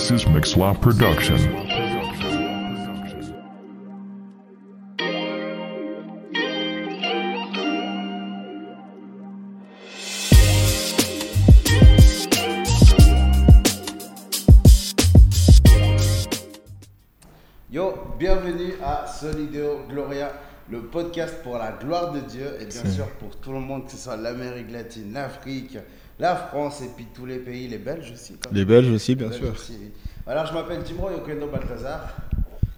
This 0.00 0.22
is 0.22 0.24
Mixlaw 0.24 0.80
Production. 0.80 1.36
Yo, 17.70 18.16
bienvenue 18.18 18.72
à 18.82 19.06
Solideo 19.06 19.80
Gloria, 19.86 20.32
le 20.70 20.80
podcast 20.80 21.42
pour 21.42 21.58
la 21.58 21.72
gloire 21.72 22.12
de 22.14 22.20
Dieu 22.20 22.56
et 22.58 22.64
bien 22.64 22.90
sûr 22.90 23.06
pour 23.18 23.36
tout 23.36 23.52
le 23.52 23.60
monde, 23.60 23.84
que 23.84 23.90
ce 23.90 23.98
soit 23.98 24.16
l'Amérique 24.16 24.70
latine, 24.70 25.12
l'Afrique, 25.12 25.76
la 26.20 26.36
France 26.36 26.82
et 26.82 26.88
puis 26.94 27.06
tous 27.14 27.26
les 27.26 27.38
pays, 27.38 27.66
les 27.66 27.78
Belges 27.78 28.12
aussi. 28.12 28.34
quand 28.34 28.52
Les. 28.52 28.64
Belges 28.64 28.90
aussi, 28.90 29.14
bien 29.14 29.32
sûr. 29.32 29.52
Aussi, 29.52 29.76
oui. 29.80 29.90
Alors, 30.26 30.46
je 30.46 30.52
m'appelle 30.52 30.84
Timro 30.84 31.10
Yokendo 31.10 31.48
Balthazar. 31.48 32.14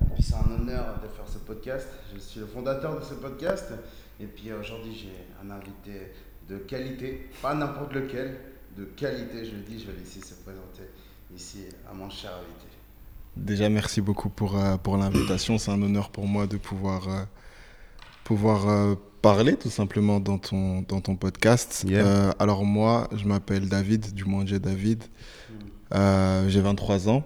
Et 0.00 0.14
puis, 0.14 0.23
c'est 0.23 0.34
un 0.34 0.55
honneur 0.55 1.00
de 1.02 1.09
faire 1.09 1.27
ce 1.27 1.38
podcast. 1.38 1.88
Je 2.14 2.20
suis 2.20 2.41
le 2.41 2.47
fondateur 2.47 2.98
de 2.98 3.05
ce 3.05 3.14
podcast. 3.14 3.73
Et 4.20 4.27
puis, 4.27 4.52
aujourd'hui, 4.52 4.95
j'ai 4.95 5.12
un 5.45 5.50
invité 5.50 6.12
de 6.48 6.59
qualité, 6.59 7.28
pas 7.42 7.55
n'importe 7.55 7.92
lequel, 7.95 8.38
de 8.77 8.84
qualité, 8.84 9.45
je 9.45 9.52
le 9.56 9.62
dis. 9.62 9.80
Je 9.80 9.91
vais 9.91 9.98
laisser 9.98 10.20
se 10.20 10.34
présenter 10.34 10.88
ici 11.34 11.64
à 11.91 11.95
mon 11.95 12.09
cher 12.11 12.30
invité. 12.30 12.69
Déjà, 13.36 13.69
merci 13.69 14.00
beaucoup 14.00 14.28
pour, 14.28 14.56
euh, 14.56 14.77
pour 14.77 14.97
l'invitation. 14.97 15.59
C'est 15.59 15.72
un 15.72 15.83
honneur 15.83 16.11
pour 16.11 16.27
moi 16.27 16.47
de 16.47 16.59
pouvoir, 16.59 17.09
euh, 17.09 17.24
pouvoir 18.32 18.66
euh, 18.68 18.95
parler 19.20 19.56
tout 19.56 19.68
simplement 19.68 20.18
dans 20.18 20.38
ton, 20.38 20.82
dans 20.88 21.02
ton 21.02 21.16
podcast. 21.16 21.84
Yeah. 21.86 22.06
Euh, 22.06 22.30
alors 22.38 22.64
moi, 22.64 23.08
je 23.14 23.27
m'appelle 23.27 23.68
David, 23.68 24.14
du 24.14 24.24
moins 24.24 24.45
j'ai 24.46 24.58
David. 24.58 25.05
Euh, 25.95 26.48
j'ai 26.48 26.62
23 26.62 27.10
ans. 27.10 27.24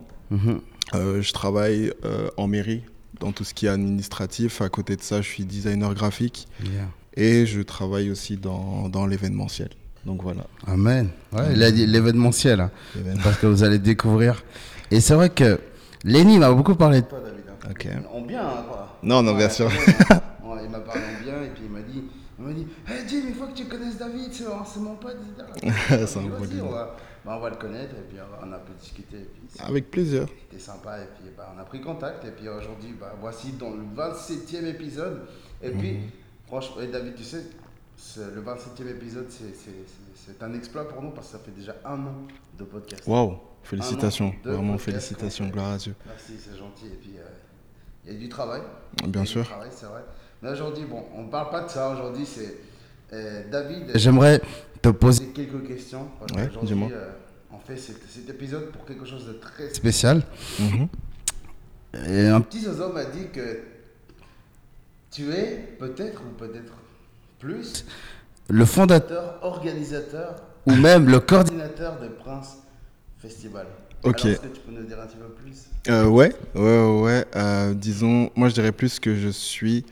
Euh, 0.95 1.23
je 1.23 1.32
travaille 1.32 1.92
euh, 2.05 2.29
en 2.37 2.48
mairie 2.48 2.82
dans 3.20 3.30
tout 3.30 3.45
ce 3.45 3.55
qui 3.55 3.66
est 3.66 3.68
administratif. 3.68 4.60
À 4.62 4.68
côté 4.68 4.96
de 4.96 5.02
ça, 5.02 5.23
je 5.23 5.29
suis 5.29 5.45
designer 5.45 5.95
graphique 5.95 6.49
Yeah. 6.65 6.88
et 7.16 7.46
je 7.46 7.60
travaille 7.60 8.10
aussi 8.10 8.37
dans, 8.37 8.88
dans 8.88 9.07
l'événementiel. 9.07 9.68
Donc 10.04 10.23
voilà. 10.24 10.43
Amen. 10.66 11.09
Ouais, 11.32 11.52
il 11.52 11.62
a 11.62 11.71
dit 11.71 11.87
l'événementiel, 11.87 12.60
hein, 12.60 12.71
parce 13.23 13.38
que 13.38 13.46
vous 13.46 13.62
allez 13.62 13.79
découvrir. 13.79 14.43
Et 14.90 15.01
c'est 15.01 15.15
vrai 15.15 15.30
que 15.30 15.60
Lenny 16.02 16.38
m'a 16.40 16.51
beaucoup 16.52 16.74
parlé 16.74 17.02
de 17.02 17.07
toi, 17.07 17.21
David. 17.24 17.45
hein. 17.49 17.68
Ok. 17.71 17.88
En 18.12 18.21
bien, 18.23 18.43
hein, 18.43 18.65
quoi. 18.68 18.99
Non, 19.04 19.23
non, 19.23 19.34
bien 19.37 19.49
sûr. 19.49 19.71
il 20.66 20.70
m'a 20.70 20.80
parlé 20.80 21.02
en 21.02 21.22
bien 21.22 21.42
et 21.42 21.48
puis 21.50 21.62
il 21.64 21.70
m'a 21.70 21.80
dit, 21.82 22.02
il 22.38 22.45
m'a 22.45 22.52
dit, 22.52 22.66
hey 22.88 23.09
Jim, 23.09 23.22
il 23.28 23.34
faut 23.34 23.46
que 23.46 23.54
tu 23.54 23.64
connaisses 23.64 23.96
David, 23.96 24.32
c'est 24.32 24.80
mon 24.80 24.96
pote. 24.96 25.16
C'est 25.62 26.18
un 26.18 26.24
on 26.24 26.68
va, 26.70 26.96
bah, 27.24 27.36
on 27.36 27.40
va 27.40 27.50
le 27.50 27.56
connaître 27.56 27.95
et 27.96 28.02
puis 28.09 28.18
on 28.42 28.52
a 28.52 28.59
pu 28.59 28.72
discuter. 28.78 29.16
Et 29.16 29.24
puis 29.32 29.42
c'est- 29.48 29.62
Avec 29.62 29.90
plaisir. 29.90 30.26
c'était 30.50 30.62
sympa 30.62 30.98
et 31.00 31.06
puis 31.18 31.30
bah, 31.37 31.52
on 31.56 31.60
a 31.60 31.64
pris 31.64 31.80
contact 31.80 32.24
et 32.24 32.30
puis 32.30 32.48
aujourd'hui 32.48 32.94
bah, 33.00 33.14
voici 33.20 33.52
dans 33.52 33.70
le 33.70 33.82
27e 33.96 34.66
épisode 34.66 35.22
et 35.62 35.70
puis 35.70 35.92
Mhm. 35.94 36.02
franchement 36.46 36.80
et 36.82 36.87
David 36.88 37.14
tu 37.16 37.24
sais 37.24 37.42
le 38.18 38.42
27e 38.42 38.88
épisode 38.88 39.26
c'est- 39.30 40.42
un 40.42 40.52
exploit 40.54 40.87
pour 40.88 41.02
nous 41.02 41.10
parce 41.10 41.28
que 41.28 41.32
ça 41.32 41.38
fait 41.38 41.50
déjà 41.52 41.74
un 41.84 41.98
an 42.04 42.14
de 42.59 42.64
podcast. 42.64 43.04
Waouh, 43.06 43.38
félicitations. 43.62 44.34
Vraiment 44.44 44.72
podcast 44.76 44.84
félicitations, 44.84 45.48
gloire 45.48 45.72
à 45.72 45.78
Dieu. 45.78 45.94
Merci 46.06 46.32
c'est 46.38 46.56
gentil 46.59 46.87
et 46.87 46.96
puis 47.00 47.14
euh, 47.16 47.22
il 48.04 48.12
y 48.12 48.16
a 48.16 48.18
du 48.18 48.28
travail. 48.28 48.60
Bien 49.04 49.09
Il 49.09 49.16
y 49.16 49.22
a 49.22 49.24
sûr. 49.24 49.42
Du 49.42 49.48
travail 49.48 49.70
c'est 49.72 49.87
vrai. 49.87 50.04
Mais 50.42 50.51
aujourd'hui 50.51 50.84
bon 50.84 51.04
on 51.16 51.24
parle 51.26 51.51
pas 51.51 51.62
de 51.62 51.70
ça 51.70 51.90
aujourd'hui 51.90 52.26
c'est 52.26 52.56
euh, 53.12 53.42
David. 53.51 53.90
J'aimerais 53.95 54.40
te 54.82 54.88
poser 54.90 55.26
quelques 55.28 55.66
questions 55.66 56.09
Ouais, 56.34 56.48
dis-moi. 56.62 56.88
euh, 56.93 57.10
on 57.52 57.59
fait 57.59 57.76
cet, 57.76 57.98
cet 58.09 58.28
épisode 58.28 58.70
pour 58.70 58.84
quelque 58.84 59.04
chose 59.06 59.26
de 59.26 59.32
très 59.34 59.73
spécial. 59.73 60.23
Mhm. 60.59 60.88
Et 62.09 62.26
un 62.26 62.40
petit 62.40 62.60
zozo 62.62 62.93
m'a 62.93 63.04
dit 63.04 63.28
que 63.32 63.60
tu 65.10 65.31
es 65.32 65.76
peut-être 65.78 66.20
ou 66.22 66.34
peut-être 66.37 66.72
plus 67.38 67.87
le 68.49 68.65
fondateur, 68.65 69.38
organisateur 69.43 70.43
ou 70.66 70.75
même 70.75 71.09
le 71.09 71.21
coordinateur 71.31 71.99
de 72.00 72.09
Prince 72.09 72.59
Festival. 73.19 73.66
Ok. 74.03 74.25
Est-ce 74.27 74.41
que 74.41 74.47
tu 74.49 74.61
peux 74.61 74.72
nous 74.72 74.84
dire 74.87 75.00
un 75.00 75.06
petit 75.06 75.16
peu 75.16 75.28
plus? 75.28 75.66
Euh, 75.88 76.06
ouais, 76.06 76.34
ouais, 76.55 76.61
ouais. 76.62 77.00
ouais. 77.00 77.25
Euh, 77.34 77.72
disons, 77.75 78.31
moi 78.37 78.49
je 78.49 78.55
dirais 78.55 78.72
plus 78.72 79.00
que 79.00 79.15
je 79.15 79.28
suis 79.28 79.84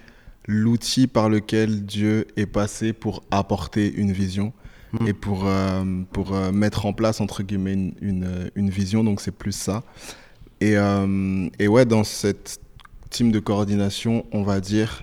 l'outil 0.46 1.06
par 1.06 1.28
lequel 1.28 1.84
Dieu 1.84 2.26
est 2.36 2.46
passé 2.46 2.92
pour 2.92 3.22
apporter 3.30 3.92
une 3.94 4.12
vision 4.12 4.52
Hmm. 5.00 5.08
et 5.08 5.12
pour, 5.12 5.46
euh, 5.46 5.82
pour 6.12 6.34
euh, 6.34 6.52
mettre 6.52 6.86
en 6.86 6.92
place, 6.92 7.20
entre 7.20 7.42
guillemets, 7.42 7.72
une, 7.72 7.94
une, 8.00 8.50
une 8.54 8.70
vision. 8.70 9.02
Donc 9.02 9.20
c'est 9.20 9.34
plus 9.34 9.52
ça. 9.52 9.82
Et, 10.60 10.76
euh, 10.76 11.48
et 11.58 11.68
ouais, 11.68 11.84
dans 11.84 12.04
cette 12.04 12.60
team 13.10 13.32
de 13.32 13.40
coordination, 13.40 14.24
on 14.32 14.42
va 14.42 14.60
dire, 14.60 15.02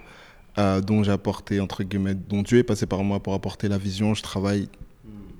euh, 0.57 0.81
dont 0.81 1.03
j'ai 1.03 1.11
apporté, 1.11 1.59
entre 1.59 1.83
guillemets, 1.83 2.15
dont 2.15 2.41
Dieu 2.41 2.59
est 2.59 2.63
passé 2.63 2.85
par 2.85 3.03
moi 3.03 3.19
pour 3.19 3.33
apporter 3.33 3.67
la 3.67 3.77
vision, 3.77 4.13
je 4.13 4.23
travaille 4.23 4.69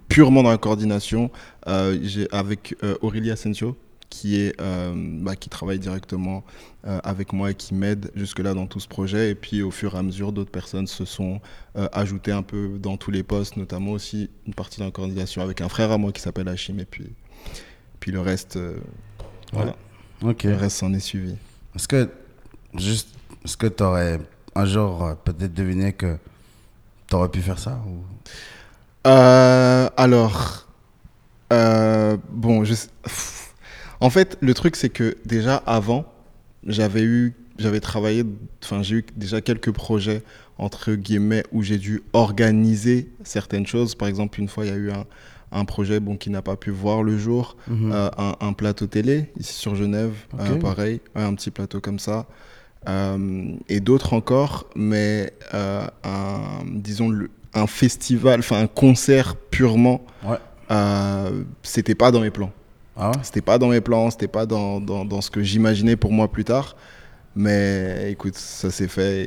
purement 0.09 0.43
dans 0.43 0.51
la 0.51 0.57
coordination 0.57 1.31
avec 1.65 2.75
Aurélie 3.01 3.31
Asensio 3.31 3.77
qui 4.11 4.39
est 4.39 4.59
euh, 4.61 4.93
bah, 4.95 5.35
qui 5.35 5.49
travaille 5.49 5.79
directement 5.79 6.43
euh, 6.85 6.99
avec 7.03 7.31
moi 7.33 7.51
et 7.51 7.55
qui 7.55 7.73
m'aide 7.73 8.11
jusque 8.13 8.39
là 8.39 8.53
dans 8.53 8.67
tout 8.67 8.79
ce 8.79 8.87
projet. 8.87 9.31
Et 9.31 9.35
puis 9.35 9.63
au 9.63 9.71
fur 9.71 9.95
et 9.95 9.97
à 9.97 10.03
mesure 10.03 10.33
d'autres 10.33 10.51
personnes 10.51 10.85
se 10.85 11.05
sont 11.05 11.39
euh, 11.77 11.87
ajoutées 11.93 12.33
un 12.33 12.43
peu 12.43 12.77
dans 12.77 12.97
tous 12.97 13.09
les 13.09 13.23
postes 13.23 13.57
notamment 13.57 13.93
aussi 13.93 14.29
une 14.45 14.53
partie 14.53 14.79
dans 14.79 14.85
la 14.85 14.91
coordination 14.91 15.41
avec 15.41 15.61
un 15.61 15.69
frère 15.69 15.91
à 15.91 15.97
moi 15.97 16.11
qui 16.11 16.21
s'appelle 16.21 16.49
Hachim. 16.49 16.77
Et 16.77 16.85
puis 16.85 17.07
puis 17.99 18.11
le 18.11 18.19
reste 18.19 18.59
voilà. 19.53 19.75
Ok. 20.21 20.43
le 20.43 20.55
reste 20.55 20.77
s'en 20.77 20.93
est 20.93 20.99
suivi. 20.99 21.35
Est-ce 21.75 21.87
que, 21.87 22.09
juste, 22.75 23.09
est-ce 23.45 23.57
que 23.57 23.67
tu 23.67 23.81
aurais 23.81 24.19
un 24.55 24.65
jour 24.65 25.15
peut-être 25.23 25.53
deviné 25.53 25.93
que 25.93 26.17
tu 27.07 27.15
aurais 27.15 27.29
pu 27.29 27.41
faire 27.41 27.59
ça 27.59 27.81
ou... 27.87 28.03
Alors, 29.05 30.67
bon, 31.49 32.63
je, 32.65 32.73
pff. 33.03 33.50
En 34.01 34.09
fait, 34.09 34.37
le 34.41 34.53
truc 34.53 34.75
c'est 34.75 34.89
que 34.89 35.15
déjà 35.25 35.55
avant, 35.55 36.05
j'avais 36.65 37.03
eu, 37.03 37.33
j'avais 37.57 37.79
travaillé, 37.79 38.25
enfin 38.63 38.81
j'ai 38.83 38.97
eu 38.97 39.05
déjà 39.15 39.39
quelques 39.41 39.71
projets 39.71 40.21
entre 40.57 40.93
guillemets 40.93 41.43
où 41.51 41.63
j'ai 41.63 41.77
dû 41.77 42.01
organiser 42.13 43.09
certaines 43.23 43.65
choses. 43.65 43.95
Par 43.95 44.07
exemple, 44.07 44.39
une 44.39 44.47
fois 44.47 44.65
il 44.65 44.69
y 44.69 44.73
a 44.73 44.77
eu 44.77 44.91
un, 44.91 45.05
un 45.51 45.65
projet 45.65 45.99
bon 45.99 46.17
qui 46.17 46.29
n'a 46.29 46.41
pas 46.41 46.55
pu 46.55 46.69
voir 46.71 47.01
le 47.03 47.17
jour, 47.17 47.55
euh, 47.69 48.09
un, 48.17 48.35
un 48.39 48.53
plateau 48.53 48.87
télé 48.87 49.31
ici 49.39 49.53
sur 49.53 49.75
Genève, 49.75 50.13
euh, 50.39 50.55
pareil, 50.57 51.01
ouais, 51.15 51.23
un 51.23 51.33
petit 51.35 51.51
plateau 51.51 51.79
comme 51.81 51.99
ça. 51.99 52.25
Euh, 52.89 53.53
et 53.69 53.79
d'autres 53.79 54.13
encore, 54.13 54.67
mais 54.75 55.33
un, 55.53 56.61
disons 56.65 57.09
le- 57.09 57.29
un 57.53 57.67
festival, 57.67 58.39
enfin 58.39 58.59
un 58.61 58.67
concert 58.67 59.35
purement, 59.35 60.01
Ouais. 60.23 60.37
c'était 61.63 61.95
pas 61.95 62.11
dans 62.11 62.21
mes 62.21 62.31
plans. 62.31 62.51
Ah 62.97 63.09
ouais 63.11 63.17
C'était 63.23 63.41
pas 63.41 63.57
dans 63.57 63.69
mes 63.69 63.81
plans, 63.81 64.09
c'était 64.11 64.27
pas 64.27 64.45
dans, 64.45 64.79
dans, 64.81 65.05
dans 65.05 65.21
ce 65.21 65.31
que 65.31 65.41
j'imaginais 65.43 65.95
pour 65.95 66.11
moi 66.11 66.29
plus 66.31 66.43
tard. 66.43 66.75
Mais 67.35 68.11
écoute, 68.11 68.35
ça 68.35 68.69
s'est 68.69 68.87
fait 68.89 69.21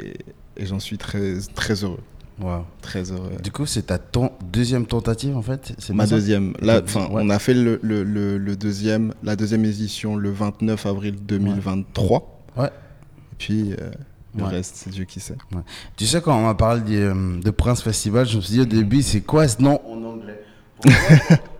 et, 0.56 0.62
et 0.62 0.66
j'en 0.66 0.78
suis 0.80 0.98
très, 0.98 1.36
très 1.54 1.82
heureux. 1.84 2.00
Wow. 2.40 2.64
Très 2.82 3.10
heureux. 3.12 3.30
Du 3.42 3.50
coup, 3.52 3.64
c'est 3.64 3.82
ta 3.86 3.98
ton- 3.98 4.32
deuxième 4.52 4.86
tentative 4.86 5.36
en 5.36 5.42
fait 5.42 5.72
Ma 5.92 6.04
deuxième. 6.06 6.52
Là, 6.60 6.80
ouais. 6.80 7.04
on 7.10 7.30
a 7.30 7.38
fait 7.38 7.54
le, 7.54 7.78
le, 7.82 8.02
le, 8.02 8.38
le 8.38 8.56
deuxième, 8.56 9.14
la 9.22 9.36
deuxième 9.36 9.64
édition 9.64 10.16
le 10.16 10.30
29 10.30 10.84
avril 10.86 11.14
2023. 11.22 12.42
Ouais. 12.56 12.66
Et 12.66 12.70
puis 13.38 13.72
euh, 13.72 13.90
le 14.36 14.42
Ouais. 14.42 14.50
reste, 14.50 14.74
c'est 14.74 14.90
Dieu 14.90 15.04
qui 15.04 15.20
sait. 15.20 15.36
Tu 15.96 16.06
sais, 16.06 16.20
quand 16.20 16.36
on 16.36 16.42
m'a 16.44 16.54
parlé 16.54 16.80
de, 16.80 16.96
euh, 17.04 17.40
de 17.40 17.50
Prince 17.50 17.82
Festival, 17.82 18.26
je 18.26 18.36
me 18.36 18.42
suis 18.42 18.54
dit 18.54 18.60
au 18.60 18.64
début, 18.66 19.00
c'est 19.02 19.20
quoi 19.20 19.46
ce 19.46 19.62
nom 19.62 19.80
en 19.88 20.02
anglais? 20.02 20.42
pourquoi 20.80 21.38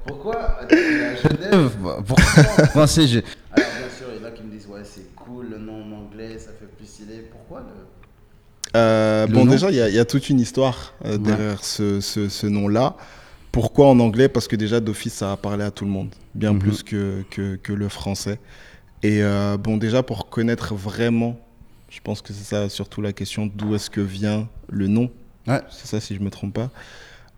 à 0.71 1.15
Genève 1.17 1.71
Pourquoi 2.07 2.43
en 2.43 2.67
français 2.67 3.07
je- 3.07 3.21
Alors, 3.53 3.69
bien 3.79 3.89
sûr, 3.97 4.07
il 4.15 4.21
y 4.23 4.25
en 4.25 4.29
a 4.29 4.31
qui 4.31 4.43
me 4.43 4.51
disent, 4.51 4.67
ouais, 4.67 4.81
c'est 4.85 5.15
cool, 5.15 5.47
le 5.51 5.59
nom 5.59 5.83
en 5.85 6.05
anglais, 6.07 6.39
ça 6.39 6.51
fait 6.59 6.67
plus 6.77 6.87
stylé. 6.87 7.29
Pourquoi 7.31 7.61
le... 7.61 8.77
Euh, 8.77 9.27
Le 9.27 9.33
bon, 9.33 9.45
nom 9.45 9.53
déjà, 9.53 9.71
il 9.71 9.75
y, 9.77 9.95
y 9.95 9.99
a 9.99 10.05
toute 10.05 10.29
une 10.31 10.41
histoire 10.41 10.95
euh, 11.05 11.19
derrière 11.19 11.63
ce, 11.65 12.01
ce, 12.01 12.29
ce 12.29 12.47
nom-là. 12.47 12.97
Pourquoi 13.53 13.87
en 13.89 14.01
anglais? 14.01 14.29
Parce 14.29 14.49
que 14.49 14.57
déjà, 14.57 14.81
d'office, 14.81 15.15
ça 15.15 15.33
a 15.33 15.37
parlé 15.37 15.65
à 15.65 15.71
tout 15.71 15.85
le 15.85 15.91
monde, 15.93 16.15
bien 16.35 16.53
Mhm. 16.55 16.59
plus 16.59 16.83
que, 16.83 17.23
que, 17.31 17.55
que 17.57 17.73
le 17.73 17.89
français. 17.89 18.41
Et 19.03 19.23
euh, 19.23 19.57
bon, 19.57 19.77
déjà, 19.77 20.03
pour 20.03 20.29
connaître 20.29 20.75
vraiment, 20.75 21.39
je 21.89 22.01
pense 22.03 22.21
que 22.21 22.33
c'est 22.33 22.43
ça 22.45 22.69
surtout 22.69 23.01
la 23.01 23.13
question 23.13 23.47
d'où 23.55 23.75
est-ce 23.77 23.91
que 23.91 24.01
vient 24.01 24.49
le 24.69 24.89
nom. 24.89 25.11
Ouais. 25.47 25.61
C'est 25.71 25.87
ça, 25.87 26.01
si 26.01 26.15
je 26.17 26.21
me 26.21 26.31
trompe 26.31 26.55
pas. 26.55 26.71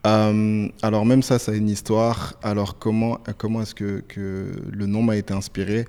Euh, 0.07 0.69
alors, 0.83 1.05
même 1.05 1.23
ça, 1.23 1.39
ça 1.39 1.53
a 1.53 1.55
une 1.55 1.69
histoire. 1.69 2.35
Alors, 2.43 2.79
comment, 2.79 3.19
comment 3.39 3.63
est-ce 3.63 3.75
que, 3.75 4.03
que 4.07 4.47
le 4.71 4.87
nom 4.87 5.03
m'a 5.03 5.17
été 5.17 5.35
inspiré? 5.35 5.87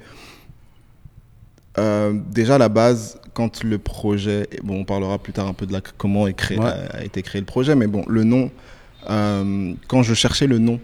Euh, 1.77 2.13
déjà 2.31 2.55
à 2.55 2.57
la 2.57 2.69
base, 2.69 3.19
quand 3.33 3.63
le 3.63 3.77
projet, 3.77 4.47
et 4.51 4.59
bon, 4.63 4.79
on 4.79 4.83
parlera 4.85 5.19
plus 5.19 5.33
tard 5.33 5.47
un 5.47 5.53
peu 5.53 5.67
de 5.67 5.73
la, 5.73 5.81
comment 5.81 6.27
est 6.27 6.33
créé, 6.33 6.57
Ouais. 6.57 6.65
a, 6.65 6.97
a 6.97 7.03
été 7.03 7.21
créé 7.21 7.39
le 7.39 7.45
projet, 7.45 7.75
mais 7.75 7.85
bon, 7.87 8.03
le 8.07 8.23
nom, 8.23 8.49
euh, 9.09 9.73
quand 9.87 10.01
je 10.03 10.13
cherchais 10.13 10.47
le 10.47 10.57
nom 10.59 10.79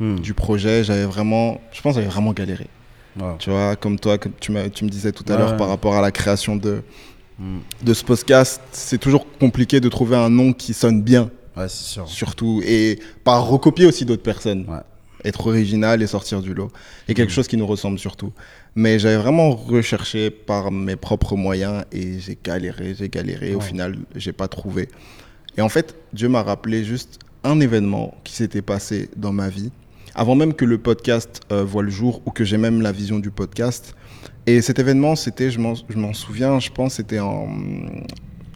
Hmm. 0.00 0.16
du 0.18 0.34
projet, 0.34 0.82
j'avais 0.82 1.04
vraiment, 1.04 1.60
je 1.70 1.80
pense, 1.80 1.94
que 1.94 2.00
j'avais 2.00 2.12
vraiment 2.12 2.32
galéré. 2.32 2.66
Tu 3.38 3.48
vois, 3.48 3.76
comme 3.76 3.96
toi, 3.96 4.18
comme 4.18 4.32
tu, 4.40 4.52
tu 4.72 4.84
me 4.84 4.90
disais 4.90 5.12
tout 5.12 5.24
à 5.32 5.36
l'heure 5.38 5.56
par 5.56 5.68
rapport 5.68 5.94
à 5.94 6.00
la 6.02 6.10
création 6.10 6.56
de, 6.56 6.82
mm. 7.38 7.58
de 7.80 7.94
ce 7.94 8.02
podcast, 8.02 8.60
c'est 8.72 8.98
toujours 8.98 9.24
compliqué 9.38 9.78
de 9.78 9.88
trouver 9.88 10.16
un 10.16 10.28
nom 10.30 10.52
qui 10.52 10.74
sonne 10.74 11.00
bien. 11.00 11.30
Ouais, 11.56 11.68
c'est 11.68 11.84
sûr. 11.84 12.08
Surtout. 12.08 12.62
Et 12.64 12.98
par 13.22 13.46
recopier 13.46 13.86
aussi 13.86 14.04
d'autres 14.04 14.22
personnes. 14.22 14.66
Ouais. 14.68 14.80
Être 15.24 15.46
original 15.46 16.02
et 16.02 16.06
sortir 16.06 16.42
du 16.42 16.52
lot. 16.52 16.70
Et 17.08 17.14
quelque 17.14 17.30
mm. 17.30 17.34
chose 17.34 17.48
qui 17.48 17.56
nous 17.56 17.66
ressemble 17.66 17.98
surtout. 17.98 18.32
Mais 18.74 18.98
j'avais 18.98 19.16
vraiment 19.16 19.52
recherché 19.52 20.30
par 20.30 20.70
mes 20.70 20.96
propres 20.96 21.36
moyens 21.36 21.84
et 21.92 22.18
j'ai 22.18 22.36
galéré, 22.42 22.94
j'ai 22.94 23.08
galéré. 23.08 23.54
Au 23.54 23.60
final, 23.60 23.96
j'ai 24.16 24.32
pas 24.32 24.48
trouvé. 24.48 24.88
Et 25.56 25.62
en 25.62 25.68
fait, 25.68 25.96
Dieu 26.12 26.28
m'a 26.28 26.42
rappelé 26.42 26.84
juste 26.84 27.20
un 27.44 27.60
événement 27.60 28.14
qui 28.24 28.34
s'était 28.34 28.62
passé 28.62 29.08
dans 29.16 29.32
ma 29.32 29.48
vie, 29.48 29.70
avant 30.14 30.34
même 30.34 30.54
que 30.54 30.64
le 30.64 30.78
podcast 30.78 31.40
euh, 31.52 31.62
voit 31.62 31.82
le 31.82 31.90
jour 31.90 32.22
ou 32.26 32.30
que 32.30 32.44
j'ai 32.44 32.56
même 32.56 32.82
la 32.82 32.90
vision 32.90 33.18
du 33.18 33.30
podcast. 33.30 33.94
Et 34.46 34.60
cet 34.60 34.78
événement, 34.78 35.14
c'était, 35.14 35.50
je 35.50 35.58
m'en 35.60 36.12
souviens, 36.12 36.58
je 36.58 36.70
pense, 36.70 36.94
c'était 36.94 37.20
en, 37.20 37.48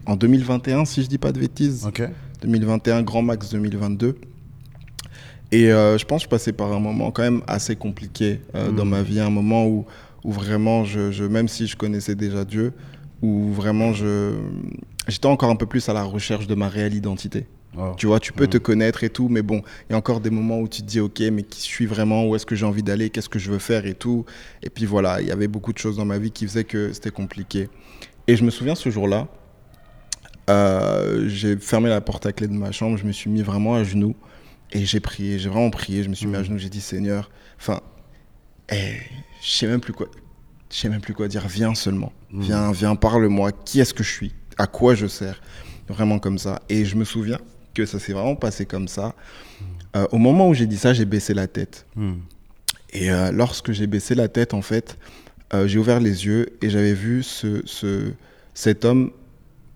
en 0.06 0.16
2021, 0.16 0.84
si 0.84 1.02
je 1.02 1.08
dis 1.08 1.18
pas 1.18 1.32
de 1.32 1.40
bêtises. 1.40 1.86
Ok. 1.86 2.02
2021, 2.42 3.02
grand 3.02 3.22
max 3.22 3.50
2022. 3.50 4.16
Et 5.50 5.72
euh, 5.72 5.96
je 5.96 6.04
pense 6.04 6.22
que 6.22 6.24
je 6.24 6.28
passais 6.28 6.52
par 6.52 6.72
un 6.72 6.80
moment 6.80 7.10
quand 7.10 7.22
même 7.22 7.42
assez 7.46 7.74
compliqué 7.74 8.40
euh, 8.54 8.70
dans 8.70 8.84
hmm. 8.84 8.90
ma 8.90 9.02
vie, 9.02 9.20
un 9.20 9.30
moment 9.30 9.66
où, 9.66 9.86
où 10.24 10.32
vraiment, 10.32 10.84
je, 10.84 11.10
je, 11.10 11.24
même 11.24 11.48
si 11.48 11.66
je 11.66 11.76
connaissais 11.76 12.14
déjà 12.14 12.44
Dieu, 12.44 12.72
où 13.22 13.52
vraiment 13.52 13.92
je 13.92 14.34
j'étais 15.08 15.26
encore 15.26 15.50
un 15.50 15.56
peu 15.56 15.66
plus 15.66 15.88
à 15.88 15.92
la 15.92 16.04
recherche 16.04 16.46
de 16.46 16.54
ma 16.54 16.68
réelle 16.68 16.94
identité. 16.94 17.46
Tu 17.96 18.06
vois, 18.06 18.18
tu 18.18 18.32
peux 18.32 18.48
te 18.48 18.58
connaître 18.58 19.04
et 19.04 19.10
tout, 19.10 19.28
mais 19.28 19.42
bon, 19.42 19.62
il 19.88 19.92
y 19.92 19.94
a 19.94 19.98
encore 19.98 20.20
des 20.20 20.30
moments 20.30 20.58
où 20.58 20.66
tu 20.66 20.82
te 20.82 20.86
dis, 20.86 20.98
ok, 20.98 21.20
mais 21.32 21.44
qui 21.44 21.60
suis 21.60 21.86
vraiment, 21.86 22.26
où 22.26 22.34
est-ce 22.34 22.44
que 22.44 22.56
j'ai 22.56 22.66
envie 22.66 22.82
d'aller, 22.82 23.08
qu'est-ce 23.08 23.28
que 23.28 23.38
je 23.38 23.52
veux 23.52 23.60
faire 23.60 23.86
et 23.86 23.94
tout. 23.94 24.24
Et 24.64 24.70
puis 24.70 24.84
voilà, 24.84 25.20
il 25.20 25.28
y 25.28 25.30
avait 25.30 25.46
beaucoup 25.46 25.72
de 25.72 25.78
choses 25.78 25.96
dans 25.96 26.04
ma 26.04 26.18
vie 26.18 26.32
qui 26.32 26.44
faisaient 26.46 26.64
que 26.64 26.92
c'était 26.92 27.10
compliqué. 27.10 27.68
Et 28.26 28.34
je 28.34 28.42
me 28.42 28.50
souviens 28.50 28.74
ce 28.74 28.90
jour-là, 28.90 29.28
euh, 30.48 31.28
j'ai 31.28 31.56
fermé 31.56 31.88
la 31.88 32.00
porte 32.00 32.24
à 32.26 32.32
clé 32.32 32.48
de 32.48 32.52
ma 32.52 32.72
chambre, 32.72 32.96
je 32.96 33.04
me 33.04 33.12
suis 33.12 33.28
mis 33.28 33.42
vraiment 33.42 33.74
à 33.74 33.84
genoux 33.84 34.16
et 34.72 34.84
j'ai 34.84 35.00
prié, 35.00 35.38
j'ai 35.38 35.48
vraiment 35.48 35.70
prié, 35.70 36.02
je 36.02 36.08
me 36.08 36.14
suis 36.14 36.26
mis 36.26 36.36
à 36.36 36.42
genoux, 36.42 36.58
j'ai 36.58 36.68
dit, 36.68 36.80
Seigneur, 36.80 37.30
enfin, 37.58 37.80
eh, 38.70 38.96
je 39.42 39.50
sais 39.50 39.66
même 39.66 39.80
plus 39.80 39.92
quoi, 39.92 40.08
je 40.70 40.76
sais 40.76 40.88
même 40.88 41.00
plus 41.00 41.14
quoi 41.14 41.28
dire, 41.28 41.46
viens 41.48 41.74
seulement, 41.74 42.12
mmh. 42.30 42.40
viens, 42.40 42.72
viens, 42.72 42.96
parle-moi, 42.96 43.52
qui 43.52 43.80
est-ce 43.80 43.92
que 43.92 44.02
je 44.02 44.10
suis, 44.10 44.32
à 44.56 44.66
quoi 44.66 44.94
je 44.94 45.06
sers, 45.06 45.40
vraiment 45.88 46.18
comme 46.18 46.38
ça. 46.38 46.60
Et 46.68 46.84
je 46.84 46.96
me 46.96 47.04
souviens 47.04 47.38
que 47.74 47.84
ça 47.84 47.98
s'est 47.98 48.12
vraiment 48.12 48.36
passé 48.36 48.66
comme 48.66 48.88
ça. 48.88 49.14
Euh, 49.96 50.06
au 50.12 50.18
moment 50.18 50.48
où 50.48 50.54
j'ai 50.54 50.66
dit 50.66 50.76
ça, 50.76 50.92
j'ai 50.92 51.04
baissé 51.04 51.34
la 51.34 51.46
tête. 51.46 51.86
Mmh. 51.96 52.14
Et 52.90 53.10
euh, 53.10 53.32
lorsque 53.32 53.72
j'ai 53.72 53.86
baissé 53.86 54.14
la 54.14 54.28
tête, 54.28 54.54
en 54.54 54.62
fait, 54.62 54.98
j'ai 55.64 55.78
ouvert 55.78 55.98
les 55.98 56.26
yeux 56.26 56.58
et 56.60 56.68
j'avais 56.68 56.92
vu 56.92 57.22
ce, 57.22 57.62
ce, 57.64 58.12
cet 58.52 58.84
homme 58.84 59.12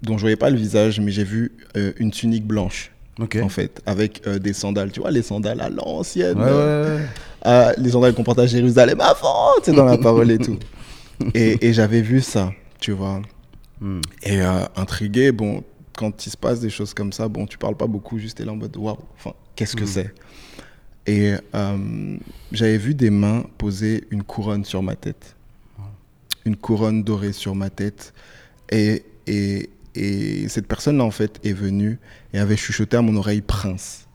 dont 0.03 0.17
je 0.17 0.23
voyais 0.23 0.37
pas 0.37 0.51
le 0.51 0.57
visage, 0.57 1.01
mais 1.01 1.13
j'ai 1.13 1.25
vu 1.25 1.53
une 1.99 2.11
tunique 2.11 2.47
blanche. 2.47 2.91
En 3.21 3.49
fait, 3.49 3.81
avec 3.87 4.27
des 4.29 4.53
sandales, 4.53 4.91
tu 4.91 5.01
vois, 5.01 5.11
les 5.11 5.23
sandales 5.23 5.61
à 5.61 5.69
l'ancienne. 5.69 6.39
les 7.79 7.91
sandales 7.91 8.15
qu'on 8.15 8.25
porte 8.25 8.41
à 8.41 8.47
Jérusalem 8.47 9.01
avant, 9.01 9.53
tu 9.59 9.71
sais, 9.71 9.77
dans 9.77 9.85
la 9.85 9.99
parole 9.99 10.31
et 10.31 10.39
tout. 10.39 10.59
Et, 11.35 11.69
et 11.69 11.73
j'avais 11.73 12.01
vu 12.01 12.21
ça, 12.21 12.53
tu 12.81 12.91
vois. 12.91 13.23
Hmm. 13.81 14.01
Et 14.25 14.41
intrigué, 14.75 15.31
bon, 15.31 15.63
quand 15.97 16.27
il 16.27 16.31
se 16.31 16.37
passe 16.37 16.61
des 16.61 16.71
choses 16.71 16.95
comme 16.95 17.13
ça, 17.13 17.29
bon, 17.29 17.47
tu 17.47 17.59
parles 17.59 17.77
pas 17.77 17.87
beaucoup, 17.87 18.19
juste 18.19 18.41
es 18.41 18.45
là 18.45 18.53
en 18.53 18.57
mode 18.57 18.77
waouh, 18.77 18.97
enfin, 19.17 19.33
qu'est-ce 19.57 19.77
que 19.77 19.85
mm. 19.85 19.87
c'est? 19.87 20.15
Et 21.07 21.35
euh, 21.55 22.17
j'avais 22.53 22.79
vu 22.79 22.95
des 22.95 23.11
mains 23.11 23.45
poser 23.59 24.05
une 24.11 24.23
couronne 24.23 24.65
sur 24.65 24.83
ma 24.83 24.95
tête, 24.95 25.35
une 26.45 26.57
couronne 26.57 27.03
dorée 27.03 27.33
sur 27.33 27.55
ma 27.55 27.71
tête, 27.71 28.13
et, 28.71 29.05
et, 29.27 29.71
et 29.95 30.49
cette 30.49 30.67
personne-là 30.67 31.05
en 31.05 31.11
fait 31.11 31.41
est 31.45 31.53
venue 31.53 31.99
et 32.33 32.39
avait 32.39 32.57
chuchoté 32.57 32.97
à 32.97 33.03
mon 33.03 33.17
oreille 33.17 33.43
prince. 33.43 34.07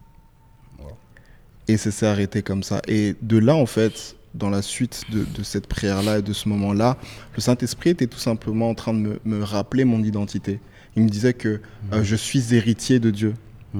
Et 1.68 1.77
ça 1.77 1.91
s'est 1.91 2.06
arrêté 2.06 2.44
comme 2.44 2.63
ça. 2.63 2.81
Et 2.88 3.15
de 3.21 3.38
là 3.38 3.56
en 3.56 3.65
fait, 3.65 4.15
dans 4.33 4.50
la 4.50 4.62
suite 4.62 5.03
de, 5.12 5.25
de 5.25 5.44
cette 5.44 5.68
prière-là 5.68 6.19
et 6.19 6.21
de 6.21 6.33
ce 6.33 6.47
moment-là, 6.50 6.97
le 7.35 7.41
Saint-Esprit 7.41 7.89
était 7.91 8.07
tout 8.07 8.19
simplement 8.19 8.69
en 8.69 8.75
train 8.75 8.94
de 8.94 9.00
me, 9.00 9.19
me 9.25 9.44
rappeler 9.44 9.83
mon 9.83 10.01
identité 10.03 10.59
il 10.97 11.03
me 11.03 11.09
disait 11.09 11.33
que 11.33 11.62
euh, 11.94 12.03
je 12.03 12.15
suis 12.15 12.56
héritier 12.56 13.00
de 13.00 13.12
Dieu. 13.12 13.35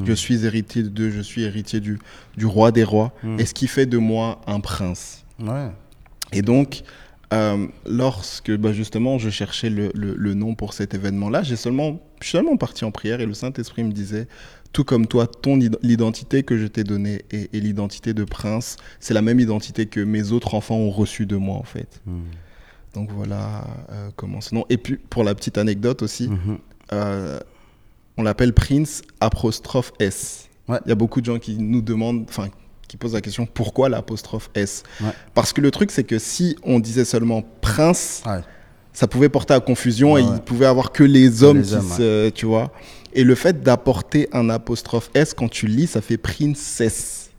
Je 0.06 0.14
suis 0.14 0.46
héritier 0.46 0.84
de 0.84 0.90
Dieu, 0.90 1.10
je 1.10 1.22
suis 1.22 1.42
héritier 1.42 1.80
du, 1.80 1.98
du 2.38 2.46
roi 2.46 2.72
des 2.72 2.84
rois. 2.84 3.14
Et 3.40 3.46
ce 3.46 3.56
qui 3.56 3.68
fait 3.68 3.88
de 3.88 3.98
moi 3.98 4.42
un 4.46 4.60
prince. 4.60 5.26
Et 6.32 6.44
donc, 6.44 6.84
euh, 7.34 7.68
lorsque 7.86 8.56
bah, 8.56 8.72
justement 8.74 9.18
je 9.18 9.30
cherchais 9.30 9.70
le, 9.70 9.92
le, 9.94 10.34
nom 10.34 10.56
pour 10.56 10.74
cet 10.74 10.94
événement-là, 10.94 11.44
j'ai 11.44 11.56
seulement, 11.56 12.00
je 12.22 12.28
suis 12.28 12.38
seulement 12.38 12.58
parti 12.58 12.86
en 12.86 12.92
prière 12.92 13.20
et 13.20 13.26
le 13.26 13.34
Saint-Esprit 13.34 13.84
me 13.84 13.92
disait, 13.92 14.28
tout 14.72 14.84
comme 14.84 15.08
toi, 15.08 15.28
ton 15.28 15.58
l'identité 15.82 16.44
que 16.44 16.58
je 16.58 16.68
t'ai 16.68 16.84
donnée 16.84 17.24
et, 17.32 17.48
l'identité 17.54 18.14
de 18.14 18.24
prince, 18.24 18.78
c'est 19.00 19.14
la 19.14 19.22
même 19.22 19.40
identité 19.40 19.88
que 19.88 20.00
mes 20.00 20.32
autres 20.32 20.54
enfants 20.54 20.78
ont 20.78 20.92
reçue 20.92 21.26
de 21.26 21.36
moi 21.36 21.56
en 21.58 21.64
fait. 21.64 22.02
Donc 22.94 23.12
voilà 23.12 23.66
euh, 23.92 24.10
comment 24.16 24.42
ce 24.42 24.56
nom. 24.56 24.66
Et 24.70 24.78
puis 24.78 24.98
pour 24.98 25.24
la 25.24 25.36
petite 25.36 25.58
anecdote 25.58 26.02
aussi, 26.02 26.30
mhm. 26.30 26.58
Euh, 26.94 27.40
on 28.18 28.24
l'appelle 28.24 28.54
Prince 28.54 29.02
apostrophe 29.20 29.92
S. 30.00 30.50
Il 30.70 30.90
y 30.90 30.92
a 30.92 30.96
beaucoup 30.96 31.22
de 31.22 31.26
gens 31.26 31.40
qui 31.40 31.58
nous 31.58 31.82
demandent, 31.82 32.26
enfin, 32.28 32.50
qui 32.88 32.98
posent 32.98 33.14
la 33.14 33.22
question 33.22 33.46
pourquoi 33.46 33.90
l'apostrophe 33.90 34.50
S 34.56 34.84
Parce 35.34 35.54
que 35.54 35.62
le 35.62 35.72
truc, 35.72 35.92
c'est 35.92 36.04
que 36.04 36.20
si 36.20 36.56
on 36.64 36.80
disait 36.80 37.06
seulement 37.06 37.44
Prince, 37.62 38.24
ça 38.94 39.08
pouvait 39.08 39.30
porter 39.30 39.54
à 39.54 39.60
confusion 39.60 40.18
et 40.18 40.22
il 40.22 40.40
pouvait 40.42 40.66
avoir 40.66 40.92
que 40.92 41.04
les 41.04 41.44
hommes, 41.44 41.62
qui 41.62 42.32
tu 42.34 42.46
vois. 42.46 42.72
Et 43.14 43.24
le 43.24 43.36
fait 43.36 43.64
d'apporter 43.64 44.30
un 44.32 44.50
apostrophe 44.50 45.10
S, 45.14 45.34
quand 45.34 45.50
tu 45.50 45.68
lis, 45.68 45.88
ça 45.88 46.02
fait 46.02 46.18
Princesse. 46.18 47.32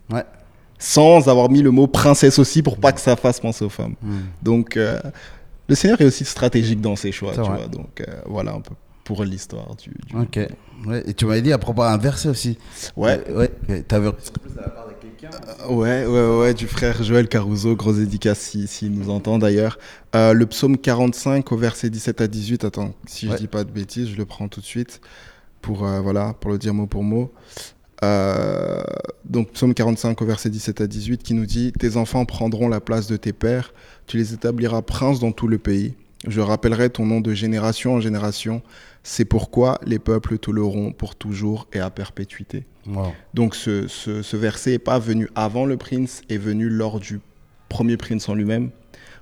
Sans 0.80 1.28
avoir 1.28 1.50
mis 1.50 1.60
le 1.60 1.72
mot 1.72 1.88
princesse 1.88 2.38
aussi 2.38 2.62
pour 2.62 2.78
pas 2.78 2.92
que 2.92 3.00
ça 3.00 3.16
fasse 3.16 3.40
penser 3.40 3.64
aux 3.64 3.68
femmes. 3.68 3.96
Hmm. 4.00 4.18
Donc, 4.42 4.76
euh, 4.76 5.00
le 5.68 5.74
Seigneur 5.74 6.00
est 6.00 6.04
aussi 6.04 6.24
stratégique 6.24 6.80
dans 6.80 6.94
ses 6.94 7.10
choix, 7.10 7.32
tu 7.32 7.40
vois. 7.40 7.66
Donc, 7.66 8.00
euh, 8.00 8.04
voilà 8.26 8.52
un 8.52 8.60
peu 8.60 8.74
pour 9.02 9.24
l'histoire 9.24 9.74
du, 9.74 9.90
Ok. 10.14 10.38
Et 11.06 11.14
tu 11.14 11.26
m'avais 11.26 11.42
dit 11.42 11.52
à 11.52 11.58
propos 11.58 11.82
d'un 11.82 11.96
verset 11.96 12.28
aussi. 12.28 12.58
Ouais. 12.96 13.20
Euh, 13.28 13.48
ouais. 13.68 13.82
T'avais. 13.82 14.10
Euh, 15.24 15.68
ouais, 15.68 16.06
ouais, 16.06 16.38
ouais, 16.38 16.54
du 16.54 16.66
frère 16.66 17.02
Joël 17.02 17.28
Caruso, 17.28 17.74
gros 17.74 17.92
dédicace 17.92 18.38
s'il 18.38 18.68
si, 18.68 18.90
nous 18.90 19.10
entend 19.10 19.38
d'ailleurs. 19.38 19.78
Euh, 20.14 20.32
le 20.32 20.46
psaume 20.46 20.78
45 20.78 21.50
au 21.52 21.56
verset 21.56 21.90
17 21.90 22.20
à 22.20 22.26
18, 22.28 22.64
attends, 22.64 22.94
si 23.06 23.28
je 23.28 23.34
dis 23.34 23.46
pas 23.48 23.64
de 23.64 23.70
bêtises, 23.70 24.10
je 24.10 24.16
le 24.16 24.24
prends 24.24 24.48
tout 24.48 24.60
de 24.60 24.66
suite 24.66 25.00
pour, 25.60 25.78
voilà, 25.78 26.34
pour 26.40 26.50
le 26.50 26.58
dire 26.58 26.74
mot 26.74 26.86
pour 26.86 27.02
mot. 27.02 27.32
donc 29.24 29.50
psaume 29.52 29.74
45 29.74 30.20
au 30.22 30.24
verset 30.24 30.50
17 30.50 30.80
à 30.82 30.86
18 30.86 31.22
qui 31.22 31.34
nous 31.34 31.46
dit 31.46 31.72
Tes 31.72 31.96
enfants 31.96 32.24
prendront 32.24 32.68
la 32.68 32.80
place 32.80 33.06
de 33.08 33.16
tes 33.16 33.32
pères, 33.32 33.72
tu 34.06 34.18
les 34.18 34.34
établiras 34.34 34.82
princes 34.82 35.18
dans 35.18 35.32
tout 35.32 35.48
le 35.48 35.58
pays. 35.58 35.94
Je 36.26 36.40
rappellerai 36.40 36.90
ton 36.90 37.06
nom 37.06 37.20
de 37.20 37.32
génération 37.32 37.94
en 37.94 38.00
génération. 38.00 38.62
C'est 39.04 39.24
pourquoi 39.24 39.78
les 39.86 40.00
peuples 40.00 40.38
te 40.38 40.50
l'auront 40.50 40.92
pour 40.92 41.14
toujours 41.14 41.68
et 41.72 41.78
à 41.78 41.90
perpétuité. 41.90 42.66
Donc 43.34 43.54
ce, 43.54 43.86
ce, 43.88 44.36
verset 44.36 44.72
n'est 44.72 44.78
pas 44.78 44.98
venu 44.98 45.28
avant 45.34 45.64
le 45.64 45.76
prince, 45.76 46.22
est 46.28 46.38
venu 46.38 46.68
lors 46.68 47.00
du 47.00 47.20
premier 47.68 47.96
prince 47.96 48.28
en 48.28 48.34
lui-même, 48.34 48.70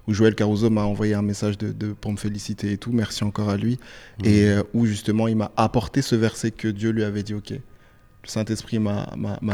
où 0.07 0.15
Joël 0.15 0.35
Caruso 0.35 0.71
m'a 0.71 0.85
envoyé 0.85 1.15
un 1.15 1.23
message 1.23 1.59
de, 1.59 1.93
pour 1.93 2.13
me 2.13 2.17
féliciter 2.17 2.73
et 2.73 2.79
tout, 2.79 2.93
merci 2.93 3.25
encore 3.25 3.51
à 3.51 3.57
lui, 3.57 3.79
mmh. 4.19 4.25
et 4.25 4.49
euh, 4.49 4.63
où 4.75 4.87
justement 4.87 5.29
il 5.29 5.37
m'a 5.37 5.51
apporté 5.57 6.03
ce 6.03 6.15
verset 6.15 6.51
que 6.51 6.69
Dieu 6.69 6.91
lui 6.91 7.03
avait 7.05 7.23
dit, 7.23 7.35
ok, 7.35 7.51
le 7.51 7.61
Saint-Esprit 8.25 8.79
m'a 8.79 9.07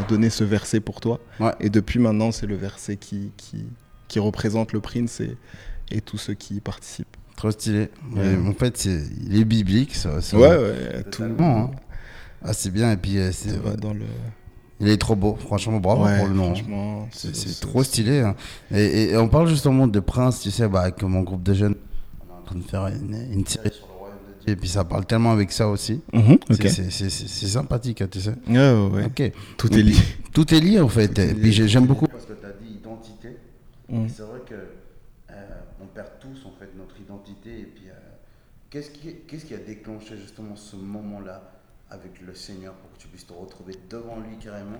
donné 0.07 0.29
ce 0.29 0.43
verset 0.43 0.79
pour 0.79 1.01
toi, 1.01 1.19
et 1.59 1.69
depuis 1.69 1.99
maintenant 1.99 2.31
c'est 2.31 2.47
le 2.47 2.55
verset 2.55 2.97
qui, 2.97 3.31
qui, 3.37 3.65
qui, 4.07 4.19
représente 4.19 4.73
le 4.73 4.79
prince 4.79 5.21
et, 5.21 5.37
et 5.91 6.01
tous 6.01 6.17
ceux 6.17 6.33
qui 6.33 6.55
y 6.55 6.59
participent. 6.59 7.17
Trop 7.35 7.51
stylé. 7.51 7.89
En 8.15 8.53
fait, 8.53 8.85
il 8.85 9.39
est 9.39 9.45
biblique. 9.45 9.95
Ça, 9.95 10.19
ouais, 10.33 10.39
ouais, 10.39 11.03
tout. 11.11 11.23
Hein. 11.23 11.71
Ah, 12.43 12.53
c'est 12.53 12.71
bien. 12.71 12.91
Et 12.91 12.97
puis, 12.97 13.17
euh, 13.17 13.31
c'est. 13.31 13.61
Dans 13.77 13.93
le... 13.93 14.05
Il 14.79 14.89
est 14.89 14.97
trop 14.97 15.15
beau, 15.15 15.35
franchement, 15.35 15.79
bravo 15.79 16.05
pour 16.17 16.27
le 16.27 16.33
nom. 16.33 16.53
Hein. 16.53 17.07
C'est 17.11 17.59
trop 17.61 17.83
stylé. 17.83 18.19
Hein. 18.19 18.35
Et, 18.71 19.15
on 19.15 19.29
parle 19.29 19.47
justement 19.47 19.87
de 19.87 19.99
Prince, 19.99 20.41
tu 20.41 20.51
sais, 20.51 20.67
bah, 20.67 20.81
avec 20.81 21.01
mon 21.03 21.21
groupe 21.21 21.43
de 21.43 21.53
jeunes, 21.53 21.75
on 22.19 22.33
est 22.33 22.37
en 22.37 22.41
train 22.41 22.55
de 22.55 22.63
faire 22.63 22.87
une, 22.87 23.45
série 23.45 23.71
sur 23.71 23.87
le 23.87 23.93
royaume 23.93 24.17
de 24.27 24.43
Dieu. 24.43 24.53
Et 24.53 24.55
puis 24.57 24.67
ça 24.67 24.83
parle 24.83 25.05
tellement 25.05 25.31
avec 25.31 25.51
ça 25.53 25.69
aussi. 25.69 26.01
Mhm, 26.11 26.37
c'est 26.49 27.47
sympathique, 27.47 28.03
tu 28.09 28.19
sais. 28.19 28.33
Ouais, 28.47 28.89
ouais. 28.91 29.05
Ok. 29.05 29.31
Tout 29.57 29.73
est 29.73 29.83
lié. 29.83 29.95
Tout 30.33 30.53
est 30.53 30.59
lié, 30.59 30.81
en 30.81 30.89
fait. 30.89 31.17
Et 31.19 31.33
puis 31.33 31.53
j'aime 31.53 31.85
beaucoup. 31.85 32.07
Parce 32.07 32.25
que 32.25 32.33
tu 32.33 32.45
as 32.45 32.49
dit 32.49 32.73
identité. 32.73 33.37
Mhm. 33.87 34.09
C'est 34.09 34.23
vrai 34.23 34.39
que 34.45 34.55
on 35.81 35.87
perd 35.87 36.19
tous 36.19 36.45
en 36.45 36.51
fait 36.51 36.69
notre 36.77 36.99
identité. 36.99 37.59
Et 37.59 37.65
puis, 37.65 37.89
euh, 37.89 37.93
qu'est-ce 38.69 38.89
qui, 38.89 39.15
qu'est-ce 39.27 39.45
qui 39.45 39.53
a 39.53 39.57
déclenché 39.57 40.17
justement 40.17 40.55
ce 40.55 40.75
moment-là? 40.75 41.62
Avec 41.93 42.21
le 42.25 42.33
Seigneur 42.35 42.73
pour 42.73 42.91
que 42.91 42.97
tu 42.97 43.07
puisses 43.07 43.25
te 43.27 43.33
retrouver 43.33 43.73
devant 43.89 44.17
lui 44.17 44.37
carrément 44.37 44.79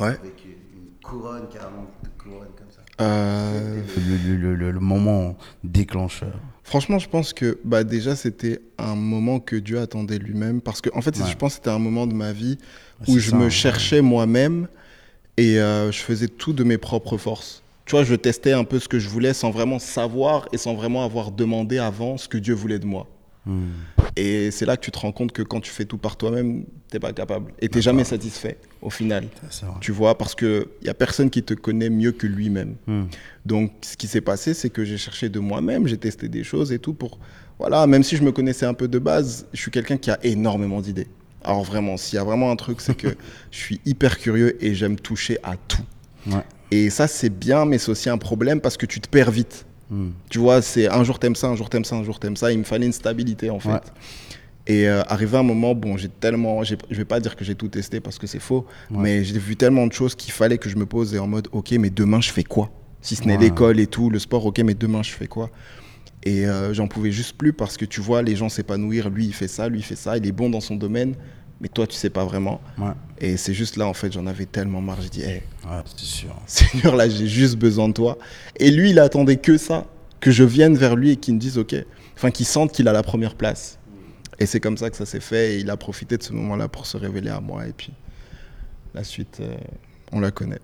Ouais. 0.00 0.08
Avec 0.08 0.44
une 0.44 0.96
couronne, 1.04 1.46
carrément, 1.52 1.86
de 2.02 2.08
couronne 2.20 2.48
comme 2.58 2.70
ça. 2.70 2.80
Euh, 3.00 3.80
Le, 3.96 4.36
le- 4.36 4.54
le- 4.56 4.70
le 4.72 4.80
moment 4.80 5.36
déclencheur. 5.62 6.32
Franchement, 6.64 6.98
je 6.98 7.08
pense 7.08 7.32
que 7.32 7.60
bah, 7.64 7.84
déjà, 7.84 8.16
c'était 8.16 8.60
un 8.78 8.96
moment 8.96 9.38
que 9.38 9.54
Dieu 9.54 9.78
attendait 9.78 10.18
lui-même. 10.18 10.60
Parce 10.60 10.80
que, 10.80 10.90
en 10.94 11.00
fait, 11.02 11.16
Ouais. 11.16 11.30
je 11.30 11.36
pense 11.36 11.52
que 11.52 11.56
c'était 11.56 11.70
un 11.70 11.78
moment 11.78 12.08
de 12.08 12.14
ma 12.14 12.32
vie 12.32 12.58
où 13.06 13.18
je 13.18 13.30
ça, 13.30 13.36
me 13.36 13.48
cherchais 13.50 14.00
moi-même 14.00 14.66
et 15.36 15.60
euh, 15.60 15.92
je 15.92 16.00
faisais 16.00 16.28
tout 16.28 16.54
de 16.54 16.64
mes 16.64 16.78
propres 16.78 17.16
forces. 17.18 17.62
Tu 17.84 17.92
vois, 17.92 18.02
je 18.02 18.14
testais 18.16 18.52
un 18.52 18.64
peu 18.64 18.80
ce 18.80 18.88
que 18.88 18.98
je 18.98 19.08
voulais 19.08 19.34
sans 19.34 19.50
vraiment 19.52 19.78
savoir 19.78 20.48
et 20.52 20.56
sans 20.56 20.74
vraiment 20.74 21.04
avoir 21.04 21.30
demandé 21.30 21.78
avant 21.78 22.16
ce 22.16 22.26
que 22.26 22.38
Dieu 22.38 22.54
voulait 22.54 22.78
de 22.80 22.86
moi. 22.86 23.06
Hmm. 23.46 23.70
Et 24.16 24.50
c'est 24.50 24.64
là 24.64 24.76
que 24.76 24.84
tu 24.84 24.90
te 24.90 24.98
rends 24.98 25.12
compte 25.12 25.32
que 25.32 25.42
quand 25.42 25.60
tu 25.60 25.70
fais 25.70 25.84
tout 25.84 25.98
par 25.98 26.16
toi-même, 26.16 26.64
t'es 26.88 27.00
pas 27.00 27.12
capable. 27.12 27.52
Et 27.60 27.68
t'es 27.68 27.82
jamais 27.82 28.04
satisfait 28.04 28.58
au 28.80 28.90
final. 28.90 29.26
Ça. 29.50 29.74
Tu 29.80 29.92
vois, 29.92 30.16
parce 30.16 30.34
qu'il 30.34 30.66
n'y 30.82 30.88
a 30.88 30.94
personne 30.94 31.30
qui 31.30 31.42
te 31.42 31.54
connaît 31.54 31.90
mieux 31.90 32.12
que 32.12 32.26
lui-même. 32.26 32.76
Hmm. 32.86 33.04
Donc, 33.44 33.72
ce 33.82 33.96
qui 33.96 34.06
s'est 34.06 34.20
passé, 34.20 34.54
c'est 34.54 34.70
que 34.70 34.84
j'ai 34.84 34.98
cherché 34.98 35.28
de 35.28 35.40
moi-même, 35.40 35.86
j'ai 35.86 35.98
testé 35.98 36.28
des 36.28 36.44
choses 36.44 36.72
et 36.72 36.78
tout 36.78 36.94
pour. 36.94 37.18
Voilà, 37.58 37.86
même 37.86 38.02
si 38.02 38.16
je 38.16 38.22
me 38.22 38.32
connaissais 38.32 38.66
un 38.66 38.74
peu 38.74 38.88
de 38.88 38.98
base, 38.98 39.46
je 39.52 39.60
suis 39.60 39.70
quelqu'un 39.70 39.96
qui 39.96 40.10
a 40.10 40.18
énormément 40.24 40.80
d'idées. 40.80 41.06
Alors, 41.42 41.62
vraiment, 41.62 41.96
s'il 41.96 42.16
y 42.16 42.18
a 42.18 42.24
vraiment 42.24 42.50
un 42.50 42.56
truc, 42.56 42.80
c'est 42.80 42.96
que 42.96 43.08
je 43.50 43.58
suis 43.58 43.80
hyper 43.84 44.18
curieux 44.18 44.62
et 44.64 44.74
j'aime 44.74 44.98
toucher 44.98 45.38
à 45.42 45.56
tout. 45.56 45.84
Ouais. 46.26 46.44
Et 46.70 46.90
ça, 46.90 47.06
c'est 47.06 47.30
bien, 47.30 47.64
mais 47.64 47.78
c'est 47.78 47.90
aussi 47.90 48.08
un 48.08 48.18
problème 48.18 48.60
parce 48.60 48.76
que 48.76 48.86
tu 48.86 49.00
te 49.00 49.08
perds 49.08 49.30
vite. 49.30 49.66
Hmm. 49.90 50.10
Tu 50.30 50.38
vois, 50.38 50.62
c'est 50.62 50.88
un 50.88 51.04
jour 51.04 51.18
t'aimes 51.18 51.36
ça, 51.36 51.48
un 51.48 51.56
jour 51.56 51.68
t'aimes 51.68 51.84
ça, 51.84 51.96
un 51.96 52.04
jour 52.04 52.18
t'aimes 52.18 52.36
ça. 52.36 52.50
Il 52.52 52.58
me 52.58 52.64
fallait 52.64 52.86
une 52.86 52.92
stabilité 52.92 53.50
en 53.50 53.60
fait. 53.60 53.68
Ouais. 53.68 53.80
Et 54.66 54.88
euh, 54.88 55.02
arrivé 55.08 55.36
un 55.36 55.42
moment, 55.42 55.74
bon, 55.74 55.98
j'ai 55.98 56.08
tellement, 56.08 56.64
je 56.64 56.74
vais 56.90 57.04
pas 57.04 57.20
dire 57.20 57.36
que 57.36 57.44
j'ai 57.44 57.54
tout 57.54 57.68
testé 57.68 58.00
parce 58.00 58.18
que 58.18 58.26
c'est 58.26 58.38
faux, 58.40 58.64
Ouais. 58.90 58.96
mais 58.98 59.24
j'ai 59.24 59.38
vu 59.38 59.56
tellement 59.56 59.86
de 59.86 59.92
choses 59.92 60.14
qu'il 60.14 60.32
fallait 60.32 60.56
que 60.56 60.70
je 60.70 60.76
me 60.76 60.86
pose 60.86 61.14
et 61.14 61.18
en 61.18 61.26
mode, 61.26 61.48
ok, 61.52 61.72
mais 61.72 61.90
demain 61.90 62.22
je 62.22 62.30
fais 62.30 62.44
quoi? 62.44 62.70
Si 63.02 63.14
ce 63.14 63.24
n'est 63.24 63.34
Ouais. 63.36 63.42
l'école 63.42 63.78
et 63.78 63.86
tout, 63.86 64.08
le 64.08 64.18
sport, 64.18 64.46
ok, 64.46 64.60
mais 64.60 64.72
demain 64.72 65.02
je 65.02 65.10
fais 65.10 65.26
quoi? 65.26 65.50
Et 66.22 66.46
euh, 66.46 66.72
j'en 66.72 66.88
pouvais 66.88 67.12
juste 67.12 67.36
plus 67.36 67.52
parce 67.52 67.76
que 67.76 67.84
tu 67.84 68.00
vois, 68.00 68.22
les 68.22 68.34
gens 68.36 68.48
s'épanouir, 68.48 69.10
lui 69.10 69.26
il 69.26 69.34
fait 69.34 69.48
ça, 69.48 69.68
lui 69.68 69.80
il 69.80 69.82
fait 69.82 69.96
ça, 69.96 70.16
il 70.16 70.26
est 70.26 70.32
bon 70.32 70.48
dans 70.48 70.60
son 70.62 70.76
domaine, 70.76 71.14
mais 71.60 71.68
toi 71.68 71.86
tu 71.86 71.94
sais 71.96 72.10
pas 72.10 72.24
vraiment. 72.24 72.60
Ouais. 72.78 72.92
Et 73.18 73.36
c'est 73.36 73.54
juste 73.54 73.76
là 73.76 73.86
en 73.86 73.94
fait, 73.94 74.12
j'en 74.12 74.26
avais 74.26 74.46
tellement 74.46 74.80
marre, 74.80 75.00
j'ai 75.00 75.08
dit, 75.08 75.22
hey, 75.22 75.42
Ouais, 75.66 75.82
sûr. 75.96 76.34
Seigneur, 76.46 76.94
là, 76.96 77.08
j'ai 77.08 77.26
juste 77.26 77.56
besoin 77.56 77.88
de 77.88 77.94
toi. 77.94 78.18
Et 78.56 78.70
lui, 78.70 78.90
il 78.90 78.98
attendait 78.98 79.36
que 79.36 79.56
ça, 79.56 79.86
que 80.20 80.30
je 80.30 80.44
vienne 80.44 80.76
vers 80.76 80.96
lui 80.96 81.12
et 81.12 81.16
qu'il 81.16 81.34
me 81.34 81.38
dise, 81.40 81.58
OK, 81.58 81.74
enfin, 82.16 82.30
qu'il 82.30 82.46
sente 82.46 82.72
qu'il 82.72 82.86
a 82.88 82.92
la 82.92 83.02
première 83.02 83.34
place. 83.34 83.78
Et 84.38 84.46
c'est 84.46 84.60
comme 84.60 84.76
ça 84.76 84.90
que 84.90 84.96
ça 84.96 85.06
s'est 85.06 85.20
fait. 85.20 85.54
Et 85.54 85.58
il 85.60 85.70
a 85.70 85.76
profité 85.76 86.16
de 86.16 86.22
ce 86.22 86.32
moment-là 86.32 86.68
pour 86.68 86.86
se 86.86 86.96
révéler 86.96 87.30
à 87.30 87.40
moi. 87.40 87.66
Et 87.66 87.72
puis, 87.72 87.92
la 88.92 89.04
suite, 89.04 89.38
euh, 89.40 89.54
on 90.12 90.20
la 90.20 90.30
connaît. 90.30 90.60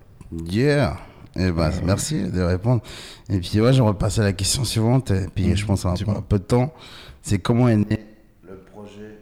Yeah. 0.50 0.98
Eh 1.36 1.52
ben, 1.52 1.70
merci 1.84 2.24
de 2.24 2.40
répondre. 2.40 2.82
Et 3.28 3.38
puis, 3.38 3.60
ouais, 3.60 3.72
je 3.72 3.80
repasse 3.80 4.18
à 4.18 4.24
la 4.24 4.32
question 4.32 4.64
suivante. 4.64 5.12
Et 5.12 5.26
puis, 5.34 5.46
Mhm, 5.48 5.56
je 5.56 5.66
pense 5.66 5.84
va 5.84 5.94
prendre 5.94 6.18
un 6.18 6.22
peu 6.22 6.38
de 6.38 6.44
temps. 6.44 6.74
C'est 7.22 7.38
comment 7.38 7.68
est 7.68 7.76
né 7.76 8.04
Le 8.48 8.56
projet, 8.56 9.18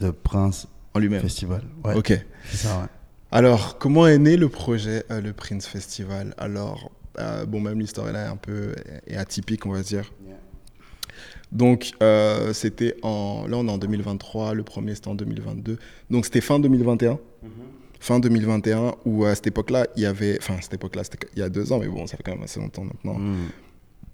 le 0.00 0.12
Prince 0.12 0.66
En 0.94 0.98
lui-même. 0.98 1.20
Festival 1.20 1.62
Ouais, 1.84 1.94
OK. 1.94 2.12
c'est 2.50 2.56
ça, 2.56 2.78
ouais. 2.80 2.86
Alors, 3.32 3.78
comment 3.78 4.06
est 4.08 4.18
né 4.18 4.36
le 4.36 4.48
projet, 4.48 5.04
euh, 5.10 5.20
le 5.20 5.32
Prince 5.32 5.66
Festival? 5.66 6.34
Alors, 6.36 6.90
euh, 7.18 7.46
bon, 7.46 7.60
même 7.60 7.78
l'histoire 7.78 8.08
est 8.08 8.12
là 8.12 8.30
un 8.30 8.36
peu 8.36 8.74
est 9.06 9.16
atypique, 9.16 9.66
on 9.66 9.72
va 9.72 9.82
dire. 9.82 10.12
Yeah. 10.26 10.36
Donc, 11.52 11.92
euh, 12.02 12.52
c'était 12.52 12.96
en. 13.02 13.46
Là, 13.48 13.56
on 13.58 13.68
est 13.68 13.70
en 13.70 13.78
2023, 13.78 14.54
le 14.54 14.62
premier 14.64 14.94
c'était 14.94 15.08
en 15.08 15.14
2022. 15.14 15.78
Donc, 16.10 16.24
c'était 16.24 16.40
fin 16.40 16.58
2021. 16.58 17.18
Fin 18.02 18.18
2021, 18.18 18.94
où 19.04 19.26
à 19.26 19.34
cette 19.34 19.48
époque-là, 19.48 19.86
il 19.94 20.02
y 20.02 20.06
avait. 20.06 20.38
Enfin, 20.40 20.54
à 20.54 20.62
cette 20.62 20.74
époque-là, 20.74 21.04
c'était 21.04 21.28
il 21.34 21.38
y 21.38 21.42
a 21.42 21.50
deux 21.50 21.70
ans, 21.72 21.78
mais 21.78 21.86
bon, 21.86 22.06
ça 22.06 22.16
fait 22.16 22.22
quand 22.22 22.32
même 22.32 22.42
assez 22.42 22.58
longtemps 22.58 22.84
maintenant. 22.84 23.18
Hmm. 23.18 23.48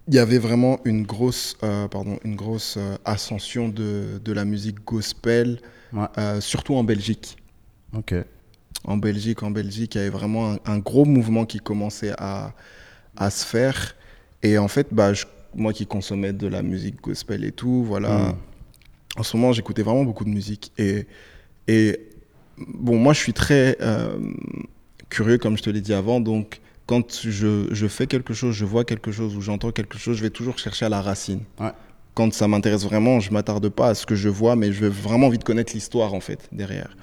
Il 0.09 0.15
y 0.15 0.19
avait 0.19 0.39
vraiment 0.39 0.79
une 0.85 1.03
grosse, 1.03 1.57
euh, 1.63 1.89
pardon, 1.89 2.19
une 2.25 2.37
grosse 2.37 2.77
euh, 2.79 2.97
ascension 3.05 3.69
de, 3.69 4.21
de 4.25 4.33
la 4.33 4.45
musique 4.45 4.85
gospel, 4.85 5.59
Ouais. 5.93 6.07
euh, 6.19 6.41
surtout 6.41 6.75
en 6.75 6.85
Belgique 6.85 7.37
Ok. 7.97 8.15
en 8.85 8.97
Belgique, 8.97 9.43
en 9.43 9.51
Belgique, 9.51 9.95
il 9.95 9.99
y 9.99 10.01
avait 10.03 10.11
vraiment 10.11 10.53
un, 10.53 10.59
un 10.67 10.79
gros 10.79 11.05
mouvement 11.05 11.45
qui 11.47 11.59
commençait 11.59 12.13
à, 12.19 12.55
à 13.17 13.31
se 13.31 13.45
faire. 13.45 13.97
Et 14.43 14.59
en 14.59 14.69
fait, 14.69 14.89
bah, 14.93 15.13
je- 15.15 15.25
moi 15.55 15.73
qui 15.73 15.87
consommais 15.87 16.33
de 16.33 16.47
la 16.47 16.63
musique 16.63 17.01
gospel 17.01 17.45
et 17.45 17.53
tout, 17.53 17.83
voilà, 17.85 18.11
Mm. 18.19 18.37
en 19.19 19.23
ce 19.23 19.37
moment, 19.37 19.53
j'écoutais 19.53 19.83
vraiment 19.83 20.05
beaucoup 20.05 20.25
de 20.25 20.29
musique. 20.31 20.71
Et, 20.79 21.07
et 21.67 21.99
bon, 22.59 22.97
moi, 22.99 23.13
je 23.13 23.21
suis 23.21 23.33
très 23.33 23.77
curieux, 25.09 25.39
comme 25.39 25.57
je 25.57 25.63
te 25.63 25.71
l'ai 25.71 25.81
dit 25.81 25.95
avant. 25.95 26.21
Donc, 26.21 26.61
quand 26.87 27.21
je, 27.23 27.67
je 27.71 27.87
fais 27.89 28.07
quelque 28.07 28.33
chose, 28.33 28.55
je 28.55 28.65
vois 28.65 28.85
quelque 28.85 29.11
chose 29.13 29.37
ou 29.37 29.41
j'entends 29.41 29.73
quelque 29.73 29.99
chose, 29.99 30.17
je 30.17 30.23
vais 30.23 30.31
toujours 30.31 30.59
chercher 30.59 30.87
à 30.87 30.89
la 30.89 31.03
racine. 31.03 31.41
Ouais. 31.61 31.73
Quand 32.15 32.33
ça 32.33 32.49
m'intéresse 32.49 32.85
vraiment, 32.85 33.21
je 33.21 33.31
m'attarde 33.33 33.69
pas 33.69 33.89
à 33.89 33.95
ce 33.95 34.07
que 34.07 34.15
je 34.15 34.29
vois, 34.29 34.57
mais 34.57 34.73
je 34.73 34.81
veux 34.81 34.89
vraiment 34.89 35.27
envie 35.27 35.39
de 35.39 35.45
connaître 35.45 35.75
l'histoire, 35.75 36.15
en 36.15 36.21
fait, 36.21 36.49
derrière. 36.53 36.97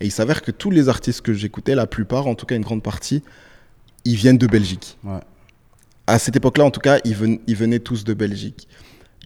Et 0.00 0.06
il 0.06 0.10
s'avère 0.10 0.42
que 0.42 0.50
tous 0.50 0.70
les 0.70 0.88
artistes 0.88 1.20
que 1.20 1.32
j'écoutais, 1.32 1.74
la 1.74 1.86
plupart, 1.86 2.26
en 2.26 2.34
tout 2.34 2.46
cas 2.46 2.56
une 2.56 2.62
grande 2.62 2.82
partie, 2.82 3.22
ils 4.04 4.16
viennent 4.16 4.38
de 4.38 4.46
Belgique. 4.46 4.98
Ouais. 5.04 5.20
À 6.06 6.18
cette 6.18 6.36
époque-là, 6.36 6.64
en 6.64 6.70
tout 6.70 6.80
cas, 6.80 6.98
ils, 7.04 7.14
ven- 7.14 7.38
ils 7.46 7.56
venaient 7.56 7.78
tous 7.78 8.04
de 8.04 8.14
Belgique. 8.14 8.66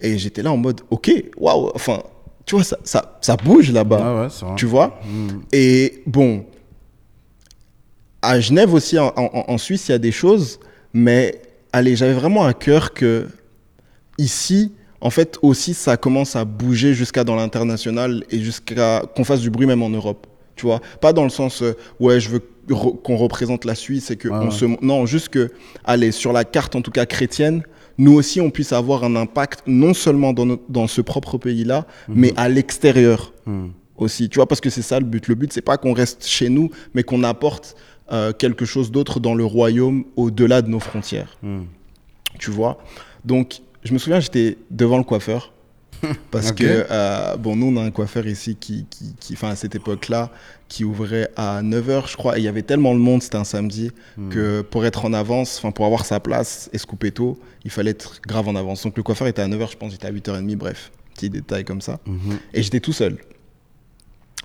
Et 0.01 0.17
j'étais 0.17 0.43
là 0.43 0.51
en 0.51 0.57
mode, 0.57 0.81
ok, 0.89 1.11
waouh, 1.37 1.71
enfin, 1.73 2.03
tu 2.45 2.55
vois, 2.55 2.63
ça, 2.63 2.77
ça, 2.83 3.17
ça 3.21 3.35
bouge 3.37 3.71
là-bas, 3.71 4.23
ouais, 4.23 4.27
tu 4.55 4.65
vois? 4.65 4.99
Hmm. 5.05 5.41
Et 5.51 6.03
bon, 6.05 6.45
à 8.21 8.39
Genève 8.39 8.73
aussi, 8.73 8.97
en, 8.99 9.11
en- 9.15 9.45
en 9.47 9.57
Suisse, 9.57 9.87
il 9.89 9.91
y 9.91 9.95
a 9.95 9.99
des 9.99 10.11
choses, 10.11 10.59
mais 10.93 11.41
allez, 11.73 11.95
j'avais 11.95 12.13
vraiment 12.13 12.43
à 12.45 12.53
cœur 12.53 12.93
que 12.93 13.27
ici, 14.17 14.71
en 14.99 15.09
fait, 15.09 15.37
aussi, 15.41 15.73
ça 15.73 15.97
commence 15.97 16.35
à 16.35 16.45
bouger 16.45 16.93
jusqu'à 16.93 17.23
dans 17.23 17.35
l'international 17.35 18.23
et 18.29 18.39
jusqu'à 18.39 19.03
qu'on 19.15 19.23
fasse 19.23 19.41
du 19.41 19.49
bruit 19.49 19.65
même 19.65 19.81
en 19.81 19.89
Europe. 19.89 20.27
Tu 20.55 20.65
vois, 20.65 20.79
pas 20.99 21.13
dans 21.13 21.23
le 21.23 21.29
sens, 21.29 21.63
euh, 21.63 21.73
ouais, 21.99 22.19
je 22.19 22.29
veux 22.29 22.41
re- 22.69 23.01
qu'on 23.01 23.15
représente 23.17 23.65
la 23.65 23.73
Suisse 23.73 24.11
et 24.11 24.17
que 24.17 24.27
Ouais, 24.27 24.37
on 24.39 24.45
ouais. 24.45 24.51
se. 24.51 24.65
Non, 24.85 25.05
juste 25.07 25.29
que, 25.29 25.49
allez, 25.85 26.11
sur 26.11 26.33
la 26.33 26.43
carte, 26.43 26.75
en 26.75 26.81
tout 26.81 26.91
cas 26.91 27.05
chrétienne, 27.07 27.63
nous 27.97 28.13
aussi, 28.13 28.41
on 28.41 28.51
puisse 28.51 28.73
avoir 28.73 29.03
un 29.03 29.15
impact 29.15 29.61
non 29.65 29.93
seulement 29.93 30.33
dans, 30.33 30.45
notre- 30.45 30.63
dans 30.69 30.87
ce 30.87 31.01
propre 31.01 31.37
pays-là, 31.37 31.87
mais 32.07 32.33
à 32.37 32.47
l'extérieur 32.49 33.33
Hmm. 33.47 33.69
aussi. 33.97 34.29
Tu 34.29 34.35
vois, 34.35 34.45
parce 34.47 34.61
que 34.61 34.69
c'est 34.69 34.81
ça 34.83 34.99
le 34.99 35.05
but. 35.05 35.27
Le 35.27 35.33
but, 35.35 35.51
c'est 35.51 35.61
pas 35.61 35.77
qu'on 35.77 35.93
reste 35.93 36.27
chez 36.27 36.49
nous, 36.49 36.69
mais 36.93 37.01
qu'on 37.03 37.23
apporte 37.23 37.75
euh, 38.11 38.33
quelque 38.33 38.65
chose 38.65 38.91
d'autre 38.91 39.19
dans 39.19 39.35
le 39.35 39.45
royaume 39.45 40.03
au-delà 40.15 40.61
de 40.61 40.69
nos 40.69 40.79
frontières. 40.79 41.37
Hmm. 41.41 41.63
Tu 42.39 42.51
vois? 42.51 42.77
Donc, 43.25 43.61
je 43.83 43.93
me 43.93 43.97
souviens, 43.97 44.19
j'étais 44.19 44.57
devant 44.69 44.97
le 44.97 45.03
coiffeur. 45.03 45.53
Parce 46.31 46.51
que, 46.51 46.63
euh, 46.89 47.37
bon, 47.37 47.55
nous, 47.55 47.67
on 47.67 47.77
a 47.79 47.83
un 47.83 47.91
coiffeur 47.91 48.25
ici 48.25 48.55
qui, 48.59 48.87
qui, 48.89 49.13
qui- 49.19 49.33
enfin, 49.33 49.49
à 49.49 49.55
cette 49.55 49.75
époque-là, 49.75 50.31
qui 50.67 50.83
ouvrait 50.83 51.29
à 51.35 51.61
9h, 51.61 52.09
je 52.09 52.17
crois. 52.17 52.37
Et 52.37 52.41
il 52.41 52.43
y 52.43 52.47
avait 52.47 52.63
tellement 52.63 52.95
de 52.95 52.99
monde, 52.99 53.21
c'était 53.21 53.35
un 53.37 53.43
samedi, 53.43 53.91
que 54.31 54.61
pour 54.61 54.83
être 54.85 55.05
en 55.05 55.13
avance, 55.13 55.57
enfin, 55.59 55.71
pour 55.71 55.85
avoir 55.85 56.05
sa 56.05 56.19
place 56.19 56.69
et 56.73 56.79
se 56.79 56.87
couper 56.87 57.11
tôt, 57.11 57.39
il 57.65 57.69
fallait 57.69 57.91
être 57.91 58.19
grave 58.25 58.47
en 58.47 58.55
avance. 58.55 58.81
Donc, 58.81 58.97
le 58.97 59.03
coiffeur 59.03 59.27
était 59.27 59.43
à 59.43 59.47
9h, 59.47 59.71
je 59.73 59.77
pense, 59.77 59.91
j'étais 59.91 60.07
à 60.07 60.11
8h30, 60.11 60.55
bref, 60.55 60.91
petit 61.13 61.29
détail 61.29 61.65
comme 61.65 61.81
ça. 61.81 61.99
Mhm. 62.07 62.39
Et 62.55 62.63
j'étais 62.63 62.79
tout 62.79 62.93
seul, 62.93 63.17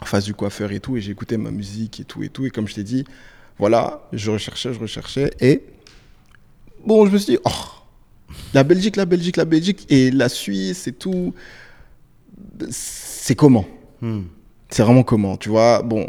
en 0.02 0.04
face 0.04 0.24
du 0.24 0.34
coiffeur 0.34 0.72
et 0.72 0.80
tout, 0.80 0.98
et 0.98 1.00
j'écoutais 1.00 1.38
ma 1.38 1.50
musique 1.50 2.00
et 2.00 2.04
tout 2.04 2.22
et 2.22 2.28
tout. 2.28 2.44
Et 2.44 2.50
comme 2.50 2.68
je 2.68 2.74
t'ai 2.74 2.84
dit, 2.84 3.04
voilà, 3.58 4.06
je 4.12 4.30
recherchais, 4.30 4.72
je 4.72 4.78
recherchais. 4.78 5.30
Et 5.40 5.62
bon, 6.84 7.06
je 7.06 7.10
me 7.10 7.18
suis 7.18 7.34
dit, 7.34 7.38
oh, 7.44 7.50
la 8.54 8.64
Belgique, 8.64 8.96
la 8.96 9.06
Belgique, 9.06 9.36
la 9.36 9.44
Belgique, 9.44 9.86
et 9.90 10.10
la 10.10 10.28
Suisse 10.28 10.86
et 10.86 10.92
tout, 10.92 11.34
c'est 12.70 13.34
comment 13.34 13.66
Hmm. 14.00 14.22
C'est 14.68 14.82
vraiment 14.82 15.02
comment 15.02 15.36
Tu 15.36 15.48
vois, 15.48 15.82
bon, 15.82 16.06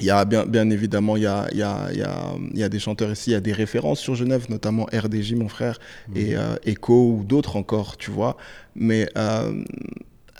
il 0.00 0.06
y 0.06 0.10
a 0.10 0.24
bien, 0.24 0.44
bien 0.46 0.68
évidemment, 0.70 1.16
il 1.16 1.24
y 1.24 1.26
a, 1.26 1.48
y, 1.52 1.62
a, 1.62 1.92
y, 1.92 2.02
a, 2.02 2.34
y 2.54 2.62
a 2.62 2.68
des 2.68 2.78
chanteurs 2.78 3.10
ici, 3.10 3.30
il 3.30 3.32
y 3.34 3.36
a 3.36 3.40
des 3.40 3.52
références 3.52 4.00
sur 4.00 4.14
Genève, 4.14 4.46
notamment 4.48 4.86
RDJ, 4.92 5.34
mon 5.34 5.48
frère, 5.48 5.78
et 6.14 6.36
euh, 6.36 6.56
Echo 6.64 7.16
ou 7.18 7.24
d'autres 7.24 7.56
encore, 7.56 7.96
tu 7.96 8.10
vois. 8.10 8.36
Mais 8.74 9.08
euh, 9.16 9.62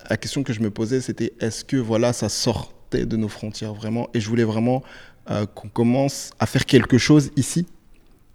la 0.08 0.16
question 0.16 0.42
que 0.42 0.52
je 0.52 0.60
me 0.60 0.70
posais, 0.70 1.00
c'était 1.00 1.32
est-ce 1.40 1.64
que 1.64 1.76
voilà, 1.76 2.12
ça 2.12 2.28
sortait 2.28 3.06
de 3.06 3.16
nos 3.16 3.28
frontières 3.28 3.74
vraiment? 3.74 4.08
Et 4.14 4.20
je 4.20 4.28
voulais 4.28 4.44
vraiment 4.44 4.82
euh, 5.30 5.46
qu'on 5.46 5.68
commence 5.68 6.30
à 6.38 6.46
faire 6.46 6.66
quelque 6.66 6.98
chose 6.98 7.30
ici 7.36 7.66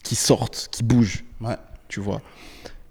qui 0.03 0.15
sorte, 0.15 0.69
qui 0.71 0.83
bouge, 0.83 1.23
Ouais. 1.41 1.55
tu 1.89 1.99
vois. 1.99 2.21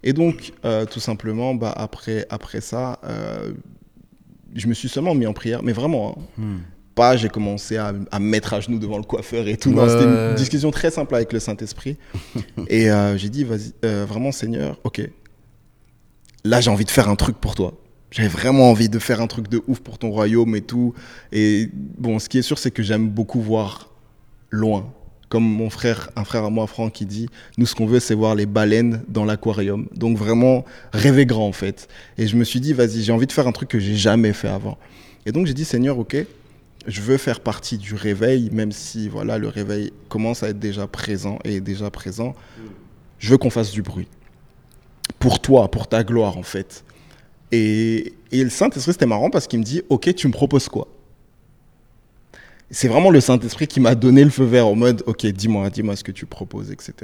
Et 0.03 0.13
donc, 0.13 0.53
euh, 0.65 0.85
tout 0.85 1.01
simplement, 1.01 1.55
bah, 1.55 1.73
après, 1.77 2.27
après 2.31 2.61
ça, 2.61 2.99
euh, 3.05 3.53
je 4.55 4.67
me 4.69 4.75
suis 4.75 4.89
seulement 4.89 5.15
mis 5.15 5.27
en 5.27 5.33
prière, 5.33 5.63
mais 5.63 5.73
vraiment, 5.73 6.17
hein, 6.19 6.23
Hmm. 6.43 6.59
pas 6.95 7.17
j'ai 7.17 7.29
commencé 7.29 7.77
à, 7.77 7.93
à 8.11 8.19
me 8.19 8.27
mettre 8.27 8.55
à 8.55 8.61
genoux 8.61 8.79
devant 8.79 8.99
le 8.99 9.05
coiffeur 9.05 9.49
et 9.49 9.57
tout. 9.57 9.73
Ouais, 9.73 9.89
c'était 9.89 10.05
une 10.05 10.35
discussion 10.35 10.71
très 10.71 10.91
simple 10.91 11.15
avec 11.15 11.33
le 11.33 11.41
Saint-Esprit. 11.41 11.97
et 12.69 12.89
j'ai 13.17 13.29
dit, 13.31 13.45
vas-y, 13.45 13.73
vraiment, 14.05 14.31
Seigneur, 14.33 14.79
ok. 14.85 15.03
Là, 16.45 16.61
j'ai 16.61 16.71
envie 16.71 16.85
de 16.85 16.91
faire 16.91 17.09
un 17.09 17.17
truc 17.17 17.39
pour 17.39 17.55
toi. 17.55 17.75
J'avais 18.17 18.29
vraiment 18.29 18.71
envie 18.71 18.89
de 18.89 18.99
faire 18.99 19.21
un 19.21 19.27
truc 19.27 19.47
de 19.49 19.63
ouf 19.67 19.81
pour 19.81 19.99
ton 19.99 20.09
royaume 20.09 20.57
et 20.57 20.63
tout. 20.63 20.95
Et 21.33 21.69
bon, 21.99 22.19
ce 22.19 22.31
qui 22.31 22.39
est 22.39 22.43
sûr, 22.43 22.59
c'est 22.59 22.71
que 22.71 22.83
j'aime 22.83 23.11
beaucoup 23.11 23.43
voir 23.43 23.91
loin. 24.51 24.91
comme 25.29 25.45
mon 25.45 25.69
frère, 25.69 26.09
un 26.17 26.25
frère 26.25 26.45
à 26.45 26.49
moi, 26.49 26.67
Franck, 26.67 26.95
qui 26.95 27.05
dit, 27.05 27.29
nous, 27.59 27.67
ce 27.67 27.75
qu'on 27.75 27.85
veut, 27.85 28.01
c'est 28.01 28.15
voir 28.15 28.35
les 28.35 28.47
baleines 28.47 29.03
dans 29.09 29.27
l'aquarium. 29.27 29.87
Donc 29.95 30.17
vraiment, 30.17 30.65
rêver 30.95 31.27
grand, 31.27 31.47
en 31.47 31.53
fait. 31.53 31.89
Et 32.17 32.27
je 32.27 32.37
me 32.37 32.45
suis 32.45 32.59
dit, 32.59 32.73
vas-y, 32.73 33.03
j'ai 33.03 33.13
envie 33.13 33.27
de 33.27 33.33
faire 33.33 33.47
un 33.47 33.53
truc 33.53 33.69
que 33.69 33.79
j'ai 33.79 33.97
jamais 33.97 34.33
fait 34.33 34.49
avant. 34.49 34.79
Et 35.27 35.33
donc, 35.33 35.47
j'ai 35.47 35.53
dit, 35.53 35.67
Seigneur, 35.67 35.99
ok, 35.99 36.17
je 36.87 37.01
veux 37.03 37.19
faire 37.19 37.41
partie 37.41 37.77
du 37.77 37.95
réveil, 37.95 38.49
même 38.51 38.73
si, 38.73 39.11
voilà, 39.11 39.37
le 39.37 39.49
réveil 39.49 39.93
commence 40.09 40.43
à 40.43 40.49
être 40.49 40.59
déjà 40.59 40.87
présent 40.87 41.39
et 41.45 41.57
est 41.57 41.61
déjà 41.61 41.91
présent. 41.91 42.35
Je 43.19 43.31
veux 43.31 43.37
qu'on 43.37 43.51
fasse 43.51 43.73
du 43.73 43.83
bruit. 43.83 44.09
Pour 45.19 45.41
toi, 45.41 45.71
pour 45.71 45.87
ta 45.87 46.03
gloire, 46.03 46.39
en 46.39 46.43
fait. 46.43 46.83
Et, 47.53 48.15
le 48.33 48.49
Saint-Esprit, 48.51 48.93
c'était 48.93 49.07
marrant 49.07 49.31
parce 49.31 49.47
qu'il 49.47 49.59
me 49.59 49.65
dit, 49.65 49.83
ok, 49.89 50.15
tu 50.15 50.27
me 50.27 50.33
proposes 50.33 50.69
quoi? 50.69 50.89
C'est 52.71 52.89
vraiment 52.89 53.11
le 53.11 53.21
Saint-Esprit 53.21 53.69
qui 53.69 53.79
m'a 53.79 53.95
donné 53.95 54.25
le 54.25 54.31
feu 54.31 54.45
vert 54.45 54.69
au 54.69 54.75
mode, 54.75 55.03
ok, 55.07 55.27
dis-moi, 55.27 55.71
dis-moi 55.71 55.95
ce 55.95 56.03
que 56.03 56.11
tu 56.13 56.27
proposes, 56.27 56.73
etc. 56.73 56.95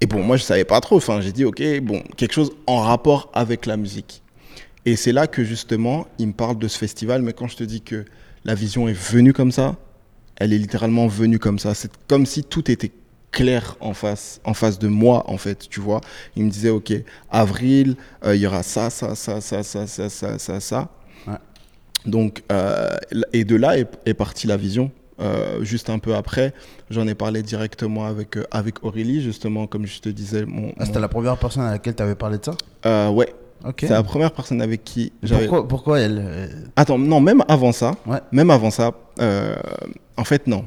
Et 0.00 0.06
bon, 0.06 0.22
moi, 0.22 0.36
je 0.36 0.42
savais 0.42 0.64
pas 0.64 0.80
trop. 0.80 0.96
Enfin, 0.96 1.20
j'ai 1.20 1.32
dit, 1.32 1.44
ok, 1.44 1.62
bon, 1.82 2.02
quelque 2.16 2.32
chose 2.32 2.52
en 2.66 2.80
rapport 2.80 3.30
avec 3.34 3.66
la 3.66 3.76
musique. 3.76 4.22
Et 4.86 4.96
c'est 4.96 5.12
là 5.12 5.26
que 5.26 5.44
justement, 5.44 6.06
il 6.18 6.28
me 6.28 6.32
parle 6.32 6.58
de 6.58 6.68
ce 6.68 6.78
festival. 6.78 7.22
Mais 7.22 7.34
quand 7.34 7.48
je 7.48 7.56
te 7.56 7.64
dis 7.64 7.82
que 7.82 8.06
la 8.44 8.54
vision 8.54 8.88
est 8.88 8.94
venue 8.94 9.34
comme 9.34 9.52
ça, 9.52 9.76
elle 10.36 10.52
est 10.52 10.58
littéralement 10.58 11.08
venue 11.08 11.38
comme 11.38 11.58
ça. 11.58 11.74
C'est 11.74 11.90
comme 12.06 12.24
si 12.24 12.44
tout 12.44 12.70
était 12.70 12.92
clair 13.30 13.76
en 13.80 13.94
face, 13.94 14.40
en 14.44 14.54
face 14.54 14.78
de 14.78 14.88
moi, 14.88 15.24
en 15.26 15.38
fait, 15.38 15.68
tu 15.68 15.80
vois. 15.80 16.00
Il 16.36 16.44
me 16.44 16.50
disait, 16.50 16.70
ok, 16.70 16.92
avril, 17.30 17.96
euh, 18.24 18.34
il 18.34 18.40
y 18.40 18.46
aura 18.46 18.62
ça, 18.62 18.90
ça, 18.90 19.14
ça, 19.14 19.40
ça, 19.40 19.62
ça, 19.62 19.86
ça, 19.86 20.08
ça, 20.08 20.38
ça, 20.38 20.60
ça. 20.60 20.88
Donc, 22.06 22.42
euh, 22.52 22.96
et 23.32 23.44
de 23.44 23.56
là 23.56 23.76
est, 23.76 24.14
partie 24.14 24.46
la 24.46 24.56
vision. 24.56 24.90
Euh, 25.20 25.64
juste 25.64 25.90
un 25.90 25.98
peu 25.98 26.14
après, 26.14 26.54
j'en 26.90 27.08
ai 27.08 27.14
parlé 27.14 27.42
directement 27.42 28.06
avec, 28.06 28.38
avec 28.52 28.84
Aurélie, 28.84 29.20
justement, 29.20 29.66
comme 29.66 29.84
je 29.84 30.00
te 30.00 30.08
disais. 30.08 30.44
Mon, 30.46 30.72
ah, 30.78 30.86
C'était 30.86 31.00
la 31.00 31.08
première 31.08 31.36
personne 31.36 31.64
à 31.64 31.72
laquelle 31.72 31.96
tu 31.96 32.02
avais 32.02 32.14
parlé 32.14 32.38
de 32.38 32.44
ça? 32.44 33.10
Ouais. 33.10 33.34
C'est 33.80 33.90
la 33.90 34.04
première 34.04 34.30
personne 34.30 34.62
avec 34.62 34.84
qui 34.84 35.12
j'avais. 35.24 35.48
Pourquoi, 35.48 35.66
pourquoi, 35.66 35.98
elle 35.98 36.70
Attends, 36.76 36.98
non, 36.98 37.20
même 37.20 37.42
avant 37.48 37.72
ça. 37.72 37.96
Ouais. 38.06 38.20
Même 38.30 38.50
avant 38.50 38.70
ça. 38.70 38.92
en 40.16 40.24
fait, 40.24 40.46
non. 40.46 40.64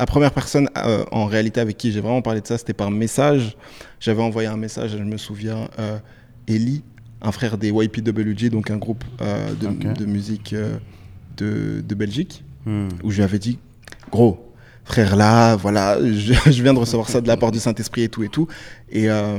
La 0.00 0.06
première 0.06 0.32
personne 0.32 0.68
en 1.12 1.26
réalité 1.26 1.60
avec 1.60 1.76
qui 1.76 1.92
j'ai 1.92 2.00
vraiment 2.00 2.22
parlé 2.22 2.40
de 2.40 2.46
ça, 2.46 2.58
c'était 2.58 2.72
par 2.72 2.90
message. 2.90 3.56
J'avais 4.00 4.22
envoyé 4.22 4.48
un 4.48 4.56
message, 4.56 4.92
je 4.92 4.96
me 4.96 5.18
souviens, 5.18 5.68
Ellie, 6.48 6.82
un 7.22 7.32
frère 7.32 7.58
des 7.58 7.68
YPWG, 7.68 8.50
donc 8.50 8.70
un 8.70 8.76
groupe 8.76 9.04
euh, 9.20 9.52
de, 9.54 10.04
musique 10.04 10.52
euh, 10.52 10.78
de, 11.36 11.94
Belgique, 11.94 12.44
hmm. 12.66 12.88
où 13.02 13.10
je 13.10 13.16
lui 13.16 13.22
avais 13.22 13.38
dit, 13.38 13.58
gros, 14.10 14.52
frère 14.84 15.16
là, 15.16 15.56
voilà, 15.56 15.98
je, 16.02 16.62
viens 16.62 16.74
de 16.74 16.78
recevoir 16.78 17.08
ça 17.08 17.20
de 17.20 17.28
la 17.28 17.36
part 17.36 17.50
du 17.50 17.58
Saint-Esprit 17.58 18.02
et 18.02 18.08
tout 18.08 18.22
et 18.22 18.28
tout. 18.28 18.48
Et, 18.90 19.10
euh, 19.10 19.38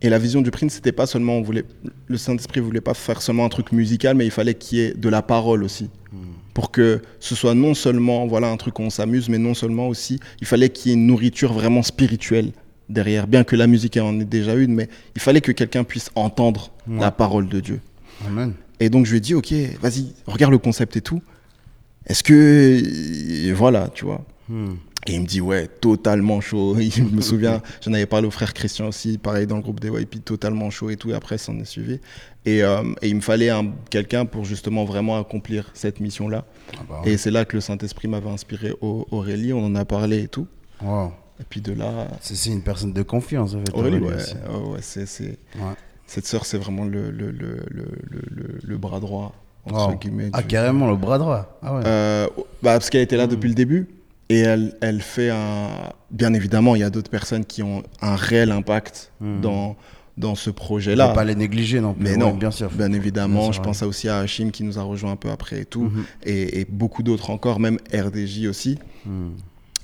et 0.00 0.08
la 0.08 0.18
vision 0.18 0.42
du 0.42 0.50
Prince, 0.50 0.74
c'était 0.74 0.92
pas 0.92 1.06
seulement, 1.06 1.34
on 1.34 1.42
voulait, 1.42 1.64
le 2.06 2.16
Saint-Esprit 2.16 2.60
voulait 2.60 2.80
pas 2.80 2.94
faire 2.94 3.22
seulement 3.22 3.44
un 3.44 3.48
truc 3.48 3.72
musical, 3.72 4.16
mais 4.16 4.24
il 4.24 4.30
fallait 4.30 4.54
qu'il 4.54 4.78
y 4.78 4.80
ait 4.82 4.94
de 4.94 5.08
la 5.08 5.22
parole 5.22 5.62
aussi. 5.62 5.90
Hmm. 6.12 6.27
Pour 6.58 6.72
que 6.72 7.02
ce 7.20 7.36
soit 7.36 7.54
non 7.54 7.72
seulement 7.72 8.26
voilà 8.26 8.48
un 8.50 8.56
truc 8.56 8.80
où 8.80 8.82
on 8.82 8.90
s'amuse, 8.90 9.28
mais 9.28 9.38
non 9.38 9.54
seulement 9.54 9.86
aussi, 9.86 10.18
il 10.40 10.46
fallait 10.48 10.70
qu'il 10.70 10.90
y 10.90 10.92
ait 10.92 10.98
une 10.98 11.06
nourriture 11.06 11.52
vraiment 11.52 11.84
spirituelle 11.84 12.50
derrière, 12.88 13.28
bien 13.28 13.44
que 13.44 13.54
la 13.54 13.68
musique 13.68 13.96
en 13.96 14.18
ait 14.18 14.24
déjà 14.24 14.56
une, 14.56 14.74
mais 14.74 14.88
il 15.14 15.20
fallait 15.20 15.40
que 15.40 15.52
quelqu'un 15.52 15.84
puisse 15.84 16.10
entendre 16.16 16.72
la 16.88 17.12
parole 17.12 17.48
de 17.48 17.60
Dieu. 17.60 17.80
Amen. 18.26 18.54
Et 18.80 18.90
donc 18.90 19.06
je 19.06 19.12
lui 19.12 19.18
ai 19.18 19.20
dit, 19.20 19.34
ok, 19.34 19.54
vas-y, 19.80 20.12
regarde 20.26 20.50
le 20.50 20.58
concept 20.58 20.96
et 20.96 21.00
tout. 21.00 21.22
Est-ce 22.06 22.24
que... 22.24 23.52
Voilà, 23.52 23.88
tu 23.94 24.04
vois. 24.04 24.26
Hmm. 24.48 24.74
Et 25.06 25.14
il 25.14 25.20
me 25.20 25.26
dit, 25.26 25.40
ouais, 25.40 25.68
totalement 25.68 26.40
chaud. 26.40 26.76
Je 26.78 27.02
me 27.02 27.20
souviens, 27.20 27.62
j'en 27.80 27.92
avais 27.92 28.06
parlé 28.06 28.26
au 28.26 28.30
frère 28.30 28.52
Christian 28.52 28.88
aussi, 28.88 29.16
pareil 29.16 29.46
dans 29.46 29.56
le 29.56 29.62
groupe 29.62 29.80
des 29.80 29.88
YP, 29.88 30.24
totalement 30.24 30.70
chaud 30.70 30.90
et 30.90 30.96
tout. 30.96 31.10
Et 31.10 31.14
après, 31.14 31.38
ça 31.38 31.52
en 31.52 31.58
est 31.60 31.64
suivi. 31.64 32.00
Et, 32.48 32.62
euh, 32.62 32.82
et 33.02 33.08
il 33.08 33.16
me 33.16 33.20
fallait 33.20 33.50
quelqu'un 33.90 34.24
pour 34.24 34.46
justement 34.46 34.84
vraiment 34.84 35.18
accomplir 35.18 35.70
cette 35.74 36.00
mission-là. 36.00 36.44
Ah 36.72 36.80
bah 36.88 37.02
et 37.04 37.18
c'est 37.18 37.30
là 37.30 37.44
que 37.44 37.56
le 37.56 37.60
Saint-Esprit 37.60 38.08
m'avait 38.08 38.30
inspiré 38.30 38.72
Aurélie, 38.80 39.52
on 39.52 39.64
en 39.64 39.74
a 39.74 39.84
parlé 39.84 40.22
et 40.22 40.28
tout. 40.28 40.46
Wow. 40.82 41.12
Et 41.40 41.44
puis 41.48 41.60
de 41.60 41.72
là. 41.72 42.08
C'est 42.20 42.50
une 42.50 42.62
personne 42.62 42.94
de 42.94 43.02
confiance, 43.02 43.54
en 43.54 43.60
fait. 43.60 43.74
Aurélie, 43.74 43.98
ouais. 43.98 44.14
ouais 44.14 44.78
c'est, 44.80 45.06
Cette 46.06 46.26
sœur, 46.26 46.46
c'est 46.46 46.58
vraiment 46.58 46.84
le, 46.84 47.10
le, 47.10 47.30
le, 47.30 48.58
le, 48.62 48.78
bras 48.78 48.98
droit, 48.98 49.34
entre 49.66 49.98
guillemets. 49.98 50.30
Ah, 50.32 50.42
carrément, 50.42 50.88
le 50.88 50.96
bras 50.96 51.18
droit. 51.18 51.58
Ah 51.62 51.74
ouais. 51.74 51.82
Euh, 51.84 52.26
bah, 52.62 52.72
parce 52.72 52.88
qu'elle 52.88 53.02
était 53.02 53.18
là 53.18 53.26
hmm. 53.26 53.30
depuis 53.30 53.48
le 53.48 53.54
début. 53.54 53.88
Et 54.30 54.40
elle, 54.40 54.76
elle 54.80 55.00
fait 55.00 55.30
un. 55.30 55.68
Bien 56.10 56.32
évidemment, 56.32 56.74
il 56.74 56.80
y 56.80 56.84
a 56.84 56.90
d'autres 56.90 57.10
personnes 57.10 57.44
qui 57.44 57.62
ont 57.62 57.82
un 58.00 58.16
réel 58.16 58.52
impact 58.52 59.12
hmm. 59.20 59.40
dans, 59.40 59.76
dans 60.18 60.34
ce 60.34 60.50
projet-là. 60.50 61.10
ne 61.10 61.14
pas 61.14 61.24
les 61.24 61.34
négliger 61.34 61.80
non 61.80 61.94
plus. 61.94 62.04
Mais 62.04 62.16
non, 62.16 62.34
bien 62.34 62.50
sûr. 62.50 62.70
Bien 62.70 62.92
évidemment, 62.92 63.52
je 63.52 63.60
pense 63.62 63.82
aussi 63.82 64.08
à 64.08 64.18
Hachim 64.18 64.50
qui 64.50 64.64
nous 64.64 64.78
a 64.78 64.82
rejoint 64.82 65.12
un 65.12 65.16
peu 65.16 65.30
après 65.30 65.60
et 65.60 65.64
tout. 65.64 65.84
Hmm. 65.84 66.04
Et, 66.24 66.60
et, 66.60 66.66
beaucoup 66.68 67.02
d'autres 67.02 67.30
encore, 67.30 67.60
même 67.60 67.78
RDJ 67.94 68.46
aussi 68.46 68.78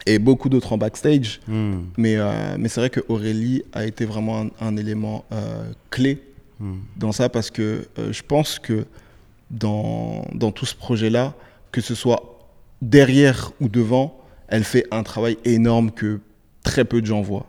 et 0.06 0.18
beaucoup 0.18 0.48
d'autres 0.48 0.72
en 0.72 0.78
backstage. 0.78 1.40
Hmm. 1.48 1.84
Mais, 1.96 2.16
euh, 2.16 2.56
mais 2.58 2.68
c'est 2.68 2.80
vrai 2.80 2.90
que 2.90 3.00
Aurélie 3.08 3.62
a 3.72 3.84
été 3.84 4.04
vraiment 4.04 4.46
un, 4.60 4.76
élément 4.76 5.24
euh, 5.32 5.70
clé 5.90 6.22
hmm. 6.60 6.74
dans 6.96 7.12
ça 7.12 7.28
parce 7.28 7.50
que 7.50 7.86
euh, 7.98 8.12
je 8.12 8.22
pense 8.22 8.58
que 8.58 8.86
dans, 9.50 10.26
dans 10.34 10.52
tout 10.52 10.66
ce 10.66 10.74
projet-là, 10.74 11.34
que 11.72 11.80
ce 11.80 11.94
soit 11.94 12.38
derrière 12.82 13.52
ou 13.60 13.68
devant, 13.68 14.20
elle 14.48 14.64
fait 14.64 14.86
un 14.90 15.02
travail 15.02 15.38
énorme 15.44 15.90
que 15.90 16.20
très 16.62 16.84
peu 16.84 17.00
de 17.00 17.06
gens 17.06 17.22
voient. 17.22 17.46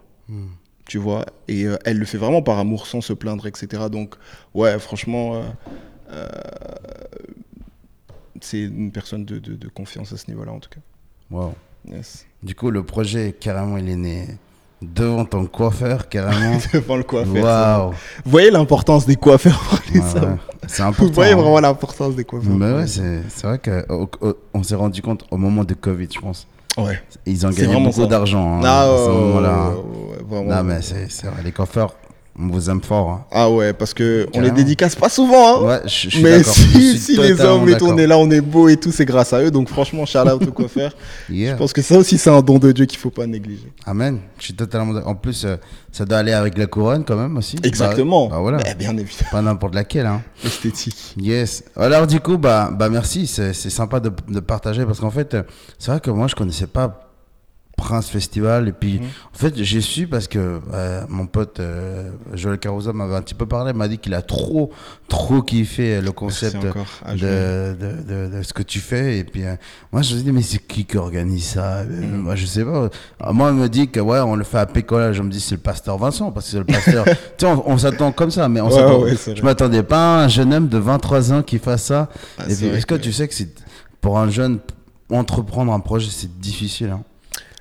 Tu 0.87 0.97
vois 0.97 1.25
Et 1.47 1.65
elle 1.83 1.97
le 1.97 2.05
fait 2.05 2.17
vraiment 2.17 2.41
par 2.41 2.59
amour, 2.59 2.85
sans 2.87 3.01
se 3.01 3.13
plaindre, 3.13 3.47
etc. 3.47 3.83
Donc, 3.91 4.15
ouais, 4.53 4.77
franchement, 4.79 5.41
c'est 8.41 8.61
une 8.61 8.91
personne 8.91 9.25
de, 9.25 9.39
de, 9.39 9.55
de 9.55 9.67
confiance 9.67 10.13
à 10.13 10.17
ce 10.17 10.27
niveau-là, 10.27 10.51
en 10.51 10.59
tout 10.59 10.69
cas. 10.69 10.81
Wow. 11.31 11.55
Du 12.43 12.55
coup, 12.55 12.71
le 12.71 12.83
projet, 12.83 13.35
carrément, 13.39 13.77
il 13.77 13.89
est 13.89 13.95
né 13.95 14.27
devant 14.81 15.25
ton 15.25 15.45
coiffeur, 15.45 16.09
carrément. 16.09 16.57
devant 16.73 16.97
le 16.97 17.03
coiffeur. 17.03 17.91
Vous 18.23 18.31
voyez 18.31 18.51
l'importance 18.51 19.05
des 19.05 19.15
coiffeurs 19.15 19.59
pour 19.59 19.79
les 19.93 19.99
hommes 20.15 20.37
C'est 20.67 20.83
important. 20.83 21.05
Vous 21.07 21.13
voyez 21.13 21.33
hein. 21.33 21.37
vraiment 21.37 21.59
l'importance 21.59 22.15
des 22.15 22.23
coiffeurs. 22.23 22.55
Mais 22.55 22.71
ouais, 22.73 22.87
c'est 22.87 23.43
vrai 23.43 23.59
qu'on 23.59 24.63
s'est 24.63 24.75
rendu 24.75 25.01
compte 25.01 25.25
au 25.31 25.37
moment 25.37 25.63
de 25.63 25.73
Covid, 25.73 26.07
je 26.13 26.19
pense. 26.19 26.47
Ouais. 26.77 26.99
Ils 27.25 27.45
ont 27.45 27.49
gagné 27.49 27.79
beaucoup 27.79 28.05
d'argent. 28.05 28.59
Hein, 28.59 28.61
ah, 28.63 28.81
à 28.83 28.97
ce 28.97 29.09
moment-là. 29.09 29.71
non, 30.29 30.63
mais 30.63 30.81
c'est 30.81 31.27
vrai, 31.27 31.41
les 31.43 31.51
coiffeurs, 31.51 31.93
on 32.37 32.47
vous 32.47 32.69
aime 32.69 32.81
fort. 32.81 33.09
Hein. 33.09 33.25
Ah 33.31 33.49
ouais, 33.49 33.71
parce 33.71 33.93
que 33.93 34.27
on 34.33 34.41
les 34.41 34.51
dédicace 34.51 34.95
pas 34.95 35.07
souvent. 35.07 35.63
Hein. 35.63 35.67
Ouais, 35.67 35.81
je, 35.85 36.09
suis 36.09 36.21
Mais 36.21 36.43
si, 36.43 36.97
si 36.97 37.17
les 37.17 37.39
hommes 37.39 37.67
et 37.69 37.81
on 37.81 37.97
est 37.97 38.07
là, 38.07 38.17
on 38.17 38.29
est 38.29 38.41
beau 38.41 38.67
et 38.67 38.75
tout, 38.75 38.91
c'est 38.91 39.05
grâce 39.05 39.31
à 39.31 39.41
eux. 39.41 39.51
Donc 39.51 39.69
franchement, 39.69 40.05
shout 40.05 40.19
out 40.19 40.45
au 40.45 40.51
coiffeur. 40.51 40.91
Je 41.29 41.53
pense 41.55 41.71
que 41.71 41.81
ça 41.81 41.97
aussi, 41.97 42.17
c'est 42.17 42.29
un 42.29 42.41
don 42.41 42.59
de 42.59 42.71
Dieu 42.71 42.85
qu'il 42.85 42.99
faut 42.99 43.09
pas 43.09 43.25
négliger. 43.25 43.71
Amen. 43.85 44.19
Je 44.37 44.45
suis 44.45 44.53
totalement 44.53 44.99
En 45.05 45.15
plus, 45.15 45.45
euh, 45.45 45.55
ça 45.91 46.05
doit 46.05 46.17
aller 46.17 46.33
avec 46.33 46.57
la 46.57 46.65
couronne 46.65 47.05
quand 47.05 47.15
même 47.15 47.37
aussi. 47.37 47.57
Exactement. 47.63 48.27
Bah, 48.27 48.39
voilà. 48.39 48.57
bien 48.73 48.91
évidemment. 48.97 49.29
Pas 49.31 49.41
n'importe 49.41 49.75
laquelle. 49.75 50.05
Hein. 50.05 50.21
Esthétique. 50.43 51.15
Yes. 51.17 51.63
Alors 51.77 52.05
du 52.05 52.19
coup, 52.19 52.37
bah, 52.37 52.69
bah 52.71 52.89
merci. 52.89 53.27
C'est 53.27 53.53
sympa 53.53 54.01
de, 54.01 54.11
de 54.27 54.39
partager 54.41 54.85
parce 54.85 54.99
qu'en 54.99 55.11
fait, 55.11 55.37
c'est 55.79 55.91
vrai 55.91 56.01
que 56.01 56.11
moi, 56.11 56.27
je 56.27 56.35
connaissais 56.35 56.67
pas 56.67 57.04
Prince 57.75 58.09
Festival. 58.09 58.67
Et 58.67 58.71
puis, 58.71 58.99
mhm. 58.99 59.05
en 59.05 59.37
fait, 59.37 59.53
j'ai 59.61 59.81
su 59.81 60.07
parce 60.07 60.27
que 60.27 60.61
mon 61.09 61.27
pote 61.27 61.59
euh, 61.59 62.11
Joël 62.33 62.57
Caruso 62.57 62.93
m'avait 62.93 63.15
un 63.15 63.21
petit 63.21 63.33
peu 63.33 63.45
parlé, 63.45 63.73
m'a 63.73 63.87
dit 63.87 63.97
qu'il 63.97 64.13
a 64.13 64.21
trop, 64.21 64.71
trop 65.07 65.41
kiffé 65.41 66.01
le 66.01 66.11
concept 66.11 66.57
de, 66.57 67.73
de, 67.73 68.37
de, 68.37 68.41
ce 68.41 68.53
que 68.53 68.63
tu 68.63 68.79
fais. 68.79 69.19
Et 69.19 69.23
puis, 69.23 69.43
euh, 69.43 69.55
moi, 69.91 70.01
je 70.01 70.13
me 70.13 70.15
suis 70.15 70.23
dit, 70.23 70.31
mais 70.31 70.41
c'est 70.41 70.59
qui 70.59 70.85
qui 70.85 70.97
organise 70.97 71.45
ça 71.45 71.83
mhm. 71.83 72.17
Moi, 72.17 72.35
je 72.35 72.45
sais 72.45 72.63
pas. 72.63 72.89
Moi, 73.31 73.49
il 73.51 73.55
me 73.55 73.69
dit 73.69 73.89
que, 73.89 73.99
ouais, 73.99 74.19
on 74.19 74.35
le 74.35 74.43
fait 74.43 74.59
à 74.59 74.65
Pécola. 74.65 75.13
Je 75.13 75.21
me 75.21 75.29
dis, 75.29 75.39
c'est 75.39 75.55
le 75.55 75.61
pasteur 75.61 75.97
Vincent, 75.97 76.31
parce 76.31 76.45
que 76.45 76.51
c'est 76.51 76.59
le 76.59 76.65
pasteur. 76.65 77.05
tu 77.37 77.45
sais, 77.45 77.47
on, 77.47 77.77
s'attend 77.77 78.11
comme 78.11 78.31
ça, 78.31 78.47
mais 78.49 78.61
on 78.61 78.69
je 78.69 79.41
m'attendais 79.41 79.83
pas 79.83 80.21
à 80.21 80.23
un 80.25 80.27
jeune 80.27 80.53
homme 80.53 80.67
de 80.67 80.77
23 80.77 81.33
ans 81.33 81.43
qui 81.43 81.59
fasse 81.59 81.83
ça. 81.83 82.09
Ah, 82.37 82.43
est-ce 82.47 82.85
que, 82.85 82.95
que 82.95 83.01
tu 83.01 83.11
sais 83.11 83.27
que 83.27 83.33
c'est 83.33 83.49
pour 84.01 84.19
un 84.19 84.29
jeune 84.29 84.59
entreprendre 85.11 85.71
un 85.71 85.79
projet, 85.79 86.09
c'est 86.11 86.39
difficile 86.39 86.89
hein 86.89 87.03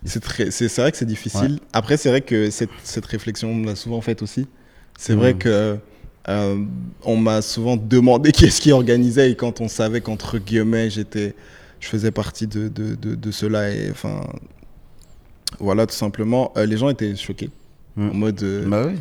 c'est 0.04 0.76
vrai 0.76 0.92
que 0.92 0.98
c'est 0.98 1.06
difficile. 1.06 1.58
Après, 1.72 1.96
c'est 1.96 2.08
vrai 2.10 2.20
que 2.20 2.50
cette, 2.50 2.70
cette 2.82 3.06
réflexion, 3.06 3.50
on 3.50 3.64
l'a 3.64 3.76
souvent 3.76 4.00
faite 4.00 4.22
aussi. 4.22 4.46
C'est 4.98 5.14
vrai 5.14 5.34
mmh. 5.34 5.38
que 5.38 5.78
euh, 6.28 6.56
on 7.02 7.16
m'a 7.16 7.42
souvent 7.42 7.76
demandé 7.76 8.32
qui 8.32 8.46
est-ce 8.46 8.60
qui 8.60 8.72
organisait 8.72 9.30
et 9.30 9.34
quand 9.34 9.60
on 9.60 9.68
savait 9.68 10.00
qu'entre 10.00 10.38
guillemets, 10.38 10.90
j'étais, 10.90 11.34
je 11.80 11.88
faisais 11.88 12.10
partie 12.10 12.46
de, 12.46 12.68
de, 12.68 12.94
de, 12.94 13.30
cela 13.30 13.70
et 13.70 13.90
enfin, 13.90 14.20
voilà, 15.58 15.86
tout 15.86 15.94
simplement, 15.94 16.52
euh, 16.56 16.66
les 16.66 16.76
gens 16.76 16.88
étaient 16.88 17.16
choqués. 17.16 17.50
Mmh. 17.96 18.10
En 18.10 18.14
mode. 18.14 18.42
Euh, 18.42 18.66
bah 18.66 18.84
oui. 18.86 18.94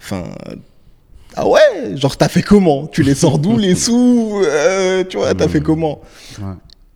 Enfin. 0.00 0.24
Ah 1.36 1.46
ouais, 1.46 1.96
genre 1.96 2.16
t'as 2.16 2.28
fait 2.28 2.42
comment? 2.42 2.86
Tu 2.86 3.02
les 3.02 3.14
sors 3.14 3.38
d'où 3.38 3.56
les 3.58 3.74
sous? 3.76 4.42
Tu 5.08 5.16
vois, 5.16 5.34
t'as 5.34 5.46
mmh. 5.46 5.50
fait 5.50 5.60
comment? 5.60 6.00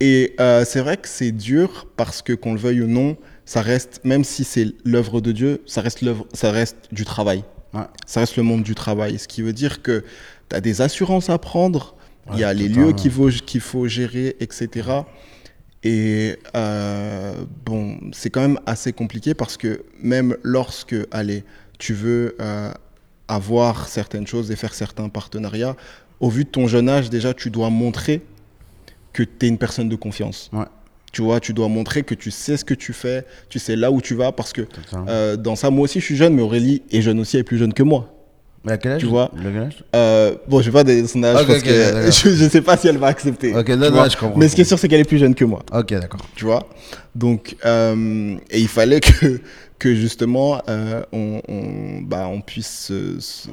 Et 0.00 0.34
c'est 0.64 0.80
vrai 0.80 0.96
que 0.96 1.06
c'est 1.06 1.32
dur 1.32 1.86
parce 1.96 2.22
que 2.22 2.32
qu'on 2.32 2.54
le 2.54 2.58
veuille 2.58 2.82
ou 2.82 2.88
non, 2.88 3.16
ça 3.44 3.62
reste, 3.62 4.00
même 4.04 4.24
si 4.24 4.44
c'est 4.44 4.68
l'œuvre 4.84 5.20
de 5.20 5.32
Dieu, 5.32 5.62
ça 5.66 5.80
reste, 5.80 6.02
l'œuvre, 6.02 6.26
ça 6.32 6.52
reste 6.52 6.76
du 6.92 7.04
travail. 7.04 7.44
Ouais. 7.74 7.82
Ça 8.06 8.20
reste 8.20 8.36
le 8.36 8.42
monde 8.42 8.62
du 8.62 8.74
travail. 8.74 9.18
Ce 9.18 9.26
qui 9.26 9.42
veut 9.42 9.52
dire 9.52 9.82
que 9.82 10.04
tu 10.48 10.56
as 10.56 10.60
des 10.60 10.80
assurances 10.80 11.30
à 11.30 11.38
prendre, 11.38 11.96
il 12.32 12.38
y 12.38 12.44
a 12.44 12.52
les 12.52 12.68
lieux 12.68 12.92
qu'il 12.92 13.10
faut, 13.10 13.28
qu'il 13.28 13.60
faut 13.60 13.88
gérer, 13.88 14.36
etc. 14.40 15.02
Et 15.82 16.38
euh, 16.54 17.34
bon, 17.64 17.98
c'est 18.12 18.30
quand 18.30 18.42
même 18.42 18.60
assez 18.66 18.92
compliqué 18.92 19.34
parce 19.34 19.56
que 19.56 19.84
même 20.00 20.36
lorsque, 20.42 20.94
allez, 21.10 21.42
tu 21.78 21.94
veux 21.94 22.36
euh, 22.40 22.72
avoir 23.26 23.88
certaines 23.88 24.26
choses 24.26 24.52
et 24.52 24.56
faire 24.56 24.74
certains 24.74 25.08
partenariats, 25.08 25.76
au 26.20 26.28
vu 26.28 26.44
de 26.44 26.48
ton 26.48 26.68
jeune 26.68 26.88
âge, 26.88 27.10
déjà, 27.10 27.34
tu 27.34 27.50
dois 27.50 27.70
montrer 27.70 28.22
que 29.12 29.24
tu 29.24 29.46
es 29.46 29.48
une 29.48 29.58
personne 29.58 29.88
de 29.88 29.96
confiance. 29.96 30.48
Ouais. 30.52 30.64
Tu 31.12 31.20
vois, 31.20 31.40
tu 31.40 31.52
dois 31.52 31.68
montrer 31.68 32.02
que 32.04 32.14
tu 32.14 32.30
sais 32.30 32.56
ce 32.56 32.64
que 32.64 32.72
tu 32.72 32.94
fais, 32.94 33.26
tu 33.50 33.58
sais 33.58 33.76
là 33.76 33.90
où 33.92 34.00
tu 34.00 34.14
vas, 34.14 34.32
parce 34.32 34.52
que 34.54 34.62
euh, 35.08 35.36
dans 35.36 35.56
ça, 35.56 35.68
moi 35.70 35.84
aussi, 35.84 36.00
je 36.00 36.04
suis 36.06 36.16
jeune, 36.16 36.34
mais 36.34 36.40
Aurélie 36.42 36.82
est 36.90 37.02
jeune 37.02 37.20
aussi, 37.20 37.36
elle 37.36 37.40
est 37.42 37.44
plus 37.44 37.58
jeune 37.58 37.74
que 37.74 37.82
moi. 37.82 38.08
Mais 38.64 38.72
à 38.72 38.78
quel 38.78 38.92
âge 38.92 39.00
tu 39.00 39.06
vois. 39.08 39.30
Le 39.36 39.50
quel 39.50 39.58
âge 39.62 39.84
Euh, 39.94 40.36
bon, 40.48 40.60
je 40.62 40.66
vais 40.70 40.72
pas 40.72 40.84
donner 40.84 41.06
son 41.06 41.22
âge 41.24 41.46
parce 41.46 41.62
que 41.62 41.68
je, 42.10 42.30
je 42.34 42.48
sais 42.48 42.62
pas 42.62 42.76
si 42.78 42.88
elle 42.88 42.96
va 42.96 43.08
accepter. 43.08 43.54
Ok, 43.54 43.66
tu 43.66 43.72
non, 43.72 43.86
non, 43.86 43.90
vois. 43.90 44.08
je 44.08 44.16
comprends. 44.16 44.38
Mais 44.38 44.48
ce 44.48 44.54
qui 44.54 44.62
est 44.62 44.64
sûr, 44.64 44.78
c'est 44.78 44.88
qu'elle 44.88 45.00
est 45.00 45.04
plus 45.04 45.18
jeune 45.18 45.34
que 45.34 45.44
moi, 45.44 45.62
Ok, 45.72 45.88
d'accord. 45.92 46.20
tu 46.34 46.44
vois. 46.46 46.66
Donc, 47.14 47.56
euh, 47.66 48.36
et 48.50 48.60
il 48.60 48.68
fallait 48.68 49.00
que, 49.00 49.40
que 49.78 49.94
justement, 49.94 50.62
euh, 50.68 51.02
on, 51.12 51.42
on, 51.48 52.00
bah, 52.02 52.26
on 52.28 52.40
puisse, 52.40 52.86
se- 52.86 53.20
se- 53.20 53.48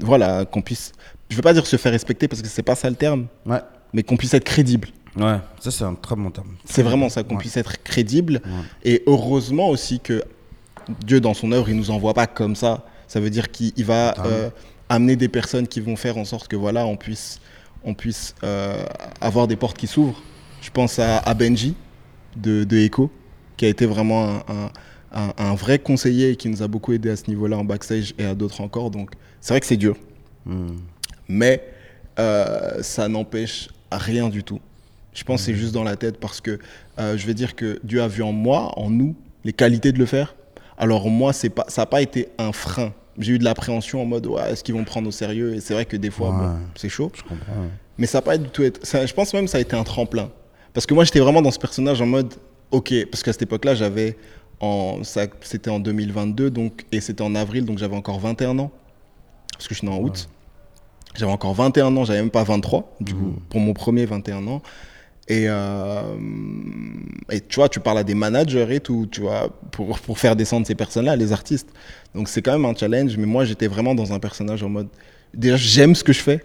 voilà, 0.00 0.44
qu'on 0.44 0.62
puisse, 0.62 0.92
je 1.30 1.36
veux 1.36 1.42
pas 1.42 1.52
dire 1.52 1.66
se 1.66 1.76
faire 1.76 1.92
respecter 1.92 2.28
parce 2.28 2.42
que 2.42 2.48
c'est 2.48 2.62
pas 2.62 2.74
ça 2.74 2.90
le 2.90 2.96
terme, 2.96 3.26
Ouais. 3.44 3.60
mais 3.92 4.02
qu'on 4.02 4.16
puisse 4.16 4.34
être 4.34 4.44
crédible. 4.44 4.88
Ouais, 5.16 5.38
ça 5.60 5.70
c'est 5.70 5.84
un 5.84 5.94
très 5.94 6.14
bon 6.16 6.30
terme. 6.30 6.48
C'est 6.64 6.82
vraiment 6.82 7.08
ça, 7.08 7.22
qu'on 7.22 7.34
Ouais. 7.34 7.40
puisse 7.40 7.56
être 7.56 7.82
crédible. 7.82 8.40
Ouais. 8.44 8.50
Et 8.84 9.02
heureusement 9.06 9.68
aussi 9.70 10.00
que 10.00 10.22
Dieu, 11.04 11.20
dans 11.20 11.34
son 11.34 11.52
œuvre, 11.52 11.68
il 11.70 11.76
nous 11.76 11.90
envoie 11.90 12.14
pas 12.14 12.26
comme 12.26 12.54
ça. 12.54 12.84
Ça 13.08 13.18
veut 13.20 13.30
dire 13.30 13.50
qu'il 13.50 13.72
il 13.76 13.84
va 13.84 14.12
Totalement. 14.14 14.30
euh, 14.36 14.50
amener 14.88 15.16
des 15.16 15.28
personnes 15.28 15.66
qui 15.66 15.80
vont 15.80 15.96
faire 15.96 16.18
en 16.18 16.24
sorte 16.24 16.48
que 16.48 16.56
voilà, 16.56 16.86
on 16.86 16.96
puisse, 16.96 17.40
on 17.84 17.94
puisse 17.94 18.34
euh, 18.44 18.84
avoir 19.20 19.46
des 19.46 19.56
portes 19.56 19.78
qui 19.78 19.86
s'ouvrent. 19.86 20.20
Je 20.60 20.70
pense 20.70 20.98
à, 20.98 21.18
à 21.18 21.34
Benji 21.34 21.74
de, 22.36 22.64
de 22.64 22.76
Echo, 22.76 23.10
qui 23.56 23.64
a 23.64 23.68
été 23.68 23.86
vraiment 23.86 24.28
un, 24.28 24.36
un- 24.48 24.70
un- 25.12 25.32
un 25.38 25.54
vrai 25.54 25.78
conseiller 25.78 26.30
et 26.32 26.36
qui 26.36 26.48
nous 26.48 26.62
a 26.62 26.68
beaucoup 26.68 26.92
aidé 26.92 27.08
à 27.10 27.16
ce 27.16 27.24
niveau-là 27.28 27.56
en 27.56 27.64
backstage 27.64 28.12
et 28.18 28.24
à 28.26 28.34
d'autres 28.34 28.60
encore. 28.60 28.90
Donc 28.90 29.12
c'est 29.40 29.54
vrai 29.54 29.60
que 29.60 29.66
c'est 29.66 29.76
dur, 29.78 29.96
Hmm. 30.44 30.76
mais 31.28 31.64
euh, 32.18 32.82
ça 32.82 33.08
n'empêche 33.08 33.68
rien 33.90 34.28
du 34.28 34.44
tout. 34.44 34.60
Je 35.16 35.24
pense 35.24 35.40
que 35.40 35.46
c'est 35.46 35.54
juste 35.54 35.72
dans 35.72 35.82
la 35.82 35.96
tête 35.96 36.18
parce 36.20 36.40
que 36.40 36.58
euh, 36.98 37.16
je 37.16 37.26
vais 37.26 37.34
dire 37.34 37.56
que 37.56 37.80
Dieu 37.82 38.02
a 38.02 38.06
vu 38.08 38.22
en 38.22 38.32
moi, 38.32 38.72
en 38.78 38.90
nous, 38.90 39.16
les 39.44 39.52
qualités 39.52 39.90
de 39.90 39.98
le 39.98 40.06
faire. 40.06 40.34
Alors 40.78 41.08
moi, 41.08 41.32
c'est 41.32 41.48
pas, 41.48 41.64
ça 41.68 41.82
n'a 41.82 41.86
pas 41.86 42.02
été 42.02 42.28
un 42.38 42.52
frein. 42.52 42.92
J'ai 43.18 43.32
eu 43.32 43.38
de 43.38 43.44
l'appréhension 43.44 44.02
en 44.02 44.04
mode, 44.04 44.26
ouais, 44.26 44.52
est-ce 44.52 44.62
qu'ils 44.62 44.74
vont 44.74 44.82
me 44.82 44.86
prendre 44.86 45.08
au 45.08 45.12
sérieux? 45.12 45.54
Et 45.54 45.60
c'est 45.60 45.72
vrai 45.72 45.86
que 45.86 45.96
des 45.96 46.10
fois, 46.10 46.30
Ouais. 46.30 46.36
bon, 46.36 46.56
c'est 46.74 46.90
chaud. 46.90 47.10
Je 47.14 47.22
comprends. 47.22 47.36
ouais. 47.62 47.68
Mais 47.96 48.06
ça 48.06 48.18
n'a 48.18 48.22
pas 48.22 48.36
du 48.36 48.48
tout 48.50 48.62
été. 48.62 48.78
ça- 48.84 49.06
je 49.06 49.14
pense 49.14 49.32
même 49.32 49.46
que 49.46 49.50
ça 49.50 49.56
a 49.56 49.60
été 49.62 49.74
un 49.74 49.84
tremplin. 49.84 50.30
Parce 50.74 50.84
que 50.84 50.92
moi, 50.92 51.04
j'étais 51.04 51.20
vraiment 51.20 51.40
dans 51.40 51.50
ce 51.50 51.58
personnage 51.58 52.02
en 52.02 52.06
mode, 52.06 52.34
ok, 52.70 52.92
parce 53.10 53.22
qu'à 53.22 53.32
cette 53.32 53.42
époque-là, 53.42 53.74
j'avais. 53.74 54.16
En, 54.60 55.02
ça, 55.02 55.26
c'était 55.42 55.70
en 55.70 55.80
2022, 55.80 56.50
donc, 56.50 56.84
et 56.92 57.00
c'était 57.00 57.22
en 57.22 57.34
avril, 57.34 57.64
donc 57.64 57.78
j'avais 57.78 57.96
encore 57.96 58.18
21 58.20 58.58
ans. 58.58 58.70
Parce 59.52 59.66
que 59.68 59.74
je 59.74 59.78
suis 59.80 59.86
né 59.88 59.94
en 59.94 59.98
août. 60.02 60.28
J'avais 61.14 61.32
encore 61.32 61.54
21 61.54 61.94
ans, 61.96 62.04
j'avais 62.04 62.20
même 62.20 62.30
pas 62.30 62.44
23, 62.44 62.94
du 63.00 63.14
coup, 63.14 63.34
pour 63.48 63.60
mon 63.60 63.72
premier 63.72 64.04
21 64.04 64.46
ans. 64.48 64.60
Et, 65.28 65.46
euh, 65.48 66.02
et 67.30 67.40
tu 67.40 67.56
vois, 67.56 67.68
tu 67.68 67.80
parles 67.80 67.98
à 67.98 68.04
des 68.04 68.14
managers 68.14 68.66
et 68.70 68.80
tout, 68.80 69.08
tu 69.10 69.22
vois, 69.22 69.50
pour, 69.72 69.98
pour 69.98 70.18
faire 70.18 70.36
descendre 70.36 70.66
ces 70.66 70.76
personnes-là, 70.76 71.16
les 71.16 71.32
artistes. 71.32 71.68
Donc 72.14 72.28
c'est 72.28 72.42
quand 72.42 72.52
même 72.52 72.64
un 72.64 72.74
challenge, 72.74 73.16
mais 73.16 73.26
moi 73.26 73.44
j'étais 73.44 73.66
vraiment 73.66 73.94
dans 73.94 74.12
un 74.12 74.20
personnage 74.20 74.62
en 74.62 74.68
mode, 74.68 74.88
déjà 75.34 75.56
j'aime 75.56 75.94
ce 75.96 76.04
que 76.04 76.12
je 76.12 76.20
fais, 76.20 76.44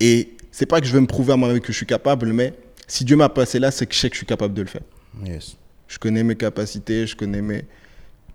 et 0.00 0.30
c'est 0.50 0.66
pas 0.66 0.80
que 0.80 0.86
je 0.86 0.92
veux 0.92 1.00
me 1.00 1.06
prouver 1.06 1.32
à 1.32 1.36
moi-même 1.36 1.60
que 1.60 1.72
je 1.72 1.76
suis 1.76 1.86
capable, 1.86 2.32
mais 2.32 2.54
si 2.88 3.04
Dieu 3.04 3.16
m'a 3.16 3.28
passé 3.28 3.60
là, 3.60 3.70
c'est 3.70 3.86
que 3.86 3.94
je 3.94 4.00
sais 4.00 4.10
que 4.10 4.14
je 4.14 4.18
suis 4.18 4.26
capable 4.26 4.54
de 4.54 4.62
le 4.62 4.68
faire. 4.68 4.82
Yes. 5.24 5.56
Je 5.86 5.98
connais 5.98 6.24
mes 6.24 6.36
capacités, 6.36 7.06
je 7.06 7.16
connais 7.16 7.42
mes... 7.42 7.64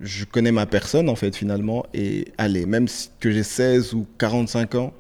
Je 0.02 0.26
connais 0.26 0.52
ma 0.52 0.65
personne 0.65 1.08
en 1.08 1.15
fait 1.15 1.36
finalement 1.36 1.86
et 1.93 2.26
allez, 2.38 2.65
même 2.65 2.88
si 2.88 3.10
que 3.19 3.32
j'ai 3.32 3.43
16 3.43 3.93
ou 3.93 4.08
45 4.17 4.76
ans, 4.76 4.93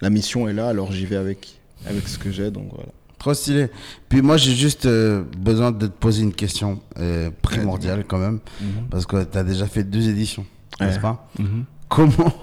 la 0.00 0.10
mission 0.10 0.48
est 0.48 0.54
là, 0.54 0.68
alors 0.68 0.90
j'y 0.92 1.04
vais 1.04 1.16
avec, 1.16 1.60
avec 1.86 2.08
ce 2.08 2.18
que 2.18 2.30
j'ai, 2.32 2.50
donc 2.50 2.68
voilà. 2.70 2.90
Trop 3.24 3.32
stylé. 3.32 3.68
Puis 4.10 4.20
moi, 4.20 4.36
j'ai 4.36 4.54
juste 4.54 4.84
euh, 4.84 5.22
besoin 5.38 5.72
de 5.72 5.86
te 5.86 5.92
poser 5.92 6.22
une 6.22 6.34
question 6.34 6.78
euh, 6.98 7.30
primordiale 7.40 8.04
quand 8.06 8.18
même, 8.18 8.38
parce 8.90 9.06
que 9.06 9.24
tu 9.24 9.38
as 9.38 9.42
déjà 9.42 9.64
fait 9.66 9.82
deux 9.82 10.06
éditions, 10.10 10.44
n'est-ce 10.78 10.96
Ouais. 10.96 11.00
pas 11.00 11.26
Comment 11.88 12.34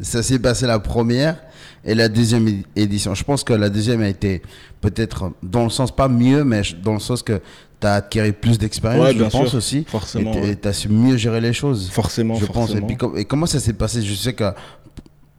ça 0.00 0.22
s'est 0.22 0.38
passé 0.38 0.66
la 0.66 0.78
première 0.78 1.36
et 1.84 1.94
la 1.94 2.08
deuxième 2.08 2.62
édition? 2.74 3.14
Je 3.14 3.22
pense 3.22 3.44
que 3.44 3.52
la 3.52 3.68
deuxième 3.68 4.00
a 4.00 4.08
été 4.08 4.40
peut-être 4.80 5.30
dans 5.42 5.64
le 5.64 5.68
sens 5.70 5.94
pas 5.94 6.08
mieux, 6.08 6.42
mais 6.42 6.62
dans 6.82 6.94
le 6.94 7.00
sens 7.00 7.22
que 7.22 7.42
tu 7.78 7.86
as 7.86 7.96
acquis 7.96 8.32
plus 8.32 8.56
d'expérience, 8.56 9.04
Ouais, 9.04 9.14
je 9.14 9.24
pense 9.24 9.48
sûr. 9.50 9.58
aussi. 9.58 9.84
Forcément, 9.86 10.32
Et 10.42 10.56
tu 10.56 10.66
as 10.66 10.72
su 10.72 10.88
mieux 10.88 11.18
gérer 11.18 11.42
les 11.42 11.52
choses. 11.52 11.90
Forcément, 11.90 12.36
je 12.36 12.46
pense. 12.46 12.74
Et, 12.74 12.80
puis, 12.80 12.96
et 13.16 13.26
comment 13.26 13.44
ça 13.44 13.60
s'est 13.60 13.74
passé? 13.74 14.00
Je 14.00 14.14
sais 14.14 14.32
que 14.32 14.44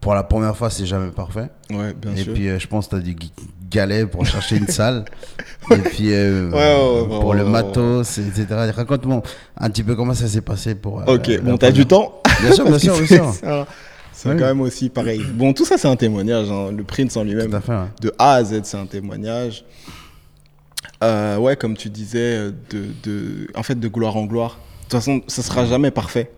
pour 0.06 0.14
la 0.14 0.22
première 0.22 0.56
fois, 0.56 0.70
c'est 0.70 0.86
jamais 0.86 1.10
parfait. 1.10 1.50
Ouais, 1.72 1.96
bien 2.00 2.14
et 2.14 2.18
sûr. 2.22 2.34
puis, 2.36 2.48
euh, 2.48 2.60
je 2.60 2.68
pense 2.68 2.86
que 2.86 2.92
tu 2.92 2.96
as 2.98 3.04
dû 3.04 3.16
galer 3.72 4.06
pour 4.06 4.24
chercher 4.24 4.58
une 4.58 4.68
salle. 4.68 5.04
Et 5.72 5.78
puis, 5.78 6.14
euh, 6.14 6.52
Ouais, 6.52 6.58
ouais, 6.58 7.02
ouais, 7.16 7.20
pour 7.20 7.34
le 7.34 7.44
matos, 7.44 8.20
etc. 8.20 8.46
Raconte-moi 8.76 9.24
un 9.58 9.70
petit 9.72 9.82
peu 9.84 9.96
comment 9.96 10.14
ça 10.14 10.28
s'est 10.28 10.42
passé 10.42 10.76
pour. 10.76 11.02
euh, 11.02 11.16
ok, 11.16 11.42
bon, 11.42 11.58
t'as 11.58 11.72
du 11.72 11.88
temps 11.88 12.22
Bien 12.40 12.52
sûr, 12.52 12.66
bien 12.66 12.78
sûr, 12.88 12.94
bien 13.00 13.06
c'est 13.08 13.16
sûr. 13.48 13.66
C'est 14.14 14.30
quand 14.38 14.46
même 14.46 14.62
aussi 14.62 14.90
pareil. 14.90 15.24
Bon, 15.34 15.54
tout 15.54 15.66
ça, 15.66 15.80
c'est 15.80 15.88
un 15.88 15.96
témoignage. 15.96 16.52
hein. 16.52 16.70
Le 16.72 16.84
Prince 16.84 17.18
en 17.18 17.24
lui-même, 17.24 17.50
de 18.00 18.14
A 18.20 18.34
à 18.34 18.44
Z, 18.44 18.60
c'est 18.62 18.78
un 18.78 18.86
témoignage. 18.86 19.66
Ouais, 21.02 21.56
comme 21.56 21.76
tu 21.76 21.90
disais, 21.90 22.52
de, 22.70 22.86
de, 23.04 23.48
en 23.56 23.64
fait, 23.64 23.80
de 23.80 23.88
gloire 23.88 24.16
en 24.18 24.26
gloire. 24.26 24.52
De 24.52 24.84
toute 24.84 24.92
façon, 25.00 25.22
ça 25.28 25.42
sera 25.42 25.66
jamais 25.66 25.90
parfait. 25.90 26.30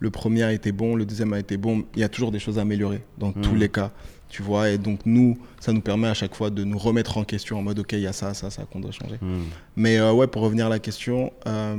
Le 0.00 0.10
premier 0.10 0.42
a 0.42 0.52
été 0.52 0.72
bon, 0.72 0.96
le 0.96 1.04
deuxième 1.06 1.32
a 1.34 1.38
été 1.38 1.56
bon. 1.56 1.84
Il 1.94 2.00
y 2.00 2.04
a 2.04 2.08
toujours 2.08 2.32
des 2.32 2.38
choses 2.40 2.58
à 2.58 2.62
améliorer 2.62 3.02
dans 3.18 3.32
tous 3.32 3.54
les 3.54 3.68
cas. 3.68 3.92
Tu 4.30 4.42
vois, 4.42 4.70
et 4.70 4.78
donc 4.78 5.00
nous, 5.06 5.36
ça 5.60 5.72
nous 5.72 5.80
permet 5.80 6.06
à 6.08 6.14
chaque 6.14 6.34
fois 6.34 6.50
de 6.50 6.62
nous 6.64 6.78
remettre 6.78 7.18
en 7.18 7.24
question 7.24 7.58
en 7.58 7.62
mode, 7.62 7.80
ok, 7.80 7.92
il 7.94 8.00
y 8.00 8.06
a 8.06 8.12
ça, 8.12 8.32
ça, 8.32 8.48
ça 8.48 8.62
qu'on 8.64 8.78
doit 8.80 8.92
changer. 8.92 9.16
Hmm. 9.20 9.42
Mais 9.76 9.98
euh, 9.98 10.12
ouais, 10.12 10.26
pour 10.28 10.42
revenir 10.42 10.66
à 10.66 10.68
la 10.68 10.78
question, 10.78 11.32
euh, 11.46 11.76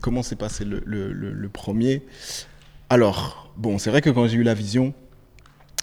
comment 0.00 0.22
s'est 0.22 0.36
passé 0.36 0.64
le, 0.64 0.82
le- 0.86 1.12
le- 1.12 1.32
le 1.32 1.48
premier? 1.48 2.02
Alors, 2.90 3.52
bon, 3.56 3.78
c'est 3.78 3.90
vrai 3.90 4.00
que 4.00 4.10
quand 4.10 4.26
j'ai 4.26 4.38
eu 4.38 4.42
la 4.42 4.54
vision 4.54 4.94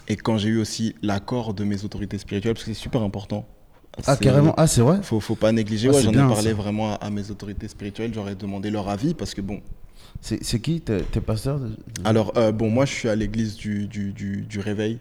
et 0.08 0.16
quand 0.16 0.36
j'ai 0.38 0.48
eu 0.48 0.58
aussi 0.60 0.94
l'accord 1.02 1.54
de 1.54 1.64
mes 1.64 1.84
autorités 1.84 2.18
spirituelles, 2.18 2.54
parce 2.54 2.64
que 2.64 2.72
c'est 2.74 2.80
super 2.80 3.02
important. 3.02 3.46
Ah, 4.06 4.16
carrément 4.16 4.54
Ah, 4.56 4.66
c'est 4.66 4.80
vrai? 4.82 4.98
Faut, 5.02 5.20
faut 5.20 5.34
pas 5.36 5.52
négliger. 5.52 5.88
Ah, 5.88 5.92
ouais, 5.92 6.02
j'en 6.02 6.12
ai 6.12 6.16
parlé 6.28 6.50
ça. 6.50 6.54
vraiment 6.54 6.92
à, 6.92 6.94
à 6.96 7.10
mes 7.10 7.30
autorités 7.30 7.68
spirituelles. 7.68 8.12
J'aurais 8.14 8.34
demandé 8.34 8.70
leur 8.70 8.88
avis 8.88 9.14
parce 9.14 9.34
que 9.34 9.40
bon. 9.40 9.60
C'est 10.20 10.60
qui 10.60 10.80
T'es 10.80 11.02
pasteur 11.20 11.58
de- 11.60 11.74
Alors 12.04 12.32
euh, 12.36 12.52
bon, 12.52 12.70
moi 12.70 12.84
je 12.84 12.92
suis 12.92 13.08
à 13.08 13.16
l'église 13.16 13.56
du, 13.56 13.86
du, 13.86 14.12
du, 14.12 14.42
du 14.42 14.58
Réveil 14.60 14.98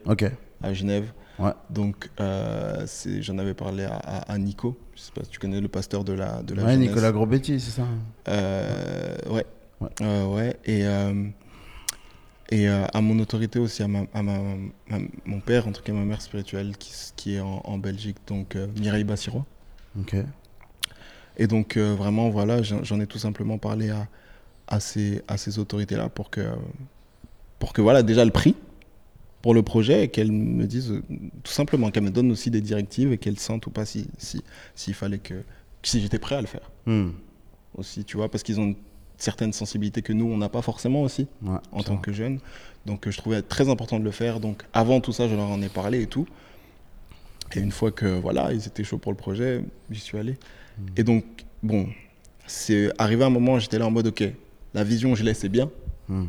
à 0.61 0.73
Genève. 0.73 1.11
Ouais. 1.39 1.51
Donc 1.69 2.09
euh, 2.19 2.85
j'en 3.21 3.37
avais 3.37 3.53
parlé 3.53 3.83
à, 3.85 3.95
à- 3.95 4.31
à 4.33 4.37
Nico. 4.37 4.77
Je 4.95 5.01
sais 5.01 5.11
pas 5.13 5.23
si 5.23 5.29
tu 5.29 5.39
connais 5.39 5.61
le 5.61 5.67
pasteur 5.69 6.03
de 6.03 6.13
la 6.13 6.41
de 6.43 6.53
la 6.53 6.63
Ouais, 6.63 6.73
jeunesse. 6.73 6.89
Nicolas 6.89 7.11
Grosbetti, 7.11 7.59
c'est 7.59 7.71
ça 7.71 7.87
Euh, 8.27 9.15
ouais. 9.29 9.45
Ouais. 9.81 9.89
Euh, 10.01 10.25
ouais. 10.25 10.57
Et, 10.65 10.83
et 12.51 12.67
à 12.67 12.99
mon 13.01 13.19
autorité 13.19 13.59
aussi, 13.59 13.83
à, 13.83 13.87
ma, 13.87 14.01
à 14.13 14.21
ma- 14.23 14.39
ma- 14.89 14.99
mon 15.25 15.39
père, 15.39 15.67
en 15.67 15.71
tout 15.71 15.81
cas 15.83 15.93
ma 15.93 16.03
mère 16.03 16.21
spirituelle, 16.21 16.75
qui, 16.77 16.91
qui 17.15 17.35
est 17.35 17.39
en, 17.39 17.61
en 17.63 17.77
Belgique, 17.77 18.17
donc 18.27 18.57
Mireille 18.79 19.03
Bassirois. 19.05 19.45
Ok. 19.99 20.15
Et 21.37 21.47
donc 21.47 21.77
vraiment, 21.77 22.29
voilà, 22.29 22.61
j'en 22.63 22.99
ai 22.99 23.07
tout 23.07 23.19
simplement 23.19 23.57
parlé 23.57 23.91
à, 23.91 24.07
à 24.69 24.79
ces, 24.79 25.21
à 25.27 25.37
ces 25.37 25.59
autorités-là 25.59 26.07
pour 26.09 26.29
que, 26.29 26.47
pour 27.59 27.73
que, 27.73 27.81
voilà, 27.81 28.03
déjà 28.03 28.23
le 28.23 28.31
prix 28.31 28.55
pour 29.41 29.53
le 29.53 29.63
projet 29.63 30.03
et 30.03 30.07
qu'elles 30.09 30.31
me 30.33 30.65
disent 30.65 30.91
euh, 30.91 31.01
tout 31.43 31.51
simplement, 31.51 31.91
qu'elles 31.91 32.03
me 32.03 32.11
donnent 32.11 32.31
aussi 32.31 32.51
des 32.51 32.59
directives 32.61 33.11
et 33.13 33.17
qu'elles 33.17 33.39
sentent 33.39 33.67
ou 33.67 33.69
pas 33.71 33.85
si, 33.85 34.07
si, 34.17 34.43
s'il 34.75 34.93
fallait 34.93 35.17
que, 35.19 35.43
si 35.81 36.01
j'étais 36.01 36.19
prêt 36.19 36.35
à 36.35 36.41
le 36.41 36.47
faire 36.47 36.69
Hmm. 36.85 37.11
aussi, 37.77 38.03
tu 38.03 38.17
vois, 38.17 38.29
parce 38.29 38.43
qu'ils 38.43 38.59
ont 38.59 38.75
certaines 39.17 39.53
sensibilités 39.53 40.01
que 40.01 40.11
nous, 40.13 40.25
on 40.25 40.37
n'a 40.37 40.49
pas 40.49 40.61
forcément 40.61 41.03
aussi 41.03 41.27
Ouais, 41.41 41.57
en 41.71 41.83
tant 41.83 41.97
que 41.97 42.11
jeunes. 42.11 42.39
Donc 42.85 43.07
euh, 43.07 43.11
je 43.11 43.17
trouvais 43.17 43.41
très 43.41 43.69
important 43.69 43.99
de 43.99 44.03
le 44.03 44.11
faire. 44.11 44.39
Donc 44.39 44.63
avant 44.73 44.99
tout 45.01 45.13
ça, 45.13 45.27
je 45.29 45.35
leur 45.35 45.45
en 45.49 45.61
ai 45.61 45.69
parlé 45.69 46.01
et 46.01 46.07
tout. 46.07 46.27
Et 47.55 47.59
une 47.59 47.71
fois 47.71 47.91
que 47.91 48.05
voilà, 48.19 48.51
ils 48.53 48.67
étaient 48.67 48.83
chauds 48.83 48.97
pour 48.97 49.11
le 49.11 49.17
projet, 49.17 49.63
j'y 49.89 49.99
suis 49.99 50.17
allé. 50.17 50.33
Hmm. 50.77 50.85
Et 50.97 51.03
donc, 51.03 51.23
bon, 51.63 51.87
c'est 52.45 52.91
arrivé 52.97 53.23
un 53.23 53.29
moment, 53.29 53.57
j'étais 53.59 53.79
là 53.79 53.85
en 53.87 53.91
mode, 53.91 54.07
ok, 54.07 54.23
la 54.73 54.83
vision, 54.83 55.15
je 55.15 55.23
l'ai, 55.23 55.33
c'est 55.33 55.49
bien. 55.49 55.69
Hmm. 56.07 56.25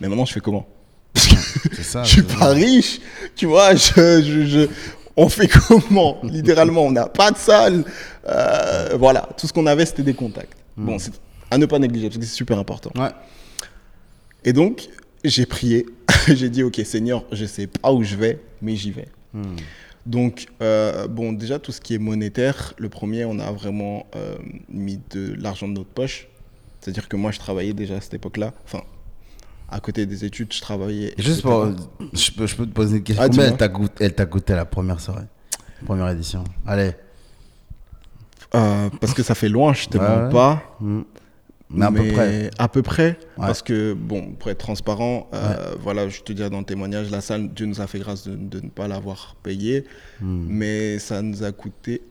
Mais 0.00 0.08
maintenant, 0.08 0.24
je 0.24 0.32
fais 0.32 0.40
comment 0.40 0.66
C'est 1.14 1.82
ça. 1.82 2.02
Je 2.02 2.08
suis 2.10 2.22
pas 2.22 2.48
riche, 2.50 3.00
tu 3.36 3.46
vois, 3.46 3.74
je, 3.74 4.22
je- 4.22 4.46
je- 4.46 4.68
on 5.16 5.28
fait 5.28 5.48
comment 5.68 6.18
Littéralement, 6.22 6.84
on 6.86 6.92
n'a 6.92 7.06
pas 7.06 7.30
de 7.30 7.36
salle. 7.36 7.84
Euh, 8.26 8.96
voilà, 8.98 9.28
tout 9.36 9.46
ce 9.46 9.52
qu'on 9.52 9.66
avait, 9.66 9.84
c'était 9.86 10.02
des 10.02 10.14
contacts. 10.14 10.56
Hmm. 10.76 10.86
Bon, 10.86 10.98
c'est- 10.98 11.12
À 11.50 11.58
ne 11.58 11.66
pas 11.66 11.78
négliger, 11.78 12.08
parce 12.08 12.18
que 12.18 12.24
c'est 12.24 12.34
super 12.36 12.58
important. 12.58 12.90
Ouais. 13.00 13.10
Et 14.44 14.52
donc, 14.52 14.88
j'ai 15.24 15.46
prié. 15.46 15.86
j'ai 16.28 16.48
dit, 16.48 16.62
OK, 16.62 16.80
Seigneur, 16.84 17.24
je 17.32 17.44
sais 17.44 17.66
pas 17.66 17.92
où 17.92 18.02
je 18.02 18.16
vais, 18.16 18.40
mais 18.62 18.76
j'y 18.76 18.90
vais. 18.92 19.08
Hmm. 19.34 19.56
Donc, 20.06 20.46
euh, 20.62 21.06
bon, 21.08 21.32
déjà, 21.32 21.58
tout 21.58 21.72
ce 21.72 21.80
qui 21.80 21.94
est 21.94 21.98
monétaire, 21.98 22.72
le 22.78 22.88
premier, 22.88 23.24
on 23.26 23.38
a 23.38 23.50
vraiment 23.52 24.06
euh, 24.16 24.36
mis 24.70 24.98
de 25.10 25.34
l'argent 25.38 25.68
de 25.68 25.74
notre 25.74 25.90
poche. 25.90 26.28
C'est-à-dire 26.80 27.08
que 27.08 27.16
moi, 27.16 27.30
je 27.30 27.38
travaillais 27.38 27.72
déjà 27.74 27.96
à 27.96 28.00
cette 28.00 28.14
époque-là. 28.14 28.52
Enfin, 28.64 28.82
à 29.68 29.80
côté 29.80 30.06
des 30.06 30.24
études, 30.24 30.52
je 30.52 30.60
travaillais. 30.60 31.14
Juste 31.18 31.42
pour. 31.42 31.66
Je 32.12 32.30
peux, 32.32 32.46
je 32.46 32.56
peux 32.56 32.66
te 32.66 32.72
poser 32.72 32.96
une 32.98 33.02
question. 33.04 33.22
Ah, 33.22 33.28
Combien 33.28 33.56
elle 34.00 34.14
t'a 34.14 34.26
coûté, 34.26 34.54
la 34.54 34.64
première 34.64 35.00
soirée? 35.00 35.26
Première 35.84 36.08
édition. 36.08 36.44
Allez. 36.66 36.92
Euh, 38.54 38.90
parce 39.00 39.14
que 39.14 39.22
ça 39.22 39.34
fait 39.34 39.48
loin, 39.48 39.72
je 39.72 39.86
te 39.88 39.96
Ouais, 39.98 40.04
mens 40.08 40.24
ouais. 40.26 40.32
pas. 40.32 40.62
Hmm. 40.80 41.02
Mais 41.72 41.86
à 41.86 41.92
peu 41.92 42.08
près. 42.12 42.50
À 42.58 42.68
peu 42.68 42.82
près. 42.82 43.08
Ouais. 43.38 43.46
Parce 43.46 43.62
que, 43.62 43.92
bon, 43.92 44.32
pour 44.32 44.50
être 44.50 44.58
transparent, 44.58 45.28
euh, 45.34 45.76
voilà, 45.80 46.08
je 46.08 46.20
te 46.22 46.32
dis 46.32 46.42
dans 46.50 46.58
le 46.58 46.64
témoignage, 46.64 47.10
la 47.12 47.20
salle, 47.20 47.50
Dieu 47.50 47.66
nous 47.66 47.80
a 47.80 47.86
fait 47.86 48.00
grâce 48.00 48.26
de, 48.26 48.34
de 48.34 48.60
ne 48.60 48.68
pas 48.70 48.88
l'avoir 48.88 49.36
payée. 49.42 49.84
Hmm. 50.20 50.46
Mais 50.48 50.98
ça 50.98 51.22
nous 51.22 51.44
a 51.44 51.52
coûté 51.52 52.02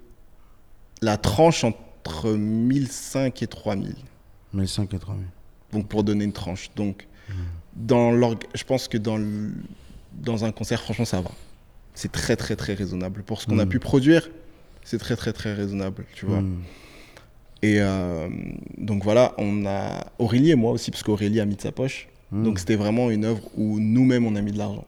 la 1.02 1.18
tranche 1.18 1.66
entre 1.66 2.30
1005 2.32 3.42
et 3.44 3.48
3000. 3.48 3.96
1500 4.54 4.88
et 4.94 5.00
3000. 5.00 5.26
Donc, 5.72 5.88
pour 5.88 6.04
donner 6.04 6.26
une 6.26 6.34
tranche. 6.34 6.70
Donc, 6.76 7.08
dans 7.76 8.12
l'org- 8.12 8.44
je 8.56 8.64
pense 8.64 8.88
que 8.88 8.98
dans, 8.98 9.18
le- 9.18 9.52
dans 10.14 10.44
un 10.46 10.52
concert, 10.52 10.82
franchement, 10.82 11.06
ça 11.06 11.22
va. 11.22 11.32
C'est 11.94 12.12
très, 12.12 12.36
très, 12.36 12.56
très 12.56 12.74
raisonnable. 12.74 13.24
Pour 13.24 13.42
ce 13.42 13.46
qu'on 13.48 13.60
a 13.60 13.66
Mm. 13.66 13.70
pu 13.70 13.80
produire, 13.80 14.30
c'est 14.84 14.98
très, 14.98 15.16
très, 15.16 15.34
très 15.34 15.54
raisonnable, 15.54 16.06
tu 16.16 16.26
vois. 16.26 16.42
Hmm. 16.42 16.62
Et 17.62 17.76
euh, 17.82 18.30
donc 18.78 19.04
voilà, 19.04 19.34
on 19.38 19.66
a 19.66 20.06
Aurélie 20.18 20.52
et 20.52 20.56
moi 20.56 20.72
aussi, 20.72 20.92
parce 20.92 21.04
qu'Aurélie 21.04 21.40
a 21.42 21.46
mis 21.46 21.56
de 21.56 21.62
sa 21.62 21.72
poche. 21.74 22.08
Mm. 22.32 22.44
Donc 22.44 22.60
c'était 22.60 22.78
vraiment 22.78 23.10
une 23.12 23.26
œuvre 23.26 23.42
où 23.58 23.80
nous-mêmes, 23.80 24.26
on 24.26 24.36
a 24.36 24.42
mis 24.42 24.52
de 24.54 24.58
l'argent. 24.58 24.86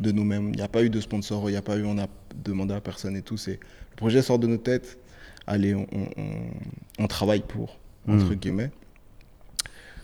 De 0.00 0.12
nous-mêmes. 0.12 0.50
Il 0.50 0.56
n'y 0.56 0.62
a 0.62 0.68
pas 0.68 0.84
eu 0.84 0.90
de 0.90 1.00
sponsor, 1.00 1.48
il 1.50 1.52
n'y 1.52 1.58
a 1.58 1.62
pas 1.62 1.76
eu, 1.76 1.84
on 1.84 1.98
a 1.98 2.06
demandé 2.44 2.72
à 2.72 2.80
personne 2.80 3.16
et 3.16 3.22
tout. 3.22 3.34
Le 3.48 3.56
projet 3.96 4.22
sort 4.22 4.38
de 4.38 4.46
nos 4.46 4.58
têtes. 4.58 4.96
Allez, 5.48 5.74
on, 5.74 5.86
on- 5.92 6.08
on- 6.16 7.02
on 7.02 7.06
travaille 7.08 7.40
pour, 7.42 7.76
entre 8.08 8.30
Mm. 8.32 8.34
guillemets. 8.34 8.70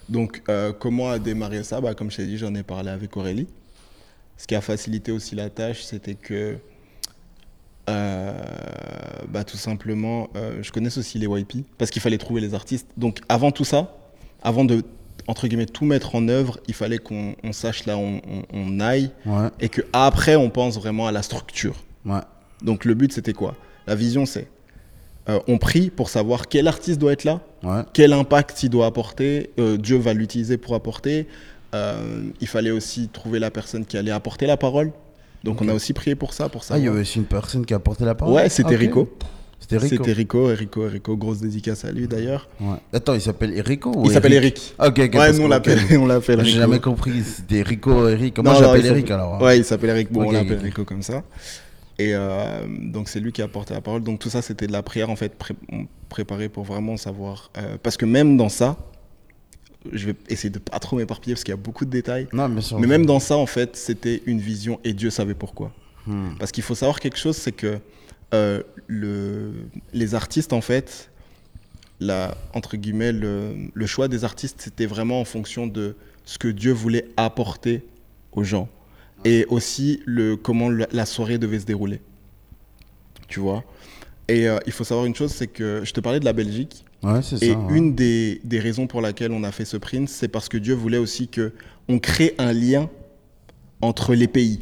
Donc, 0.09 0.43
euh, 0.49 0.73
comment 0.73 1.11
a 1.11 1.19
démarré 1.19 1.65
ça? 1.65 1.81
Bah, 1.81 1.95
Comme 1.95 2.11
je 2.11 2.17
t'ai 2.19 2.27
dit, 2.27 2.39
j'en 2.39 2.55
ai 2.55 2.63
parlé 2.63 2.91
avec 2.91 3.17
Aurélie. 3.17 3.49
Ce 4.37 4.47
qui 4.47 4.55
a 4.55 4.61
facilité 4.61 5.11
aussi 5.13 5.35
la 5.35 5.51
tâche, 5.51 5.83
c'était 5.83 6.15
que, 6.15 6.59
euh, 7.89 8.33
bah, 9.29 9.45
tout 9.45 9.57
simplement, 9.57 10.29
euh, 10.37 10.63
je 10.63 10.73
connaissais 10.73 10.99
aussi 11.01 11.19
les 11.19 11.27
YP, 11.27 11.65
parce 11.79 11.91
qu'il 11.91 12.03
fallait 12.03 12.19
trouver 12.19 12.41
les 12.41 12.55
artistes. 12.55 12.87
Donc, 12.97 13.21
avant 13.29 13.51
tout 13.51 13.65
ça, 13.65 13.97
avant 14.43 14.65
de, 14.65 14.83
entre 15.27 15.49
guillemets, 15.49 15.67
tout 15.67 15.85
mettre 15.85 16.15
en 16.15 16.29
œuvre, 16.29 16.59
il 16.69 16.75
fallait 16.75 16.99
qu'on 16.99 17.35
on 17.43 17.53
sache 17.53 17.87
là 17.87 17.97
où 17.97 18.01
on, 18.01 18.21
on- 18.29 18.45
on 18.53 18.81
aille, 18.81 19.11
Ouais. 19.25 19.49
et 19.61 19.69
qu'après, 19.69 20.37
on 20.37 20.51
pense 20.51 20.77
vraiment 20.79 21.07
à 21.07 21.13
la 21.13 21.23
structure. 21.23 21.77
Ouais. 22.05 22.21
Donc, 22.63 22.85
le 22.85 22.95
but, 22.95 23.13
c'était 23.13 23.33
quoi? 23.33 23.57
La 23.87 23.95
vision, 23.95 24.27
c'est, 24.27 24.49
euh, 25.29 25.39
on 25.49 25.59
prie 25.59 25.91
pour 25.91 26.09
savoir 26.09 26.49
quel 26.49 26.69
artiste 26.69 26.99
doit 27.01 27.12
être 27.12 27.25
là, 27.25 27.41
Ouais. 27.65 27.83
quel 27.93 28.12
impact 28.12 28.62
il 28.62 28.71
doit 28.71 28.87
apporter, 28.87 29.51
euh, 29.59 29.77
Dieu 29.77 29.97
va 29.99 30.12
l'utiliser 30.15 30.57
pour 30.57 30.75
apporter. 30.75 31.27
Euh, 31.75 32.23
il 32.41 32.47
fallait 32.47 32.71
aussi 32.71 33.09
trouver 33.09 33.39
la 33.39 33.51
personne 33.51 33.85
qui 33.85 33.97
allait 33.97 34.12
apporter 34.12 34.47
la 34.47 34.57
parole. 34.57 34.93
Donc 35.45 35.61
on 35.62 35.69
a 35.69 35.75
aussi 35.75 35.93
prié 35.93 36.15
pour 36.15 36.33
ça, 36.33 36.49
pour 36.49 36.65
ça. 36.65 36.75
Ah, 36.75 36.79
il 36.79 36.85
y 36.85 36.89
avait 36.89 37.01
aussi 37.01 37.19
une 37.19 37.25
personne 37.25 37.65
qui 37.67 37.75
a 37.75 37.79
porté 37.79 38.05
la 38.05 38.15
parole 38.15 38.35
Ouais, 38.35 38.49
c'était 38.49 38.71
Ah, 38.71 38.75
ok. 38.75 38.81
Rico. 38.81 39.17
C'était 39.59 39.79
Rico. 39.79 39.97
C'était 39.97 40.12
Rico, 40.12 40.47
Rico, 40.47 40.87
Rico, 40.87 41.17
grosse 41.17 41.39
dédicace 41.41 41.85
à 41.85 41.91
lui 41.91 42.07
d'ailleurs. 42.07 42.49
Ouais. 42.61 42.77
Attends, 42.93 43.15
il 43.15 43.21
s'appelle 43.21 43.61
Rico 43.61 43.91
ou 43.97 44.07
Il 44.07 44.12
s'appelle 44.12 44.35
Eric. 44.35 44.75
Ah, 44.79 44.89
Ok, 44.89 44.99
ok. 44.99 45.01
Ouais, 45.01 45.09
parce 45.11 45.39
nous 45.39 45.45
on 45.45 45.49
l'appelle, 45.49 45.79
l'appelle 46.07 46.39
J'ai 46.45 46.51
Rico. 46.53 46.61
jamais 46.61 46.79
compris. 46.81 47.23
C'était 47.23 47.62
Rico, 47.62 48.09
Eric. 48.09 48.39
Moi, 48.39 48.55
j'appelle 48.59 48.87
Eric 48.87 49.11
alors. 49.11 49.35
hein. 49.35 49.45
Ouais, 49.45 49.59
il 49.59 49.65
s'appelle 49.65 49.91
Eric. 49.91 50.12
Bon, 50.12 50.27
on 50.27 50.31
l'appelle. 50.31 50.59
Rico 50.62 50.85
comme 50.85 51.03
ça. 51.03 51.23
Et 51.99 52.15
euh, 52.15 52.67
donc 52.93 53.09
c'est 53.09 53.21
lui 53.21 53.33
qui 53.33 53.41
a 53.43 53.49
porté 53.49 53.73
la 53.75 53.81
parole. 53.81 54.03
Donc 54.03 54.19
tout 54.19 54.29
ça 54.31 54.43
c'était 54.43 54.67
de 54.67 54.73
la 54.73 54.83
prière 54.83 55.09
en 55.11 55.17
fait, 55.17 55.35
pré- 55.35 55.55
on 55.73 55.87
préparait 56.09 56.49
pour 56.51 56.65
vraiment 56.65 56.97
savoir. 56.97 57.51
euh, 57.57 57.77
parce 57.83 57.97
que 57.97 58.05
même 58.05 58.37
dans 58.37 58.49
ça, 58.51 58.77
je 59.93 60.07
vais 60.07 60.15
essayer 60.29 60.51
de 60.51 60.59
pas 60.59 60.79
trop 60.79 60.97
m'éparpiller 60.97 61.35
parce 61.35 61.45
qu'il 61.45 61.53
y 61.53 61.59
a 61.59 61.63
beaucoup 61.63 61.85
de 61.85 61.91
détails. 61.91 62.29
Non, 62.33 62.61
sûr. 62.61 62.79
Mais 62.79 62.87
même 62.87 63.07
dans 63.07 63.21
ça, 63.21 63.37
en 63.37 63.47
fait, 63.47 63.77
c'était 63.77 64.23
une 64.27 64.41
vision 64.41 64.79
et 64.85 64.93
Dieu 64.93 65.11
savait 65.11 65.35
pourquoi. 65.35 65.73
Hmm. 66.07 66.31
Parce 66.39 66.53
qu'il 66.53 66.63
faut 66.65 66.75
savoir 66.75 67.01
quelque 67.01 67.17
chose, 67.19 67.37
c'est 67.37 67.53
que 67.53 67.79
euh, 68.35 68.63
le, 68.89 69.53
les 69.93 70.15
artistes, 70.15 70.53
en 70.53 70.61
fait, 70.61 71.11
la, 72.01 72.37
entre 72.53 72.77
guillemets, 72.77 73.13
le, 73.13 73.55
le 73.73 73.87
choix 73.87 74.09
des 74.09 74.25
artistes, 74.25 74.61
c'était 74.61 74.87
vraiment 74.87 75.21
en 75.21 75.25
fonction 75.25 75.67
de 75.67 75.97
ce 76.25 76.37
que 76.39 76.49
Dieu 76.49 76.73
voulait 76.73 77.07
apporter 77.17 77.85
aux 78.33 78.43
gens. 78.45 78.69
Et 79.27 79.45
aussi 79.49 80.03
le, 80.07 80.37
comment 80.37 80.69
la, 80.71 81.07
soirée 81.07 81.39
devait 81.39 81.59
se 81.61 81.67
dérouler. 81.67 82.01
Tu 83.29 83.41
vois? 83.41 83.65
Et 84.29 84.49
euh, 84.49 84.59
il 84.67 84.73
faut 84.73 84.85
savoir 84.85 85.07
une 85.07 85.15
chose, 85.15 85.33
c'est 85.33 85.47
que 85.47 85.83
je 85.85 85.93
te 85.93 86.01
parlais 86.01 86.21
de 86.21 86.25
la 86.25 86.33
Belgique. 86.33 86.85
Ouais, 87.03 87.23
c'est 87.23 87.43
Et 87.43 87.53
ça. 87.53 87.59
ouais. 87.59 87.77
une 87.79 87.95
des, 87.95 88.41
des 88.45 88.59
raisons 88.59 88.87
pour 88.87 89.01
laquelle 89.01 89.33
on 89.33 89.45
a 89.45 89.53
fait 89.53 89.65
ce 89.65 89.77
print, 89.77 90.09
c'est 90.09 90.29
parce 90.29 90.49
que 90.49 90.57
Dieu 90.57 90.75
voulait 90.75 90.99
aussi 90.99 91.29
que 91.29 91.53
on 91.89 91.99
crée 91.99 92.35
un 92.39 92.53
lien 92.53 92.89
entre 93.81 94.15
les 94.15 94.29
pays. 94.29 94.61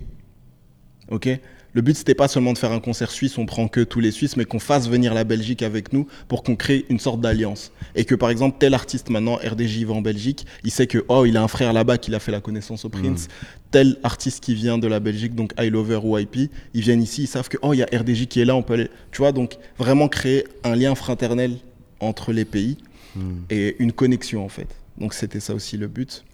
Ok? 1.11 1.29
Le 1.74 1.82
but, 1.82 1.96
c'était 1.96 2.14
pas 2.14 2.28
seulement 2.28 2.52
de 2.52 2.58
faire 2.58 2.72
un 2.72 2.80
concert 2.80 3.10
suisse, 3.10 3.37
on 3.37 3.46
prend 3.46 3.68
que 3.68 3.80
tous 3.80 4.00
les 4.00 4.10
Suisses, 4.10 4.37
mais 4.37 4.44
qu'on 4.44 4.58
fasse 4.58 4.88
venir 4.88 5.12
la 5.12 5.24
Belgique 5.24 5.62
avec 5.62 5.92
nous 5.92 6.06
pour 6.28 6.42
qu'on 6.42 6.56
crée 6.56 6.87
une 6.88 6.98
sorte 6.98 7.20
d'alliance. 7.20 7.72
Et 7.94 8.04
que 8.04 8.14
par 8.14 8.30
exemple, 8.30 8.56
tel 8.58 8.74
artiste 8.74 9.10
maintenant, 9.10 9.37
RDJ 9.37 9.84
va 9.84 9.94
en 9.94 10.00
Belgique, 10.00 10.46
il 10.62 10.70
sait 10.70 10.87
que, 10.87 11.04
oh, 11.08 11.24
il 11.26 11.37
a 11.37 11.42
un 11.42 11.48
frère 11.48 11.72
là-bas 11.72 11.98
qui 11.98 12.10
l'a 12.10 12.20
fait 12.20 12.32
la 12.32 12.40
connaissance 12.40 12.84
au 12.84 12.88
Prince. 12.88 13.28
Tel 13.70 13.98
artiste 14.02 14.42
qui 14.42 14.54
vient 14.54 14.78
de 14.78 14.87
la 14.87 15.00
Belgique, 15.00 15.34
donc 15.34 15.52
I 15.58 15.68
Lover 15.68 16.00
ou 16.04 16.16
IP, 16.16 16.50
ils 16.74 16.80
viennent 16.80 17.02
ici, 17.02 17.24
ils 17.24 17.26
savent 17.26 17.48
que, 17.48 17.58
oh, 17.60 17.74
il 17.74 17.78
y 17.78 17.82
a 17.82 17.87
RDJ 17.92 18.26
qui 18.26 18.40
est 18.40 18.44
là, 18.44 18.54
on 18.54 18.62
peut 18.62 18.74
aller. 18.74 18.88
Tu 19.10 19.18
vois, 19.18 19.32
donc 19.32 19.56
vraiment 19.78 20.08
créer 20.08 20.44
un 20.62 20.76
lien 20.76 20.94
fraternel 20.94 21.56
entre 22.00 22.32
les 22.32 22.44
pays 22.44 22.78
Hmm. 23.16 23.42
et 23.48 23.76
une 23.78 23.92
connexion 23.92 24.44
en 24.44 24.48
fait. 24.48 24.66
Donc 24.98 25.14
c'était 25.14 25.38
ça 25.40 25.54
aussi 25.54 25.76
le 25.76 25.87
but. 25.87 26.24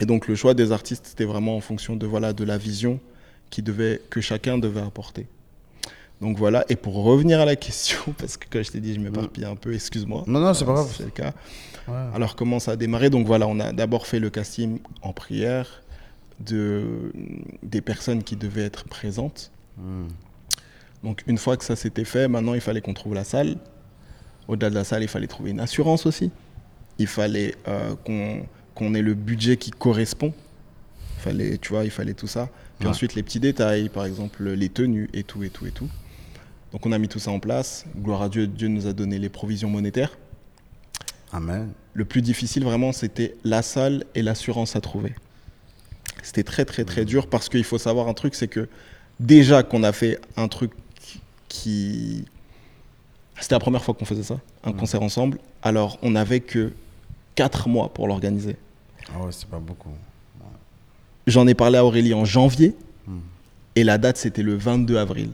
Et 0.00 0.06
donc 0.06 0.28
le 0.28 0.34
choix 0.34 0.54
des 0.54 0.72
artistes 0.72 1.06
c'était 1.08 1.26
vraiment 1.26 1.56
en 1.56 1.60
fonction 1.60 1.94
de 1.94 2.06
voilà 2.06 2.32
de 2.32 2.42
la 2.44 2.56
vision 2.56 3.00
qui 3.50 3.62
devait 3.62 4.00
que 4.10 4.20
chacun 4.20 4.58
devait 4.58 4.80
apporter. 4.80 5.26
Donc 6.20 6.36
voilà. 6.38 6.64
Et 6.68 6.76
pour 6.76 6.94
revenir 7.02 7.40
à 7.40 7.44
la 7.44 7.56
question 7.56 7.98
parce 8.18 8.36
que 8.36 8.46
comme 8.48 8.62
je 8.62 8.70
t'ai 8.70 8.80
dit 8.80 8.94
je 8.94 9.00
m'éparpille 9.00 9.44
un 9.44 9.56
peu, 9.56 9.74
excuse-moi. 9.74 10.24
Non, 10.26 10.40
non, 10.40 10.54
c'est 10.54 10.64
pas 10.64 10.72
Euh, 10.72 10.74
grave. 10.74 10.94
C'est 10.96 11.04
le 11.04 11.10
cas. 11.10 11.32
Ouais. 11.88 11.94
Alors 12.14 12.36
comment 12.36 12.58
ça 12.60 12.72
a 12.72 12.76
démarré? 12.76 13.10
Donc 13.10 13.26
voilà, 13.26 13.46
on 13.46 13.58
a 13.60 13.72
d'abord 13.72 14.06
fait 14.06 14.20
le 14.20 14.30
casting 14.30 14.78
en 15.02 15.12
prière 15.12 15.82
de 16.40 17.12
des 17.62 17.80
personnes 17.80 18.22
qui 18.22 18.36
devaient 18.36 18.64
être 18.64 18.84
présentes. 18.84 19.50
Hmm. 19.78 20.08
Donc 21.02 21.22
une 21.26 21.38
fois 21.38 21.56
que 21.56 21.64
ça 21.64 21.76
s'était 21.76 22.04
fait, 22.04 22.28
maintenant 22.28 22.54
il 22.54 22.60
fallait 22.60 22.80
qu'on 22.82 22.94
trouve 22.94 23.14
la 23.14 23.24
salle. 23.24 23.56
Au-delà 24.48 24.68
de 24.70 24.74
la 24.74 24.84
salle, 24.84 25.02
il 25.02 25.08
fallait 25.08 25.26
trouver 25.28 25.50
une 25.50 25.60
assurance 25.60 26.06
aussi. 26.06 26.30
Il 26.98 27.06
fallait 27.06 27.54
euh, 27.68 27.94
qu'on 28.74 28.94
ait 28.94 29.02
le 29.02 29.14
budget 29.14 29.56
qui 29.56 29.70
correspond. 29.70 30.34
Il 31.16 31.22
fallait, 31.22 31.58
tu 31.58 31.68
vois, 31.72 31.84
il 31.84 31.90
fallait 31.90 32.14
tout 32.14 32.26
ça. 32.26 32.48
Puis 32.80 32.86
Ouais. 32.86 32.92
ensuite 32.92 33.14
les 33.14 33.22
petits 33.22 33.40
détails, 33.40 33.90
par 33.90 34.06
exemple 34.06 34.48
les 34.48 34.70
tenues 34.70 35.10
et 35.12 35.22
tout 35.22 35.44
et 35.44 35.50
tout 35.50 35.66
et 35.66 35.70
tout. 35.70 35.88
Donc 36.72 36.86
on 36.86 36.92
a 36.92 36.98
mis 36.98 37.08
tout 37.08 37.18
ça 37.18 37.30
en 37.30 37.38
place. 37.38 37.84
Gloire 37.94 38.22
à 38.22 38.28
Dieu, 38.30 38.46
Dieu 38.46 38.68
nous 38.68 38.86
a 38.86 38.94
donné 38.94 39.18
les 39.18 39.28
provisions 39.28 39.68
monétaires. 39.68 40.16
Amen. 41.32 41.72
Le 41.92 42.04
plus 42.06 42.22
difficile 42.22 42.64
vraiment, 42.64 42.92
c'était 42.92 43.36
la 43.44 43.60
salle 43.62 44.04
et 44.14 44.22
l'assurance 44.22 44.76
à 44.76 44.80
trouver. 44.80 45.14
C'était 46.22 46.42
très 46.42 46.64
très 46.64 46.84
très 46.84 47.04
dur 47.04 47.26
parce 47.26 47.48
qu'il 47.50 47.64
faut 47.64 47.78
savoir 47.78 48.08
un 48.08 48.14
truc, 48.14 48.34
c'est 48.34 48.48
que 48.48 48.66
déjà 49.20 49.62
qu'on 49.62 49.82
a 49.82 49.92
fait 49.92 50.18
un 50.36 50.48
truc 50.48 50.72
qui... 51.48 52.24
C'était 53.38 53.54
la 53.54 53.60
première 53.60 53.84
fois 53.84 53.92
qu'on 53.94 54.04
faisait 54.06 54.22
ça, 54.22 54.38
un 54.64 54.72
concert 54.72 55.02
ensemble. 55.02 55.38
Alors 55.62 55.98
on 56.02 56.12
n'avait 56.12 56.40
que 56.40 56.72
4 57.34 57.68
mois 57.68 57.92
pour 57.92 58.08
l'organiser. 58.08 58.56
Ah 59.14 59.18
ouais, 59.22 59.32
c'est 59.32 59.48
pas 59.48 59.58
beaucoup. 59.58 59.90
J'en 61.26 61.46
ai 61.46 61.54
parlé 61.54 61.78
à 61.78 61.84
Aurélie 61.84 62.14
en 62.14 62.24
janvier 62.24 62.74
Hmm. 63.06 63.20
et 63.76 63.84
la 63.84 63.98
date 63.98 64.18
c'était 64.18 64.42
le 64.42 64.54
22 64.54 64.96
avril. 64.98 65.30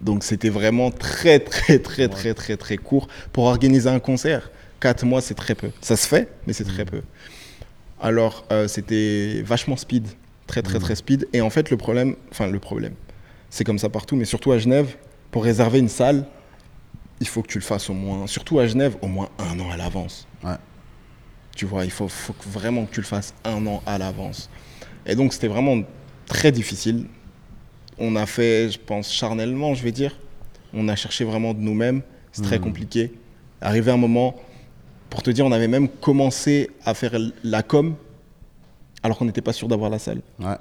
Donc 0.00 0.24
c'était 0.24 0.48
vraiment 0.48 0.90
très 0.90 1.38
très 1.38 1.78
très 1.78 2.08
très 2.08 2.34
très 2.34 2.56
très 2.56 2.76
court 2.76 3.06
pour 3.32 3.44
organiser 3.44 3.88
un 3.88 4.00
concert. 4.00 4.50
4 4.80 5.04
mois 5.04 5.20
c'est 5.20 5.34
très 5.34 5.54
peu. 5.54 5.70
Ça 5.80 5.96
se 5.96 6.08
fait, 6.08 6.28
mais 6.46 6.52
c'est 6.52 6.64
très 6.64 6.84
peu. 6.84 7.02
Alors 8.00 8.44
euh, 8.50 8.66
c'était 8.66 9.42
vachement 9.46 9.76
speed, 9.76 10.08
très 10.46 10.62
très 10.62 10.80
très 10.80 10.96
speed. 10.96 11.28
Et 11.32 11.40
en 11.40 11.50
fait 11.50 11.70
le 11.70 11.76
problème, 11.76 12.16
enfin 12.30 12.48
le 12.48 12.58
problème, 12.58 12.94
c'est 13.50 13.64
comme 13.64 13.78
ça 13.78 13.88
partout, 13.88 14.16
mais 14.16 14.24
surtout 14.24 14.50
à 14.50 14.58
Genève, 14.58 14.96
pour 15.30 15.44
réserver 15.44 15.78
une 15.78 15.88
salle, 15.88 16.26
il 17.20 17.28
faut 17.28 17.42
que 17.42 17.48
tu 17.48 17.58
le 17.58 17.64
fasses 17.64 17.88
au 17.88 17.94
moins, 17.94 18.26
surtout 18.26 18.58
à 18.58 18.66
Genève, 18.66 18.96
au 19.02 19.06
moins 19.06 19.28
un 19.38 19.60
an 19.60 19.70
à 19.70 19.76
l'avance. 19.76 20.26
Ouais. 20.42 20.56
Tu 21.54 21.66
vois, 21.66 21.84
il 21.84 21.90
faut, 21.90 22.08
vraiment 22.50 22.86
que 22.86 22.94
tu 22.94 23.00
le 23.00 23.06
fasses 23.06 23.34
un 23.44 23.64
an 23.66 23.82
à 23.86 23.98
l'avance. 23.98 24.50
Et 25.06 25.14
donc, 25.14 25.32
c'était 25.32 25.48
vraiment 25.48 25.82
très 26.26 26.52
difficile. 26.52 27.06
On 27.98 28.16
a 28.16 28.26
fait, 28.26 28.70
je 28.70 28.78
pense, 28.78 29.12
charnellement, 29.12 29.74
je 29.74 29.82
vais 29.82 29.92
dire. 29.92 30.16
On 30.72 30.88
a 30.88 30.96
cherché 30.96 31.24
vraiment 31.24 31.54
de 31.54 31.60
nous-mêmes. 31.60 32.02
C'est 32.32 32.42
très 32.42 32.58
Mhm. 32.58 32.64
compliqué. 32.64 33.12
Arrivé 33.60 33.90
un 33.90 33.96
moment, 33.96 34.34
Pour 35.10 35.22
te 35.22 35.30
dire, 35.30 35.44
on 35.44 35.52
avait 35.52 35.68
même 35.68 35.88
commencé 35.90 36.70
à 36.86 36.94
faire 36.94 37.12
la 37.44 37.62
com 37.62 37.96
alors 39.02 39.18
qu'on 39.18 39.26
n'était 39.26 39.42
pas 39.42 39.52
sûr 39.52 39.68
d'avoir 39.68 39.90
la 39.90 39.98
salle. 39.98 40.22
Ouais. 40.40 40.56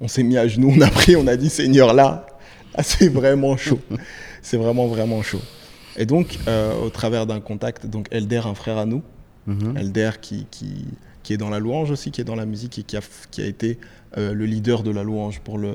On 0.00 0.08
s'est 0.08 0.24
mis 0.24 0.36
à 0.36 0.48
genoux, 0.48 0.72
on 0.76 0.80
a 0.80 0.90
pris, 0.90 1.14
on 1.14 1.24
a 1.28 1.36
dit 1.36 1.48
Seigneur, 1.48 1.94
là, 1.94 2.26
là 2.76 2.82
c'est 2.82 3.06
vraiment 3.08 3.56
chaud. 3.56 3.78
c'est 4.42 4.56
vraiment, 4.56 4.88
vraiment 4.88 5.22
chaud. 5.22 5.40
Et 5.96 6.04
donc, 6.04 6.36
euh, 6.48 6.74
au 6.82 6.90
travers 6.90 7.26
d'un 7.26 7.38
contact, 7.40 7.86
donc 7.86 8.08
Elder, 8.10 8.40
un 8.44 8.54
frère 8.56 8.76
à 8.76 8.86
nous, 8.86 9.02
Mhm. 9.46 9.76
Elder 9.76 10.10
qui, 10.20 10.46
qui, 10.50 10.86
qui 11.28 11.34
est 11.34 11.36
dans 11.36 11.50
la 11.50 11.58
louange 11.58 11.90
aussi, 11.90 12.10
qui 12.10 12.22
est 12.22 12.24
dans 12.24 12.36
la 12.36 12.46
musique 12.46 12.78
et 12.78 12.82
qui 12.84 12.96
a, 12.96 13.02
qui 13.30 13.42
a 13.42 13.44
été 13.46 13.78
euh, 14.16 14.32
le 14.32 14.46
leader 14.46 14.82
de 14.82 14.90
la 14.90 15.02
louange 15.02 15.40
pour 15.40 15.58
le, 15.58 15.74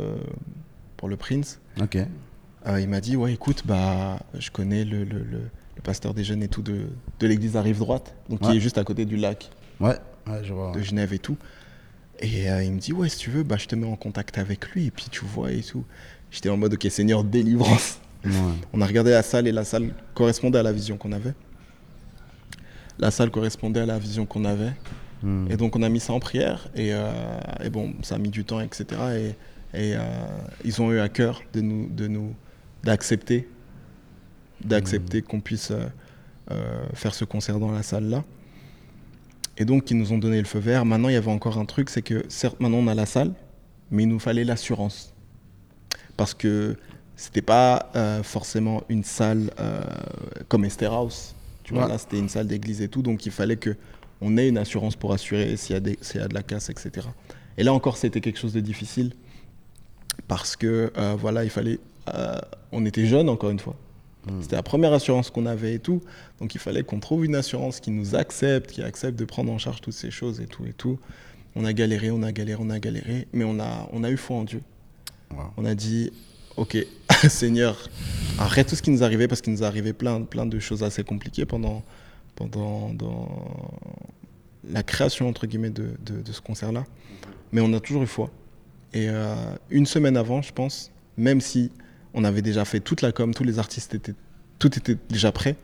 pour 0.97 1.07
le 1.09 1.15
Prince. 1.15 1.59
Ok. 1.79 1.95
Euh, 2.65 2.81
il 2.81 2.89
m'a 2.89 2.99
dit 3.01 3.15
ouais 3.15 3.33
écoute 3.33 3.61
bah 3.63 4.17
je 4.39 4.49
connais 4.49 4.83
le, 4.83 5.03
le, 5.03 5.19
le- 5.19 5.49
le 5.75 5.81
pasteur 5.83 6.15
des 6.15 6.23
jeunes 6.23 6.41
et 6.41 6.47
tout 6.47 6.63
de, 6.63 6.87
de 7.19 7.27
l'église 7.27 7.55
Arrive 7.55 7.77
Droite 7.77 8.15
donc 8.29 8.39
qui 8.41 8.57
est 8.57 8.59
juste 8.59 8.79
à 8.79 8.83
côté 8.83 9.05
du 9.05 9.15
lac 9.15 9.51
Ouais, 9.79 9.97
ouais, 10.27 10.41
je 10.43 10.53
vois. 10.53 10.71
de 10.71 10.81
Genève 10.81 11.13
et 11.13 11.19
tout 11.19 11.37
et 12.19 12.49
euh, 12.49 12.63
il 12.63 12.71
me 12.71 12.79
dit 12.79 12.93
ouais 12.93 13.09
si 13.09 13.17
tu 13.19 13.29
veux 13.29 13.43
bah 13.43 13.57
je 13.57 13.67
te 13.67 13.75
mets 13.75 13.85
en 13.85 13.95
contact 13.95 14.39
avec 14.39 14.67
lui 14.69 14.87
et 14.87 14.91
puis 14.91 15.05
tu 15.11 15.23
vois 15.23 15.51
et 15.51 15.61
tout 15.61 15.83
j'étais 16.31 16.49
en 16.49 16.57
mode 16.57 16.73
ok 16.73 16.87
Seigneur 16.89 17.23
délivrance 17.23 17.99
Ouais. 18.25 18.31
on 18.73 18.81
a 18.81 18.85
regardé 18.87 19.11
la 19.11 19.21
salle 19.23 19.45
et 19.47 19.51
la 19.51 19.65
salle 19.65 19.93
correspondait 20.15 20.57
à 20.59 20.63
la 20.63 20.71
vision 20.71 20.95
qu'on 20.97 21.11
avait 21.11 21.33
la 22.97 23.11
salle 23.11 23.29
correspondait 23.31 23.81
à 23.81 23.85
la 23.85 23.99
vision 23.99 24.25
qu'on 24.25 24.45
avait 24.45 24.71
Hmm. 25.23 25.47
et 25.49 25.55
donc 25.55 25.75
on 25.77 25.81
a 25.83 25.87
mis 25.89 26.01
ça 26.01 26.11
en 26.11 26.19
prière 26.19 26.67
et, 26.75 26.89
euh, 26.93 27.11
et 27.63 27.69
bon, 27.69 27.93
ça 28.01 28.15
a 28.15 28.17
mis 28.17 28.29
du 28.29 28.43
temps, 28.43 28.59
etc. 28.59 28.85
Et, 29.15 29.27
et, 29.79 29.95
euh, 29.95 29.99
ils 30.65 30.81
ont 30.81 30.91
eu 30.91 30.99
à 30.99 31.07
cœur 31.07 31.41
de 31.53 31.61
nous, 31.61 31.87
de 31.89 32.07
nous, 32.07 32.35
d'accepter, 32.83 33.47
d'accepter 34.63 35.21
qu'on 35.21 35.39
puisse 35.39 35.71
euh, 35.71 36.85
faire 36.93 37.15
ce 37.15 37.23
concert 37.25 37.57
dans 37.59 37.71
la 37.71 37.83
salle 37.83 38.09
là. 38.09 38.23
Et 39.57 39.65
donc 39.65 39.89
ils 39.91 39.97
nous 39.97 40.11
ont 40.11 40.17
donné 40.17 40.39
le 40.39 40.45
feu 40.45 40.59
vert. 40.59 40.83
Maintenant 40.83 41.09
il 41.09 41.13
y 41.13 41.17
avait 41.17 41.31
encore 41.31 41.57
un 41.57 41.65
truc, 41.65 41.89
c'est 41.89 42.01
que 42.01 42.25
certes 42.27 42.59
maintenant 42.59 42.79
on 42.79 42.87
a 42.87 42.95
la 42.95 43.05
salle, 43.05 43.31
mais 43.91 44.03
il 44.03 44.09
nous 44.09 44.19
fallait 44.19 44.43
l'assurance 44.43 45.13
parce 46.17 46.33
que 46.33 46.75
c'était 47.15 47.41
pas 47.41 47.91
euh, 47.95 48.23
forcément 48.23 48.83
une 48.89 49.03
salle 49.03 49.51
euh, 49.59 49.81
comme 50.49 50.65
Esther 50.65 50.91
House. 50.91 51.33
Tu 51.63 51.73
vois, 51.73 51.83
Ouais. 51.83 51.89
là 51.89 51.97
c'était 51.97 52.19
une 52.19 52.29
salle 52.29 52.47
d'église 52.47 52.81
et 52.81 52.89
tout, 52.89 53.01
donc 53.01 53.25
il 53.25 53.31
fallait 53.31 53.55
que 53.55 53.75
on 54.23 54.37
ait 54.37 54.47
une 54.47 54.57
assurance 54.57 54.95
pour 54.95 55.13
assurer 55.13 55.55
s'il 55.57 55.73
y, 55.73 55.77
a 55.77 55.79
des- 55.79 55.97
s'il 56.01 56.21
y 56.21 56.23
a 56.23 56.27
de 56.27 56.33
la 56.33 56.43
casse, 56.43 56.69
etc. 56.69 57.07
Et 57.57 57.63
là 57.63 57.73
encore, 57.73 57.97
c'était 57.97 58.21
quelque 58.21 58.39
chose 58.39 58.53
de 58.53 58.59
difficile 58.61 59.11
parce 60.27 60.55
que 60.55 60.91
euh, 60.97 61.15
voilà, 61.19 61.43
il 61.43 61.49
fallait. 61.49 61.79
euh, 62.13 62.37
on 62.71 62.85
était 62.85 63.05
jeunes 63.05 63.29
encore 63.29 63.49
une 63.49 63.59
fois. 63.59 63.75
C'était 64.41 64.55
la 64.55 64.63
première 64.63 64.93
assurance 64.93 65.29
qu'on 65.29 65.45
avait 65.45 65.73
et 65.73 65.79
tout. 65.79 66.01
Donc 66.39 66.55
il 66.55 66.59
fallait 66.59 66.83
qu'on 66.83 66.99
trouve 67.01 67.25
une 67.25 67.35
assurance 67.35 67.81
qui 67.81 67.91
nous 67.91 68.15
accepte, 68.15 68.71
qui 68.71 68.81
accepte 68.81 69.19
de 69.19 69.25
prendre 69.25 69.51
en 69.51 69.57
charge 69.57 69.81
toutes 69.81 69.93
ces 69.93 70.11
choses 70.11 70.39
et 70.39 70.45
tout 70.45 70.65
et 70.65 70.71
tout. 70.71 70.97
On 71.57 71.65
a 71.65 71.73
galéré, 71.73 72.09
on 72.09 72.23
a 72.23 72.31
galéré, 72.31 72.57
on 72.63 72.69
a 72.69 72.79
galéré, 72.79 73.27
mais 73.33 73.43
on 73.43 73.59
a, 73.59 73.89
on 73.91 74.01
a 74.05 74.09
eu 74.09 74.15
foi 74.15 74.37
en 74.37 74.43
Dieu. 74.45 74.61
Wow. 75.29 75.39
On 75.57 75.65
a 75.65 75.75
dit, 75.75 76.09
ok, 76.55 76.77
Seigneur, 77.27 77.89
arrête 78.39 78.67
tout 78.69 78.75
ce 78.77 78.81
qui 78.81 78.91
nous 78.91 79.03
arrivait 79.03 79.27
parce 79.27 79.41
qu'il 79.41 79.51
nous 79.51 79.63
arrivait 79.65 79.91
plein, 79.93 80.21
plein 80.21 80.45
de 80.45 80.57
choses 80.57 80.83
assez 80.83 81.03
compliquées 81.03 81.45
pendant, 81.45 81.83
pendant 82.35 82.89
dans 82.93 83.27
la 84.69 84.83
création 84.83 85.27
entre 85.27 85.45
guillemets 85.47 85.69
de, 85.69 85.91
de- 86.05 86.21
de 86.21 86.31
ce 86.31 86.41
concert-là. 86.41 86.85
Mais 87.51 87.61
on 87.61 87.71
a 87.73 87.79
toujours 87.79 88.03
eu 88.03 88.07
foi. 88.07 88.29
Et 88.93 89.07
euh, 89.09 89.35
une 89.69 89.85
semaine 89.85 90.17
avant, 90.17 90.41
je 90.41 90.53
pense, 90.53 90.91
même 91.17 91.41
si 91.41 91.71
on 92.13 92.23
avait 92.23 92.41
déjà 92.41 92.63
fait 92.65 92.79
toute 92.79 93.01
la 93.01 93.11
com, 93.11 93.33
tous 93.33 93.43
les 93.43 93.59
artistes 93.59 93.93
étaient, 93.95 94.13
tout 94.59 94.75
était 94.77 94.97
déjà 95.09 95.31
prêt. 95.31 95.55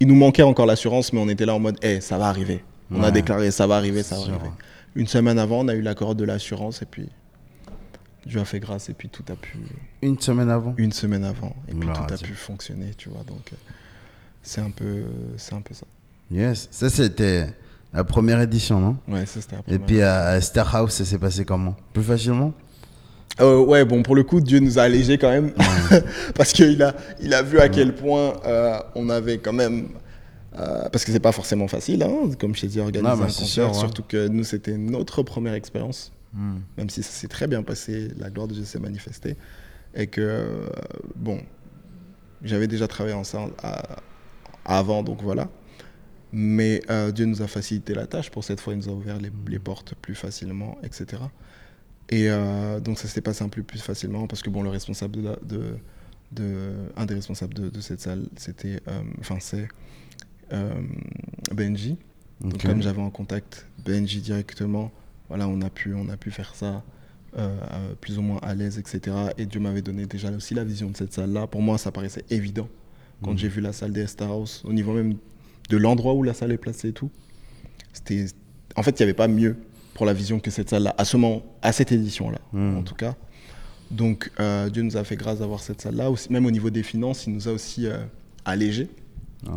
Il 0.00 0.08
nous 0.08 0.14
manquait 0.14 0.42
encore 0.42 0.66
l'assurance, 0.66 1.12
mais 1.12 1.20
on 1.20 1.28
était 1.28 1.46
là 1.46 1.54
en 1.54 1.58
mode, 1.58 1.82
hey, 1.82 2.02
ça 2.02 2.18
va 2.18 2.26
arriver. 2.28 2.62
On 2.90 3.02
a 3.02 3.10
déclaré, 3.10 3.50
ça 3.50 3.66
va 3.66 3.76
arriver, 3.76 4.02
ça 4.02 4.16
va 4.16 4.22
Sûr. 4.24 4.34
arriver. 4.34 4.50
Une 4.94 5.06
semaine 5.06 5.38
avant, 5.38 5.60
on 5.60 5.68
a 5.68 5.74
eu 5.74 5.82
l'accord 5.82 6.14
de 6.14 6.24
l'assurance 6.24 6.82
et 6.82 6.86
puis 6.86 7.08
Dieu 8.26 8.40
a 8.40 8.44
fait 8.44 8.60
grâce 8.60 8.88
et 8.88 8.94
puis 8.94 9.08
tout 9.08 9.24
a 9.30 9.36
pu 9.36 9.58
Une 10.02 10.18
semaine 10.18 10.50
avant. 10.50 10.74
une 10.78 10.92
semaine 10.92 11.24
avant 11.24 11.54
et 11.68 11.72
puis 11.72 11.80
Gloire 11.80 12.06
tout 12.06 12.14
a 12.14 12.18
pu 12.18 12.32
fonctionner, 12.34 12.92
tu 12.96 13.08
vois. 13.08 13.22
Donc 13.24 13.52
euh, 13.52 13.56
c'est 14.46 14.60
un 14.60 14.70
peu 14.70 15.02
c'est 15.36 15.54
un 15.54 15.60
peu 15.60 15.74
ça. 15.74 15.86
Yes. 16.30 16.68
Ça, 16.70 16.90
c'était 16.90 17.46
la 17.92 18.04
première 18.04 18.40
édition, 18.40 18.80
non? 18.80 18.96
Ouais, 19.08 19.26
ça 19.26 19.40
c'était 19.40 19.56
la 19.66 19.74
Et 19.74 19.78
puis 19.78 20.02
à 20.02 20.36
Esther 20.36 20.74
House, 20.74 20.94
ça 20.94 21.04
s'est 21.04 21.18
passé 21.18 21.44
comment? 21.44 21.76
Plus 21.92 22.02
facilement? 22.02 22.52
Euh, 23.40 23.58
ouais, 23.58 23.84
bon, 23.84 24.02
pour 24.02 24.16
le 24.16 24.22
coup, 24.24 24.40
Dieu 24.40 24.58
nous 24.60 24.78
a 24.78 24.82
allégés 24.82 25.18
quand 25.18 25.30
même. 25.30 25.52
parce 26.34 26.52
qu'il 26.52 26.82
a, 26.82 26.94
il 27.20 27.34
a 27.34 27.42
vu 27.42 27.58
à 27.60 27.68
quel 27.68 27.94
point 27.94 28.34
euh, 28.46 28.78
on 28.94 29.08
avait 29.10 29.38
quand 29.38 29.52
même. 29.52 29.88
euh, 30.58 30.88
parce 30.90 31.04
que 31.04 31.12
c'est 31.12 31.20
pas 31.20 31.32
forcément 31.32 31.68
facile, 31.68 32.02
hein, 32.02 32.30
comme 32.40 32.54
je 32.54 32.62
t'ai 32.62 32.66
dit, 32.68 32.80
organiser 32.80 33.02
Non, 33.02 33.16
bah, 33.16 33.24
un 33.24 33.26
concert. 33.26 33.46
sûr, 33.48 33.68
ouais. 33.68 33.74
Surtout 33.74 34.02
que 34.02 34.26
nous, 34.28 34.44
c'était 34.44 34.76
notre 34.78 35.22
première 35.22 35.54
expérience. 35.54 36.12
Hmm. 36.32 36.56
Même 36.78 36.88
si 36.90 37.02
ça 37.02 37.10
s'est 37.10 37.28
très 37.28 37.46
bien 37.46 37.62
passé, 37.62 38.08
la 38.18 38.30
gloire 38.30 38.48
de 38.48 38.54
Dieu 38.54 38.64
s'est 38.64 38.78
manifestée. 38.80 39.36
Et 39.94 40.06
que, 40.06 40.20
euh, 40.22 40.66
bon, 41.14 41.40
j'avais 42.42 42.66
déjà 42.68 42.88
travaillé 42.88 43.14
ensemble 43.14 43.52
à- 43.62 43.96
avant, 44.66 45.02
donc 45.02 45.22
voilà. 45.22 45.48
Mais 46.32 46.82
euh, 46.90 47.12
Dieu 47.12 47.24
nous 47.24 47.40
a 47.42 47.46
facilité 47.46 47.94
la 47.94 48.06
tâche. 48.06 48.30
Pour 48.30 48.44
cette 48.44 48.60
fois, 48.60 48.74
il 48.74 48.78
nous 48.80 48.88
a 48.88 48.92
ouvert 48.92 49.18
les, 49.18 49.30
les 49.48 49.58
portes 49.58 49.94
plus 49.94 50.14
facilement, 50.14 50.76
etc. 50.82 51.22
Et 52.10 52.28
euh, 52.30 52.78
donc 52.80 52.98
ça 52.98 53.08
s'est 53.08 53.20
passé 53.22 53.42
un 53.44 53.48
peu 53.48 53.62
plus 53.62 53.80
facilement 53.80 54.26
parce 54.26 54.42
que 54.42 54.50
bon, 54.50 54.62
le 54.62 54.68
responsable 54.70 55.16
de, 55.22 55.28
la- 55.28 55.38
de, 55.42 55.76
de- 56.32 56.74
un 56.96 57.06
des 57.06 57.14
responsables 57.14 57.54
de, 57.54 57.68
de 57.68 57.80
cette 57.80 58.00
salle, 58.00 58.26
c'était, 58.36 58.80
euh, 58.88 59.00
enfin 59.20 59.38
c'est 59.40 59.68
Benji. 61.54 61.96
Donc 62.40 62.62
comme 62.62 62.82
j'avais 62.82 63.00
en 63.02 63.10
contact 63.10 63.66
Benji 63.84 64.20
directement, 64.20 64.92
voilà, 65.28 65.48
on 65.48 65.60
a 65.62 65.70
pu, 65.70 65.94
on 65.94 66.08
a 66.08 66.16
pu 66.16 66.30
faire 66.30 66.54
ça 66.54 66.84
plus 68.00 68.18
ou 68.18 68.22
moins 68.22 68.38
à 68.42 68.54
l'aise, 68.54 68.78
etc. 68.78 69.14
Et 69.36 69.44
Dieu 69.46 69.60
m'avait 69.60 69.82
donné 69.82 70.06
déjà 70.06 70.30
aussi 70.30 70.54
la 70.54 70.64
vision 70.64 70.88
de 70.90 70.96
cette 70.96 71.12
salle-là. 71.12 71.46
Pour 71.46 71.60
moi, 71.62 71.76
ça 71.78 71.92
paraissait 71.92 72.24
évident 72.30 72.68
quand 73.22 73.32
Mhm. 73.32 73.38
j'ai 73.38 73.48
vu 73.48 73.60
la 73.60 73.72
salle 73.72 73.92
des 73.92 74.06
Star 74.06 74.30
House, 74.30 74.62
au 74.64 74.72
niveau 74.72 74.92
même 74.92 75.14
de 75.68 75.76
l'endroit 75.76 76.14
où 76.14 76.22
la 76.22 76.34
salle 76.34 76.52
est 76.52 76.58
placée 76.58 76.88
et 76.88 76.92
tout. 76.92 77.10
C'était, 77.92 78.26
en 78.76 78.82
fait, 78.82 78.90
il 78.98 79.02
n'y 79.02 79.04
avait 79.04 79.14
pas 79.14 79.28
mieux 79.28 79.56
pour 79.94 80.06
la 80.06 80.12
vision 80.12 80.38
que 80.40 80.50
cette 80.50 80.68
salle-là, 80.70 80.94
à 80.98 81.04
ce 81.04 81.16
moment, 81.16 81.42
à 81.62 81.72
cette 81.72 81.92
édition-là, 81.92 82.38
Mhm. 82.52 82.76
en 82.78 82.82
tout 82.82 82.94
cas. 82.94 83.14
Donc, 83.90 84.30
euh, 84.40 84.68
Dieu 84.68 84.82
nous 84.82 84.96
a 84.96 85.04
fait 85.04 85.16
grâce 85.16 85.38
d'avoir 85.38 85.60
cette 85.60 85.80
salle-là. 85.80 86.10
Même 86.30 86.44
au 86.46 86.50
niveau 86.50 86.70
des 86.70 86.82
finances, 86.82 87.26
il 87.26 87.32
nous 87.34 87.48
a 87.48 87.52
aussi 87.52 87.86
euh, 87.86 87.98
allégé. 88.44 88.88
Ah. 89.46 89.52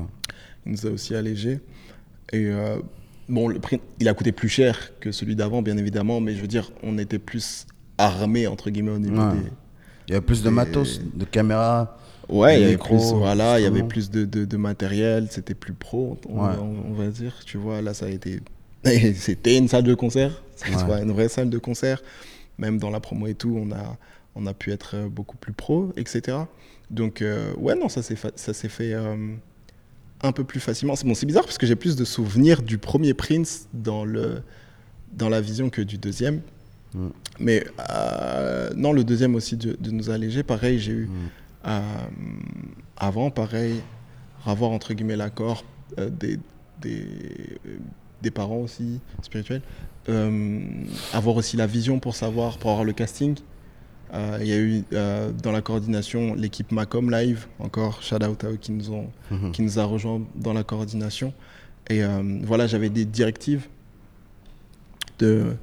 Il 0.65 0.73
nous 0.73 0.85
a 0.87 0.91
aussi 0.91 1.15
allégé. 1.15 1.59
Et 2.31 2.45
euh, 2.45 2.77
bon, 3.27 3.47
le 3.47 3.59
prix, 3.59 3.79
il 3.99 4.07
a 4.07 4.13
coûté 4.13 4.31
plus 4.31 4.49
cher 4.49 4.91
que 4.99 5.11
celui 5.11 5.35
d'avant, 5.35 5.61
bien 5.63 5.77
évidemment, 5.77 6.21
mais 6.21 6.35
je 6.35 6.41
veux 6.41 6.47
dire, 6.47 6.71
on 6.83 6.97
était 6.99 7.17
plus 7.19 7.65
armé 7.97 8.45
entre 8.47 8.69
guillemets 8.69 8.91
au 8.91 8.99
niveau 8.99 9.17
Ouais. 9.19 9.33
des. 9.33 9.49
Il 10.07 10.13
y 10.13 10.17
a 10.17 10.21
plus 10.21 10.41
de 10.43 10.49
matos, 10.49 11.01
de 11.13 11.25
caméras. 11.25 11.97
Ouais, 12.29 12.59
il 12.59 12.61
y 12.61 12.65
avait 12.65 12.77
plus, 12.77 13.11
voilà, 13.13 13.59
il 13.59 13.63
y 13.63 13.65
avait 13.65 13.83
plus 13.83 14.09
de, 14.11 14.23
de, 14.25 14.45
de 14.45 14.57
matériel, 14.57 15.27
c'était 15.31 15.55
plus 15.55 15.73
pro, 15.73 16.17
on, 16.29 16.45
Ouais. 16.45 16.53
on- 16.61 16.91
on 16.91 16.93
va 16.93 17.07
dire. 17.07 17.33
Tu 17.45 17.57
vois, 17.57 17.81
là, 17.81 17.93
ça 17.93 18.05
a 18.05 18.09
été. 18.09 18.39
C'était 19.15 19.57
une 19.57 19.67
salle 19.67 19.83
de 19.83 19.93
concert, 19.95 20.41
Ouais. 20.87 21.01
une 21.03 21.11
vraie 21.11 21.27
salle 21.29 21.49
de 21.49 21.57
concert. 21.57 22.01
Même 22.57 22.77
dans 22.77 22.89
la 22.89 22.99
promo 22.99 23.25
et 23.27 23.33
tout, 23.35 23.57
on 23.61 23.71
a, 23.71 23.97
on 24.35 24.45
a 24.45 24.53
pu 24.53 24.71
être 24.71 24.91
euh, 24.95 25.07
beaucoup 25.09 25.37
plus 25.37 25.53
pro, 25.53 25.91
etc. 25.97 26.37
Donc, 26.91 27.21
euh, 27.21 27.53
ouais, 27.57 27.75
non, 27.75 27.89
ça 27.89 28.01
s'est 28.01 28.15
fa- 28.15 28.31
fait 28.37 28.93
euh, 28.93 29.15
un 30.21 30.31
peu 30.31 30.43
plus 30.43 30.59
facilement. 30.59 30.95
C'est 30.95 31.07
bon, 31.07 31.13
c'est 31.15 31.25
bizarre 31.25 31.45
parce 31.45 31.57
que 31.57 31.65
j'ai 31.65 31.75
plus 31.75 31.95
de 31.95 32.03
souvenirs 32.05 32.61
du 32.61 32.77
premier 32.77 33.13
Prince 33.13 33.67
dans, 33.73 34.03
le, 34.05 34.41
dans 35.13 35.29
la 35.29 35.39
vision 35.41 35.69
que 35.69 35.81
du 35.81 35.97
deuxième. 35.97 36.41
Mm. 36.93 37.07
Mais 37.39 37.65
euh, 37.91 38.69
non, 38.75 38.91
le 38.93 39.03
deuxième 39.03 39.35
aussi 39.35 39.55
de, 39.57 39.77
de 39.79 39.91
nous 39.91 40.09
alléger. 40.09 40.43
Pareil, 40.43 40.79
j'ai 40.79 40.91
eu 40.91 41.05
Mm. 41.07 41.29
Euh, 41.65 41.81
avant, 42.97 43.29
pareil, 43.31 43.81
avoir 44.45 44.71
entre 44.71 44.93
guillemets 44.93 45.15
l'accord 45.17 45.63
euh, 45.97 46.09
des, 46.09 46.39
des, 46.81 47.05
des 48.21 48.31
parents 48.31 48.57
aussi 48.57 48.99
spirituels. 49.21 49.61
Euh, 50.07 50.59
avoir 51.13 51.35
aussi 51.35 51.57
la 51.57 51.67
vision 51.67 51.99
pour 51.99 52.15
savoir, 52.15 52.57
pour 52.57 52.71
avoir 52.71 52.85
le 52.85 52.93
casting. 52.93 53.35
Il 54.41 54.47
y 54.47 54.53
a 54.53 54.57
eu 54.57 54.83
dans 55.43 55.51
la 55.51 55.61
coordination 55.61 56.33
l'équipe 56.33 56.71
Macom 56.71 57.11
Live, 57.11 57.45
encore 57.59 58.01
shout 58.01 58.23
out 58.25 58.43
à 58.43 58.47
eux 58.49 58.55
qui 58.59 58.71
nous, 58.71 58.89
ont, 58.91 59.09
Mhm. 59.29 59.51
qui 59.51 59.61
nous 59.61 59.77
a 59.77 59.83
rejoint 59.83 60.21
dans 60.35 60.53
la 60.53 60.63
coordination. 60.63 61.31
Et 61.91 62.01
voilà, 62.43 62.65
j'avais 62.65 62.89
des 62.89 63.05
directives 63.05 63.67
de, 65.19 65.53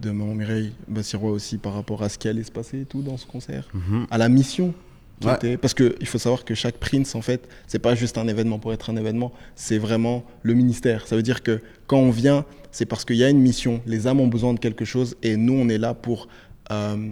de 0.00 0.10
mon 0.10 0.34
Mireille 0.34 0.72
Bassirois 0.88 1.30
aussi 1.30 1.58
par 1.58 1.74
rapport 1.74 2.02
à 2.02 2.08
ce 2.08 2.18
qui 2.18 2.26
allait 2.26 2.42
se 2.42 2.50
passer 2.50 2.80
et 2.80 2.84
tout 2.86 3.02
dans 3.02 3.16
ce 3.16 3.26
concert, 3.26 3.68
Mhm. 3.72 4.06
à 4.10 4.18
la 4.18 4.28
mission. 4.28 4.74
Qui 5.22 5.28
Ouais. 5.28 5.34
était- 5.34 5.56
parce 5.56 5.74
qu'il 5.74 6.06
faut 6.06 6.18
savoir 6.18 6.44
que 6.44 6.54
chaque 6.54 6.76
Prince, 6.76 7.14
en 7.14 7.22
fait, 7.22 7.48
c'est 7.66 7.78
pas 7.78 7.94
juste 7.94 8.18
un 8.18 8.28
événement 8.28 8.58
pour 8.58 8.72
être 8.72 8.90
un 8.90 8.96
événement, 8.96 9.32
c'est 9.56 9.78
vraiment 9.78 10.24
le 10.42 10.54
ministère. 10.54 11.06
Ça 11.06 11.16
veut 11.16 11.22
dire 11.22 11.42
que 11.42 11.60
quand 11.86 11.98
on 11.98 12.10
vient, 12.10 12.44
c'est 12.70 12.86
parce 12.86 13.04
qu'il 13.04 13.16
y 13.16 13.24
a 13.24 13.28
une 13.28 13.40
mission, 13.40 13.80
les 13.86 14.06
âmes 14.06 14.20
ont 14.20 14.28
besoin 14.28 14.54
de 14.54 14.60
quelque 14.60 14.84
chose 14.84 15.16
et 15.22 15.36
nous, 15.36 15.54
on 15.54 15.68
est 15.68 15.78
là 15.78 15.94
pour, 15.94 16.28
euh, 16.70 17.08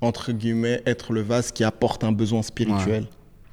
entre 0.00 0.32
guillemets, 0.32 0.82
être 0.86 1.12
le 1.12 1.20
vase 1.22 1.50
qui 1.52 1.64
apporte 1.64 2.04
un 2.04 2.12
besoin 2.12 2.42
spirituel. 2.42 3.06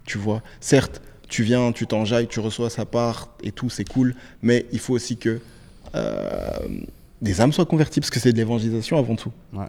Tu 0.06 0.18
vois? 0.18 0.42
Certes, 0.60 1.02
tu 1.28 1.42
viens, 1.44 1.72
tu 1.72 1.88
t'enjailles, 1.88 2.28
tu 2.28 2.40
reçois 2.40 2.70
sa 2.70 2.86
part 2.86 3.30
et 3.42 3.52
tout, 3.52 3.70
c'est 3.70 3.88
cool. 3.88 4.14
Mais 4.44 4.66
il 4.72 4.80
faut 4.80 4.94
aussi 4.94 5.18
que 5.18 5.40
euh, 5.96 6.50
des 7.22 7.42
âmes 7.42 7.54
soient 7.54 7.66
converties, 7.66 8.00
parce 8.02 8.10
que 8.12 8.20
c'est 8.20 8.32
de 8.34 8.38
l'évangélisation 8.38 8.98
avant 9.00 9.16
tout. 9.16 9.32
Ouais. 9.54 9.66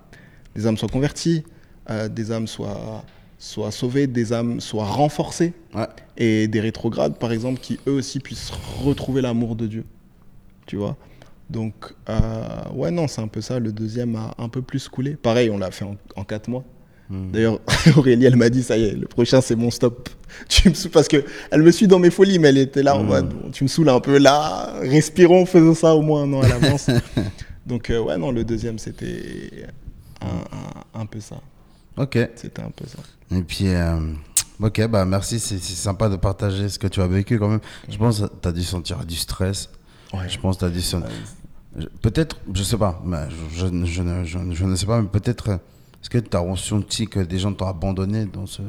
Des 0.54 0.66
âmes 0.66 0.76
soient 0.76 0.88
converties, 0.88 1.44
euh, 1.88 2.08
des 2.08 2.32
âmes 2.32 2.46
soient, 2.48 3.04
soient 3.38 3.70
sauvées, 3.70 4.06
des 4.06 4.32
âmes 4.32 4.60
soient 4.60 4.84
renforcées. 4.86 5.52
Ouais. 5.74 5.86
Et 6.16 6.48
des 6.48 6.60
rétrogrades, 6.60 7.18
par 7.18 7.32
exemple, 7.32 7.60
qui 7.60 7.78
eux 7.86 7.92
aussi 7.92 8.20
puissent 8.20 8.50
retrouver 8.82 9.20
l'amour 9.22 9.56
de 9.56 9.66
Dieu. 9.66 9.84
Tu 10.66 10.76
vois? 10.76 10.96
Donc, 11.50 11.74
euh, 12.08 12.42
ouais, 12.74 12.90
non, 12.90 13.06
c'est 13.08 13.20
un 13.20 13.28
peu 13.28 13.40
ça. 13.40 13.58
Le 13.58 13.70
deuxième 13.72 14.16
a 14.16 14.34
un 14.38 14.48
peu 14.48 14.62
plus 14.62 14.88
coulé. 14.88 15.14
Pareil, 15.16 15.50
on 15.50 15.58
l'a 15.58 15.70
fait 15.70 15.84
en, 15.84 15.96
en 16.16 16.24
quatre 16.24 16.48
mois. 16.48 16.64
Hmm. 17.08 17.30
D'ailleurs, 17.30 17.60
Aurélie, 17.96 18.24
elle 18.24 18.34
m'a 18.34 18.48
dit, 18.48 18.64
ça 18.64 18.76
y 18.76 18.82
est, 18.84 18.92
le 18.94 19.06
prochain, 19.06 19.40
c'est 19.40 19.54
mon 19.54 19.70
stop. 19.70 20.08
Tu 20.48 20.68
me 20.68 20.74
saoules, 20.74 20.90
parce 20.90 21.06
que 21.06 21.24
elle 21.52 21.62
me 21.62 21.70
suit 21.70 21.86
dans 21.86 22.00
mes 22.00 22.10
folies, 22.10 22.40
mais 22.40 22.48
elle 22.48 22.58
était 22.58 22.82
là 22.82 22.96
en 22.96 23.04
Mm. 23.04 23.06
mode, 23.06 23.32
tu 23.52 23.62
me 23.62 23.68
saoules 23.68 23.88
un 23.90 24.00
peu 24.00 24.18
là, 24.18 24.72
respirons, 24.80 25.46
faisons 25.46 25.74
ça 25.74 25.94
au 25.94 26.02
moins 26.02 26.22
un 26.24 26.32
an 26.32 26.40
à 26.42 26.48
l'avance. 26.48 26.90
Donc, 27.66 27.90
euh, 27.90 28.00
ouais, 28.00 28.18
non, 28.18 28.32
le 28.32 28.42
deuxième, 28.42 28.78
c'était 28.80 29.66
un, 30.20 30.26
un- 30.98 31.00
un 31.02 31.06
peu 31.06 31.20
ça. 31.20 31.36
Ok. 31.96 32.18
C'était 32.36 32.62
un 32.62 32.70
peu 32.70 32.84
ça. 32.86 32.98
Et 33.36 33.42
puis, 33.42 33.68
euh, 33.68 33.98
ok, 34.60 34.86
bah 34.88 35.04
merci, 35.04 35.38
c'est 35.40 35.58
sympa 35.58 36.08
de 36.08 36.16
partager 36.16 36.68
ce 36.68 36.78
que 36.78 36.86
tu 36.86 37.00
as 37.00 37.06
vécu 37.06 37.38
quand 37.38 37.48
même. 37.48 37.60
Je 37.88 37.96
pense 37.96 38.20
que 38.20 38.26
tu 38.42 38.48
as 38.48 38.52
dû 38.52 38.62
sentir 38.62 39.04
du 39.04 39.16
stress. 39.16 39.68
Ouais. 40.12 40.28
Je 40.28 40.38
pense 40.38 40.56
que 40.56 40.60
tu 40.60 40.64
as 40.66 40.70
dû 40.70 40.80
sentir. 40.82 41.10
Peut-être, 42.00 42.38
je 42.54 42.62
sais 42.62 42.78
pas, 42.78 43.02
mais 43.04 43.28
je, 43.52 43.66
je, 43.66 43.84
je 43.84 44.02
ne- 44.02 44.54
je 44.54 44.74
sais 44.76 44.86
pas, 44.86 45.00
mais 45.02 45.08
peut-être, 45.08 45.48
euh, 45.50 45.54
est-ce 46.00 46.08
que 46.08 46.18
tu 46.18 46.36
as 46.36 46.40
ressenti 46.40 47.06
que 47.06 47.20
des 47.20 47.38
gens 47.38 47.52
t'ont 47.52 47.66
abandonné 47.66 48.24
dans 48.24 48.46
ce. 48.46 48.62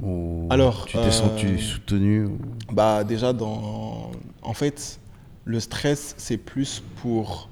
Ou 0.00 0.46
Alors, 0.50 0.84
tu 0.86 0.92
t'es 0.92 0.98
euh, 1.04 1.10
senti 1.10 1.58
soutenu 1.58 2.26
ou- 2.26 2.38
Bah 2.72 3.02
déjà 3.02 3.32
dans 3.32 4.12
en 4.42 4.52
fait 4.54 5.00
le 5.44 5.58
stress 5.58 6.14
c'est 6.18 6.36
plus 6.36 6.82
pour 7.02 7.48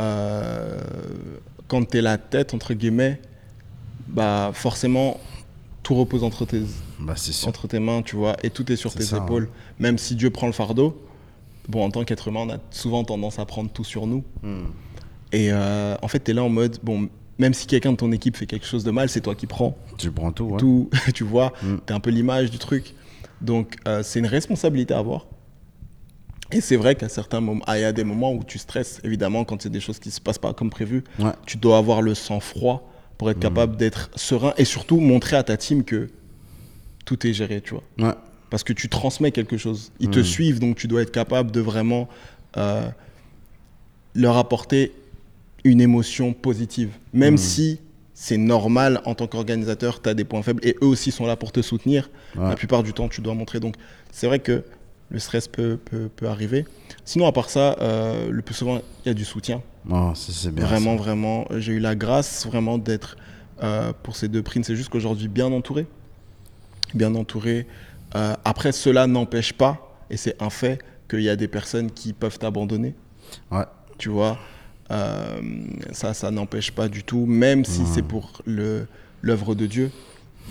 euh, 0.00 0.80
quand 1.68 1.84
t'es 1.88 2.00
la 2.00 2.18
tête 2.18 2.52
entre 2.54 2.74
guillemets 2.74 3.20
bah 4.08 4.50
forcément 4.54 5.18
tout 5.82 5.94
repose 5.94 6.24
entre 6.24 6.44
tes 6.44 6.62
Bah, 7.00 7.14
entre 7.46 7.66
tes 7.68 7.78
mains 7.78 8.02
tu 8.02 8.16
vois 8.16 8.36
et 8.42 8.50
tout 8.50 8.70
est 8.72 8.76
sur 8.76 8.92
tes 8.94 9.02
ça, 9.04 9.18
épaules 9.18 9.48
même 9.78 9.98
si 9.98 10.14
Dieu 10.16 10.30
prend 10.30 10.46
le 10.46 10.52
fardeau 10.52 11.00
bon 11.68 11.84
en 11.84 11.90
tant 11.90 12.04
qu'être 12.04 12.28
humain 12.28 12.40
on 12.46 12.50
a 12.50 12.58
souvent 12.70 13.04
tendance 13.04 13.38
à 13.38 13.44
prendre 13.46 13.70
tout 13.70 13.84
sur 13.84 14.06
nous 14.06 14.24
Hmm. 14.42 14.64
et 15.32 15.48
euh, 15.52 15.94
en 16.02 16.08
fait 16.08 16.20
t'es 16.20 16.32
là 16.32 16.42
en 16.42 16.48
mode 16.48 16.78
bon 16.82 17.08
même 17.38 17.54
si 17.54 17.66
quelqu'un 17.66 17.92
de 17.92 17.96
ton 17.96 18.10
équipe 18.10 18.36
fait 18.36 18.46
quelque 18.46 18.66
chose 18.66 18.82
de 18.84 18.90
mal 18.90 19.08
c'est 19.08 19.20
toi 19.20 19.34
qui 19.36 19.46
prends 19.46 19.76
Tu 19.96 20.10
prends 20.10 20.32
tout, 20.32 20.44
ouais. 20.46 20.58
tout, 20.58 20.90
tu 21.14 21.22
vois, 21.24 21.52
Mm. 21.62 21.76
t'es 21.86 21.94
un 21.94 22.00
peu 22.00 22.10
l'image 22.10 22.50
du 22.50 22.58
truc. 22.58 22.94
Donc, 23.40 23.76
euh, 23.86 24.02
c'est 24.02 24.18
une 24.18 24.26
responsabilité 24.26 24.92
à 24.94 24.98
avoir. 24.98 25.26
Et 26.50 26.60
c'est 26.60 26.74
vrai 26.76 26.96
qu'à 26.96 27.08
certains 27.08 27.40
moments, 27.40 27.62
ah, 27.68 27.78
il 27.78 27.82
y 27.82 27.84
a 27.84 27.92
des 27.92 28.02
moments 28.02 28.32
où 28.32 28.42
tu 28.42 28.58
stresses, 28.58 29.00
évidemment, 29.04 29.44
quand 29.44 29.62
il 29.64 29.68
y 29.68 29.70
a 29.70 29.72
des 29.72 29.78
choses 29.80 29.98
qui 30.00 30.10
se 30.10 30.20
passent 30.20 30.38
pas 30.38 30.52
comme 30.54 30.70
prévu. 30.70 31.04
Ouais. 31.20 31.30
Tu 31.46 31.58
dois 31.58 31.78
avoir 31.78 32.02
le 32.02 32.14
sang-froid 32.16 32.87
pour 33.18 33.30
être 33.30 33.40
capable 33.40 33.76
d'être 33.76 34.10
serein 34.16 34.54
et 34.56 34.64
surtout 34.64 35.00
montrer 35.00 35.36
à 35.36 35.42
ta 35.42 35.56
team 35.56 35.82
que 35.84 36.08
tout 37.04 37.26
est 37.26 37.32
géré, 37.32 37.60
tu 37.60 37.74
vois. 37.74 37.82
Ouais. 37.98 38.14
Parce 38.50 38.62
que 38.64 38.72
tu 38.72 38.88
transmets 38.88 39.32
quelque 39.32 39.56
chose. 39.58 39.92
Ils 40.00 40.08
te 40.10 40.20
Mm. 40.20 40.24
suivent, 40.24 40.58
donc 40.60 40.76
tu 40.76 40.86
dois 40.88 41.02
être 41.02 41.10
capable 41.12 41.50
de 41.50 41.60
vraiment 41.60 42.08
euh, 42.56 42.88
leur 44.14 44.36
apporter 44.36 44.92
une 45.64 45.80
émotion 45.80 46.32
positive. 46.32 46.90
Même 47.12 47.34
Mm. 47.34 47.38
si 47.38 47.80
c'est 48.14 48.36
normal 48.38 49.00
en 49.04 49.14
tant 49.14 49.26
qu'organisateur, 49.26 50.00
tu 50.00 50.08
as 50.08 50.14
des 50.14 50.24
points 50.24 50.42
faibles 50.42 50.64
et 50.66 50.76
eux 50.82 50.86
aussi 50.86 51.10
sont 51.10 51.26
là 51.26 51.36
pour 51.36 51.52
te 51.52 51.60
soutenir. 51.62 52.10
Ouais. 52.36 52.48
La 52.48 52.54
plupart 52.56 52.82
du 52.82 52.92
temps, 52.92 53.08
tu 53.08 53.20
dois 53.20 53.34
montrer. 53.34 53.60
Donc, 53.60 53.74
c'est 54.12 54.26
vrai 54.26 54.38
que 54.38 54.64
le 55.10 55.18
stress 55.18 55.46
peut, 55.48 55.78
peut, 55.84 56.08
peut 56.14 56.26
arriver. 56.28 56.64
Sinon, 57.04 57.26
à 57.26 57.32
part 57.32 57.50
ça, 57.50 57.76
euh, 57.80 58.30
le 58.30 58.42
plus 58.42 58.54
souvent, 58.54 58.80
il 59.04 59.08
y 59.08 59.10
a 59.10 59.14
du 59.14 59.24
soutien. 59.24 59.62
Oh, 59.90 60.12
c'est 60.14 60.52
bien. 60.54 60.66
vraiment, 60.66 60.96
ça. 60.96 61.02
vraiment. 61.02 61.44
J'ai 61.56 61.72
eu 61.72 61.78
la 61.80 61.94
grâce 61.94 62.46
vraiment 62.46 62.78
d'être 62.78 63.16
euh, 63.62 63.92
pour 64.02 64.16
ces 64.16 64.28
deux 64.28 64.42
prix. 64.42 64.62
C'est 64.64 64.76
juste 64.76 64.88
qu'aujourd'hui, 64.90 65.28
bien 65.28 65.46
entouré. 65.52 65.86
Bien 66.94 67.14
entouré. 67.14 67.66
Euh, 68.14 68.34
après, 68.44 68.72
cela 68.72 69.06
n'empêche 69.06 69.52
pas, 69.52 69.98
et 70.10 70.16
c'est 70.16 70.40
un 70.42 70.50
fait, 70.50 70.78
qu'il 71.08 71.20
y 71.22 71.28
a 71.28 71.36
des 71.36 71.48
personnes 71.48 71.90
qui 71.90 72.12
peuvent 72.12 72.38
t'abandonner. 72.38 72.94
Ouais. 73.50 73.64
Tu 73.98 74.08
vois, 74.10 74.38
Euh, 74.90 75.40
ça, 75.92 76.14
ça 76.14 76.30
n'empêche 76.30 76.70
pas 76.72 76.88
du 76.88 77.02
tout, 77.04 77.26
même 77.26 77.62
si 77.66 77.84
c'est 77.84 78.00
pour 78.02 78.40
l'œuvre 78.46 79.54
de 79.54 79.66
Dieu. 79.66 79.90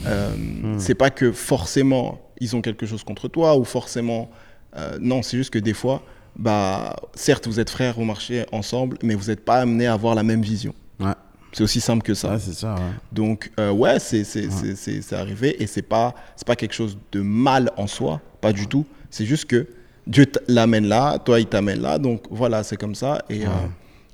Euh, 0.06 0.76
C'est 0.78 0.94
pas 0.94 1.10
que 1.10 1.32
forcément 1.32 2.22
ils 2.40 2.56
ont 2.56 2.62
quelque 2.62 2.86
chose 2.86 3.04
contre 3.04 3.28
toi 3.30 3.58
ou 3.58 3.64
forcément. 3.64 4.30
euh, 4.76 5.00
non, 5.02 5.24
c'est 5.24 5.38
juste 5.38 5.50
que 5.50 5.58
des 5.58 5.74
fois, 5.74 6.04
bah, 6.38 6.96
certes, 7.16 7.48
vous 7.48 7.60
êtes 7.60 7.70
frères, 7.70 7.96
vous 7.96 8.04
marchez 8.06 8.46
ensemble, 8.52 8.98
mais 9.04 9.16
vous 9.16 9.28
n'êtes 9.28 9.44
pas 9.44 9.58
amenés 9.62 9.88
à 9.88 9.94
avoir 9.94 10.16
la 10.16 10.24
même 10.24 10.42
vision. 10.42 10.74
Ouais. 11.00 11.14
C'est 11.54 11.64
aussi 11.64 11.82
simple 11.82 12.04
que 12.04 12.14
ça. 12.14 12.34
Ouais, 12.34 12.40
c'est 12.40 12.54
ça, 12.54 12.76
ouais. 12.76 12.82
Donc, 13.12 13.52
euh, 13.60 13.72
ouais, 13.72 14.00
c'est 14.00 14.24
c'est- 14.24 14.50
c'est- 14.52 15.02
c'est- 15.02 15.16
arrivé 15.16 15.62
et 15.62 15.66
c'est 15.68 15.82
pas, 15.82 16.14
c'est 16.36 16.46
pas 16.46 16.56
quelque 16.56 16.74
chose 16.74 16.98
de 17.12 17.22
mal 17.22 17.72
en 17.78 17.88
soi, 17.88 18.22
pas 18.42 18.54
du 18.54 18.68
tout. 18.68 18.86
C'est 19.10 19.26
juste 19.26 19.46
que 19.46 19.68
Dieu 20.06 20.26
l'amène 20.48 20.86
là, 20.88 21.18
toi, 21.20 21.40
il 21.40 21.48
t'amène 21.48 21.82
là. 21.82 21.98
Donc, 21.98 22.24
voilà, 22.30 22.64
c'est 22.64 22.78
comme 22.78 22.96
ça. 22.96 23.22
Et 23.30 23.46
euh, 23.46 23.50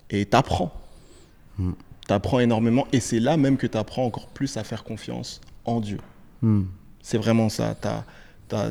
et 0.09 0.25
t'apprends. 0.25 0.71
T'apprends 2.07 2.39
énormément. 2.39 2.85
Et 2.91 2.99
c'est 2.99 3.19
là 3.19 3.37
même 3.37 3.57
que 3.57 3.67
t'apprends 3.67 4.05
encore 4.05 4.27
plus 4.27 4.55
à 4.57 4.63
faire 4.63 4.83
confiance 4.83 5.39
en 5.65 5.79
Dieu. 5.81 5.99
Hmm. 6.41 6.63
C'est 7.01 7.17
vraiment 7.17 7.49
ça. 7.49 7.75
T'as- 7.79 8.03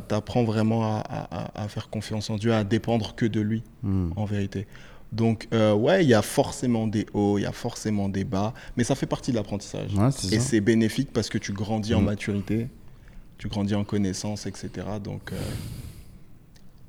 T'apprends 0.01 0.45
vraiment 0.45 0.85
à, 0.85 1.01
à- 1.01 1.39
à- 1.61 1.64
à 1.64 1.68
faire 1.68 1.89
confiance 1.91 2.30
en 2.30 2.37
Dieu, 2.37 2.53
à 2.55 2.64
dépendre 2.64 3.14
que 3.14 3.26
de 3.26 3.41
lui, 3.41 3.62
Hmm. 3.83 4.11
en 4.16 4.24
vérité. 4.24 4.66
Donc, 5.12 5.47
euh, 5.53 5.74
ouais, 5.74 6.03
il 6.05 6.09
y 6.09 6.14
a 6.14 6.22
forcément 6.22 6.87
des 6.87 7.05
hauts, 7.12 7.37
il 7.39 7.43
y 7.43 7.47
a 7.47 7.53
forcément 7.53 8.09
des 8.09 8.24
bas, 8.24 8.55
mais 8.76 8.85
ça 8.85 8.95
fait 8.95 9.07
partie 9.07 9.30
de 9.30 9.37
l'apprentissage. 9.37 9.93
Ouais, 9.95 10.09
Et 10.30 10.39
c'est 10.41 10.61
bénéfique 10.61 11.12
parce 11.12 11.28
que 11.28 11.37
tu 11.39 11.53
grandis 11.53 11.95
en 11.95 12.01
Mm. 12.01 12.05
maturité, 12.07 12.68
tu 13.37 13.49
grandis 13.49 13.74
en 13.74 13.85
connaissance, 13.85 14.47
etc. 14.47 14.70
Donc, 15.05 15.33
euh, 15.33 15.37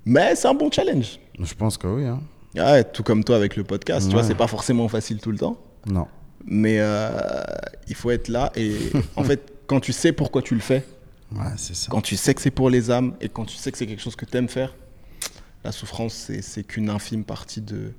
Mais 0.06 0.36
c'est 0.36 0.48
un 0.48 0.54
bon 0.54 0.70
challenge. 0.72 1.20
Je 1.40 1.54
pense 1.54 1.78
que 1.78 1.88
oui. 1.88 2.06
Hein. 2.06 2.22
Ouais, 2.56 2.84
tout 2.84 3.04
comme 3.04 3.24
toi 3.24 3.36
avec 3.36 3.56
le 3.56 3.64
podcast, 3.64 4.08
tu 4.08 4.14
vois, 4.14 4.24
c'est 4.24 4.36
pas 4.36 4.48
forcément 4.48 4.88
facile 4.88 5.20
tout 5.20 5.32
le 5.32 5.38
temps, 5.38 5.58
Non. 5.88 6.08
mais 6.46 6.78
euh, 6.80 7.10
il 7.88 7.96
faut 7.96 8.12
être 8.12 8.28
là. 8.28 8.52
Et 8.56 8.76
en 9.16 9.24
fait, 9.24 9.42
quand 9.68 9.80
tu 9.80 9.92
sais 9.92 10.12
pourquoi 10.12 10.42
tu 10.42 10.54
le 10.54 10.62
fais, 10.62 10.86
Ouais, 11.32 11.46
c'est 11.58 11.76
ça. 11.76 11.88
quand 11.90 12.02
tu 12.02 12.16
sais 12.16 12.34
que 12.34 12.42
c'est 12.42 12.52
pour 12.52 12.70
les 12.70 12.92
âmes 12.92 13.14
et 13.22 13.30
quand 13.30 13.46
tu 13.46 13.58
sais 13.58 13.72
que 13.72 13.78
c'est 13.78 13.88
quelque 13.88 14.02
chose 14.02 14.16
que 14.16 14.26
tu 14.26 14.38
aimes 14.38 14.50
faire, 14.50 14.76
la 15.64 15.72
souffrance, 15.72 16.14
c'est- 16.14 16.42
c'est 16.42 16.64
qu'une 16.64 16.90
infime 16.90 17.24
partie 17.24 17.62
de, 17.62 17.94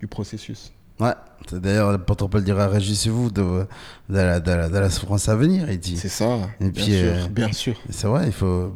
du 0.00 0.06
processus. 0.06 0.72
Ouais. 1.00 1.12
D'ailleurs, 1.52 1.90
l'apôtre 1.90 2.28
Paul 2.28 2.44
dira 2.44 2.68
Réjouissez-vous 2.68 3.28
de, 3.30 3.42
de, 3.42 3.66
la, 4.08 4.38
de, 4.38 4.50
la, 4.52 4.68
de 4.68 4.78
la 4.78 4.88
souffrance 4.90 5.28
à 5.28 5.34
venir, 5.34 5.68
il 5.68 5.78
dit. 5.80 5.96
C'est 5.96 6.08
ça, 6.08 6.38
Et 6.60 6.70
bien, 6.70 6.70
puis, 6.70 6.82
sûr, 6.84 6.94
euh, 7.02 7.28
bien 7.28 7.52
sûr. 7.52 7.74
C'est 7.90 8.06
vrai, 8.06 8.26
il 8.26 8.32
faut. 8.32 8.72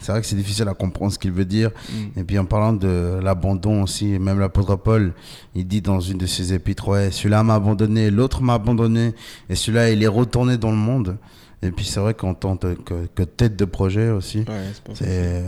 c'est 0.00 0.10
vrai 0.10 0.22
que 0.22 0.26
c'est 0.26 0.36
difficile 0.36 0.66
à 0.68 0.74
comprendre 0.74 1.12
ce 1.12 1.18
qu'il 1.18 1.32
veut 1.32 1.44
dire. 1.44 1.70
Mm. 1.92 2.20
Et 2.20 2.24
puis 2.24 2.38
en 2.38 2.46
parlant 2.46 2.72
de 2.72 3.20
l'abandon 3.22 3.82
aussi, 3.82 4.18
même 4.18 4.38
l'apôtre 4.40 4.76
Paul, 4.76 5.12
il 5.54 5.66
dit 5.68 5.82
dans 5.82 6.00
une 6.00 6.16
de 6.18 6.26
ses 6.26 6.54
épîtres, 6.54 6.88
ouais, 6.88 7.10
celui-là 7.10 7.42
m'a 7.42 7.56
abandonné, 7.56 8.10
l'autre 8.10 8.40
m'a 8.42 8.54
abandonné, 8.54 9.14
et 9.50 9.54
celui-là 9.54 9.90
il 9.90 10.02
est 10.02 10.06
retourné 10.08 10.56
dans 10.56 10.70
le 10.70 10.76
monde. 10.78 11.18
Et 11.60 11.72
puis 11.72 11.84
c'est 11.84 11.98
vrai 11.98 12.14
qu'en 12.14 12.34
tant 12.34 12.56
que, 12.56 13.06
que 13.14 13.22
tête 13.24 13.56
de 13.56 13.64
projet 13.64 14.10
aussi, 14.10 14.44
Ouais, 14.48 14.94
c'est 14.94 15.42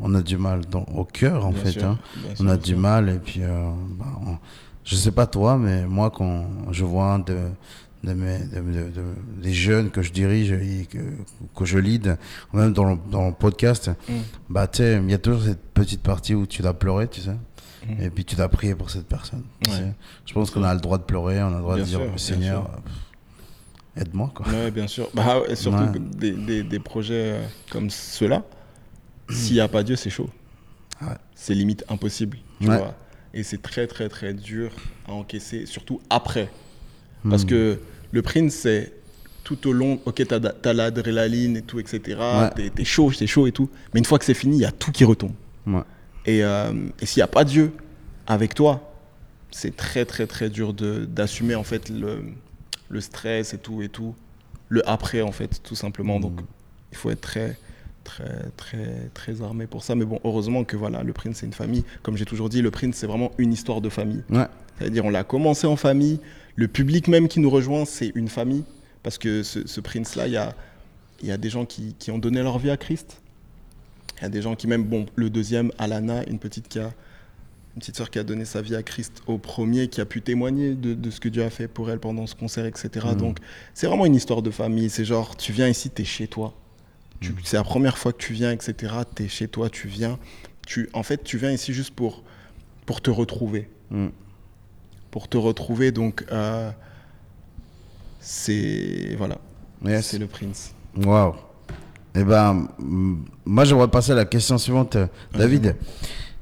on 0.00 0.14
a 0.14 0.22
du 0.22 0.36
mal 0.36 0.60
dans, 0.70 0.84
au 0.94 1.04
cœur 1.04 1.44
en 1.44 1.50
Bien 1.50 1.64
fait. 1.64 1.72
sûr, 1.72 1.84
hein. 1.84 1.98
On 2.40 2.46
a 2.48 2.56
du 2.56 2.76
mal 2.76 3.08
et 3.08 3.18
puis 3.18 3.40
euh, 3.42 3.70
bah, 3.98 4.04
on- 4.24 4.36
je 4.84 4.94
sais 4.94 5.10
pas 5.10 5.26
toi, 5.26 5.58
mais 5.58 5.84
moi 5.86 6.10
quand 6.10 6.46
je 6.70 6.84
vois 6.84 7.14
un 7.14 7.18
de, 7.18 7.36
de 8.04 8.12
mes, 8.12 8.38
de- 8.38 8.60
de- 8.60 8.90
de- 8.90 9.42
des 9.42 9.52
jeunes 9.52 9.90
que 9.90 10.02
je 10.02 10.12
dirige 10.12 10.52
et 10.52 10.86
que, 10.88 10.98
que 11.56 11.64
je 11.64 11.78
lead, 11.78 12.16
même 12.52 12.72
dans 12.72 12.84
le, 12.84 12.96
dans 13.10 13.26
le 13.26 13.32
podcast, 13.34 13.90
Mm. 14.08 14.12
bah 14.48 14.68
il 14.78 15.10
y 15.10 15.14
a 15.14 15.18
toujours 15.18 15.42
cette 15.42 15.60
petite 15.74 16.02
partie 16.02 16.36
où 16.36 16.46
tu 16.46 16.62
dois 16.62 16.74
pleurer, 16.74 17.08
tu 17.08 17.20
sais. 17.22 17.32
Mm. 17.88 18.02
Et 18.02 18.10
puis 18.10 18.24
tu 18.24 18.36
dois 18.36 18.48
prier 18.48 18.76
pour 18.76 18.90
cette 18.90 19.08
personne. 19.08 19.42
tu 19.64 19.70
Ouais. 19.70 19.76
sais. 19.78 19.92
Je 20.26 20.32
pense 20.32 20.52
qu'on 20.52 20.62
a 20.62 20.72
le 20.72 20.80
droit 20.80 20.98
de 20.98 21.02
pleurer, 21.02 21.42
on 21.42 21.48
a 21.48 21.56
le 21.56 21.60
droit 21.62 21.74
Bien 21.74 21.82
de 21.84 21.88
dire 21.88 21.98
sûr, 21.98 22.20
Seigneur, 22.20 22.70
aide-moi 23.96 24.30
quoi. 24.34 24.46
Ouais, 24.48 24.70
bien 24.70 24.86
sûr. 24.86 25.08
Bah, 25.14 25.42
surtout 25.54 25.78
Ouais. 25.84 25.98
des, 25.98 26.32
des, 26.32 26.62
des 26.62 26.78
projets 26.78 27.32
euh, 27.32 27.42
comme 27.70 27.90
ceux-là, 27.90 28.42
s'il 29.30 29.54
n'y 29.54 29.60
a 29.60 29.68
pas 29.68 29.82
Dieu, 29.82 29.96
c'est 29.96 30.10
chaud. 30.10 30.30
Ouais. 31.02 31.14
C'est 31.34 31.54
limite 31.54 31.84
impossible. 31.88 32.38
Tu 32.60 32.68
Ouais. 32.68 32.78
vois 32.78 32.94
et 33.34 33.42
c'est 33.42 33.60
très, 33.60 33.86
très, 33.86 34.08
très 34.08 34.32
dur 34.32 34.70
à 35.06 35.12
encaisser, 35.12 35.66
surtout 35.66 36.00
après. 36.08 36.48
Parce 37.28 37.44
Mm. 37.44 37.48
que 37.48 37.78
le 38.12 38.22
print, 38.22 38.50
c'est 38.50 38.94
tout 39.44 39.66
au 39.68 39.72
long, 39.74 40.00
ok, 40.06 40.22
t'as 40.26 40.40
as, 40.64 40.72
l'adrénaline 40.72 41.54
et 41.58 41.62
tout, 41.62 41.78
etc. 41.78 42.18
T'es 42.54 42.70
t'es 42.70 42.84
chaud, 42.84 43.12
t'es 43.12 43.26
chaud 43.26 43.46
et 43.46 43.52
tout. 43.52 43.68
Mais 43.92 43.98
une 43.98 44.06
fois 44.06 44.18
que 44.18 44.24
c'est 44.24 44.32
fini, 44.32 44.56
il 44.56 44.60
y 44.62 44.64
a 44.64 44.72
tout 44.72 44.90
qui 44.90 45.04
retombe. 45.04 45.32
Et, 46.24 46.42
euh, 46.44 46.72
et 46.98 47.04
s'il 47.04 47.20
n'y 47.20 47.24
a 47.24 47.28
pas 47.28 47.44
Dieu 47.44 47.72
avec 48.26 48.54
toi, 48.54 48.90
c'est 49.50 49.76
très 49.76 50.06
très 50.06 50.26
très 50.26 50.48
dur 50.48 50.72
d'assumer 50.72 51.54
en 51.56 51.62
fait 51.64 51.90
le, 51.90 52.22
le 52.88 53.00
stress 53.00 53.54
et 53.54 53.58
tout 53.58 53.82
et 53.82 53.88
tout. 53.88 54.14
Le 54.68 54.88
après 54.88 55.22
en 55.22 55.32
fait, 55.32 55.62
tout 55.62 55.76
simplement. 55.76 56.20
Donc 56.20 56.40
il 56.92 56.96
faut 56.96 57.10
être 57.10 57.20
très 57.20 57.56
très, 58.06 58.50
très, 58.56 59.10
très 59.12 59.42
armé 59.42 59.66
pour 59.66 59.82
ça. 59.82 59.94
Mais 59.94 60.04
bon, 60.04 60.20
heureusement 60.24 60.64
que 60.64 60.76
voilà, 60.76 61.02
le 61.02 61.12
Prince, 61.12 61.38
c'est 61.38 61.46
une 61.46 61.52
famille. 61.52 61.84
Comme 62.02 62.16
j'ai 62.16 62.24
toujours 62.24 62.48
dit, 62.48 62.62
le 62.62 62.70
Prince, 62.70 62.96
c'est 62.96 63.06
vraiment 63.06 63.32
une 63.36 63.52
histoire 63.52 63.80
de 63.80 63.88
famille. 63.88 64.22
Ouais. 64.30 64.46
C'est-à-dire, 64.78 65.04
on 65.04 65.10
l'a 65.10 65.24
commencé 65.24 65.66
en 65.66 65.76
famille. 65.76 66.20
Le 66.54 66.68
public 66.68 67.08
même 67.08 67.28
qui 67.28 67.40
nous 67.40 67.50
rejoint, 67.50 67.84
c'est 67.84 68.12
une 68.14 68.28
famille. 68.28 68.64
Parce 69.02 69.18
que 69.18 69.42
ce, 69.42 69.66
ce 69.66 69.80
Prince-là, 69.80 70.28
il 70.28 70.32
y 70.32 70.36
a, 70.36 70.54
il 71.20 71.28
y 71.28 71.32
a 71.32 71.36
des 71.36 71.50
gens 71.50 71.66
qui, 71.66 71.94
qui 71.98 72.10
ont 72.10 72.18
donné 72.18 72.42
leur 72.42 72.58
vie 72.58 72.70
à 72.70 72.76
Christ. 72.76 73.20
Il 74.18 74.22
y 74.22 74.26
a 74.26 74.28
des 74.28 74.42
gens 74.42 74.54
qui 74.54 74.66
même, 74.66 74.84
bon, 74.84 75.06
le 75.16 75.28
deuxième, 75.28 75.70
Alana, 75.78 76.26
une 76.28 76.38
petite 76.38 76.68
qui 76.68 76.78
a, 76.78 76.92
une 77.76 77.80
petite 77.80 77.96
sœur 77.96 78.08
qui 78.10 78.18
a 78.18 78.24
donné 78.24 78.46
sa 78.46 78.62
vie 78.62 78.74
à 78.74 78.82
Christ 78.82 79.22
au 79.26 79.36
premier, 79.36 79.88
qui 79.88 80.00
a 80.00 80.06
pu 80.06 80.22
témoigner 80.22 80.74
de, 80.74 80.94
de 80.94 81.10
ce 81.10 81.20
que 81.20 81.28
Dieu 81.28 81.44
a 81.44 81.50
fait 81.50 81.68
pour 81.68 81.90
elle 81.90 81.98
pendant 82.00 82.26
ce 82.26 82.34
concert, 82.34 82.64
etc. 82.64 82.88
Donc, 83.18 83.38
c'est 83.74 83.86
vraiment 83.86 84.06
une 84.06 84.14
histoire 84.14 84.40
de 84.40 84.50
famille. 84.50 84.88
C'est 84.88 85.04
genre, 85.04 85.36
tu 85.36 85.52
viens 85.52 85.68
ici, 85.68 85.90
tu 85.94 86.00
es 86.02 86.04
chez 86.06 86.26
toi. 86.26 86.54
Tu- 87.20 87.34
C'est 87.44 87.58
la 87.58 87.64
première 87.64 87.98
fois 87.98 88.12
que 88.14 88.18
tu 88.18 88.32
viens, 88.32 88.50
etc. 88.50 88.94
Tu 89.14 89.24
es 89.24 89.28
chez 89.28 89.46
toi, 89.48 89.68
tu 89.68 89.88
viens. 89.88 90.18
Tu, 90.66 90.88
en 90.94 91.02
fait, 91.02 91.22
tu 91.22 91.36
viens 91.36 91.52
ici 91.52 91.74
juste 91.74 91.90
pour, 91.94 92.22
pour 92.86 93.02
te 93.02 93.10
retrouver. 93.10 93.68
Mm. 93.90 94.06
Pour 95.10 95.28
te 95.28 95.36
retrouver, 95.36 95.92
donc, 95.92 96.24
euh, 96.32 96.70
c'est. 98.20 99.14
Voilà. 99.18 99.38
Yes. 99.84 100.06
C'est 100.06 100.18
le 100.18 100.26
prince. 100.26 100.72
Waouh. 100.96 101.34
Eh 102.14 102.24
ben, 102.24 102.68
mm, 102.78 103.24
moi, 103.44 103.64
j'aimerais 103.64 103.88
passer 103.88 104.12
à 104.12 104.14
la 104.14 104.24
question 104.24 104.56
suivante, 104.58 104.96
euh, 104.96 105.06
David. 105.34 105.76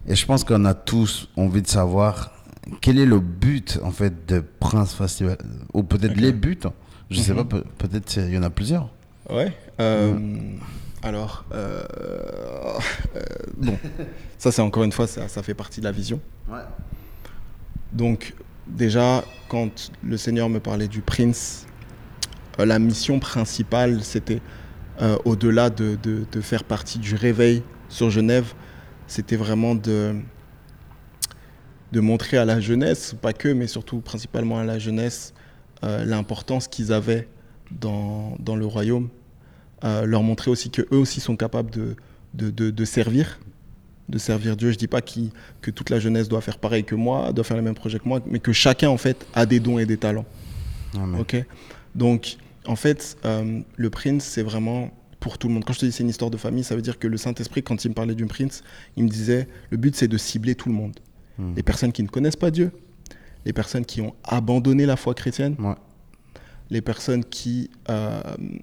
Et 0.07 0.15
je 0.15 0.27
pense 0.27 0.45
qu'on 0.45 0.65
a 0.65 0.75
tous 0.75 1.29
envie 1.37 1.63
de 1.63 1.67
savoir 1.69 2.33
quel 2.81 2.99
est 2.99 3.07
le 3.07 3.21
but, 3.21 3.79
en 3.83 3.91
fait, 3.91 4.27
de 4.29 4.43
Prince 4.61 4.95
Festival. 4.95 5.39
Ou 5.73 5.83
peut-être 5.83 6.17
les 6.17 6.33
buts. 6.33 6.59
Je 7.11 7.21
sais 7.21 7.35
pas, 7.35 7.45
peut- 7.45 7.65
peut-être 7.79 8.17
il 8.17 8.35
y 8.35 8.39
en 8.39 8.43
a 8.43 8.51
plusieurs. 8.51 8.91
Ouais. 9.31 9.53
euh, 9.81 10.15
Alors, 11.03 11.45
euh, 11.53 11.83
euh, 13.17 13.21
bon, 13.59 13.77
ça 14.39 14.51
c'est 14.53 14.63
encore 14.63 14.85
une 14.85 14.93
fois, 14.93 15.07
ça, 15.07 15.29
ça 15.29 15.43
fait 15.43 15.55
partie 15.55 15.81
de 15.81 15.85
la 15.85 15.93
vision. 15.93 16.21
Ouais. 16.49 16.61
Donc, 17.93 18.35
déjà, 18.67 19.23
quand 19.49 19.93
le 20.03 20.17
Seigneur 20.17 20.49
me 20.49 20.61
parlait 20.61 20.89
du 20.89 21.01
prince, 21.01 21.67
la 22.59 22.79
mission 22.79 23.19
principale, 23.21 24.03
c'était 24.03 24.41
au-delà 25.25 25.71
de, 25.71 25.99
de- 26.03 26.25
de 26.31 26.41
faire 26.41 26.65
partie 26.65 26.99
du 26.99 27.15
réveil 27.15 27.63
sur 27.89 28.11
Genève, 28.11 28.55
c'était 29.15 29.37
vraiment 29.37 29.77
de, 29.77 30.15
de 31.93 32.01
montrer 32.01 32.37
à 32.37 32.45
la 32.45 32.61
jeunesse, 32.61 33.15
pas 33.21 33.33
que, 33.33 33.49
mais 33.49 33.69
surtout 33.69 34.01
principalement 34.01 34.59
à 34.59 34.65
la 34.65 34.79
jeunesse, 34.81 35.33
euh, 35.85 36.05
l'importance 36.05 36.67
qu'ils 36.67 36.93
avaient 36.93 37.29
dans, 37.71 38.37
dans 38.41 38.57
le 38.57 38.67
royaume. 38.67 39.09
Euh, 39.85 40.05
leur 40.05 40.23
montrer 40.23 40.51
aussi 40.51 40.71
qu'eux 40.71 40.87
aussi 40.91 41.21
sont 41.21 41.37
capables 41.37 41.71
de, 41.71 41.95
de, 42.33 42.51
de- 42.51 42.71
de 42.71 42.85
servir, 42.85 43.39
de 44.09 44.19
servir 44.19 44.57
Dieu. 44.57 44.73
Je 44.73 44.79
dis 44.79 44.89
pas 44.89 45.01
que 45.03 45.71
toute 45.71 45.91
la 45.91 46.01
jeunesse 46.01 46.29
doit 46.29 46.41
faire 46.41 46.59
pareil 46.59 46.83
que 46.85 46.97
moi, 46.97 47.33
doit 47.33 47.45
faire 47.45 47.57
les 47.57 47.63
mêmes 47.63 47.75
projets 47.75 48.01
que 48.01 48.09
moi, 48.09 48.21
mais 48.27 48.41
que 48.41 48.53
chacun 48.53 48.89
en 48.89 48.97
fait 48.97 49.25
a 49.35 49.47
des 49.47 49.61
dons 49.61 49.79
et 49.79 49.87
des 49.87 49.97
talents. 49.99 50.27
Amen. 50.97 51.21
Ok? 51.21 51.37
Donc, 51.95 52.37
en 52.67 52.77
fait, 52.77 53.17
euh, 53.25 53.61
le 53.77 53.91
prince, 53.91 54.25
c'est 54.25 54.43
vraiment 54.43 54.91
pour 55.25 55.39
tout 55.39 55.49
le 55.49 55.55
monde. 55.55 55.65
Quand 55.65 55.73
je 55.73 55.79
te 55.81 55.87
dis 55.87 55.93
c'est 55.93 56.03
une 56.03 56.11
histoire 56.11 56.31
de 56.31 56.37
famille, 56.37 56.65
ça 56.65 56.77
veut 56.77 56.83
dire 56.83 56.99
que 56.99 57.09
le 57.09 57.17
Saint-Esprit, 57.17 57.63
quand 57.63 57.83
il 57.83 57.89
me 57.89 57.95
parlait 57.95 58.15
du 58.15 58.27
prince, 58.27 58.63
il 58.99 59.05
me 59.05 59.09
disait 59.09 59.49
le 59.71 59.79
but 59.79 59.97
c'est 59.97 60.07
de 60.07 60.19
cibler 60.19 60.55
tout 60.55 60.69
le 60.69 60.75
monde. 60.75 60.93
Les 61.57 61.63
personnes 61.63 61.93
qui 61.93 62.03
ne 62.03 62.09
connaissent 62.09 62.37
pas 62.37 62.51
Dieu, 62.51 62.71
les 63.47 63.53
personnes 63.55 63.87
qui 63.87 64.03
ont 64.03 64.15
abandonné 64.23 64.85
la 64.87 64.97
foi 64.97 65.15
chrétienne, 65.15 65.57
Ouais. 65.59 65.75
les 66.71 66.83
personnes 66.83 67.25
qui 67.25 67.71
euh, 67.89 68.21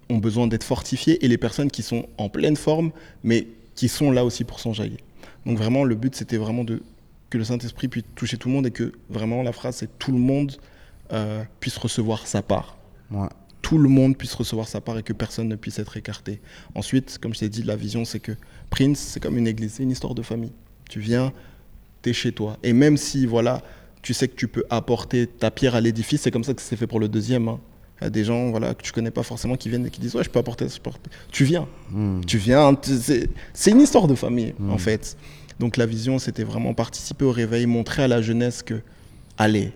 ont 0.10 0.20
besoin 0.20 0.46
d'être 0.48 0.64
fortifiées 0.64 1.26
et 1.26 1.28
les 1.28 1.38
personnes 1.40 1.70
qui 1.72 1.82
sont 1.84 2.06
en 2.20 2.30
pleine 2.30 2.56
forme, 2.56 2.92
mais 3.24 3.48
qui 3.76 3.88
sont 3.90 4.12
là 4.12 4.24
aussi 4.24 4.44
pour 4.44 4.60
s'enjailler. 4.60 5.00
Donc 5.48 5.58
vraiment, 5.58 5.84
le 5.84 5.96
but, 5.96 6.16
c'était 6.16 6.38
vraiment 6.38 6.64
de, 6.64 6.82
que 7.32 7.38
le 7.40 7.44
Saint-Esprit 7.44 7.88
puisse 7.88 8.04
toucher 8.16 8.38
tout 8.38 8.48
le 8.50 8.54
monde 8.56 8.68
et 8.68 8.72
que 8.72 8.92
vraiment, 9.10 9.42
la 9.44 9.52
phrase, 9.52 9.76
c'est 9.78 9.98
tout 10.00 10.12
le 10.12 10.20
monde 10.20 10.52
euh, 11.12 11.44
puisse 11.60 11.78
recevoir 11.78 12.26
sa 12.28 12.42
part. 12.44 12.78
Ouais. 13.10 13.28
Tout 13.62 13.78
le 13.78 13.90
monde 13.90 14.18
puisse 14.18 14.34
recevoir 14.34 14.68
sa 14.68 14.82
part 14.82 14.98
et 14.98 15.04
que 15.04 15.14
personne 15.14 15.48
ne 15.48 15.56
puisse 15.56 15.78
être 15.80 15.96
écarté. 15.98 16.42
Ensuite, 16.76 17.18
comme 17.22 17.34
je 17.34 17.40
t'ai 17.40 17.50
dit, 17.50 17.64
la 17.64 17.76
vision, 17.76 18.06
c'est 18.06 18.20
que 18.20 18.32
Prince, 18.70 19.00
c'est 19.00 19.20
comme 19.22 19.38
une 19.38 19.48
église, 19.48 19.74
c'est 19.74 19.84
une 19.84 19.92
histoire 19.92 20.16
de 20.16 20.22
famille. 20.24 20.52
Tu 20.90 21.00
viens, 21.00 21.32
tu 22.02 22.10
es 22.10 22.14
chez 22.14 22.32
toi. 22.32 22.58
Et 22.64 22.74
même 22.74 22.98
si, 22.98 23.26
voilà, 23.26 23.62
tu 24.02 24.14
sais 24.16 24.28
que 24.28 24.36
tu 24.36 24.48
peux 24.48 24.64
apporter 24.72 25.28
ta 25.28 25.52
pierre 25.52 25.76
à 25.76 25.82
l'édifice, 25.82 26.22
c'est 26.22 26.32
comme 26.32 26.44
ça 26.44 26.54
que 26.56 26.62
c'est 26.62 26.76
fait 26.76 26.88
pour 26.88 27.00
le 27.00 27.08
deuxième. 27.08 27.48
hein. 27.48 27.60
Il 28.02 28.06
y 28.06 28.08
a 28.08 28.10
des 28.10 28.24
gens 28.24 28.50
voilà, 28.50 28.74
que 28.74 28.82
tu 28.82 28.92
connais 28.92 29.12
pas 29.12 29.22
forcément 29.22 29.56
qui 29.56 29.70
viennent 29.70 29.86
et 29.86 29.92
qui 29.92 30.02
disent 30.02 30.16
Ouais, 30.16 30.24
je 30.24 30.30
peux 30.32 30.40
apporter. 30.40 30.68
je 30.68 30.80
peux 30.82 30.90
apporter. 30.90 31.12
Tu 31.32 31.44
viens. 31.44 31.68
Tu 32.26 32.40
viens. 32.40 32.76
c'est- 32.82 33.30
C'est 33.54 33.70
une 33.70 33.82
histoire 33.82 34.08
de 34.08 34.16
famille, 34.16 34.56
en 34.70 34.80
fait. 34.80 35.16
Donc 35.60 35.78
la 35.78 35.86
vision, 35.86 36.18
c'était 36.18 36.44
vraiment 36.44 36.74
participer 36.74 37.26
au 37.26 37.32
réveil, 37.32 37.68
montrer 37.68 38.02
à 38.02 38.08
la 38.08 38.24
jeunesse 38.24 38.64
que, 38.64 38.82
allez, 39.38 39.72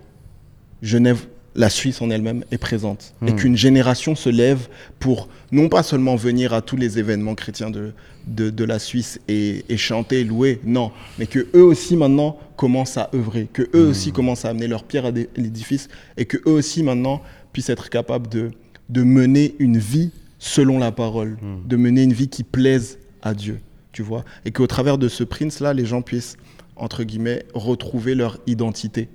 Genève, 0.82 1.28
la 1.56 1.70
Suisse 1.70 2.02
en 2.02 2.10
elle-même 2.10 2.44
est 2.52 2.58
présente. 2.58 3.14
Et 3.26 3.34
qu'une 3.34 3.56
génération 3.56 4.16
se 4.16 4.30
lève 4.30 4.68
pour 5.00 5.30
non 5.52 5.70
pas 5.70 5.84
seulement 5.84 6.16
venir 6.16 6.54
à 6.54 6.62
tous 6.62 6.76
les 6.76 7.00
événements 7.00 7.36
chrétiens 7.36 7.70
de, 7.70 7.94
de, 8.28 8.50
de 8.50 8.64
la 8.64 8.78
Suisse 8.78 9.20
et, 9.28 9.64
et 9.70 9.78
chanter, 9.78 10.24
louer, 10.24 10.60
non, 10.66 10.92
mais 11.18 11.28
que 11.28 11.48
eux 11.56 11.64
aussi 11.64 11.96
maintenant 11.96 12.38
commencent 12.58 12.98
à 12.98 13.10
œuvrer, 13.14 13.48
que 13.52 13.70
eux 13.74 13.88
aussi 13.88 14.12
commencent 14.12 14.46
à 14.46 14.50
amener 14.50 14.68
leur 14.68 14.84
pierre 14.84 15.06
à 15.06 15.12
l'édifice 15.12 15.88
et 16.18 16.26
que 16.26 16.38
eux 16.46 16.54
aussi 16.54 16.84
maintenant 16.84 17.22
puissent 17.54 17.70
être 17.70 17.90
capables 17.90 18.28
de, 18.28 18.52
de 18.90 19.04
mener 19.04 19.56
une 19.60 19.78
vie 19.78 20.12
selon 20.40 20.78
la 20.78 20.92
parole, 20.92 21.38
de 21.66 21.76
mener 21.76 22.04
une 22.04 22.14
vie 22.14 22.28
qui 22.28 22.44
plaise 22.44 23.00
à 23.22 23.34
Dieu, 23.34 23.60
tu 23.94 24.04
vois, 24.04 24.26
et 24.44 24.52
qu'au 24.52 24.68
travers 24.68 24.98
de 24.98 25.08
ce 25.08 25.24
prince-là, 25.24 25.74
les 25.74 25.86
gens 25.86 26.02
puissent, 26.02 26.36
entre 26.76 27.04
guillemets, 27.04 27.46
retrouver 27.54 28.14
leur 28.14 28.38
identité 28.46 29.08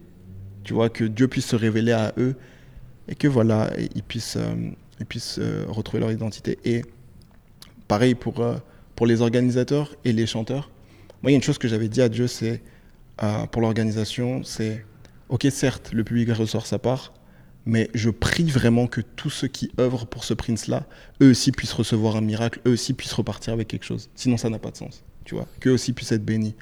tu 0.64 0.74
vois, 0.74 0.88
que 0.88 1.04
Dieu 1.04 1.28
puisse 1.28 1.46
se 1.46 1.56
révéler 1.56 1.92
à 1.92 2.12
eux 2.18 2.34
et 3.08 3.14
que 3.14 3.28
voilà, 3.28 3.70
ils 3.94 4.02
puissent, 4.02 4.36
euh, 4.36 4.70
ils 5.00 5.06
puissent 5.06 5.38
euh, 5.38 5.64
retrouver 5.68 6.00
leur 6.00 6.12
identité. 6.12 6.58
Et 6.64 6.82
pareil 7.88 8.14
pour, 8.14 8.40
euh, 8.40 8.56
pour 8.94 9.06
les 9.06 9.20
organisateurs 9.20 9.94
et 10.04 10.12
les 10.12 10.26
chanteurs. 10.26 10.70
Moi, 11.22 11.30
il 11.30 11.32
y 11.32 11.34
a 11.34 11.36
une 11.36 11.42
chose 11.42 11.58
que 11.58 11.68
j'avais 11.68 11.88
dit 11.88 12.00
à 12.00 12.08
Dieu, 12.08 12.26
c'est 12.26 12.62
pour 13.52 13.60
l'organisation, 13.60 14.42
c'est 14.44 14.82
ok, 15.28 15.46
certes, 15.50 15.90
le 15.92 16.04
public 16.04 16.30
ressort 16.32 16.64
sa 16.64 16.78
part, 16.78 17.12
mais 17.66 17.90
je 17.92 18.08
prie 18.08 18.50
vraiment 18.50 18.86
que 18.86 19.02
tous 19.02 19.28
ceux 19.28 19.48
qui 19.48 19.70
œuvrent 19.78 20.06
pour 20.06 20.24
ce 20.24 20.32
prince-là, 20.32 20.86
eux 21.22 21.30
aussi 21.30 21.52
puissent 21.52 21.74
recevoir 21.74 22.16
un 22.16 22.22
miracle, 22.22 22.60
eux 22.66 22.72
aussi 22.72 22.94
puissent 22.94 23.12
repartir 23.12 23.52
avec 23.52 23.68
quelque 23.68 23.84
chose. 23.84 24.08
Sinon, 24.14 24.38
ça 24.38 24.48
n'a 24.48 24.58
pas 24.58 24.70
de 24.70 24.76
sens, 24.78 25.04
tu 25.24 25.34
vois, 25.34 25.46
qu'eux 25.60 25.72
aussi 25.72 25.92
puissent 25.92 26.12
être 26.12 26.24
bénis. 26.24 26.54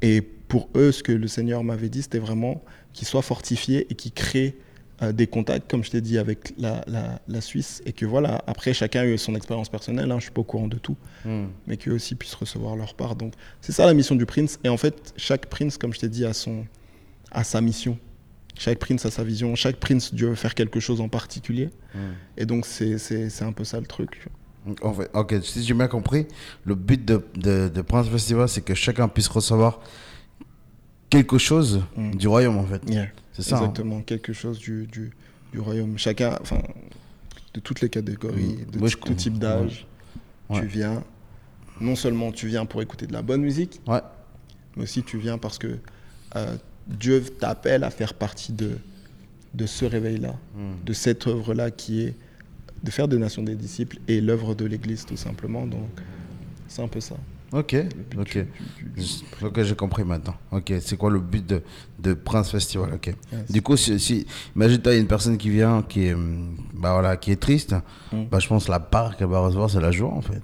Et 0.00 0.22
pour 0.22 0.68
eux, 0.74 0.92
ce 0.92 1.02
que 1.02 1.12
le 1.12 1.28
Seigneur 1.28 1.62
m'avait 1.62 1.88
dit, 1.88 2.02
c'était 2.02 2.18
vraiment 2.18 2.64
qu'ils 2.92 3.06
soient 3.08 3.22
fortifiés 3.22 3.86
et 3.90 3.94
qu'ils 3.94 4.12
créent 4.12 4.56
euh, 5.02 5.12
des 5.12 5.26
contacts, 5.26 5.70
comme 5.70 5.82
je 5.82 5.90
t'ai 5.90 6.00
dit, 6.00 6.18
avec 6.18 6.52
la, 6.58 6.84
la- 6.86 7.20
la 7.26 7.40
Suisse. 7.40 7.82
Et 7.86 7.92
que 7.92 8.06
voilà, 8.06 8.42
après, 8.46 8.72
chacun 8.74 9.00
a 9.00 9.06
eu 9.06 9.18
son 9.18 9.34
expérience 9.34 9.68
personnelle, 9.68 10.10
hein, 10.12 10.16
je 10.18 10.24
suis 10.24 10.30
pas 10.30 10.42
au 10.42 10.44
courant 10.44 10.68
de 10.68 10.76
tout, 10.78 10.96
mais 11.66 11.76
qu'eux 11.76 11.92
aussi 11.94 12.14
puissent 12.14 12.34
recevoir 12.34 12.76
leur 12.76 12.94
part. 12.94 13.16
Donc, 13.16 13.32
c'est 13.60 13.72
ça 13.72 13.86
la 13.86 13.94
mission 13.94 14.14
du 14.14 14.26
prince. 14.26 14.58
Et 14.64 14.68
en 14.68 14.76
fait, 14.76 15.12
chaque 15.16 15.46
prince, 15.46 15.76
comme 15.78 15.92
je 15.92 15.98
t'ai 16.00 16.08
dit, 16.08 16.24
a, 16.24 16.32
son, 16.32 16.66
a 17.32 17.42
sa 17.44 17.60
mission. 17.60 17.98
Chaque 18.58 18.78
prince 18.78 19.06
a 19.06 19.10
sa 19.10 19.24
vision. 19.24 19.54
Chaque 19.56 19.76
prince, 19.76 20.14
Dieu 20.14 20.28
veut 20.28 20.34
faire 20.34 20.54
quelque 20.54 20.78
chose 20.78 21.00
en 21.00 21.08
particulier. 21.08 21.70
Et 22.36 22.44
donc, 22.46 22.66
c'est 22.66 23.42
un 23.42 23.52
peu 23.52 23.64
ça 23.64 23.80
le 23.80 23.86
truc. 23.86 24.26
En 24.82 24.92
fait, 24.94 25.10
ok, 25.14 25.34
si 25.42 25.64
j'ai 25.64 25.74
bien 25.74 25.88
compris, 25.88 26.26
le 26.64 26.76
but 26.76 27.04
de, 27.04 27.24
de, 27.34 27.68
de 27.68 27.82
Prince 27.82 28.06
Festival, 28.08 28.48
c'est 28.48 28.60
que 28.60 28.74
chacun 28.74 29.08
puisse 29.08 29.26
recevoir 29.26 29.80
quelque 31.12 31.38
chose 31.38 31.82
Mm. 31.96 32.14
du 32.16 32.28
royaume, 32.28 32.56
en 32.58 32.64
fait. 32.66 32.82
Yeah. 32.88 33.06
C'est 33.32 33.42
ça. 33.42 33.56
hein. 33.56 33.58
Exactement, 33.60 34.00
quelque 34.02 34.32
chose 34.32 34.58
du, 34.58 34.86
du, 34.86 35.10
du 35.52 35.60
royaume. 35.60 35.96
Chacun, 35.98 36.38
enfin, 36.40 36.60
de 37.54 37.60
toutes 37.60 37.80
les 37.80 37.88
catégories, 37.88 38.58
Mm. 38.66 38.78
de 38.80 38.88
tout 38.88 39.14
type 39.14 39.38
d'âge. 39.38 39.86
Ouais. 40.50 40.60
Tu 40.60 40.66
viens, 40.66 41.02
non 41.80 41.96
seulement 41.96 42.32
tu 42.32 42.46
viens 42.48 42.66
pour 42.66 42.82
écouter 42.82 43.06
de 43.06 43.12
la 43.12 43.22
bonne 43.22 43.40
musique, 43.42 43.80
Ouais. 43.86 44.00
mais 44.76 44.82
aussi 44.84 45.02
tu 45.02 45.18
viens 45.18 45.38
parce 45.38 45.58
que 45.58 45.78
euh, 46.36 46.56
Dieu 46.86 47.22
t'appelle 47.22 47.84
à 47.84 47.90
faire 47.90 48.14
partie 48.14 48.52
de, 48.52 48.72
de 49.54 49.66
ce 49.66 49.84
réveil-là, 49.84 50.34
Mm. 50.56 50.84
de 50.84 50.92
cette 50.92 51.26
œuvre-là 51.26 51.70
qui 51.70 52.02
est 52.02 52.14
de 52.82 52.90
faire 52.90 53.06
des 53.06 53.16
nations 53.18 53.42
des 53.44 53.54
disciples 53.54 53.98
et 54.08 54.20
l'œuvre 54.20 54.54
de 54.56 54.64
l'Église 54.64 55.04
tout 55.06 55.16
simplement. 55.16 55.66
Donc, 55.66 55.88
c'est 56.68 56.82
un 56.82 56.88
peu 56.88 57.00
ça. 57.00 57.14
Ok, 57.52 57.76
ok. 58.18 58.46
Ok, 59.42 59.62
j'ai 59.62 59.74
compris 59.74 60.04
maintenant. 60.04 60.34
Ok, 60.52 60.72
c'est 60.80 60.96
quoi 60.96 61.10
le 61.10 61.20
but 61.20 61.46
de, 61.46 61.62
de 61.98 62.14
Prince 62.14 62.50
Festival? 62.50 62.94
Ok. 62.94 63.08
Yes. 63.08 63.50
Du 63.50 63.60
coup, 63.62 63.76
si, 63.76 63.98
si 64.00 64.26
imagine 64.56 64.78
toi, 64.78 64.92
il 64.92 64.96
y 64.96 64.98
a 64.98 65.00
une 65.02 65.06
personne 65.08 65.36
qui 65.36 65.50
vient, 65.50 65.82
qui 65.86 66.06
est, 66.06 66.14
bah 66.74 66.92
voilà, 66.92 67.16
qui 67.16 67.30
est 67.32 67.36
triste, 67.40 67.74
Mm. 68.12 68.24
bah 68.30 68.38
je 68.38 68.46
pense 68.48 68.66
que 68.66 68.70
la 68.70 68.80
part 68.80 69.16
qu'elle 69.16 69.28
va 69.28 69.40
recevoir, 69.40 69.70
c'est 69.70 69.80
la 69.80 69.90
joie 69.90 70.10
en 70.12 70.20
fait. 70.22 70.40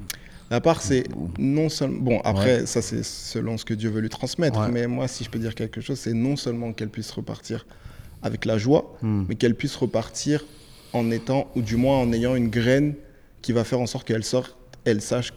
La 0.50 0.60
part, 0.62 0.80
c'est 0.80 1.04
non 1.38 1.68
seulement. 1.68 1.98
Bon, 2.00 2.20
après, 2.24 2.64
ça, 2.66 2.80
c'est 2.80 3.04
selon 3.04 3.58
ce 3.58 3.64
que 3.66 3.74
Dieu 3.74 3.90
veut 3.90 4.00
lui 4.00 4.08
transmettre. 4.08 4.58
Ouais. 4.60 4.70
Mais 4.70 4.86
moi, 4.86 5.06
si 5.08 5.22
je 5.24 5.28
peux 5.30 5.38
dire 5.38 5.54
quelque 5.54 5.80
chose, 5.82 5.98
c'est 5.98 6.14
non 6.14 6.36
seulement 6.36 6.72
qu'elle 6.72 6.88
puisse 6.88 7.10
repartir 7.10 7.66
avec 8.22 8.44
la 8.46 8.56
joie, 8.58 8.96
Hmm. 9.02 9.24
mais 9.28 9.34
qu'elle 9.34 9.54
puisse 9.54 9.76
repartir 9.76 10.44
en 10.94 11.10
étant, 11.10 11.50
ou 11.54 11.60
du 11.62 11.76
moins 11.76 11.98
en 11.98 12.12
ayant 12.12 12.34
une 12.34 12.48
graine 12.48 12.94
qui 13.42 13.52
va 13.52 13.62
faire 13.64 13.78
en 13.80 13.86
sorte 13.86 14.06
qu'elle 14.06 14.24
sorte, 14.24 14.56
elle 14.86 15.00
sache, 15.02 15.32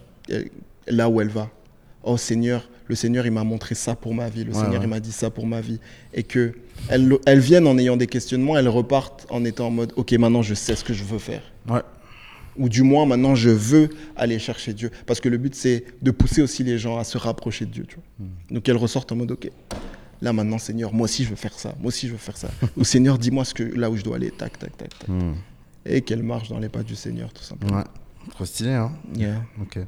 là 0.88 1.10
où 1.10 1.20
elle 1.22 1.28
va. 1.30 1.50
Oh 2.04 2.18
Seigneur, 2.18 2.68
le 2.88 2.96
Seigneur, 2.96 3.26
il 3.26 3.32
m'a 3.32 3.44
montré 3.44 3.76
ça 3.76 3.96
pour 3.96 4.14
ma 4.14 4.30
vie. 4.30 4.44
Le 4.44 4.52
Ouais, 4.54 4.60
Seigneur, 4.60 4.80
ouais. 4.82 4.86
il 4.88 4.90
m'a 4.90 5.00
dit 5.00 5.12
ça 5.12 5.30
pour 5.30 5.46
ma 5.46 5.62
vie. 5.62 5.80
Et 6.14 6.24
que 6.24 6.54
elles, 6.90 7.10
elles 7.26 7.40
viennent 7.40 7.68
en 7.68 7.78
ayant 7.78 7.96
des 7.98 8.08
questionnements, 8.08 8.58
elles 8.58 8.68
repartent 8.70 9.28
en 9.30 9.46
étant 9.46 9.68
en 9.68 9.72
mode, 9.72 9.94
ok, 9.96 10.12
maintenant 10.14 10.42
je 10.42 10.54
sais 10.56 10.76
ce 10.76 10.84
que 10.84 10.94
je 10.94 11.04
veux 11.04 11.20
faire. 11.20 11.44
Ouais. 11.70 11.82
Ou 12.58 12.68
du 12.68 12.84
moins, 12.84 13.06
maintenant, 13.06 13.34
je 13.34 13.50
veux 13.50 13.90
aller 14.18 14.38
chercher 14.38 14.74
Dieu. 14.74 14.92
Parce 15.06 15.22
que 15.22 15.30
le 15.30 15.38
but, 15.38 15.56
c'est 15.56 15.86
de 16.02 16.12
pousser 16.12 16.42
aussi 16.42 16.66
les 16.66 16.78
gens 16.78 16.98
à 16.98 17.06
se 17.06 17.18
rapprocher 17.18 17.66
de 17.66 17.72
Dieu. 17.72 17.86
Tu 17.88 17.96
vois. 17.96 18.04
Hmm. 18.28 18.54
Donc, 18.56 18.68
elles 18.68 18.76
ressortent 18.76 19.10
en 19.14 19.16
mode, 19.16 19.32
OK, 19.32 19.50
là, 20.22 20.34
maintenant, 20.34 20.58
Seigneur, 20.58 20.94
moi 20.94 21.06
aussi, 21.06 21.24
je 21.24 21.30
veux 21.30 21.38
faire 21.38 21.58
ça. 21.58 21.74
Moi 21.80 21.88
aussi, 21.88 22.08
je 22.08 22.12
veux 22.12 22.18
faire 22.18 22.36
ça. 22.36 22.50
Ou 22.78 22.84
Seigneur, 22.84 23.18
dis-moi 23.18 23.46
ce 23.46 23.54
que, 23.54 23.64
là 23.64 23.90
où 23.90 23.96
je 23.96 24.04
dois 24.04 24.18
aller. 24.18 24.32
Tac, 24.32 24.60
tac, 24.60 24.76
tac, 24.76 24.90
tac. 25.00 25.08
Hmm. 25.08 25.36
Et 25.86 26.02
qu'elles 26.02 26.24
marchent 26.24 26.50
dans 26.50 26.60
les 26.60 26.68
pas 26.68 26.84
du 26.84 26.94
Seigneur, 26.96 27.32
tout 27.32 27.42
simplement. 27.42 27.86
Trop 28.30 28.46
stylé, 28.46 28.72
hein. 28.74 28.92
Yeah. 29.16 29.42
Ok. 29.62 29.80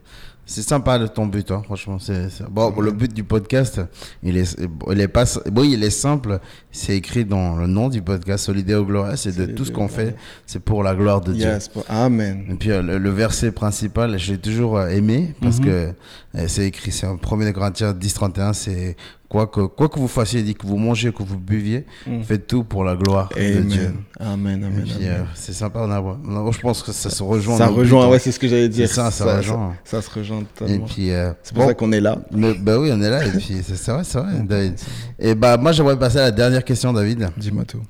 C'est 0.46 0.62
sympa 0.62 1.00
de 1.00 1.08
ton 1.08 1.26
but, 1.28 1.50
hein, 1.52 1.62
franchement. 1.64 2.00
C'est, 2.00 2.30
c'est- 2.30 2.44
Bon, 2.50 2.74
le 2.82 2.92
but 2.92 3.14
du 3.14 3.24
podcast, 3.24 3.80
il 4.24 4.36
est, 4.36 4.58
il 4.92 5.00
est 5.00 5.08
pas, 5.08 5.24
bon, 5.50 5.64
il 5.64 5.82
est 5.84 5.90
simple. 5.90 6.40
C'est 6.70 6.98
écrit 6.98 7.24
dans 7.24 7.56
le 7.56 7.66
nom 7.68 7.88
du 7.88 8.02
podcast, 8.02 8.46
Solideo 8.46 8.84
Gloria. 8.84 9.16
C'est 9.16 9.34
de 9.38 9.46
tout 9.46 9.64
ce 9.64 9.72
qu'on 9.72 9.88
fait, 9.88 10.16
c'est 10.46 10.60
pour 10.60 10.84
la 10.84 10.96
gloire 10.96 11.22
de 11.22 11.32
Dieu. 11.32 11.44
Yes. 11.46 11.70
pour- 11.70 11.86
Amen. 11.88 12.44
Et 12.50 12.56
puis 12.56 12.72
euh, 12.72 12.82
le, 12.82 12.98
le 12.98 13.10
verset 13.10 13.54
principal, 13.54 14.18
j'ai 14.20 14.38
toujours 14.38 14.78
euh, 14.78 14.90
aimé 14.90 15.34
parce 15.42 15.60
Mhm. 15.60 15.66
que 15.66 15.94
euh, 16.36 16.46
c'est 16.48 16.66
écrit, 16.68 16.92
c'est 16.92 17.08
en 17.08 17.18
1 17.18 17.52
Corinthiens 17.54 17.94
10, 17.94 18.14
31, 18.14 18.52
c'est 18.52 18.98
quoi 19.34 19.48
que, 19.48 19.62
quoi 19.62 19.90
que 19.90 19.98
vous 19.98 20.08
fassiez, 20.08 20.44
dit 20.44 20.54
que 20.54 20.68
vous 20.68 20.78
mangez, 20.78 21.12
que 21.12 21.24
vous 21.24 21.40
buviez, 21.40 21.88
Mm. 22.06 22.22
faites 22.22 22.46
tout 22.46 22.64
pour 22.64 22.84
la 22.84 22.96
gloire 22.96 23.30
de 23.36 23.62
Dieu. 23.64 23.92
Amen. 24.20 24.64
Amen. 24.64 24.86
Et 25.02 25.08
euh, 25.10 25.24
c'est 25.34 25.54
sympa, 25.54 25.80
on 25.82 25.90
a, 25.92 26.00
on 26.00 26.48
a- 26.48 26.52
je 26.52 26.60
pense 26.60 26.84
que 26.84 26.92
ça 26.92 27.10
se 27.10 27.24
rejoint. 27.24 27.58
ça 27.58 27.66
rejoint, 27.66 28.06
hein. 28.06 28.10
ouais, 28.10 28.20
c'est 28.20 28.32
ce 28.32 28.38
que 28.38 28.48
j'allais 28.48 28.70
dire. 28.70 28.88
Ça, 28.88 29.10
ça 29.10 29.38
rejoint. 29.38 29.74
Ça, 29.86 30.04
se 30.04 30.10
rejoint 30.12 30.42
Et 30.42 30.46
totalement. 30.60 30.86
puis, 30.86 31.10
euh, 31.12 31.32
C'est 31.42 31.56
pour 31.56 31.64
bon, 31.64 31.70
ça 31.70 31.74
qu'on 31.74 31.92
est 31.92 32.00
là. 32.00 32.20
mais- 32.32 32.54
bah 32.54 32.78
oui, 32.78 32.92
on 32.94 33.02
est 33.02 33.10
là, 33.10 33.26
et 33.26 33.32
puis 33.32 33.58
c'est 33.64 33.92
vrai, 33.92 34.04
c'est 34.04 34.20
vrai, 34.20 34.34
David. 34.44 34.76
Et 35.18 35.34
bah, 35.34 35.58
moi, 35.58 35.72
j'aimerais 35.72 35.98
passer 35.98 36.20
à 36.20 36.24
la 36.26 36.32
dernière 36.32 36.64
question, 36.64 36.94
David. 36.94 37.28
Dis-moi 37.36 37.64
tout. 37.66 37.82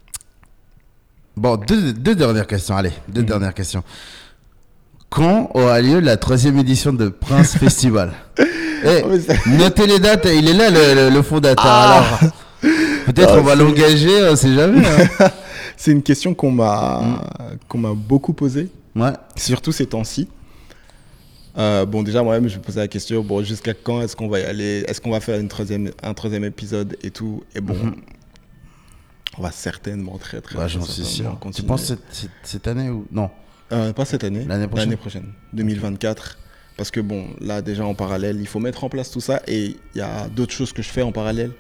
Bon, 1.36 1.58
deux, 1.58 1.92
deux 1.92 2.16
dernières 2.16 2.48
questions, 2.48 2.78
allez, 2.78 2.94
deux 3.10 3.20
Mhm. 3.22 3.28
dernières 3.28 3.54
questions. 3.54 3.84
Quand 5.10 5.52
aura 5.56 5.82
lieu 5.82 6.00
la 6.00 6.16
troisième 6.16 6.58
édition 6.58 6.94
de 6.94 7.10
Prince 7.10 7.58
Festival? 7.58 8.14
Eh, 8.84 9.04
Notez 9.58 9.88
les 9.88 10.00
dates, 10.00 10.26
il 10.26 10.50
est 10.50 10.54
là 10.54 10.70
le, 10.70 11.10
le- 11.10 11.22
fondateur. 11.22 11.64
Ah. 11.66 12.18
Alors, 12.22 12.32
peut-être 13.06 13.34
Ah, 13.36 13.40
on 13.40 13.44
va 13.44 13.56
l'engager, 13.56 14.24
on 14.30 14.36
sait 14.36 14.54
jamais. 14.54 14.86
hein. 14.86 15.30
C'est 15.78 15.92
une 15.92 16.04
question 16.04 16.34
qu'on 16.34 16.52
m'a 16.52 17.02
qu'on 17.68 17.78
m'a 17.80 17.94
beaucoup 17.94 18.34
posée. 18.34 18.70
Ouais. 18.96 19.12
surtout 19.36 19.72
ces 19.72 19.88
temps-ci. 19.88 20.28
Euh, 21.58 21.86
bon, 21.86 22.04
déjà, 22.04 22.22
moi-même, 22.24 22.48
je 22.48 22.58
me 22.58 22.62
posais 22.64 22.80
la 22.80 22.88
question, 22.88 23.22
bon, 23.24 23.44
jusqu'à 23.44 23.74
quand 23.74 24.02
est-ce 24.02 24.16
qu'on 24.16 24.28
va 24.28 24.40
y 24.40 24.44
aller? 24.44 24.84
Est-ce 24.88 25.02
qu'on 25.02 25.12
va 25.12 25.20
faire 25.20 25.40
une 25.40 25.48
troisième, 25.48 25.92
un 26.02 26.14
troisième 26.14 26.44
épisode 26.44 26.96
et 27.04 27.12
tout? 27.12 27.44
Et 27.56 27.62
bon, 27.62 27.74
Mhm. 27.76 27.96
on 29.38 29.42
va 29.44 29.52
certainement, 29.52 30.18
très, 30.18 30.42
très, 30.42 30.58
Ouais, 30.58 30.70
j'en 30.70 30.82
suis 30.82 31.04
sûr. 31.06 31.32
Tu 31.32 31.38
continuer. 31.38 31.68
penses 31.68 31.84
cette, 31.86 32.00
cette, 32.12 32.30
cette 32.44 32.68
année 32.68 32.90
ou? 32.90 33.06
Non 33.12 33.30
Euh, 33.72 33.94
Pas 33.94 34.06
cette 34.06 34.24
année. 34.24 34.46
L'année 34.48 34.68
prochaine. 34.68 34.86
L'année 34.90 34.98
prochaine, 34.98 35.26
2024. 35.54 36.38
Parce 36.78 36.90
que 36.92 37.00
bon, 37.00 37.28
là, 37.40 37.62
déjà, 37.62 37.86
en 37.86 37.94
parallèle, 37.94 38.38
il 38.40 38.48
faut 38.48 38.60
mettre 38.60 38.84
en 38.84 38.90
place 38.90 39.12
tout 39.12 39.22
ça 39.22 39.42
et 39.48 39.76
il 39.94 39.98
y 39.98 40.02
a 40.02 40.28
d'autres 40.28 40.54
choses 40.54 40.74
que 40.74 40.82
je 40.82 40.90
fais 40.90 41.02
en 41.04 41.12
parallèle. 41.12 41.52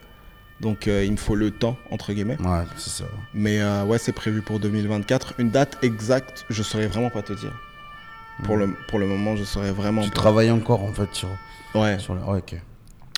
Donc, 0.61 0.87
euh, 0.87 1.03
il 1.03 1.11
me 1.11 1.17
faut 1.17 1.35
le 1.35 1.51
temps, 1.51 1.77
entre 1.91 2.13
guillemets. 2.13 2.37
Ouais, 2.41 2.63
c'est 2.77 2.89
ça. 2.89 3.03
Mais 3.33 3.59
euh, 3.61 3.83
ouais, 3.85 3.97
c'est 3.97 4.11
prévu 4.13 4.41
pour 4.41 4.59
2024. 4.59 5.33
Une 5.39 5.49
date 5.49 5.77
exacte, 5.83 6.45
je 6.49 6.63
saurais 6.63 6.87
vraiment 6.87 7.09
pas 7.09 7.21
te 7.21 7.33
dire. 7.33 7.53
Pour, 8.43 8.57
le, 8.57 8.73
pour 8.87 8.97
le 8.97 9.05
moment, 9.05 9.35
je 9.35 9.43
saurais 9.43 9.71
vraiment 9.71 10.01
Tu 10.03 10.09
pas. 10.09 10.15
travailles 10.15 10.51
encore 10.51 10.81
en 10.81 10.91
fait 10.93 11.09
sur, 11.13 11.29
Ouais. 11.75 11.99
sur 11.99 12.15
le. 12.15 12.21
ok. 12.21 12.55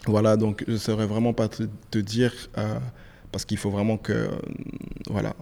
Voilà, 0.07 0.37
donc 0.37 0.63
je 0.67 0.75
saurais 0.75 1.05
vraiment 1.07 1.33
pas 1.33 1.47
te, 1.47 1.63
te 1.91 1.97
dire, 1.97 2.33
euh, 2.57 2.77
parce 3.31 3.45
qu'il 3.45 3.57
faut 3.57 3.69
vraiment 3.71 3.97
que, 3.97 4.29
voilà, 5.09 5.33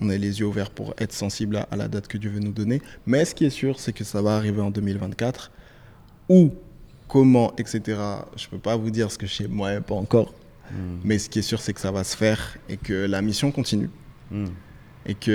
on 0.00 0.10
ait 0.10 0.18
les 0.18 0.40
yeux 0.40 0.46
ouverts 0.46 0.70
pour 0.70 0.94
être 0.98 1.12
sensible 1.12 1.56
à, 1.56 1.62
à 1.70 1.76
la 1.76 1.88
date 1.88 2.06
que 2.08 2.18
Dieu 2.18 2.30
veut 2.30 2.40
nous 2.40 2.52
donner. 2.52 2.80
Mais 3.06 3.24
ce 3.24 3.34
qui 3.34 3.44
est 3.44 3.50
sûr, 3.50 3.80
c'est 3.80 3.92
que 3.92 4.04
ça 4.04 4.22
va 4.22 4.36
arriver 4.36 4.60
en 4.60 4.70
2024. 4.70 5.50
Où, 6.28 6.52
comment, 7.08 7.52
etc. 7.56 7.98
Je 8.36 8.48
peux 8.48 8.58
pas 8.58 8.76
vous 8.76 8.90
dire 8.90 9.10
ce 9.10 9.18
que 9.18 9.26
je 9.26 9.34
sais 9.34 9.48
moi 9.48 9.80
pas 9.80 9.94
encore. 9.94 10.32
Hmm. 10.70 10.98
Mais 11.04 11.18
ce 11.18 11.28
qui 11.28 11.38
est 11.38 11.42
sûr, 11.42 11.60
c'est 11.60 11.72
que 11.72 11.80
ça 11.80 11.90
va 11.90 12.04
se 12.04 12.16
faire 12.16 12.56
et 12.68 12.76
que 12.76 12.92
la 13.06 13.22
mission 13.22 13.50
continue. 13.50 13.90
Hmm. 14.30 14.46
Et 15.06 15.14
qu'il 15.14 15.32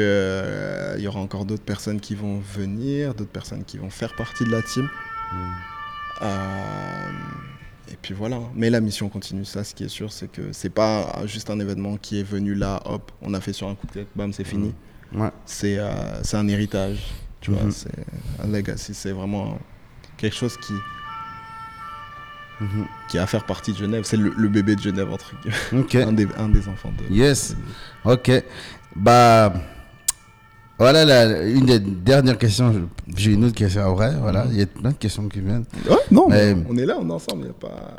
y 0.98 1.08
aura 1.08 1.20
encore 1.20 1.46
d'autres 1.46 1.64
personnes 1.64 2.00
qui 2.00 2.16
vont 2.16 2.40
venir, 2.40 3.14
d'autres 3.14 3.30
personnes 3.30 3.64
qui 3.64 3.78
vont 3.78 3.92
faire 3.92 4.16
partie 4.16 4.44
de 4.44 4.50
la 4.50 4.62
team. 4.64 4.90
Hmm. 5.32 5.52
Euh, 6.24 7.10
et 7.92 7.96
puis 8.02 8.14
voilà. 8.14 8.40
Mais 8.56 8.70
la 8.70 8.82
mission 8.82 9.10
continue. 9.10 9.46
Ça, 9.46 9.64
ce 9.64 9.76
qui 9.76 9.84
est 9.84 9.90
sûr, 9.90 10.12
c'est 10.12 10.32
que 10.32 10.52
c'est 10.52 10.70
pas 10.72 11.22
juste 11.26 11.50
un 11.50 11.60
événement 11.60 11.98
qui 11.98 12.20
est 12.20 12.24
venu 12.24 12.56
là, 12.56 12.82
hop, 12.86 13.12
on 13.22 13.34
a 13.34 13.42
fait 13.42 13.54
sur 13.54 13.68
un 13.68 13.76
coup 13.76 13.88
de 13.88 13.92
tête, 13.92 14.08
bam, 14.16 14.34
c'est 14.34 14.44
fini. 14.44 14.74
Ouais. 15.14 15.30
C'est 15.46 15.78
euh, 15.80 16.24
c'est 16.24 16.38
un 16.38 16.48
héritage, 16.48 17.04
tu 17.42 17.52
vois, 17.52 17.72
c'est 17.72 17.90
un 18.44 18.48
legacy. 18.48 18.94
C'est 18.94 19.12
vraiment 19.12 19.58
quelque 20.20 20.36
chose 20.36 20.57
qui, 20.57 20.74
Mhm. 22.61 22.86
qui 23.09 23.17
a 23.17 23.24
à 23.24 23.28
faire 23.28 23.45
partie 23.45 23.72
de 23.72 23.78
Genève. 23.78 24.03
C'est 24.03 24.17
le, 24.17 24.34
le 24.36 24.49
bébé 24.49 24.76
de 24.76 24.82
Genève, 24.82 25.09
entre 25.11 25.32
guillemets. 25.41 26.05
Un, 26.05 26.11
des, 26.13 26.28
un 26.38 26.49
des 26.49 26.67
enfants 26.67 26.91
de. 26.97 27.13
Yes. 27.13 27.55
Ok. 28.03 28.32
Bah. 28.95 29.53
Voilà 30.78 31.03
la, 31.03 31.43
une 31.47 31.65
des 31.65 31.80
dernières 31.80 32.38
questions. 32.38 32.88
J'ai 33.15 33.34
une 33.34 33.43
autre 33.45 33.55
question 33.55 33.93
vrai. 33.95 34.13
Voilà, 34.20 34.45
il 34.49 34.57
y 34.57 34.61
a 34.61 34.65
plein 34.65 34.91
de 34.91 34.95
questions 34.95 35.28
qui 35.28 35.39
viennent. 35.41 35.65
Ouais, 35.89 35.95
non, 36.11 36.28
Mais- 36.30 36.55
on 36.70 36.76
est 36.78 36.86
là, 36.86 36.95
on 36.99 37.09
est 37.09 37.13
ensemble, 37.13 37.41
il 37.41 37.45
n'y 37.45 37.49
a 37.49 37.53
pas, 37.53 37.95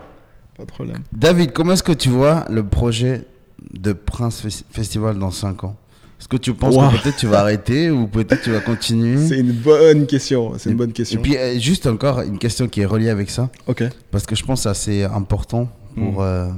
pas 0.56 0.62
de 0.64 0.68
problème. 0.70 1.02
David, 1.12 1.52
comment 1.52 1.72
est-ce 1.74 1.82
que 1.82 1.92
tu 1.92 2.08
vois 2.08 2.46
le 2.48 2.64
projet 2.64 3.26
de 3.74 3.92
Prince 3.92 4.42
Fes- 4.42 4.64
Festival 4.70 5.18
dans 5.18 5.30
5 5.30 5.64
ans? 5.64 5.76
Est-ce 6.20 6.28
que 6.28 6.36
tu 6.36 6.52
penses 6.54 6.76
Wow. 6.76 6.90
que 6.90 7.02
peut-être 7.02 7.16
tu 7.16 7.26
vas 7.26 7.40
arrêter 7.40 7.90
ou 7.90 8.06
peut-être 8.06 8.42
tu 8.42 8.50
vas 8.52 8.60
continuer 8.60 9.16
C'est 9.28 9.38
une 9.40 9.52
bonne 9.52 10.06
question. 10.06 10.52
C'est 10.58 10.70
une 10.70 10.76
bonne 10.76 10.92
question. 10.92 11.18
Et 11.18 11.22
puis 11.22 11.36
euh, 11.36 11.58
juste 11.58 11.86
encore 11.86 12.20
une 12.20 12.38
question 12.38 12.68
qui 12.68 12.82
est 12.82 12.86
reliée 12.86 13.08
avec 13.08 13.30
ça, 13.30 13.48
ok. 13.66 13.84
parce 14.10 14.26
que 14.26 14.36
je 14.36 14.44
pense 14.44 14.60
que 14.60 14.62
c'est 14.64 14.68
assez 14.68 15.04
important 15.04 15.68
pour... 15.96 16.20
Mm. 16.20 16.24
euh, 16.24 16.48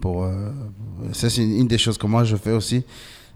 pour 0.00 0.24
euh, 0.24 0.50
ça 1.12 1.30
c'est 1.30 1.42
une, 1.42 1.60
une 1.60 1.66
des 1.66 1.78
choses 1.78 1.96
que 1.96 2.06
moi 2.06 2.22
je 2.24 2.36
fais 2.36 2.52
aussi. 2.52 2.84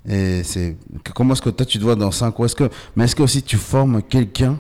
Et 0.09 0.43
c'est 0.45 0.77
comment 1.15 1.33
est-ce 1.33 1.43
que 1.43 1.51
toi 1.51 1.65
tu 1.67 1.79
te 1.79 1.83
vois 1.85 1.97
dans 1.97 2.11
5 2.11 2.39
ans 2.39 2.45
est-ce 2.45 2.55
que, 2.55 2.69
Mais 2.97 3.05
est-ce 3.05 3.17
que 3.17 3.23
aussi 3.23 3.43
tu 3.43 3.57
formes 3.57 4.03
quelqu'un? 4.03 4.59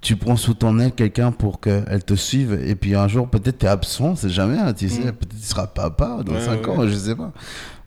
Tu 0.00 0.16
prends 0.16 0.36
sous 0.36 0.54
ton 0.54 0.78
aile 0.78 0.92
quelqu'un 0.92 1.32
pour 1.32 1.60
qu'elle 1.60 2.02
te 2.04 2.14
suive 2.14 2.58
et 2.64 2.76
puis 2.76 2.94
un 2.94 3.08
jour 3.08 3.28
peut-être 3.28 3.58
tu 3.58 3.66
es 3.66 3.68
absent, 3.68 4.14
c'est 4.16 4.30
jamais, 4.30 4.56
hein, 4.56 4.72
tu 4.72 4.88
sais, 4.88 5.00
Mm. 5.00 5.12
peut-être 5.12 5.36
tu 5.40 5.42
seras 5.46 5.66
papa 5.66 6.20
dans 6.24 6.34
Ouais, 6.34 6.40
5 6.44 6.66
ouais, 6.66 6.70
ans, 6.76 6.86
je 6.88 6.94
sais 6.94 7.14
pas. 7.16 7.32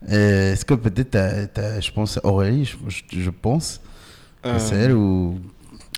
Et 0.08 0.14
Est-ce 0.52 0.64
que 0.64 0.74
peut-être 0.74 1.16
je 1.82 1.90
pense 1.92 2.18
Aurélie, 2.24 2.64
je, 2.64 2.76
je- 2.88 3.20
je 3.20 3.30
pense, 3.30 3.80
Euh, 4.44 4.58
c'est 4.58 4.74
elle 4.76 4.92
ou... 4.96 5.38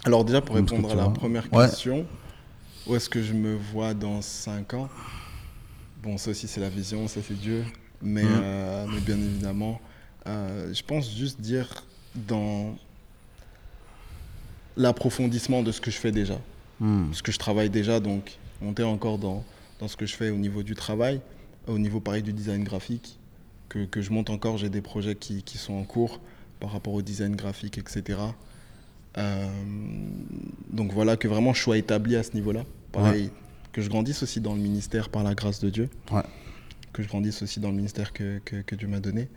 Alors 0.05 0.25
déjà, 0.25 0.43
pour 0.43 0.55
répondre 0.57 0.91
à 0.91 0.95
la 0.95 1.09
première 1.09 1.51
Ouais. 1.53 1.67
question, 1.67 2.05
où 2.87 2.95
est-ce 2.95 3.09
que 3.09 3.23
je 3.23 3.33
me 3.33 3.55
vois 3.55 3.95
dans 3.95 4.21
5 4.21 4.75
ans? 4.75 4.89
Bon, 6.03 6.19
ça 6.19 6.31
aussi, 6.31 6.47
c'est 6.47 6.61
la 6.61 6.69
vision, 6.69 7.09
ça 7.09 7.21
c'est 7.27 7.39
Dieu. 7.39 7.65
Mais, 8.03 8.23
euh, 8.27 8.85
mais 8.93 9.01
bien 9.01 9.17
évidemment, 9.17 9.81
euh, 10.27 10.75
je 10.75 10.83
pense 10.83 11.11
juste 11.17 11.41
dire 11.41 11.67
dans 12.15 12.75
l'approfondissement 14.77 15.63
de 15.63 15.73
ce 15.73 15.81
que 15.81 15.91
je 15.91 15.97
fais 15.97 16.13
déjà. 16.13 16.39
Hmm. 16.81 17.13
ce 17.13 17.23
que 17.23 17.31
je 17.31 17.39
travaille 17.39 17.71
déjà, 17.71 18.01
donc 18.01 18.33
monter 18.61 18.83
encore 18.83 19.17
dans, 19.17 19.45
dans 19.79 19.87
ce 19.89 19.97
que 19.97 20.07
je 20.07 20.15
fais 20.17 20.31
au 20.31 20.37
niveau 20.37 20.63
du 20.65 20.75
travail, 20.75 21.21
au 21.69 21.79
niveau 21.79 22.01
pareil 22.01 22.23
du 22.23 22.33
design 22.33 22.65
graphique, 22.65 23.17
que, 23.75 23.85
que 23.87 24.01
je 24.01 24.11
monte 24.13 24.31
encore, 24.31 24.57
j'ai 24.57 24.69
des 24.71 24.81
projets 24.81 25.17
qui, 25.17 25.43
qui 25.43 25.59
sont 25.59 25.75
en 25.75 25.83
cours 25.83 26.21
par 26.61 26.71
rapport 26.73 26.95
au 26.95 27.03
design 27.03 27.35
graphique, 27.35 27.77
etc. 27.77 28.19
Euh, 29.19 29.47
donc 30.71 30.93
voilà, 30.93 31.17
que 31.17 31.29
vraiment 31.29 31.53
je 31.53 31.61
sois 31.61 31.77
établi 31.77 32.15
à 32.17 32.23
ce 32.23 32.33
niveau-là. 32.35 32.63
Pareil, 32.93 33.31
que 33.73 33.83
je 33.83 33.89
grandisse 33.91 34.23
aussi 34.23 34.41
dans 34.41 34.55
le 34.55 34.61
ministère 34.61 35.09
par 35.09 35.23
la 35.25 35.35
grâce 35.35 35.59
de 35.61 35.69
Dieu. 35.71 35.89
Ouais. 36.13 36.23
Que 36.93 37.03
je 37.03 37.09
grandisse 37.09 37.43
aussi 37.43 37.59
dans 37.59 37.71
le 37.71 37.75
ministère 37.75 38.13
que, 38.13 38.39
que, 38.45 38.57
que 38.63 38.77
Dieu 38.77 38.87
m'a 38.87 39.01
donné. 39.01 39.29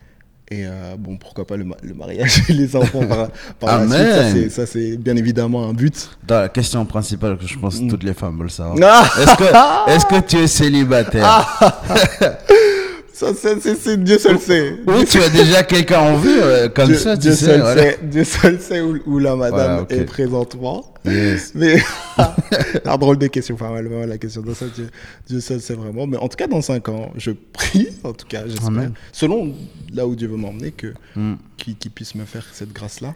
Et 0.49 0.65
euh, 0.65 0.95
bon, 0.97 1.17
pourquoi 1.17 1.45
pas 1.45 1.57
le, 1.57 1.65
ma- 1.65 1.75
le 1.81 1.93
mariage 1.93 2.43
et 2.49 2.53
les 2.53 2.75
enfants 2.75 3.05
par, 3.05 3.29
par 3.59 3.85
la 3.85 3.87
suite. 3.87 3.97
Ça, 4.13 4.31
c'est- 4.31 4.49
Ça, 4.49 4.65
c'est 4.67 4.97
bien 4.97 5.15
évidemment 5.17 5.67
un 5.67 5.73
but. 5.73 6.11
Dans 6.27 6.39
la 6.41 6.49
question 6.49 6.85
principale 6.85 7.37
que 7.37 7.45
je 7.47 7.57
pense 7.59 7.79
que 7.79 7.83
Mm. 7.85 7.89
toutes 7.89 8.03
les 8.03 8.13
femmes 8.13 8.37
veulent 8.39 8.51
savoir. 8.51 8.77
Ah 8.83 9.09
Est-ce 9.21 9.35
que, 9.35 9.91
est-ce 9.91 10.05
que 10.05 10.25
tu 10.27 10.37
es 10.37 10.47
célibataire? 10.47 11.59
Ça, 13.17 13.33
c'est, 13.33 14.03
Dieu 14.03 14.19
seul 14.19 14.37
sait. 14.37 14.73
Ou 14.85 15.03
tu 15.03 15.17
as 15.19 15.29
déjà 15.29 15.63
quelqu'un 15.63 16.01
en 16.01 16.17
vue 16.17 16.39
euh, 16.39 16.69
comme 16.69 16.85
Dieu, 16.85 16.97
ça, 16.97 17.15
tu 17.17 17.21
Dieu 17.21 17.31
sais 17.31 17.45
seul 17.45 17.61
voilà. 17.61 17.81
sait, 17.81 17.99
Dieu 18.03 18.23
seul 18.23 18.59
sait 18.61 18.81
où, 18.81 18.99
où 19.07 19.17
la 19.17 19.35
madame 19.35 19.55
Voilà, 19.57 19.81
ok. 19.81 19.91
est 19.91 20.05
présentement. 20.05 20.93
Yes. 21.03 21.53
Mais, 21.55 21.81
un 22.85 22.97
drôle 22.99 23.17
de 23.17 23.25
question, 23.25 23.55
enfin, 23.55 23.81
la 23.81 24.17
question 24.19 24.43
de 24.43 24.53
ça, 24.53 24.67
Dieu, 24.67 24.89
Dieu 25.27 25.39
seul 25.39 25.59
sait 25.61 25.73
vraiment. 25.73 26.05
Mais 26.05 26.17
en 26.17 26.27
tout 26.27 26.35
cas, 26.37 26.45
dans 26.45 26.61
5 26.61 26.89
ans, 26.89 27.11
je 27.17 27.31
prie, 27.31 27.87
en 28.03 28.13
tout 28.13 28.27
cas, 28.27 28.43
j'espère, 28.45 28.91
selon 29.11 29.51
là 29.91 30.05
où 30.05 30.15
Dieu 30.15 30.27
veut 30.27 30.37
m'emmener, 30.37 30.69
que, 30.71 30.93
Hmm. 31.15 31.37
qu'il, 31.57 31.75
puisse 31.75 32.13
me 32.13 32.23
faire 32.25 32.45
cette 32.53 32.71
grâce-là. 32.71 33.15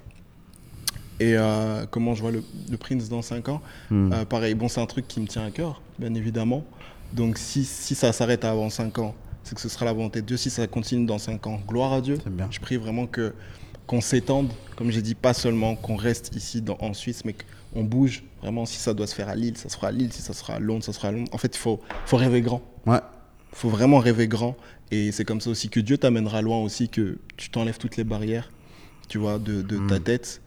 et 1.19 1.35
euh, 1.37 1.85
comment 1.91 2.15
je 2.15 2.21
vois 2.21 2.31
le, 2.31 2.41
le 2.71 2.77
Prince 2.77 3.07
dans 3.07 3.21
5 3.21 3.49
ans. 3.49 3.61
Hmm. 3.91 4.11
Euh, 4.13 4.25
pareil, 4.25 4.55
bon, 4.55 4.67
c'est 4.67 4.81
un 4.81 4.87
truc 4.87 5.07
qui 5.07 5.19
me 5.19 5.27
tient 5.27 5.45
à 5.45 5.51
cœur, 5.51 5.79
bien 5.99 6.15
évidemment. 6.15 6.65
Donc 7.13 7.37
si, 7.37 7.65
si 7.65 7.93
ça 7.93 8.11
s'arrête 8.13 8.43
avant 8.45 8.71
5 8.71 8.97
ans, 8.97 9.13
c'est 9.43 9.55
que 9.55 9.61
ce 9.61 9.69
sera 9.69 9.85
la 9.85 9.93
volonté 9.93 10.21
de 10.21 10.27
Dieu. 10.27 10.37
Si 10.37 10.49
ça 10.49 10.65
continue 10.67 11.05
dans 11.05 11.17
5 11.17 11.45
ans, 11.47 11.59
gloire 11.67 11.93
à 11.93 12.01
Dieu. 12.01 12.17
Bien. 12.29 12.47
Je 12.51 12.59
prie 12.59 12.77
vraiment 12.77 13.07
que 13.07 13.33
qu'on 13.87 13.99
s'étende, 14.01 14.49
comme 14.77 14.89
j'ai 14.91 15.01
dit, 15.01 15.15
pas 15.15 15.33
seulement 15.33 15.75
qu'on 15.75 15.95
reste 15.97 16.33
ici 16.35 16.61
dans- 16.61 16.77
en 16.79 16.93
Suisse, 16.93 17.25
mais 17.25 17.35
qu'on 17.73 17.83
bouge. 17.83 18.23
Vraiment, 18.41 18.65
si 18.65 18.77
ça 18.77 18.93
doit 18.93 19.07
se 19.07 19.13
faire 19.15 19.27
à 19.27 19.35
Lille, 19.35 19.57
ça 19.57 19.67
sera 19.69 19.87
à 19.87 19.91
Lille. 19.91 20.13
Si 20.13 20.21
ça 20.21 20.33
sera 20.33 20.53
à 20.53 20.59
Londres, 20.59 20.83
ça 20.83 20.93
sera 20.93 21.09
à 21.09 21.11
Londres. 21.11 21.29
En 21.33 21.37
fait, 21.37 21.53
il 21.55 21.59
faut, 21.59 21.81
faut 22.05 22.15
rêver 22.17 22.41
grand. 22.41 22.61
Ouais. 22.85 22.99
Il 23.51 23.57
faut 23.57 23.69
vraiment 23.69 23.99
rêver 23.99 24.27
grand. 24.29 24.55
Et 24.91 25.11
c'est 25.11 25.25
comme 25.25 25.41
ça 25.41 25.49
aussi 25.49 25.67
que 25.69 25.79
Dieu 25.81 25.97
t'amènera 25.97 26.41
loin 26.41 26.59
aussi, 26.59 26.87
que 26.87 27.17
tu 27.37 27.49
t'enlèves 27.49 27.77
toutes 27.79 27.97
les 27.97 28.03
barrières, 28.05 28.49
tu 29.09 29.17
vois, 29.17 29.39
de, 29.39 29.61
de 29.61 29.77
ta 29.89 29.99
tête. 29.99 30.41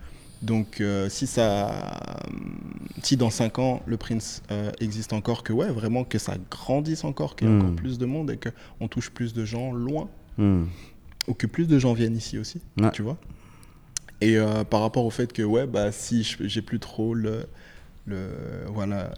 Donc, 0.45 0.81
euh, 0.83 1.09
si 1.09 1.27
ça, 1.27 1.73
si 3.03 3.17
dans 3.17 3.31
5 3.31 3.59
ans, 3.59 3.83
le 3.87 3.97
Prince 3.97 4.43
euh, 4.51 4.71
existe 4.79 5.15
encore, 5.15 5.43
que 5.43 5.55
ouais, 5.55 5.69
vraiment, 5.71 6.05
que 6.05 6.19
ça 6.19 6.35
grandisse 6.51 7.05
encore, 7.05 7.35
qu'il 7.35 7.49
y 7.49 7.51
ait 7.51 7.55
Mm. 7.55 7.61
encore 7.63 7.75
plus 7.77 7.97
de 7.99 8.05
monde 8.05 8.31
et 8.31 8.39
qu'on 8.39 8.87
touche 8.89 9.11
plus 9.11 9.33
de 9.33 9.45
gens 9.47 9.73
loin, 9.73 10.09
Hmm. 10.37 10.65
ou 11.29 11.35
que 11.35 11.47
plus 11.47 11.67
de 11.67 11.79
gens 11.79 11.95
viennent 11.95 12.17
ici 12.17 12.39
aussi, 12.39 12.61
Ouais. 12.79 12.91
tu 12.91 13.01
vois. 13.03 13.17
Et 14.21 14.37
euh, 14.37 14.65
par 14.65 14.81
rapport 14.83 15.07
au 15.07 15.11
fait 15.11 15.33
que, 15.33 15.43
ouais, 15.43 15.67
bah, 15.67 15.93
si 15.93 16.23
je- 16.25 16.47
j'ai 16.47 16.61
plus 16.61 16.79
trop 16.81 17.15
le, 17.15 17.47
le, 18.07 18.29
voilà, 18.69 19.13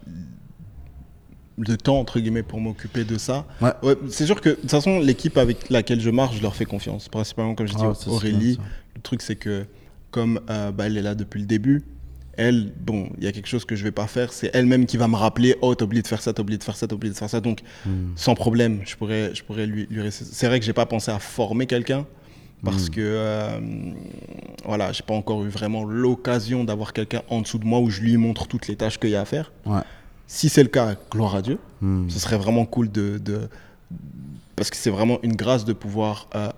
le 1.59 1.77
temps, 1.77 1.99
entre 1.99 2.21
guillemets, 2.21 2.43
pour 2.45 2.61
m'occuper 2.61 3.05
de 3.05 3.19
ça, 3.19 3.47
Ouais. 3.63 3.73
c'est 4.11 4.27
sûr 4.27 4.41
que, 4.41 4.51
de 4.51 4.55
toute 4.57 4.71
façon, 4.71 5.01
l'équipe 5.01 5.39
avec 5.39 5.71
laquelle 5.71 6.01
je 6.01 6.11
marche, 6.11 6.37
je 6.37 6.43
leur 6.43 6.55
fais 6.55 6.67
confiance. 6.67 7.09
Principalement, 7.09 7.55
comme 7.57 7.67
je 7.67 7.75
dis, 7.75 7.83
Ah, 7.83 7.95
c'est 7.99 8.11
Aurélie, 8.11 8.59
le 8.95 9.01
truc, 9.01 9.23
c'est 9.23 9.37
que, 9.37 9.67
comme 10.17 10.41
euh, 10.49 10.73
bah, 10.73 10.87
elle 10.87 10.97
est 10.97 11.03
là 11.03 11.15
depuis 11.15 11.41
le 11.41 11.47
début, 11.47 11.83
elle, 12.39 12.73
bon, 12.81 13.09
il 13.19 13.25
y 13.25 13.27
a 13.27 13.33
quelque 13.33 13.49
chose 13.49 13.65
que 13.67 13.77
je 13.77 13.85
vais 13.85 13.91
pas 14.03 14.07
faire, 14.07 14.33
c'est 14.33 14.51
elle-même 14.55 14.87
qui 14.87 14.97
va 14.97 15.09
me 15.09 15.17
rappeler, 15.17 15.57
oh, 15.61 15.75
t'as 15.75 15.85
oublié 15.85 16.03
de 16.03 16.09
faire 16.09 16.23
ça, 16.23 16.33
t'as 16.33 16.43
oublié 16.43 16.57
de 16.59 16.65
faire 16.65 16.77
ça, 16.77 16.87
t'as 16.87 16.95
oublié 16.95 17.13
de 17.13 17.19
faire 17.19 17.29
ça. 17.31 17.41
Donc, 17.41 17.61
Hmm. 17.85 18.13
sans 18.17 18.35
problème, 18.35 18.81
je 18.85 18.97
pourrais, 18.97 19.35
je 19.35 19.43
pourrais 19.45 19.67
lui, 19.67 19.87
lui 19.91 20.01
rester. 20.01 20.25
C'est 20.25 20.47
vrai 20.47 20.59
que 20.59 20.65
j'ai 20.65 20.73
pas 20.73 20.87
pensé 20.87 21.11
à 21.11 21.19
former 21.19 21.67
quelqu'un 21.67 22.07
parce 22.65 22.89
que 22.91 23.01
euh, 23.03 23.61
voilà, 24.65 24.91
j'ai 24.93 25.03
pas 25.03 25.15
encore 25.15 25.45
eu 25.45 25.49
vraiment 25.49 25.85
l'occasion 25.85 26.65
d'avoir 26.65 26.93
quelqu'un 26.95 27.23
en 27.29 27.43
dessous 27.43 27.59
de 27.59 27.67
moi 27.67 27.79
où 27.81 27.91
je 27.91 28.01
lui 28.01 28.17
montre 28.17 28.47
toutes 28.47 28.67
les 28.69 28.77
tâches 28.77 28.99
qu'il 28.99 29.11
y 29.11 29.17
a 29.17 29.21
à 29.21 29.25
faire. 29.27 29.53
Ouais. 29.67 29.81
Si 30.27 30.49
c'est 30.49 30.63
le 30.63 30.69
cas, 30.71 30.97
gloire 31.11 31.35
à 31.37 31.43
Dieu. 31.43 31.59
Hmm. 31.83 32.09
Ce 32.09 32.19
serait 32.19 32.39
vraiment 32.39 32.65
cool 32.65 32.91
de, 32.91 33.19
de- 33.19 33.49
parce 34.57 34.71
que 34.71 34.77
c'est 34.77 34.91
vraiment 34.91 35.19
une 35.23 35.37
grâce 35.37 35.65
de 35.67 35.73
pouvoir 35.75 36.29
euh, 36.35 36.49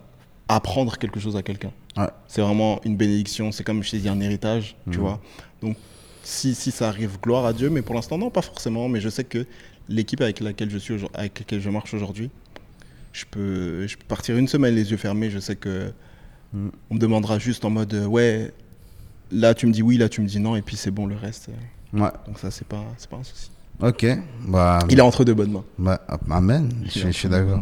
apprendre 0.49 0.96
quelque 0.99 1.20
chose 1.20 1.36
à 1.36 1.42
quelqu'un. 1.42 1.70
Ouais. 1.96 2.09
C'est 2.26 2.40
vraiment 2.40 2.80
une 2.84 2.96
bénédiction. 2.96 3.53
C'est 3.53 3.64
comme 3.64 3.82
je 3.82 3.90
t'ai 3.90 3.99
dit 3.99 4.09
un 4.09 4.20
héritage, 4.20 4.76
tu 4.90 4.99
Mhm. 4.99 5.05
vois. 5.05 5.20
Donc 5.62 5.76
si, 6.22 6.55
si 6.55 6.70
ça 6.70 6.88
arrive, 6.88 7.18
gloire 7.22 7.44
à 7.46 7.53
Dieu. 7.53 7.70
Mais 7.70 7.82
pour 7.82 7.94
l'instant, 7.94 8.16
non, 8.18 8.30
pas 8.30 8.42
forcément. 8.42 8.88
Mais 8.88 9.01
je 9.01 9.09
sais 9.09 9.24
que 9.24 9.46
l'équipe 9.88 10.20
avec 10.20 10.40
laquelle 10.40 10.70
je 10.70 10.78
suis, 10.78 10.94
avec 11.14 11.38
laquelle 11.40 11.61
je 11.61 11.70
marche 11.70 11.92
aujourd'hui, 11.94 12.30
je 13.12 13.24
peux, 13.30 13.86
je 13.86 13.96
peux 13.96 14.05
partir 14.07 14.36
une 14.36 14.49
semaine 14.49 14.74
les 14.74 14.90
yeux 14.90 14.96
fermés. 14.96 15.30
Je 15.30 15.38
sais 15.38 15.57
que 15.57 15.92
Mhm. 16.55 16.70
on 16.90 16.94
me 16.94 16.99
demandera 17.01 17.38
juste 17.38 17.64
en 17.66 17.70
mode 17.70 17.92
euh, 17.92 18.07
ouais, 18.07 18.53
là 19.30 19.55
tu 19.55 19.66
me 19.66 19.72
dis 19.72 19.82
oui, 19.82 19.99
là 19.99 20.09
tu 20.09 20.22
me 20.22 20.26
dis 20.26 20.40
non, 20.40 20.57
et 20.57 20.62
puis 20.62 20.76
c'est 20.76 20.90
bon 20.90 21.07
le 21.07 21.14
reste. 21.16 21.51
euh. 21.51 22.01
Ouais. 22.01 22.11
Donc 22.26 22.38
ça 22.38 22.51
c'est 22.51 22.66
pas, 22.66 22.84
c'est 22.96 23.09
pas 23.11 23.16
un 23.18 23.22
souci. 23.24 23.51
Ok. 23.80 24.06
Bah, 24.48 24.80
Il 24.90 24.98
est 24.98 25.02
entre 25.02 25.24
de 25.24 25.32
bonnes 25.32 25.52
mains. 25.52 25.64
bah, 25.78 26.00
amen. 26.30 26.70
Il 26.80 26.86
est 26.86 26.90
Je, 26.90 26.98
suis- 26.98 27.12
je 27.12 27.28
d'accord. 27.28 27.60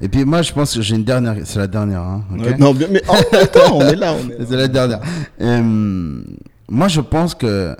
Et 0.00 0.08
puis 0.08 0.24
moi, 0.24 0.40
je 0.42 0.52
pense 0.52 0.74
que 0.74 0.80
j'ai 0.82 0.94
une 0.96 1.04
dernière. 1.04 1.36
C'est 1.44 1.58
la 1.58 1.66
dernière. 1.66 2.00
Hein, 2.00 2.24
non, 2.58 2.72
mais 2.74 3.02
oh, 3.08 3.12
attends, 3.36 3.76
on 3.76 3.80
est 3.82 3.96
là. 3.96 4.14
On 4.14 4.30
est 4.30 4.38
là. 4.38 4.44
C'est 4.48 4.56
la 4.56 4.68
dernière. 4.68 5.00
Euh, 5.40 6.22
moi, 6.70 6.88
je 6.88 7.00
pense 7.00 7.34
que 7.34 7.76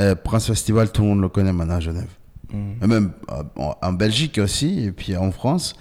euh, 0.00 0.14
Prince 0.16 0.46
Festival, 0.46 0.90
tout 0.90 1.02
le 1.02 1.08
monde 1.08 1.20
le 1.20 1.28
connaît 1.28 1.52
maintenant 1.52 1.76
à 1.76 1.80
Genève. 1.80 2.08
Mm. 2.52 2.56
Et 2.82 2.86
même 2.86 3.10
euh, 3.30 3.42
en, 3.56 3.76
en 3.80 3.92
Belgique 3.92 4.40
aussi, 4.42 4.86
et 4.86 4.92
puis 4.92 5.16
en 5.16 5.30
France. 5.30 5.74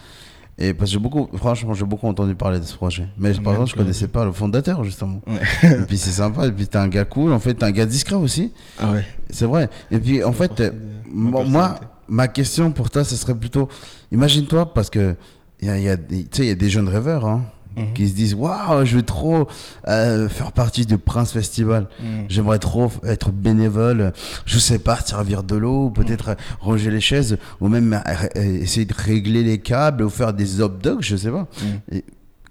Et 0.61 0.73
parce 0.73 0.89
que 0.91 0.93
j'ai 0.93 0.99
beaucoup, 0.99 1.29
franchement, 1.37 1.73
j'ai 1.73 1.85
beaucoup 1.85 2.05
entendu 2.07 2.35
parler 2.35 2.59
de 2.59 2.65
ce 2.65 2.75
projet. 2.75 3.07
Mais 3.17 3.33
par 3.33 3.53
exemple, 3.53 3.69
je 3.71 3.75
connaissais 3.75 4.09
pas 4.09 4.25
le 4.25 4.33
fondateur, 4.33 4.83
justement. 4.83 5.21
Ouais. 5.25 5.71
et 5.71 5.85
puis 5.87 5.97
c'est 5.97 6.11
sympa. 6.11 6.45
Et 6.47 6.51
puis 6.51 6.67
t'es 6.67 6.77
un 6.77 6.89
gars 6.89 7.05
cool. 7.05 7.31
En 7.31 7.39
fait, 7.39 7.53
t'es 7.53 7.63
un 7.63 7.71
gars 7.71 7.85
discret 7.85 8.15
aussi. 8.15 8.51
Ah 8.77 8.91
ouais. 8.91 9.05
C'est 9.29 9.45
vrai. 9.45 9.69
Et 9.89 9.99
puis 9.99 10.21
en 10.23 10.33
fait, 10.33 10.59
euh, 10.59 10.71
moi, 11.11 11.79
ma 12.09 12.27
question 12.27 12.71
pour 12.71 12.89
toi, 12.89 13.03
ce 13.05 13.15
serait 13.15 13.35
plutôt, 13.35 13.69
imagine-toi, 14.11 14.73
parce 14.73 14.89
que 14.89 15.15
il 15.61 15.67
y 15.67 15.71
a, 15.71 15.77
y 15.79 15.89
a 15.89 15.95
des- 15.97 16.23
tu 16.23 16.29
sais, 16.37 16.43
il 16.43 16.49
y 16.49 16.51
a 16.51 16.55
des 16.55 16.69
jeunes 16.69 16.89
rêveurs 16.89 17.25
hein, 17.25 17.43
Mhm. 17.79 17.93
qui 17.93 18.07
se 18.07 18.13
disent, 18.13 18.33
waouh, 18.35 18.85
je 18.85 18.95
veux 18.97 19.03
trop 19.03 19.47
euh, 19.87 20.27
faire 20.29 20.51
partie 20.51 20.85
du 20.85 20.97
Prince 20.97 21.31
Festival. 21.31 21.87
Mm. 21.99 22.05
J'aimerais 22.29 22.59
trop 22.59 22.91
être 23.03 23.31
bénévole, 23.31 24.13
je 24.45 24.59
sais 24.59 24.79
pas, 24.79 24.97
servir 24.99 25.43
de 25.43 25.55
l'eau, 25.55 25.85
ou 25.85 25.89
peut-être 25.91 26.35
ranger 26.59 26.91
les 26.91 27.01
chaises, 27.01 27.37
ou 27.61 27.67
même 27.69 27.93
euh, 27.93 28.13
euh, 28.35 28.61
essayer 28.61 28.85
de 28.85 28.93
régler 28.93 29.43
les 29.43 29.59
câbles, 29.59 30.03
ou 30.03 30.09
faire 30.09 30.33
des 30.33 30.61
hot 30.61 30.69
dogs, 30.69 31.01
je 31.01 31.15
sais 31.15 31.31
pas. 31.31 31.47
Mm. 31.61 31.95
Et 31.95 32.03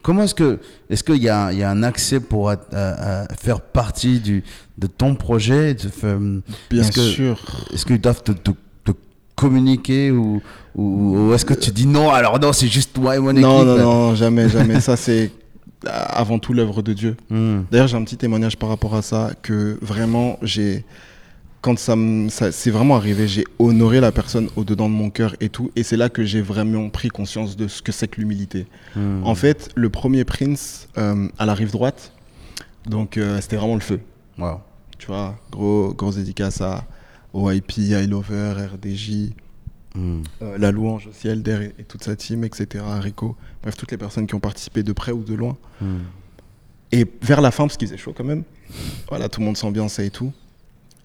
comment 0.03 0.23
est-ce 0.23 0.35
que, 0.35 0.59
est-ce 0.91 1.05
qu'il 1.05 1.23
y 1.23 1.29
a, 1.29 1.53
il 1.53 1.59
y 1.59 1.63
a 1.63 1.71
un 1.71 1.83
accès 1.83 2.21
pour 2.21 2.51
euh, 2.51 2.57
euh, 2.73 3.25
faire 3.39 3.61
partie 3.61 4.21
du, 4.21 4.43
de 4.79 4.87
ton 4.87 5.15
projet 5.15 5.75
de 5.75 5.89
faire- 5.89 6.19
Bien 6.71 6.83
Est-ce 6.83 6.93
que- 6.93 7.01
sûr. 7.01 7.41
est-ce 7.75 7.85
qu'ils 7.85 8.01
doivent 8.01 8.23
te- 8.23 8.33
te 8.33 8.51
communiquer 9.39 10.11
ou, 10.11 10.43
ou, 10.75 11.17
ou 11.17 11.35
est-ce 11.35 11.45
que 11.45 11.55
tu 11.55 11.71
dis 11.71 11.87
non 11.87 12.11
alors 12.11 12.39
non 12.41 12.53
c'est 12.53 12.69
juste 12.69 12.93
toi 12.93 13.17
et 13.17 13.19
mon 13.19 13.31
équipe 13.31 13.43
Non, 13.43 13.65
non, 13.65 13.79
non, 13.79 14.15
jamais, 14.15 14.49
jamais. 14.49 14.81
ça, 14.81 14.97
c'est 14.97 15.31
avant 15.87 16.39
tout 16.39 16.53
l'œuvre 16.53 16.83
de 16.83 16.93
Dieu. 16.93 17.17
Hmm. 17.31 17.61
D'ailleurs, 17.71 17.89
j'ai 17.89 17.97
un 17.97 18.05
petit 18.05 18.17
témoignage 18.17 18.57
par 18.57 18.69
rapport 18.69 18.95
à 18.95 19.03
ça 19.03 19.31
que 19.43 19.79
vraiment, 19.81 20.39
j'ai. 20.43 20.85
Quand 21.61 21.77
ça, 21.77 21.97
ça 22.29 22.53
c'est 22.53 22.71
vraiment 22.71 22.95
arrivé, 22.95 23.27
j'ai 23.27 23.45
honoré 23.59 24.01
la 24.01 24.13
personne 24.13 24.49
au-dedans 24.55 24.89
de 24.89 24.95
mon 24.95 25.11
cœur 25.11 25.35
et 25.41 25.49
tout. 25.49 25.73
Et 25.75 25.83
c'est 25.83 25.97
là 25.97 26.09
que 26.09 26.25
j'ai 26.25 26.41
vraiment 26.41 26.89
pris 26.89 27.09
conscience 27.09 27.57
de 27.57 27.67
ce 27.67 27.83
que 27.83 27.91
c'est 27.91 28.07
que 28.07 28.21
l'humilité. 28.21 28.67
Hmm. 28.95 29.25
En 29.25 29.35
fait, 29.35 29.69
le 29.75 29.91
premier 29.91 30.25
Prince 30.25 30.89
euh, 30.99 31.29
à 31.37 31.47
la 31.47 31.55
rive 31.55 31.73
droite, 31.73 32.13
donc 32.87 33.17
euh, 33.17 33.41
c'était 33.41 33.57
vraiment 33.57 33.75
le 33.75 33.81
feu. 33.81 34.01
Wow. 34.39 34.61
Tu 34.99 35.09
vois, 35.09 35.37
gros, 35.51 35.93
grosse 35.95 36.17
dédicace 36.17 36.61
à 36.61 36.85
OIP, 37.39 37.79
I 37.79 38.07
Lover, 38.07 38.55
RDJ, 38.75 39.31
Hmm. 39.95 40.23
euh, 40.43 40.59
La 40.59 40.71
Louange 40.71 41.07
aussi, 41.09 41.29
Elder 41.29 41.71
et, 41.77 41.81
et 41.81 41.85
toute 41.85 42.05
sa 42.05 42.15
team, 42.15 42.45
etc. 42.45 42.85
Rico. 43.01 43.37
Bref, 43.63 43.75
toutes 43.77 43.91
les 43.91 43.97
personnes 43.97 44.27
qui 44.27 44.35
ont 44.35 44.41
participé 44.41 44.83
de 44.83 44.93
près 44.93 45.13
ou 45.13 45.23
de 45.25 45.35
loin. 45.35 45.57
Hmm. 45.81 46.01
Et 46.93 47.07
vers 47.23 47.41
la 47.41 47.51
fin, 47.51 47.65
parce 47.65 47.79
qu'il 47.79 47.89
faisait 47.89 47.99
chaud 47.99 48.13
quand 48.17 48.23
même, 48.25 48.45
voilà, 49.09 49.29
tout 49.31 49.41
le 49.41 49.47
monde 49.47 49.57
s'ambiançait 49.57 50.07
et 50.07 50.11
tout. 50.11 50.31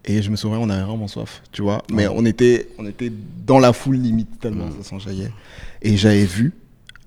Et 0.04 0.20
je 0.20 0.30
me 0.30 0.36
souviens, 0.36 0.58
on 0.58 0.68
avait 0.68 0.82
vraiment 0.84 1.08
soif, 1.08 1.42
tu 1.50 1.62
vois. 1.62 1.82
Mais 1.90 2.06
on, 2.08 2.24
était, 2.26 2.68
on 2.78 2.86
était 2.86 3.10
dans 3.46 3.58
la 3.58 3.72
foule 3.72 3.96
limite, 3.96 4.38
tellement 4.38 4.70
ça 4.70 4.82
s'enjaillait. 4.82 5.32
Et 5.80 5.96
j'avais 5.96 6.26
vu 6.26 6.52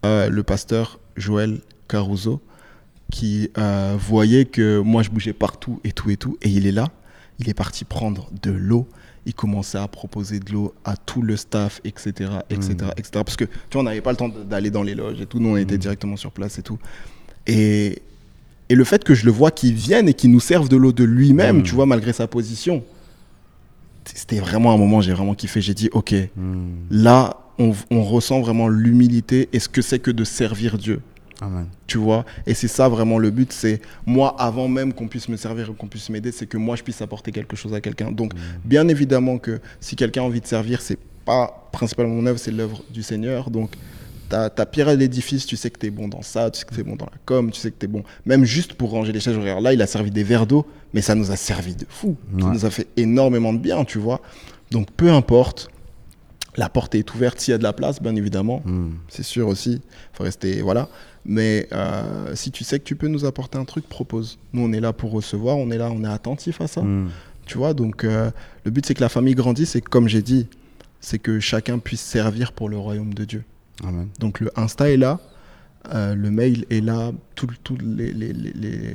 euh, 0.03 0.29
le 0.29 0.41
pasteur 0.43 0.99
Joël 1.15 1.61
Caruso 1.87 2.41
qui 3.11 3.51
euh, 3.57 3.95
voyait 3.99 4.45
que 4.45 4.79
moi 4.79 5.03
je 5.03 5.09
bougeais 5.11 5.33
partout 5.33 5.79
et 5.83 5.91
tout 5.91 6.09
et 6.09 6.17
tout. 6.17 6.37
Et 6.41 6.49
il 6.49 6.65
est 6.65 6.71
là, 6.71 6.87
il 7.39 7.47
est 7.49 7.53
parti 7.53 7.85
prendre 7.85 8.29
de 8.41 8.51
l'eau. 8.51 8.87
Il 9.27 9.33
commençait 9.35 9.77
à 9.77 9.87
proposer 9.87 10.39
de 10.39 10.51
l'eau 10.51 10.73
à 10.85 10.95
tout 10.97 11.21
le 11.21 11.35
staff, 11.37 11.81
etc., 11.83 12.31
etc., 12.49 12.75
etc. 12.97 13.09
Parce 13.25 13.35
que, 13.35 13.43
tu 13.45 13.51
vois, 13.73 13.81
on 13.81 13.83
n'avait 13.83 14.01
pas 14.01 14.11
le 14.11 14.17
temps 14.17 14.29
d'aller 14.29 14.71
dans 14.71 14.81
les 14.83 14.95
loges 14.95 15.21
et 15.21 15.25
tout. 15.27 15.37
Nous, 15.39 15.49
on 15.49 15.57
était 15.57 15.77
directement 15.77 16.15
sur 16.15 16.31
place 16.31 16.57
et 16.57 16.63
tout. 16.63 16.79
Et, 17.45 18.01
et 18.69 18.75
le 18.75 18.83
fait 18.83 19.03
que 19.03 19.13
je 19.13 19.25
le 19.25 19.31
vois 19.31 19.51
qu'il 19.51 19.73
vienne 19.75 20.07
et 20.09 20.13
qu'il 20.13 20.31
nous 20.31 20.39
serve 20.39 20.69
de 20.69 20.77
l'eau 20.77 20.91
de 20.93 21.03
lui-même, 21.03 21.59
Mm. 21.59 21.63
tu 21.63 21.75
vois, 21.75 21.85
malgré 21.85 22.13
sa 22.13 22.25
position, 22.27 22.83
c'était 24.05 24.39
vraiment 24.39 24.73
un 24.73 24.77
moment, 24.77 25.01
j'ai 25.01 25.13
vraiment 25.13 25.35
kiffé. 25.35 25.61
J'ai 25.61 25.73
dit, 25.73 25.89
ok, 25.91 26.15
Hmm. 26.35 26.67
là, 26.89 27.37
on, 27.59 27.73
on 27.91 28.03
ressent 28.03 28.39
vraiment 28.39 28.67
l'humilité 28.69 29.49
et 29.51 29.59
ce 29.59 29.67
que 29.67 29.81
c'est 29.81 29.99
que 29.99 30.11
de 30.11 30.23
servir 30.23 30.77
Dieu, 30.77 31.01
Amen. 31.41 31.67
tu 31.85 31.97
vois. 31.97 32.25
Et 32.45 32.53
c'est 32.53 32.67
ça 32.67 32.89
vraiment 32.89 33.19
le 33.19 33.29
but, 33.29 33.51
c'est 33.53 33.81
moi, 34.05 34.35
avant 34.39 34.67
même 34.67 34.93
qu'on 34.93 35.07
puisse 35.07 35.29
me 35.29 35.37
servir 35.37 35.69
et 35.69 35.73
qu'on 35.73 35.87
puisse 35.87 36.09
m'aider, 36.09 36.31
c'est 36.31 36.47
que 36.47 36.57
moi, 36.57 36.75
je 36.75 36.83
puisse 36.83 37.01
apporter 37.01 37.31
quelque 37.31 37.55
chose 37.55 37.73
à 37.73 37.81
quelqu'un. 37.81 38.11
Donc, 38.11 38.33
bien 38.65 38.87
évidemment 38.87 39.37
que 39.37 39.59
si 39.79 39.95
quelqu'un 39.95 40.21
a 40.21 40.25
envie 40.25 40.41
de 40.41 40.47
servir, 40.47 40.81
c'est 40.81 40.99
pas 41.25 41.69
principalement 41.71 42.15
mon 42.15 42.25
œuvre, 42.25 42.39
c'est 42.39 42.51
l'œuvre 42.51 42.81
du 42.89 43.03
Seigneur. 43.03 43.49
Donc, 43.49 43.71
ta, 44.29 44.49
ta 44.49 44.65
pierre 44.65 44.89
à 44.89 44.95
l'édifice, 44.95 45.45
tu 45.45 45.55
sais 45.55 45.69
que 45.69 45.79
tu 45.79 45.87
es 45.87 45.89
bon 45.89 46.07
dans 46.07 46.21
ça, 46.21 46.49
tu 46.49 46.59
sais 46.59 46.65
que 46.65 46.73
tu 46.73 46.81
es 46.81 46.83
bon 46.83 46.95
dans 46.95 47.05
la 47.05 47.17
com, 47.25 47.51
tu 47.51 47.59
sais 47.59 47.71
que 47.71 47.77
tu 47.79 47.85
es 47.85 47.89
bon. 47.89 48.03
Même 48.25 48.43
juste 48.43 48.73
pour 48.73 48.91
ranger 48.91 49.11
les 49.11 49.19
chaises, 49.19 49.37
regarde, 49.37 49.63
là, 49.63 49.73
il 49.73 49.81
a 49.81 49.87
servi 49.87 50.11
des 50.11 50.23
verres 50.23 50.47
d'eau, 50.47 50.65
mais 50.93 51.01
ça 51.01 51.15
nous 51.15 51.31
a 51.31 51.35
servi 51.35 51.75
de 51.75 51.85
fou. 51.87 52.15
Ça 52.39 52.47
nous 52.47 52.65
a 52.65 52.69
fait 52.69 52.87
énormément 52.97 53.53
de 53.53 53.59
bien, 53.59 53.83
tu 53.85 53.99
vois. 53.99 54.21
Donc, 54.71 54.91
peu 54.91 55.11
importe, 55.11 55.69
la 56.57 56.69
porte 56.69 56.95
est 56.95 57.13
ouverte 57.13 57.39
s'il 57.39 57.51
y 57.51 57.55
a 57.55 57.57
de 57.57 57.63
la 57.63 57.73
place, 57.73 58.01
bien 58.01 58.15
évidemment. 58.15 58.61
Hmm. 58.65 58.91
C'est 59.07 59.23
sûr 59.23 59.47
aussi, 59.47 59.81
faut 60.13 60.23
rester, 60.23 60.61
voilà. 60.61 60.89
Mais 61.29 61.67
euh, 61.73 62.33
si 62.35 62.51
tu 62.51 62.63
sais 62.63 62.79
que 62.79 62.85
tu 62.85 62.95
peux 62.95 63.09
nous 63.09 63.25
apporter 63.25 63.57
un 63.57 63.65
truc, 63.65 63.87
propose. 63.87 64.39
Nous, 64.53 64.61
on 64.61 64.71
est 64.71 64.79
là 64.79 64.93
pour 64.93 65.11
recevoir, 65.11 65.57
on 65.57 65.69
est 65.71 65.77
là, 65.77 65.91
on 65.91 66.03
est 66.05 66.07
attentif 66.07 66.61
à 66.61 66.67
ça. 66.67 66.81
Hmm. 66.81 67.09
Tu 67.45 67.57
vois, 67.57 67.73
donc 67.73 68.03
euh, 68.03 68.31
le 68.63 68.71
but 68.71 68.85
c'est 68.85 68.93
que 68.93 69.01
la 69.01 69.09
famille 69.09 69.35
grandisse 69.35 69.75
et 69.75 69.81
comme 69.81 70.07
j'ai 70.07 70.21
dit, 70.21 70.47
c'est 71.01 71.19
que 71.19 71.39
chacun 71.39 71.79
puisse 71.79 72.01
servir 72.01 72.51
pour 72.53 72.69
le 72.69 72.77
royaume 72.77 73.13
de 73.13 73.25
Dieu. 73.25 73.43
Amen. 73.83 74.07
Donc 74.19 74.39
le 74.39 74.49
Insta 74.57 74.89
est 74.89 74.97
là, 74.97 75.19
euh, 75.93 76.15
le 76.15 76.31
mail 76.31 76.65
est 76.69 76.81
là, 76.81 77.11
tout 77.35 77.47
les, 77.81 78.11
les, 78.11 78.33
les, 78.33 78.51
les, 78.53 78.93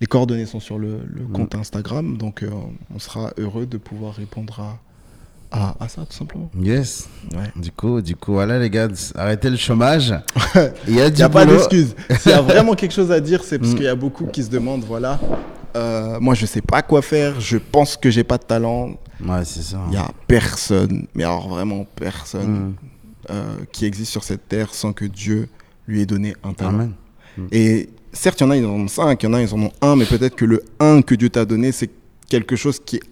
les 0.00 0.06
coordonnées 0.06 0.46
sont 0.46 0.60
sur 0.60 0.78
le, 0.78 1.00
le 1.06 1.22
Mm. 1.22 1.32
compte 1.32 1.54
Instagram, 1.54 2.18
donc 2.18 2.44
on 2.94 2.98
sera 2.98 3.32
heureux 3.38 3.66
de 3.66 3.78
pouvoir 3.78 4.14
répondre 4.14 4.60
à, 4.60 4.78
à, 5.50 5.74
à 5.82 5.88
ça, 5.88 6.02
tout 6.08 6.16
simplement. 6.16 6.50
Yes. 6.60 7.08
Ouais. 7.32 7.50
Du 7.56 7.70
coup, 7.72 8.00
du 8.02 8.14
coup, 8.16 8.32
voilà 8.32 8.58
les 8.58 8.68
gars, 8.70 8.88
arrêtez 9.14 9.48
le 9.50 9.56
chômage. 9.56 10.14
Il 10.88 10.94
y 10.94 11.00
a 11.00 11.10
du 11.10 11.22
pas 11.28 11.46
d'excuse. 11.46 11.94
S'il 12.20 12.32
y 12.32 12.34
a 12.34 12.42
vraiment 12.52 12.74
quelque 12.74 12.92
chose 12.94 13.10
à 13.10 13.20
dire, 13.20 13.42
c'est 13.44 13.58
parce 13.58 13.72
Mm. 13.72 13.74
qu'il 13.76 13.84
y 13.84 13.88
a 13.88 13.94
beaucoup 13.94 14.26
qui 14.26 14.42
se 14.42 14.50
demandent, 14.50 14.84
voilà, 14.84 15.18
euh, 15.76 16.18
moi 16.20 16.34
je 16.34 16.46
sais 16.46 16.60
pas 16.62 16.82
quoi 16.82 17.02
faire, 17.02 17.40
je 17.40 17.56
pense 17.58 17.96
que 17.96 18.10
j'ai 18.10 18.24
pas 18.24 18.38
de 18.38 18.44
talent. 18.44 18.90
Ouais, 19.24 19.44
c'est 19.44 19.62
ça. 19.62 19.78
Il 19.88 19.94
y 19.94 19.96
a 19.96 20.08
personne, 20.26 21.06
mais 21.14 21.24
alors 21.24 21.48
vraiment 21.48 21.86
personne, 21.96 22.50
Mm. 22.50 22.74
euh, 23.30 23.56
qui 23.72 23.84
existe 23.86 24.10
sur 24.12 24.24
cette 24.24 24.48
terre 24.48 24.72
sans 24.74 24.92
que 24.92 25.04
Dieu 25.04 25.48
lui 25.86 26.02
ait 26.02 26.06
donné 26.06 26.34
un 26.44 26.52
talent. 26.52 26.70
Amen. 26.70 26.92
Et 27.52 27.88
certes, 28.12 28.40
il 28.40 28.44
y 28.44 28.46
en 28.46 28.50
a, 28.50 28.56
ils 28.56 28.64
en 28.66 28.70
ont 28.70 28.88
cinq, 28.88 29.22
il 29.22 29.26
y 29.26 29.28
en 29.28 29.34
a, 29.34 29.40
ils 29.42 29.54
en 29.54 29.62
ont 29.62 29.72
un, 29.80 29.96
mais 29.96 30.04
peut-être 30.04 30.34
que 30.36 30.44
le 30.44 30.62
un 30.80 31.02
que 31.02 31.14
Dieu 31.14 31.30
t'a 31.30 31.44
donné, 31.44 31.72
c'est 31.72 31.90
quelque 32.28 32.56
chose 32.56 32.78
qui 32.84 32.96
est- 32.96 33.02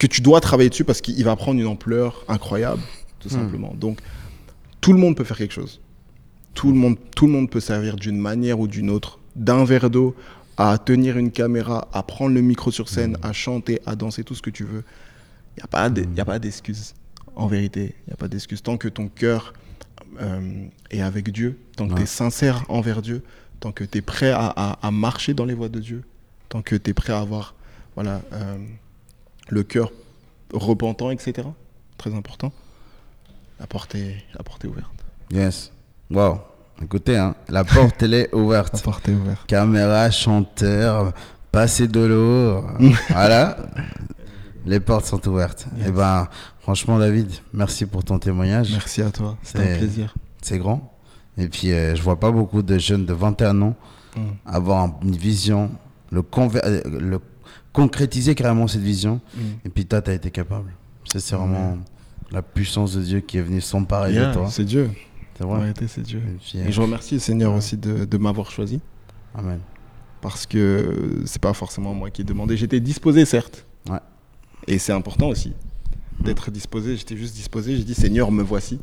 que 0.00 0.06
tu 0.08 0.20
dois 0.22 0.40
travailler 0.40 0.70
dessus 0.70 0.84
parce 0.84 1.00
qu'il 1.00 1.22
va 1.24 1.36
prendre 1.36 1.60
une 1.60 1.66
ampleur 1.68 2.24
incroyable, 2.26 2.82
tout 3.20 3.28
Hmm. 3.28 3.32
simplement. 3.40 3.72
Donc, 3.78 4.00
tout 4.80 4.92
le 4.92 4.98
monde 4.98 5.14
peut 5.16 5.24
faire 5.24 5.36
quelque 5.36 5.52
chose. 5.54 5.80
Tout 6.54 6.68
le 6.72 6.74
monde, 6.76 6.96
tout 7.14 7.26
le 7.26 7.32
monde 7.32 7.48
peut 7.50 7.60
servir 7.60 7.94
d'une 7.96 8.18
manière 8.18 8.58
ou 8.58 8.66
d'une 8.66 8.90
autre, 8.90 9.18
d'un 9.36 9.64
verre 9.64 9.90
d'eau 9.90 10.16
à 10.56 10.76
tenir 10.78 11.16
une 11.18 11.30
caméra, 11.30 11.86
à 11.92 12.02
prendre 12.02 12.34
le 12.34 12.40
micro 12.40 12.70
sur 12.72 12.88
scène, 12.88 13.16
Hmm. 13.22 13.26
à 13.26 13.32
chanter, 13.32 13.80
à 13.86 13.94
danser, 13.94 14.24
tout 14.24 14.34
ce 14.34 14.42
que 14.42 14.50
tu 14.50 14.64
veux. 14.64 14.82
Il 15.56 15.60
n'y 15.60 15.64
a 15.64 16.24
pas 16.24 16.34
a 16.34 16.38
d'excuse. 16.38 16.94
En 17.36 17.46
vérité, 17.46 17.94
il 18.06 18.10
n'y 18.10 18.12
a 18.14 18.16
pas 18.16 18.28
d'excuse. 18.28 18.62
Tant 18.62 18.76
que 18.76 18.88
ton 18.88 19.08
cœur 19.08 19.52
euh, 20.20 20.64
est 20.90 21.02
avec 21.02 21.30
Dieu, 21.30 21.56
tant 21.76 21.86
que 21.86 21.92
Ouais. 21.92 21.98
tu 21.98 22.02
es 22.02 22.06
sincère 22.06 22.64
envers 22.68 23.00
Dieu, 23.00 23.22
tant 23.60 23.70
que 23.70 23.84
tu 23.84 23.98
es 23.98 24.00
prêt 24.02 24.30
à, 24.32 24.46
à- 24.56 24.78
à 24.86 24.90
marcher 24.90 25.34
dans 25.34 25.44
les 25.44 25.54
voies 25.54 25.68
de 25.68 25.78
Dieu, 25.78 26.02
tant 26.48 26.62
que 26.62 26.74
tu 26.74 26.90
es 26.90 26.94
prêt 26.94 27.12
à 27.12 27.20
avoir 27.20 27.54
voilà, 27.94 28.20
euh, 28.32 28.56
le 29.50 29.62
cœur 29.62 29.92
repentant, 30.52 31.10
etc. 31.10 31.46
Très 31.98 32.14
important. 32.14 32.52
La 33.58 33.66
porte 33.66 33.94
est, 33.94 34.16
la 34.36 34.42
porte 34.42 34.64
est 34.64 34.68
ouverte. 34.68 34.90
Yes. 35.30 35.70
Wow. 36.10 36.38
Écoutez, 36.82 37.16
hein, 37.18 37.34
la 37.48 37.62
porte, 37.64 38.02
elle 38.02 38.14
est 38.14 38.34
ouverte. 38.34 38.82
porte 38.82 39.08
est 39.08 39.12
ouverte. 39.14 39.46
Caméra, 39.46 40.10
chanteur, 40.10 41.12
passer 41.52 41.86
de 41.88 42.00
l'eau. 42.00 42.64
voilà. 43.10 43.56
Les 44.66 44.80
portes 44.80 45.06
sont 45.06 45.26
ouvertes. 45.28 45.66
Et 45.86 45.90
ben, 45.90 46.28
franchement, 46.60 46.98
David, 46.98 47.30
merci 47.52 47.86
pour 47.86 48.04
ton 48.04 48.18
témoignage. 48.18 48.72
Merci 48.72 49.02
à 49.02 49.10
toi. 49.10 49.36
C'était 49.42 49.64
C'est- 49.64 49.74
un 49.74 49.78
plaisir. 49.78 50.14
C'est 50.42 50.58
grand. 50.58 50.96
Et 51.38 51.48
puis, 51.48 51.72
euh, 51.72 51.94
je 51.94 52.02
vois 52.02 52.18
pas 52.18 52.30
beaucoup 52.30 52.62
de 52.62 52.78
jeunes 52.78 53.06
de 53.06 53.12
21 53.12 53.60
ans 53.62 53.74
Mm. 54.16 54.20
avoir 54.44 54.90
une 55.04 55.14
vision, 55.14 55.70
le, 56.10 56.22
conver- 56.22 56.60
euh, 56.64 56.82
le 56.98 57.20
concrétiser 57.72 58.34
carrément 58.34 58.66
cette 58.66 58.82
vision. 58.82 59.20
Mm. 59.34 59.40
Et 59.64 59.68
puis, 59.68 59.86
toi, 59.86 60.02
tu 60.02 60.10
as 60.10 60.14
été 60.14 60.30
capable. 60.30 60.72
C'est 61.04 61.34
vraiment 61.34 61.78
la 62.30 62.42
puissance 62.42 62.94
de 62.94 63.02
Dieu 63.02 63.20
qui 63.20 63.38
est 63.38 63.42
venue 63.42 63.60
s'emparer 63.60 64.12
Yeah, 64.12 64.28
de 64.28 64.34
toi. 64.34 64.48
c'est 64.50 64.64
Dieu. 64.64 64.90
C'est 65.36 65.44
vrai. 65.44 65.72
c'est 65.88 66.02
Dieu. 66.02 66.18
Et 66.18 66.38
puis, 66.38 66.58
Et 66.58 66.70
je 66.72 66.80
remercie 66.80 67.14
le 67.14 67.20
Seigneur 67.20 67.54
aussi 67.54 67.76
de, 67.76 68.04
de 68.04 68.18
m'avoir 68.18 68.50
choisi. 68.50 68.80
Amen. 69.34 69.60
parce 70.20 70.44
que 70.44 71.22
c'est 71.24 71.40
pas 71.40 71.52
forcément 71.54 71.94
moi 71.94 72.10
qui 72.10 72.22
ai 72.22 72.24
demandé. 72.24 72.56
J'étais 72.56 72.80
disposé, 72.80 73.24
certes. 73.24 73.64
Ouais. 73.88 73.98
Et 74.66 74.78
c'est 74.78 74.92
important 74.92 75.28
aussi 75.28 75.54
d'être 76.20 76.50
disposé. 76.50 76.96
J'étais 76.96 77.16
juste 77.16 77.34
disposé. 77.34 77.76
J'ai 77.76 77.84
dit 77.84 77.94
Seigneur, 77.94 78.30
me 78.30 78.42
voici. 78.42 78.78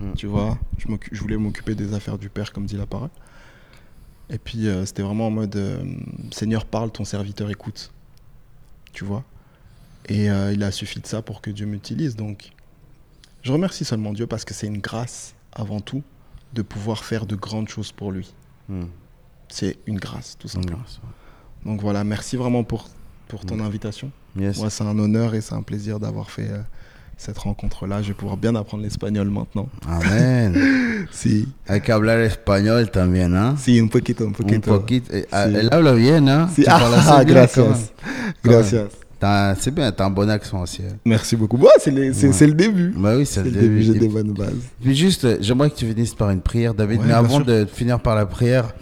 Mm. 0.00 0.12
Tu 0.16 0.26
vois, 0.26 0.56
je, 0.78 0.86
je 1.12 1.20
voulais 1.20 1.36
m'occuper 1.36 1.74
des 1.74 1.92
affaires 1.92 2.16
du 2.18 2.30
Père, 2.30 2.52
comme 2.52 2.64
dit 2.66 2.76
la 2.76 2.86
parole. 2.86 3.10
Et 4.30 4.38
puis 4.38 4.68
euh, 4.68 4.84
c'était 4.84 5.02
vraiment 5.02 5.28
en 5.28 5.30
mode 5.30 5.56
euh, 5.56 5.82
Seigneur, 6.30 6.64
parle, 6.64 6.90
ton 6.90 7.04
serviteur 7.04 7.50
écoute. 7.50 7.92
Tu 8.92 9.04
vois? 9.04 9.24
Et 10.06 10.30
euh, 10.30 10.52
il 10.52 10.62
a 10.62 10.70
suffi 10.70 11.00
de 11.00 11.06
ça 11.06 11.22
pour 11.22 11.40
que 11.40 11.50
Dieu 11.50 11.66
m'utilise. 11.66 12.16
Donc, 12.16 12.50
je 13.42 13.52
remercie 13.52 13.84
seulement 13.84 14.12
Dieu 14.12 14.26
parce 14.26 14.44
que 14.44 14.54
c'est 14.54 14.66
une 14.66 14.78
grâce 14.78 15.34
avant 15.52 15.80
tout 15.80 16.02
de 16.54 16.62
pouvoir 16.62 17.04
faire 17.04 17.26
de 17.26 17.36
grandes 17.36 17.68
choses 17.68 17.92
pour 17.92 18.12
lui. 18.12 18.32
Mm. 18.68 18.84
C'est 19.48 19.78
une 19.86 19.98
grâce, 19.98 20.36
tout 20.38 20.48
simplement. 20.48 20.82
Donc 21.64 21.80
voilà, 21.80 22.04
merci 22.04 22.36
vraiment 22.36 22.64
pour, 22.64 22.88
pour 23.28 23.44
ton 23.44 23.60
invitation. 23.60 24.10
Yes. 24.36 24.58
Moi, 24.58 24.70
c'est 24.70 24.84
un 24.84 24.98
honneur 24.98 25.34
et 25.34 25.40
c'est 25.40 25.54
un 25.54 25.62
plaisir 25.62 25.98
d'avoir 25.98 26.30
fait 26.30 26.50
cette 27.18 27.36
rencontre-là. 27.38 28.00
Je 28.00 28.08
vais 28.08 28.14
pouvoir 28.14 28.36
bien 28.38 28.54
apprendre 28.54 28.82
l'espagnol 28.84 29.28
maintenant. 29.28 29.68
Amén. 29.86 30.54
Si, 31.12 31.46
Hay 31.68 31.80
que 31.80 31.92
hablar 31.92 32.18
español 32.20 32.90
también, 32.90 33.34
¿ah? 33.34 33.54
si, 33.58 33.78
un 33.80 33.88
poquito, 33.88 34.24
un 34.24 34.28
Un 34.28 34.32
poquito. 34.32 34.60
poquito. 34.80 35.10
Eh, 35.14 35.26
ah, 35.30 35.46
Sí. 35.48 35.54
Elle 35.56 35.68
habla 35.72 35.92
bien, 35.94 36.26
hein? 36.28 36.48
Ah, 36.66 37.24
bien, 37.24 37.24
gracias. 37.24 37.92
Gracias. 38.42 38.88
C'est 39.60 39.74
bien, 39.74 39.90
t'as 39.92 40.06
un 40.06 40.10
bon 40.10 40.28
accent 40.30 40.62
aussi. 40.62 40.82
hein. 40.82 40.96
Merci 41.04 41.36
beaucoup. 41.36 41.58
C'est 41.80 42.12
c'est 42.12 42.28
Ouais. 42.28 42.46
le 42.46 42.52
début. 42.54 42.92
Bah 42.96 43.14
oui, 43.16 43.26
c'est 43.26 43.42
le 43.42 43.50
le 43.50 43.60
début, 43.60 43.82
j'ai 43.82 43.94
des 43.94 44.08
bonnes 44.08 44.32
bases. 44.32 44.52
Puis 44.80 44.94
juste, 44.94 45.24
euh, 45.24 45.38
j'aimerais 45.40 45.70
que 45.70 45.76
tu 45.76 45.86
finisses 45.86 46.14
par 46.14 46.30
une 46.30 46.40
prière, 46.40 46.74
David. 46.74 47.00
Ouais, 47.00 47.06
mais 47.08 47.14
avant 47.14 47.36
sûr. 47.36 47.44
de 47.44 47.64
finir 47.72 47.98
par 48.00 48.14
la 48.16 48.26
prière, 48.26 48.74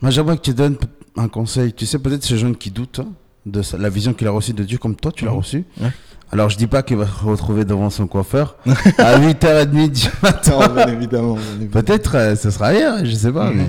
moi 0.00 0.10
j'aimerais 0.10 0.36
que 0.36 0.42
tu 0.42 0.54
donnes 0.54 0.76
un 1.16 1.28
conseil. 1.28 1.72
Tu 1.72 1.84
sais, 1.86 1.98
peut-être 1.98 2.24
ce 2.24 2.36
jeune 2.36 2.56
qui 2.56 2.70
doute 2.70 3.00
hein, 3.00 3.08
de 3.46 3.62
la 3.78 3.88
vision 3.90 4.14
qu'il 4.14 4.26
a 4.26 4.30
reçue 4.30 4.52
de 4.54 4.64
Dieu, 4.64 4.78
comme 4.78 4.96
toi, 4.96 5.12
tu 5.14 5.24
l'as 5.24 5.32
reçue. 5.32 5.64
Ouais. 5.80 5.88
Alors 6.32 6.48
je 6.48 6.56
dis 6.56 6.66
pas 6.66 6.82
qu'il 6.82 6.96
va 6.96 7.06
se 7.06 7.24
retrouver 7.24 7.64
devant 7.64 7.90
son 7.90 8.06
coiffeur 8.06 8.56
à 8.98 9.18
8h30 9.20 9.90
du 9.90 10.08
matin. 10.22 10.58
Non, 10.68 10.74
bien 10.74 10.88
évidemment. 10.88 11.36
Peut-être 11.70 12.16
euh, 12.16 12.36
ce 12.36 12.50
sera 12.50 12.72
hier, 12.72 13.04
je 13.04 13.12
sais 13.14 13.30
pas. 13.32 13.50
Mhm. 13.50 13.56
Mais, 13.58 13.68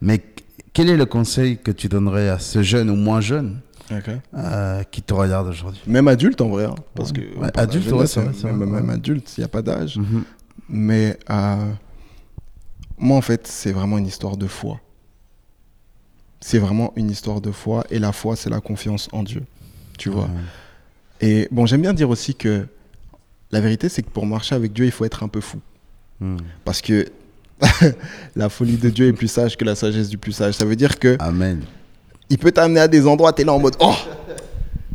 mais 0.00 0.24
quel 0.72 0.88
est 0.88 0.96
le 0.96 1.04
conseil 1.06 1.58
que 1.58 1.70
tu 1.70 1.88
donnerais 1.88 2.28
à 2.30 2.38
ce 2.38 2.62
jeune 2.62 2.88
ou 2.88 2.96
moins 2.96 3.20
jeune 3.20 3.60
euh, 4.34 4.82
qui 4.90 5.02
te 5.02 5.12
regarde 5.12 5.48
aujourd'hui? 5.48 5.82
Même 5.86 6.08
adulte 6.08 6.40
en 6.40 6.48
vrai. 6.48 6.64
hein, 6.64 6.74
parce 6.94 7.10
Ouais. 7.10 7.20
que 7.34 7.38
Ouais, 7.40 7.50
adulte, 7.58 7.84
ouais, 7.86 7.90
jeunesse, 8.06 8.12
c'est 8.12 8.20
vrai, 8.20 8.30
hein, 8.44 8.56
même, 8.56 8.68
vrai, 8.70 8.80
même 8.80 8.88
ouais. 8.88 8.94
adulte, 8.94 9.34
il 9.36 9.40
n'y 9.40 9.44
a 9.44 9.48
pas 9.48 9.62
d'âge. 9.62 9.98
Mhm. 9.98 10.24
Mais 10.70 11.18
euh, 11.28 11.56
moi, 12.96 13.18
en 13.18 13.22
fait, 13.22 13.46
c'est 13.46 13.72
vraiment 13.72 13.98
une 13.98 14.06
histoire 14.06 14.36
de 14.38 14.46
foi. 14.46 14.80
C'est 16.40 16.58
vraiment 16.58 16.92
une 16.96 17.10
histoire 17.10 17.40
de 17.42 17.50
foi. 17.50 17.84
Et 17.90 17.98
la 17.98 18.12
foi, 18.12 18.34
c'est 18.36 18.48
la 18.50 18.60
confiance 18.60 19.08
en 19.12 19.22
Dieu. 19.24 19.42
Tu 19.98 20.08
vois? 20.08 20.28
Et 21.20 21.48
bon, 21.50 21.66
j'aime 21.66 21.82
bien 21.82 21.92
dire 21.92 22.10
aussi 22.10 22.34
que 22.34 22.66
la 23.50 23.60
vérité, 23.60 23.88
c'est 23.88 24.02
que 24.02 24.10
pour 24.10 24.26
marcher 24.26 24.54
avec 24.54 24.72
Dieu, 24.72 24.84
il 24.84 24.92
faut 24.92 25.04
être 25.04 25.22
un 25.22 25.28
peu 25.28 25.40
fou. 25.40 25.58
Mhm. 26.20 26.38
Parce 26.64 26.80
que 26.80 27.06
la 28.36 28.48
folie 28.48 28.76
de 28.76 28.90
Dieu 28.90 29.08
est 29.08 29.12
plus 29.12 29.28
sage 29.28 29.56
que 29.56 29.64
la 29.64 29.74
sagesse 29.74 30.08
du 30.08 30.18
plus 30.18 30.32
sage. 30.32 30.54
Ça 30.54 30.64
veut 30.64 30.76
dire 30.76 30.98
que 30.98 31.16
Amen. 31.18 31.62
il 32.30 32.38
peut 32.38 32.52
t'amener 32.52 32.80
à 32.80 32.88
des 32.88 33.06
endroits, 33.06 33.32
t'es 33.32 33.44
là 33.44 33.52
en 33.52 33.58
mode 33.58 33.76
Oh 33.80 33.94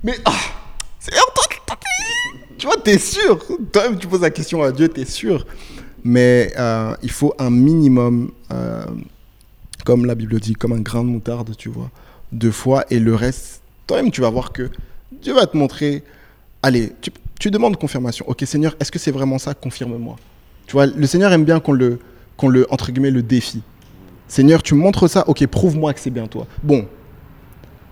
Mais 0.04 0.16
ah 0.26 0.32
c'est 1.00 1.12
Tu 2.58 2.66
vois, 2.66 2.78
t'es 2.78 2.98
sûr 2.98 3.46
Toi-même, 3.72 3.98
tu 3.98 4.08
poses 4.08 4.22
la 4.22 4.30
question 4.30 4.64
à 4.64 4.72
Dieu, 4.72 4.88
t'es 4.88 5.06
sûr 5.06 5.46
Mais 6.04 6.54
euh, 6.58 6.96
il 7.02 7.12
faut 7.12 7.34
un 7.38 7.50
minimum, 7.50 8.32
euh, 8.52 8.86
comme 9.84 10.06
la 10.06 10.16
Bible 10.16 10.40
dit, 10.40 10.54
comme 10.54 10.72
un 10.72 10.80
grain 10.80 11.04
de 11.04 11.10
moutarde, 11.10 11.56
tu 11.58 11.68
vois, 11.68 11.90
de 12.32 12.50
foi. 12.52 12.86
Et 12.90 13.00
le 13.00 13.16
reste, 13.16 13.62
toi-même, 13.88 14.12
tu 14.12 14.22
vas 14.22 14.30
voir 14.30 14.54
que 14.54 14.70
Dieu 15.22 15.34
va 15.34 15.46
te 15.48 15.58
montrer. 15.58 16.04
Allez, 16.62 16.94
tu, 17.40 17.52
demandes 17.52 17.78
confirmation. 17.78 18.26
Ok, 18.28 18.44
Seigneur, 18.46 18.76
est-ce 18.80 18.92
que 18.92 19.00
c'est 19.00 19.12
vraiment 19.12 19.38
ça? 19.38 19.54
Confirme-moi. 19.54 20.16
Tu 20.68 20.74
vois, 20.74 20.86
le 20.86 21.08
Seigneur 21.08 21.32
aime 21.34 21.44
bien 21.44 21.60
qu'on 21.60 21.74
le, 21.74 22.00
qu'on 22.38 22.48
le, 22.48 22.66
entre 22.72 22.92
guillemets, 22.92 23.12
le 23.12 23.22
défi. 23.22 23.62
Seigneur, 24.28 24.64
tu 24.64 24.76
montres 24.76 25.10
ça, 25.10 25.26
ok, 25.28 25.46
prouve-moi 25.48 25.94
que 25.94 26.00
c'est 26.00 26.10
bien 26.10 26.26
toi. 26.28 26.48
Bon, 26.64 26.88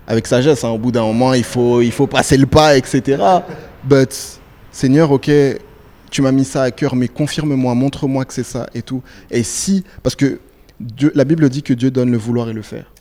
avec 0.08 0.26
sagesse, 0.26 0.64
hein, 0.64 0.70
au 0.70 0.78
bout 0.78 0.92
d'un 0.92 1.04
moment, 1.04 1.34
il 1.34 1.44
faut, 1.44 1.82
il 1.82 1.92
faut 1.92 2.08
passer 2.08 2.38
le 2.38 2.46
pas, 2.46 2.78
etc. 2.78 3.22
But, 3.84 4.40
Seigneur, 4.72 5.12
ok, 5.12 5.30
tu 6.10 6.22
m'as 6.22 6.32
mis 6.32 6.46
ça 6.46 6.64
à 6.64 6.72
cœur, 6.72 6.96
mais 6.96 7.08
confirme-moi, 7.08 7.76
montre-moi 7.76 8.26
que 8.26 8.34
c'est 8.34 8.44
ça 8.44 8.70
et 8.74 8.82
tout. 8.82 9.04
Et 9.30 9.44
si, 9.44 9.84
parce 10.04 10.16
que 10.16 10.40
Dieu, 10.80 11.12
la 11.16 11.26
Bible 11.26 11.50
dit 11.50 11.64
que 11.64 11.74
Dieu 11.74 11.92
donne 11.92 12.12
le 12.12 12.18
vouloir 12.18 12.50
et 12.50 12.54
le 12.54 12.62
faire. 12.62 12.92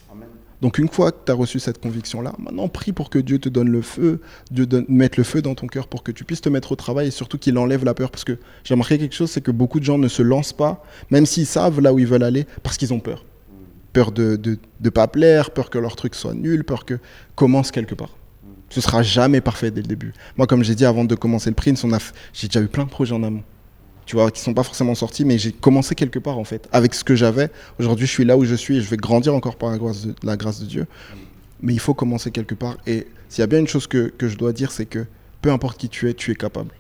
Donc 0.61 0.79
une 0.79 0.89
fois 0.89 1.11
que 1.11 1.19
tu 1.25 1.33
as 1.33 1.35
reçu 1.35 1.59
cette 1.59 1.81
conviction-là, 1.81 2.35
maintenant 2.39 2.69
prie 2.69 2.93
pour 2.93 3.09
que 3.09 3.19
Dieu 3.19 3.39
te 3.39 3.49
donne 3.49 3.71
le 3.71 3.81
feu, 3.81 4.21
Dieu 4.51 4.67
mette 4.89 5.17
le 5.17 5.25
feu 5.25 5.41
dans 5.41 5.55
ton 5.55 5.67
cœur 5.67 5.89
pour 5.89 6.03
que 6.03 6.13
tu 6.13 6.25
puisses 6.25 6.43
te 6.43 6.49
mettre 6.49 6.73
au 6.73 6.77
travail 6.77 7.09
et 7.09 7.11
surtout 7.11 7.39
qu'il 7.39 7.57
enlève 7.57 7.85
la 7.85 7.95
peur. 7.95 8.11
Parce 8.11 8.25
que 8.25 8.39
j'ai 8.65 8.77
quelque 8.77 9.15
chose, 9.15 9.31
c'est 9.31 9.41
que 9.41 9.51
beaucoup 9.51 9.81
de 9.81 9.85
gens 9.85 9.97
ne 9.97 10.09
se 10.09 10.23
lancent 10.23 10.53
pas, 10.53 10.85
même 11.11 11.25
s'ils 11.25 11.47
savent 11.47 11.81
là 11.81 11.93
où 11.95 11.99
ils 11.99 12.07
veulent 12.07 12.23
aller, 12.23 12.47
parce 12.63 12.77
qu'ils 12.77 12.93
ont 12.93 13.01
peur. 13.01 13.25
Peur 13.93 14.13
de 14.13 14.59
ne 14.81 14.91
pas 14.91 15.09
plaire, 15.09 15.51
peur 15.51 15.71
que 15.71 15.79
leur 15.79 15.97
truc 15.97 16.15
soit 16.15 16.35
nul, 16.35 16.63
peur 16.65 16.85
que 16.85 16.99
commence 17.35 17.71
quelque 17.71 17.95
part. 17.95 18.17
Ce 18.69 18.81
sera 18.81 19.03
jamais 19.03 19.41
parfait 19.41 19.71
dès 19.71 19.81
le 19.81 19.89
début. 19.89 20.13
Moi, 20.37 20.47
comme 20.47 20.63
j'ai 20.63 20.75
dit 20.75 20.85
avant 20.85 21.05
de 21.05 21.15
commencer 21.15 21.51
le 21.51 21.57
Prince, 21.57 21.85
j'ai 22.33 22.47
déjà 22.47 22.61
eu 22.61 22.69
plein 22.69 22.85
de 22.85 22.91
projets 22.91 23.15
en 23.15 23.23
amont. 23.23 23.43
Tu 24.11 24.17
vois, 24.17 24.33
qui 24.33 24.41
sont 24.41 24.55
pas 24.55 24.65
forcément 24.65 24.97
sortis, 24.97 25.25
mais 25.25 25.39
j'ai 25.39 25.53
commencé 25.53 25.95
quelque 25.95 26.19
part 26.19 26.37
en 26.37 26.43
fait. 26.43 26.69
Avec 26.73 26.95
ce 26.95 27.05
que 27.05 27.15
j'avais, 27.15 27.49
aujourd'hui 27.79 28.09
je 28.09 28.11
suis 28.11 28.25
là 28.25 28.37
où 28.37 28.45
je 28.45 28.57
suis 28.57 28.79
et 28.79 28.81
je 28.81 28.91
vais 28.91 28.97
grandir 28.97 29.37
encore 29.37 29.55
par 29.55 29.71
la 29.71 29.79
grâce 29.79 30.05
de, 30.05 30.17
la 30.25 30.37
grâce 30.37 30.59
de 30.59 30.67
Dieu. 30.67 30.89
Mais 31.61 31.73
il 31.75 31.79
faut 31.79 31.95
commencer 31.95 32.33
quelque 32.33 32.57
part. 32.57 32.77
Et 32.89 33.07
s'il 33.29 33.43
y 33.43 33.45
a 33.45 33.47
bien 33.47 33.61
une 33.61 33.69
chose 33.69 33.87
que, 33.87 34.09
que 34.09 34.27
je 34.27 34.37
dois 34.37 34.53
dire, 34.53 34.73
c'est 34.73 34.87
que 34.87 35.07
peu 35.41 35.53
importe 35.53 35.79
qui 35.79 35.89
tu 35.89 36.09
es, 36.11 36.15
tu 36.15 36.33
es 36.33 36.35
capable. 36.35 36.73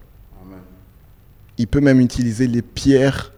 Il 1.56 1.68
peut 1.68 1.80
même 1.80 2.00
utiliser 2.00 2.48
les 2.48 2.62
pierres, 2.62 3.32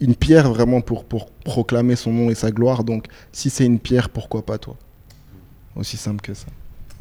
une 0.00 0.14
pierre 0.14 0.48
vraiment 0.48 0.80
pour, 0.80 1.02
pour 1.04 1.30
proclamer 1.32 1.96
son 1.96 2.12
nom 2.12 2.30
et 2.30 2.36
sa 2.36 2.52
gloire. 2.52 2.84
Donc 2.84 3.06
si 3.32 3.50
c'est 3.50 3.66
une 3.66 3.80
pierre, 3.80 4.08
pourquoi 4.08 4.46
pas 4.46 4.56
toi? 4.58 4.76
Aussi 5.74 5.96
simple 5.96 6.20
que 6.20 6.34
ça. 6.34 6.46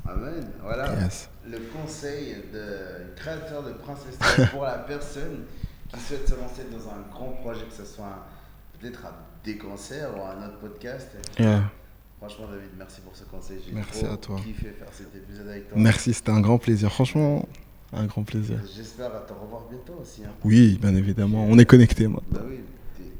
Amen. 0.07 0.47
Voilà 0.63 0.91
Yes. 1.03 1.29
le 1.47 1.59
conseil 1.79 2.33
de 2.51 3.15
créateur 3.15 3.61
de 3.61 3.73
Princesse 3.73 4.49
pour 4.51 4.63
la 4.63 4.79
personne 4.79 5.43
qui 5.93 5.99
souhaite 5.99 6.27
se 6.27 6.35
lancer 6.35 6.63
dans 6.71 6.89
un 6.89 7.01
grand 7.11 7.31
projet, 7.41 7.61
que 7.65 7.73
ce 7.75 7.85
soit 7.85 8.25
peut-être 8.79 9.05
un 9.05 9.13
décancer 9.43 9.95
ou 10.15 10.21
un 10.21 10.45
autre 10.47 10.59
podcast. 10.59 11.07
Yeah. 11.39 11.63
Franchement, 12.19 12.45
David, 12.51 12.69
merci 12.77 13.01
pour 13.01 13.15
ce 13.15 13.23
conseil. 13.23 13.59
J'ai 13.65 13.73
Merci 13.73 14.03
trop 14.03 14.13
à 14.13 14.17
toi. 14.17 14.35
kiffé 14.43 14.69
faire 14.77 14.87
cet 14.91 15.15
épisode 15.15 15.47
avec 15.47 15.69
toi. 15.69 15.77
Merci, 15.79 16.13
c'était 16.13 16.31
un 16.31 16.41
grand 16.41 16.57
plaisir. 16.57 16.91
Franchement, 16.91 17.47
un 17.93 18.05
grand 18.05 18.23
plaisir. 18.23 18.57
J'espère 18.75 19.25
te 19.25 19.31
revoir 19.33 19.63
bientôt 19.69 19.97
aussi. 20.01 20.23
hein. 20.25 20.31
Oui, 20.43 20.77
bien 20.81 20.93
évidemment. 20.95 21.45
On 21.49 21.57
est 21.57 21.65
connectés 21.65 22.07
maintenant. 22.07 22.21
Bah 22.31 22.41
oui, 22.47 22.59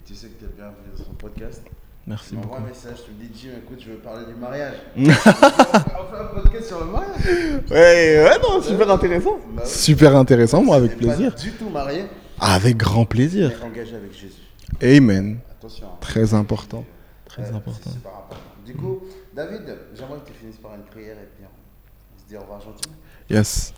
tu 0.06 0.14
sais 0.14 0.28
que 0.28 0.40
tu 0.40 0.46
es 0.46 0.50
bienvenu 0.56 0.76
dans 0.98 1.04
son 1.06 1.14
podcast. 1.14 1.62
Merci 2.08 2.36
beaucoup. 2.36 2.56
un 2.56 2.60
message, 2.68 2.98
tu 3.06 3.12
me 3.12 3.18
dis 3.30 3.40
Jim, 3.40 3.50
écoute, 3.64 3.80
je 3.86 3.92
veux 3.92 3.98
parler 4.00 4.26
du 4.26 4.34
mariage. 4.34 4.76
on 4.98 5.06
fait 5.06 6.20
un 6.20 6.26
podcast 6.42 6.68
sur 6.68 6.80
le 6.80 6.86
mariage. 6.92 7.62
Ouais, 7.70 8.24
ouais, 8.26 8.38
non, 8.42 8.62
super 8.62 8.90
intéressant. 8.92 9.38
Bah 9.54 9.62
oui. 9.64 9.70
Super 9.70 10.16
intéressant, 10.18 10.62
moi, 10.64 10.76
avec 10.78 10.98
plaisir. 10.98 11.34
Pas 11.36 11.42
du 11.42 11.52
tout 11.52 11.70
marié, 11.70 12.06
Avec 12.40 12.78
grand 12.78 13.06
plaisir. 13.06 13.52
engagé 13.64 13.96
avec 13.96 14.14
Jésus. 14.14 14.42
Amen. 14.82 15.40
Attention. 15.52 15.88
hein. 15.88 15.98
Très 16.02 16.34
important. 16.34 16.86
Très 17.26 17.44
Ouais, 17.44 17.50
important. 17.50 17.80
C'est 17.84 17.92
super 17.94 18.12
important. 18.12 18.36
Du 18.66 18.74
coup, 18.76 19.00
David, 19.34 19.62
j'aimerais 19.96 20.20
que 20.20 20.28
tu 20.28 20.34
finisses 20.34 20.58
par 20.58 20.76
une 20.76 20.84
prière 20.84 21.18
et 21.18 21.28
puis 21.36 21.46
on 21.46 22.20
se 22.24 22.28
dit 22.28 22.38
au 22.38 22.42
revoir 22.42 22.62
gentiment. 22.62 22.96
Yes. 23.30 23.74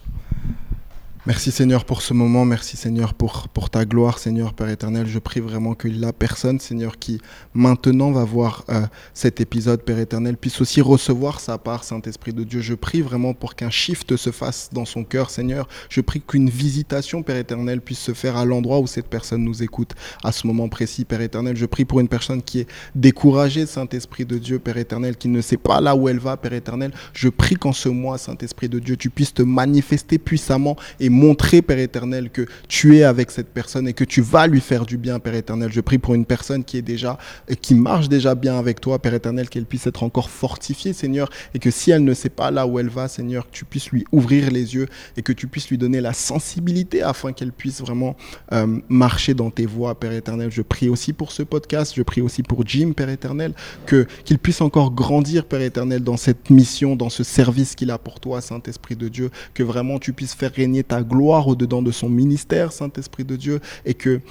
Merci 1.28 1.52
Seigneur 1.52 1.86
pour 1.86 2.02
ce 2.02 2.16
moment, 2.16 2.46
merci 2.46 2.78
Seigneur 2.78 3.14
pour, 3.14 3.48
pour 3.48 3.70
ta 3.70 3.86
gloire, 3.86 4.18
Seigneur 4.18 4.56
Père 4.56 4.70
éternel. 4.70 5.06
Je 5.06 5.20
prie 5.20 5.40
vraiment 5.40 5.76
que 5.76 5.88
la 5.88 6.14
personne, 6.14 6.60
Seigneur, 6.60 6.98
qui 6.98 7.22
maintenant 7.54 8.10
va 8.12 8.24
voir 8.24 8.66
euh, 8.70 8.88
cet 9.14 9.40
épisode, 9.40 9.84
Père 9.84 10.00
éternel, 10.00 10.36
puisse 10.36 10.60
aussi 10.62 10.82
recevoir 10.82 11.40
sa 11.40 11.60
part, 11.60 11.84
Saint-Esprit 11.84 12.34
de 12.34 12.44
Dieu. 12.44 12.62
Je 12.62 12.74
prie 12.74 13.04
vraiment 13.04 13.36
pour 13.36 13.54
qu'un 13.54 13.70
shift 13.70 14.16
se 14.16 14.32
fasse 14.32 14.72
dans 14.74 14.86
son 14.86 15.04
cœur, 15.04 15.30
Seigneur. 15.30 15.68
Je 15.90 16.02
prie 16.02 16.22
qu'une 16.22 16.50
visitation, 16.50 17.22
Père 17.22 17.38
éternel, 17.38 17.82
puisse 17.82 18.00
se 18.00 18.14
faire 18.16 18.36
à 18.36 18.44
l'endroit 18.44 18.80
où 18.80 18.88
cette 18.88 19.08
personne 19.08 19.44
nous 19.44 19.62
écoute 19.62 19.92
à 20.24 20.32
ce 20.32 20.48
moment 20.48 20.70
précis, 20.70 21.06
Père 21.06 21.22
éternel. 21.22 21.56
Je 21.56 21.68
prie 21.68 21.86
pour 21.86 22.00
une 22.00 22.08
personne 22.08 22.42
qui 22.42 22.62
est 22.62 22.68
découragée, 22.96 23.68
Saint-Esprit 23.68 24.26
de 24.26 24.40
Dieu, 24.40 24.58
Père 24.58 24.78
éternel, 24.78 25.16
qui 25.16 25.28
ne 25.28 25.42
sait 25.42 25.58
pas 25.58 25.82
là 25.82 25.96
où 25.96 26.10
elle 26.10 26.18
va, 26.18 26.36
Père 26.36 26.54
éternel. 26.54 26.92
Je 27.14 27.30
prie 27.30 27.58
qu'en 27.58 27.74
ce 27.74 27.90
mois, 27.90 28.18
Saint-Esprit 28.18 28.70
de 28.70 28.80
Dieu, 28.80 28.98
tu 28.98 29.12
puisses 29.12 29.36
te 29.36 29.44
manifester 29.44 30.18
puissamment 30.18 30.76
et 31.00 31.11
montrer, 31.12 31.62
Père 31.62 31.78
éternel, 31.78 32.30
que 32.32 32.46
tu 32.68 32.98
es 32.98 33.04
avec 33.04 33.30
cette 33.30 33.50
personne 33.50 33.88
et 33.88 33.94
que 33.94 34.04
tu 34.04 34.22
vas 34.22 34.48
lui 34.48 34.62
faire 34.62 34.86
du 34.86 34.98
bien, 34.98 35.20
Père 35.20 35.36
éternel. 35.36 35.70
Je 35.72 35.82
prie 35.82 36.00
pour 36.00 36.16
une 36.16 36.26
personne 36.26 36.64
qui 36.64 36.78
est 36.78 36.82
déjà, 36.82 37.18
et 37.48 37.56
qui 37.56 37.76
marche 37.76 38.10
déjà 38.10 38.34
bien 38.34 38.58
avec 38.58 38.82
toi, 38.82 39.00
Père 39.00 39.14
éternel, 39.14 39.50
qu'elle 39.50 39.66
puisse 39.66 39.86
être 39.88 40.04
encore 40.04 40.30
fortifiée, 40.30 40.94
Seigneur, 40.94 41.30
et 41.54 41.60
que 41.60 41.70
si 41.70 41.92
elle 41.92 42.04
ne 42.04 42.14
sait 42.14 42.30
pas 42.30 42.50
là 42.50 42.66
où 42.66 42.80
elle 42.80 42.90
va, 42.90 43.08
Seigneur, 43.08 43.46
que 43.48 43.52
tu 43.52 43.66
puisses 43.66 43.92
lui 43.92 44.06
ouvrir 44.12 44.50
les 44.50 44.74
yeux 44.76 44.88
et 45.18 45.22
que 45.22 45.34
tu 45.34 45.48
puisses 45.48 45.70
lui 45.70 45.78
donner 45.78 46.02
la 46.02 46.14
sensibilité 46.14 47.04
afin 47.04 47.34
qu'elle 47.34 47.52
puisse 47.52 47.82
vraiment 47.82 48.16
euh, 48.54 48.80
marcher 48.90 49.34
dans 49.34 49.50
tes 49.50 49.66
voies, 49.66 50.00
Père 50.00 50.14
éternel. 50.14 50.50
Je 50.52 50.62
prie 50.62 50.90
aussi 50.90 51.14
pour 51.14 51.32
ce 51.32 51.44
podcast, 51.44 51.94
je 51.96 52.04
prie 52.04 52.22
aussi 52.22 52.44
pour 52.44 52.66
Jim, 52.66 52.94
Père 52.96 53.10
éternel, 53.10 53.54
que 53.86 54.08
qu'il 54.24 54.40
puisse 54.40 54.62
encore 54.62 54.92
grandir, 54.92 55.46
Père 55.46 55.62
éternel, 55.62 56.04
dans 56.04 56.18
cette 56.18 56.50
mission, 56.50 56.96
dans 56.96 57.10
ce 57.10 57.24
service 57.24 57.76
qu'il 57.76 57.92
a 57.92 57.98
pour 57.98 58.20
toi, 58.20 58.42
Saint-Esprit 58.42 58.96
de 58.96 59.08
Dieu, 59.08 59.30
que 59.54 59.64
vraiment 59.64 60.00
tu 60.00 60.14
puisses 60.14 60.34
faire 60.34 60.52
régner 60.52 60.84
ta 60.84 61.01
gloire 61.04 61.48
au-dedans 61.48 61.82
de 61.82 61.92
son 61.92 62.10
ministère, 62.10 62.72
Saint-Esprit 62.72 63.24
de 63.24 63.36
Dieu, 63.36 63.60
et 63.86 63.94
que 63.94 64.22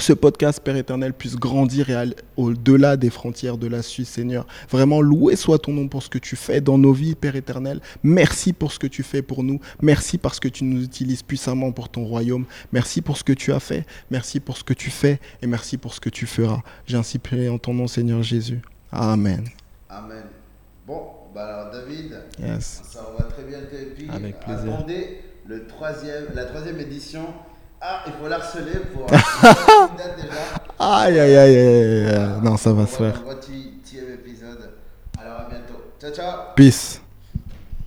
ce 0.00 0.12
podcast, 0.12 0.60
Père 0.60 0.74
éternel, 0.74 1.12
puisse 1.14 1.36
grandir 1.36 1.88
et 1.88 1.94
aller 1.94 2.16
au-delà 2.36 2.96
des 2.96 3.10
frontières 3.10 3.56
de 3.56 3.68
la 3.68 3.80
Suisse, 3.80 4.08
Seigneur. 4.08 4.44
Vraiment, 4.68 5.00
loué 5.00 5.36
soit 5.36 5.60
ton 5.60 5.72
nom 5.72 5.86
pour 5.86 6.02
ce 6.02 6.08
que 6.10 6.18
tu 6.18 6.34
fais 6.34 6.60
dans 6.60 6.76
nos 6.78 6.92
vies, 6.92 7.14
Père 7.14 7.36
éternel. 7.36 7.80
Merci 8.02 8.52
pour 8.52 8.72
ce 8.72 8.80
que 8.80 8.88
tu 8.88 9.04
fais 9.04 9.22
pour 9.22 9.44
nous. 9.44 9.60
Merci 9.80 10.18
parce 10.18 10.40
que 10.40 10.48
tu 10.48 10.64
nous 10.64 10.82
utilises 10.82 11.22
puissamment 11.22 11.70
pour 11.70 11.88
ton 11.88 12.04
royaume. 12.04 12.44
Merci 12.72 13.02
pour 13.02 13.16
ce 13.16 13.22
que 13.22 13.32
tu 13.32 13.52
as 13.52 13.60
fait. 13.60 13.86
Merci 14.10 14.40
pour 14.40 14.56
ce 14.56 14.64
que 14.64 14.74
tu 14.74 14.90
fais. 14.90 15.20
Et 15.42 15.46
merci 15.46 15.78
pour 15.78 15.94
ce 15.94 16.00
que 16.00 16.10
tu 16.10 16.26
feras. 16.26 16.62
J'ai 16.86 16.96
ainsi 16.96 17.20
prié 17.20 17.48
en 17.48 17.58
ton 17.58 17.72
nom, 17.72 17.86
Seigneur 17.86 18.20
Jésus. 18.24 18.60
Amen. 18.90 19.44
Amen. 19.88 20.24
Bon, 20.88 21.02
bah 21.32 21.44
alors 21.46 21.72
David, 21.72 22.16
Yes. 22.40 22.82
ça 22.84 23.06
on 23.14 23.22
va 23.22 23.28
très 23.28 23.44
bientôt. 23.44 23.76
Et 23.80 23.94
puis, 23.96 24.08
Avec 24.10 24.40
plaisir. 24.40 24.74
attendez 24.74 25.20
le 25.46 25.66
troisième, 25.66 26.26
la 26.34 26.44
troisième 26.44 26.80
édition. 26.80 27.26
Ah, 27.80 28.02
il 28.06 28.12
faut 28.14 28.28
l'harceler 28.28 28.80
pour. 28.92 29.02
une 29.02 29.16
date 29.96 30.16
déjà. 30.16 30.38
Aïe, 30.78 31.20
aïe, 31.20 31.36
aïe, 31.36 31.56
aïe, 31.56 32.06
aïe. 32.06 32.40
Non, 32.42 32.56
ça 32.56 32.72
va 32.72 32.86
se 32.86 32.96
faire. 32.96 33.22
le 33.26 33.34
28e 33.34 34.14
épisode. 34.14 34.70
Alors 35.20 35.40
à 35.40 35.48
bientôt. 35.50 35.82
Ciao, 36.00 36.10
ciao. 36.12 36.38
Peace. 36.56 37.03